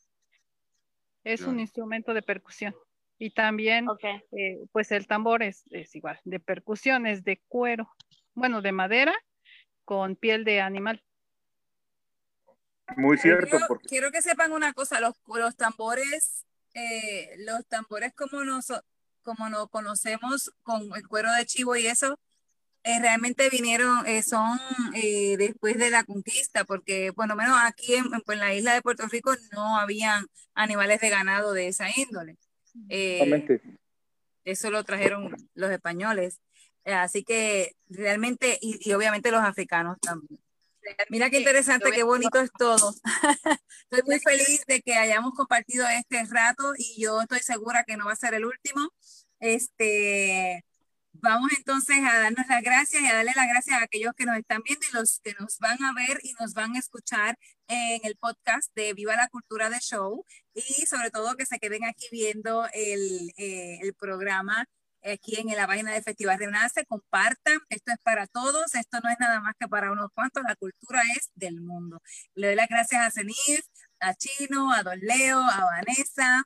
Es 1.25 1.43
un 1.43 1.59
instrumento 1.59 2.15
de 2.15 2.23
percusión. 2.23 2.75
Y 3.19 3.31
también, 3.31 3.89
okay. 3.89 4.23
eh, 4.33 4.67
pues 4.73 4.93
el 4.93 5.07
tambor 5.07 5.43
es, 5.43 5.65
es, 5.71 5.95
igual, 5.97 6.21
de 6.25 6.39
percusión, 6.39 7.07
es 7.07 7.25
de 7.25 7.41
cuero, 7.49 7.91
bueno, 8.35 8.61
de 8.61 8.73
madera 8.73 9.15
con 9.85 10.17
piel 10.17 10.45
de 10.45 10.61
animal. 10.61 11.03
Muy 12.97 13.17
cierto. 13.19 13.51
Quiero, 13.51 13.67
porque... 13.67 13.89
quiero 13.89 14.13
que 14.13 14.23
sepan 14.23 14.53
una 14.53 14.73
cosa, 14.73 15.01
los, 15.01 15.15
los 15.27 15.57
tambores, 15.57 16.45
eh, 16.75 17.35
los 17.39 17.67
tambores 17.67 18.13
como 18.15 18.45
nos, 18.45 18.73
como 19.23 19.49
nos 19.49 19.69
conocemos 19.71 20.53
con 20.63 20.91
el 20.95 21.09
cuero 21.09 21.33
de 21.33 21.47
chivo 21.47 21.75
y 21.75 21.87
eso, 21.87 22.19
eh, 22.87 23.01
realmente 23.01 23.51
vinieron, 23.51 24.07
eh, 24.07 24.23
son 24.23 24.61
eh, 24.95 25.37
después 25.37 25.77
de 25.77 25.91
la 25.91 26.05
conquista, 26.05 26.65
porque 26.65 27.13
por 27.13 27.27
lo 27.27 27.35
menos 27.35 27.59
aquí 27.61 27.95
en, 27.95 28.05
en, 28.05 28.39
la 28.39 28.55
isla 28.55 28.75
de 28.75 28.81
Puerto 28.83 29.09
Rico 29.09 29.35
no 29.51 29.77
habían 29.77 30.25
animales 30.55 31.01
de 31.01 31.09
ganado 31.11 31.53
de 31.53 31.67
esa 31.67 31.89
índole. 31.97 32.37
Eso 34.45 34.71
lo 34.71 34.85
trajeron 34.85 35.35
los 35.55 35.73
españoles. 35.73 36.41
Así 36.85 37.25
que 37.25 37.75
realmente, 37.89 38.57
y, 38.63 38.79
y, 38.89 38.93
obviamente 38.93 39.33
los 39.33 39.43
africanos 39.43 39.99
también. 40.01 40.41
Mira 41.09 41.29
qué 41.29 41.39
interesante, 41.39 41.91
qué 41.91 42.05
bonito 42.05 42.39
es 42.39 42.53
todo. 42.57 42.95
estoy 43.91 44.03
muy 44.07 44.21
feliz 44.21 44.65
de 44.69 44.81
que 44.81 44.95
hayamos 44.95 45.33
compartido 45.35 45.89
este 45.89 46.25
rato 46.27 46.75
y 46.79 47.03
yo 47.03 47.21
estoy 47.21 47.41
segura 47.41 47.83
que 47.83 47.97
no 47.97 48.05
va 48.05 48.13
a 48.13 48.17
ser 48.17 48.35
el 48.35 48.45
último. 48.45 48.91
Este, 49.41 50.65
vamos 51.27 51.51
entonces 51.57 51.99
a 51.99 52.21
darnos 52.21 52.47
las 52.49 52.63
gracias 52.63 53.03
y 53.03 53.07
a 53.07 53.15
darle 53.15 53.33
las 53.35 53.49
gracias 53.49 53.81
a 53.81 53.85
aquellos 53.85 54.15
que 54.15 54.27
nos 54.27 54.37
están 54.37 54.63
viendo 54.63 54.87
y 54.87 54.95
los 54.95 55.21
que 55.25 55.35
nos 55.41 55.59
van 55.59 55.83
a 55.83 55.93
ver 55.93 56.21
y 56.23 56.33
nos 56.41 56.55
van 56.55 56.77
a 56.77 56.79
escuchar 56.79 57.37
en 57.67 58.01
el 58.05 58.17
podcast 58.17 58.73
de 58.77 58.95
Viva 58.95 59.17
la 59.17 59.29
Cultura 59.29 59.69
de 59.69 59.81
Show. 59.81 60.25
Y 60.55 60.87
sobre 60.87 61.11
todo 61.11 61.37
que 61.37 61.45
se 61.45 61.59
queden 61.59 61.85
aquí 61.85 62.07
viendo 62.13 62.69
el, 62.73 63.33
eh, 63.37 63.79
el 63.83 63.95
programa 63.95 64.67
aquí 65.03 65.37
en 65.39 65.49
la 65.57 65.67
página 65.67 65.93
de 65.93 66.03
Festival 66.03 66.39
Renace, 66.39 66.85
compartan, 66.87 67.59
esto 67.69 67.93
es 67.93 67.99
para 68.03 68.27
todos, 68.27 68.75
esto 68.75 68.99
no 69.03 69.11
es 69.11 69.17
nada 69.21 69.41
más 69.41 69.55
que 69.59 69.69
para 69.69 69.93
unos 69.93 70.11
cuantos, 70.13 70.43
la 70.43 70.57
cultura 70.57 71.01
es 71.17 71.31
del 71.35 71.61
mundo. 71.61 72.01
Le 72.35 72.49
doy 72.49 72.57
las 72.57 72.69
gracias 72.69 73.07
a 73.07 73.11
Zenith, 73.11 73.65
a 74.01 74.15
Chino, 74.15 74.73
a 74.73 74.83
Don 74.83 74.99
Leo, 74.99 75.41
a 75.41 75.65
Vanessa, 75.65 76.43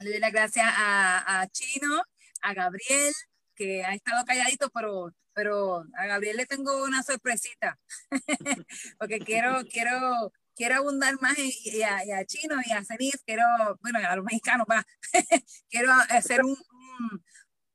le 0.00 0.10
doy 0.10 0.18
las 0.18 0.32
gracias 0.32 0.66
a, 0.68 1.40
a 1.40 1.46
Chino, 1.48 2.02
a 2.42 2.54
Gabriel, 2.54 3.12
que 3.58 3.84
ha 3.84 3.94
estado 3.94 4.24
calladito, 4.24 4.70
pero, 4.70 5.12
pero 5.34 5.84
a 5.96 6.06
Gabriel 6.06 6.36
le 6.36 6.46
tengo 6.46 6.84
una 6.84 7.02
sorpresita, 7.02 7.78
porque 8.98 9.18
quiero, 9.18 9.62
quiero, 9.70 10.32
quiero 10.54 10.76
abundar 10.76 11.20
más 11.20 11.36
y, 11.38 11.52
y, 11.64 11.82
a, 11.82 12.04
y 12.04 12.12
a, 12.12 12.24
Chino 12.24 12.54
y 12.64 12.72
a 12.72 12.84
Zenith, 12.84 13.20
quiero, 13.26 13.44
bueno, 13.82 13.98
a 13.98 14.16
los 14.16 14.24
mexicanos, 14.24 14.66
va, 14.70 14.86
quiero 15.70 15.92
hacer 16.10 16.44
un, 16.44 16.52
un, 16.52 17.24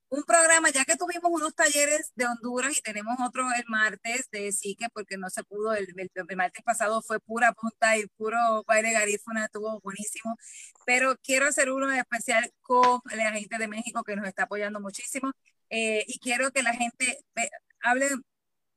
un, 0.10 0.24
programa, 0.24 0.70
ya 0.70 0.86
que 0.86 0.96
tuvimos 0.96 1.30
unos 1.32 1.54
talleres 1.54 2.14
de 2.16 2.28
Honduras 2.28 2.78
y 2.78 2.82
tenemos 2.82 3.18
otro 3.20 3.46
el 3.54 3.66
martes 3.68 4.30
de 4.32 4.52
Sique, 4.54 4.88
porque 4.94 5.18
no 5.18 5.30
se 5.30 5.44
pudo, 5.44 5.74
el, 5.74 5.88
el, 5.98 6.12
el, 6.16 6.38
martes 6.38 6.64
pasado 6.64 7.02
fue 7.02 7.20
pura 7.20 7.52
punta 7.54 7.98
y 7.98 8.08
puro 8.16 8.38
baile 8.66 8.94
garífuna, 8.94 9.46
estuvo 9.46 9.82
buenísimo, 9.82 10.38
pero 10.86 11.18
quiero 11.22 11.48
hacer 11.48 11.72
uno 11.72 11.92
especial 11.92 12.50
con 12.62 13.02
la 13.16 13.34
gente 13.34 13.58
de 13.58 13.68
México 13.68 14.04
que 14.04 14.16
nos 14.16 14.28
está 14.28 14.44
apoyando 14.44 14.80
muchísimo 14.80 15.34
eh, 15.76 16.06
y 16.08 16.20
quiero 16.20 16.52
que 16.52 16.62
la 16.62 16.72
gente 16.72 17.26
ve, 17.34 17.50
hable, 17.82 18.08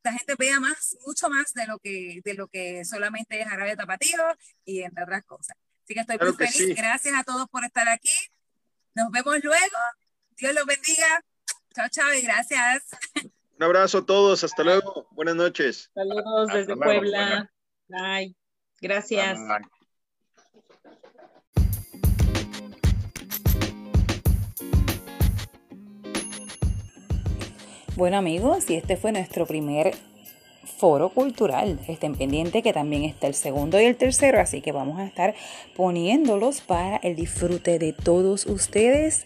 la 0.03 0.13
gente 0.13 0.35
vea 0.39 0.61
más, 0.61 0.97
mucho 1.07 1.29
más 1.29 1.53
de 1.53 1.67
lo 1.67 1.79
que, 1.79 2.23
de 2.25 2.33
lo 2.33 2.49
que 2.49 2.87
solamente 2.87 3.39
es 3.39 3.47
Arabia 3.47 3.77
Tapatío 3.77 4.19
y 4.65 4.81
entre 4.81 5.05
otras 5.05 5.23
cosas. 5.27 5.59
Así 5.85 5.93
que 5.93 6.01
estoy 6.01 6.17
claro 6.17 6.33
muy 6.33 6.47
feliz. 6.47 6.57
Sí. 6.57 6.73
Gracias 6.73 7.15
a 7.15 7.23
todos 7.23 7.51
por 7.51 7.67
estar 7.67 7.87
aquí. 7.87 8.09
Nos 8.95 9.11
vemos 9.11 9.45
luego. 9.45 9.77
Dios 10.39 10.55
los 10.55 10.65
bendiga. 10.65 11.23
Chao, 11.75 11.89
chao 11.91 12.15
y 12.15 12.23
gracias. 12.23 12.85
Un 13.59 13.63
abrazo 13.63 13.99
a 13.99 14.07
todos. 14.07 14.43
Hasta 14.43 14.65
luego. 14.65 15.07
Buenas 15.11 15.37
noches. 15.37 15.91
Saludos 15.93 16.49
desde 16.49 16.73
Hasta 16.73 16.77
Puebla. 16.77 17.53
Bye. 17.89 18.35
Gracias. 18.81 19.39
Bye. 19.39 19.76
Bueno 27.97 28.19
amigos, 28.19 28.69
y 28.69 28.75
este 28.75 28.99
fue 28.99 29.11
nuestro 29.11 29.47
primer 29.47 29.95
foro 30.77 31.09
cultural. 31.09 31.81
Estén 31.89 32.15
pendientes 32.15 32.63
que 32.63 32.75
también 32.75 33.05
está 33.05 33.27
el 33.27 33.33
segundo 33.33 33.81
y 33.81 33.87
el 33.87 33.97
tercero, 33.97 34.39
así 34.39 34.61
que 34.61 34.71
vamos 34.71 35.01
a 35.01 35.07
estar 35.07 35.35
poniéndolos 35.75 36.61
para 36.61 36.99
el 36.99 37.17
disfrute 37.17 37.79
de 37.79 37.95
todos 37.95 38.45
ustedes. 38.45 39.23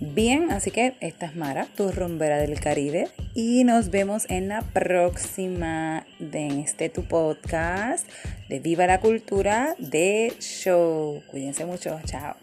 Bien, 0.00 0.50
así 0.50 0.72
que 0.72 0.94
esta 0.98 1.26
es 1.26 1.36
Mara, 1.36 1.68
tu 1.76 1.92
rumbera 1.92 2.38
del 2.38 2.58
Caribe, 2.58 3.06
y 3.32 3.62
nos 3.62 3.90
vemos 3.90 4.28
en 4.28 4.48
la 4.48 4.62
próxima 4.62 6.04
de 6.18 6.62
este 6.62 6.88
tu 6.88 7.04
podcast 7.04 8.08
de 8.48 8.58
Viva 8.58 8.88
la 8.88 8.98
Cultura 8.98 9.76
de 9.78 10.32
Show. 10.40 11.22
Cuídense 11.30 11.64
mucho, 11.64 12.00
chao. 12.06 12.34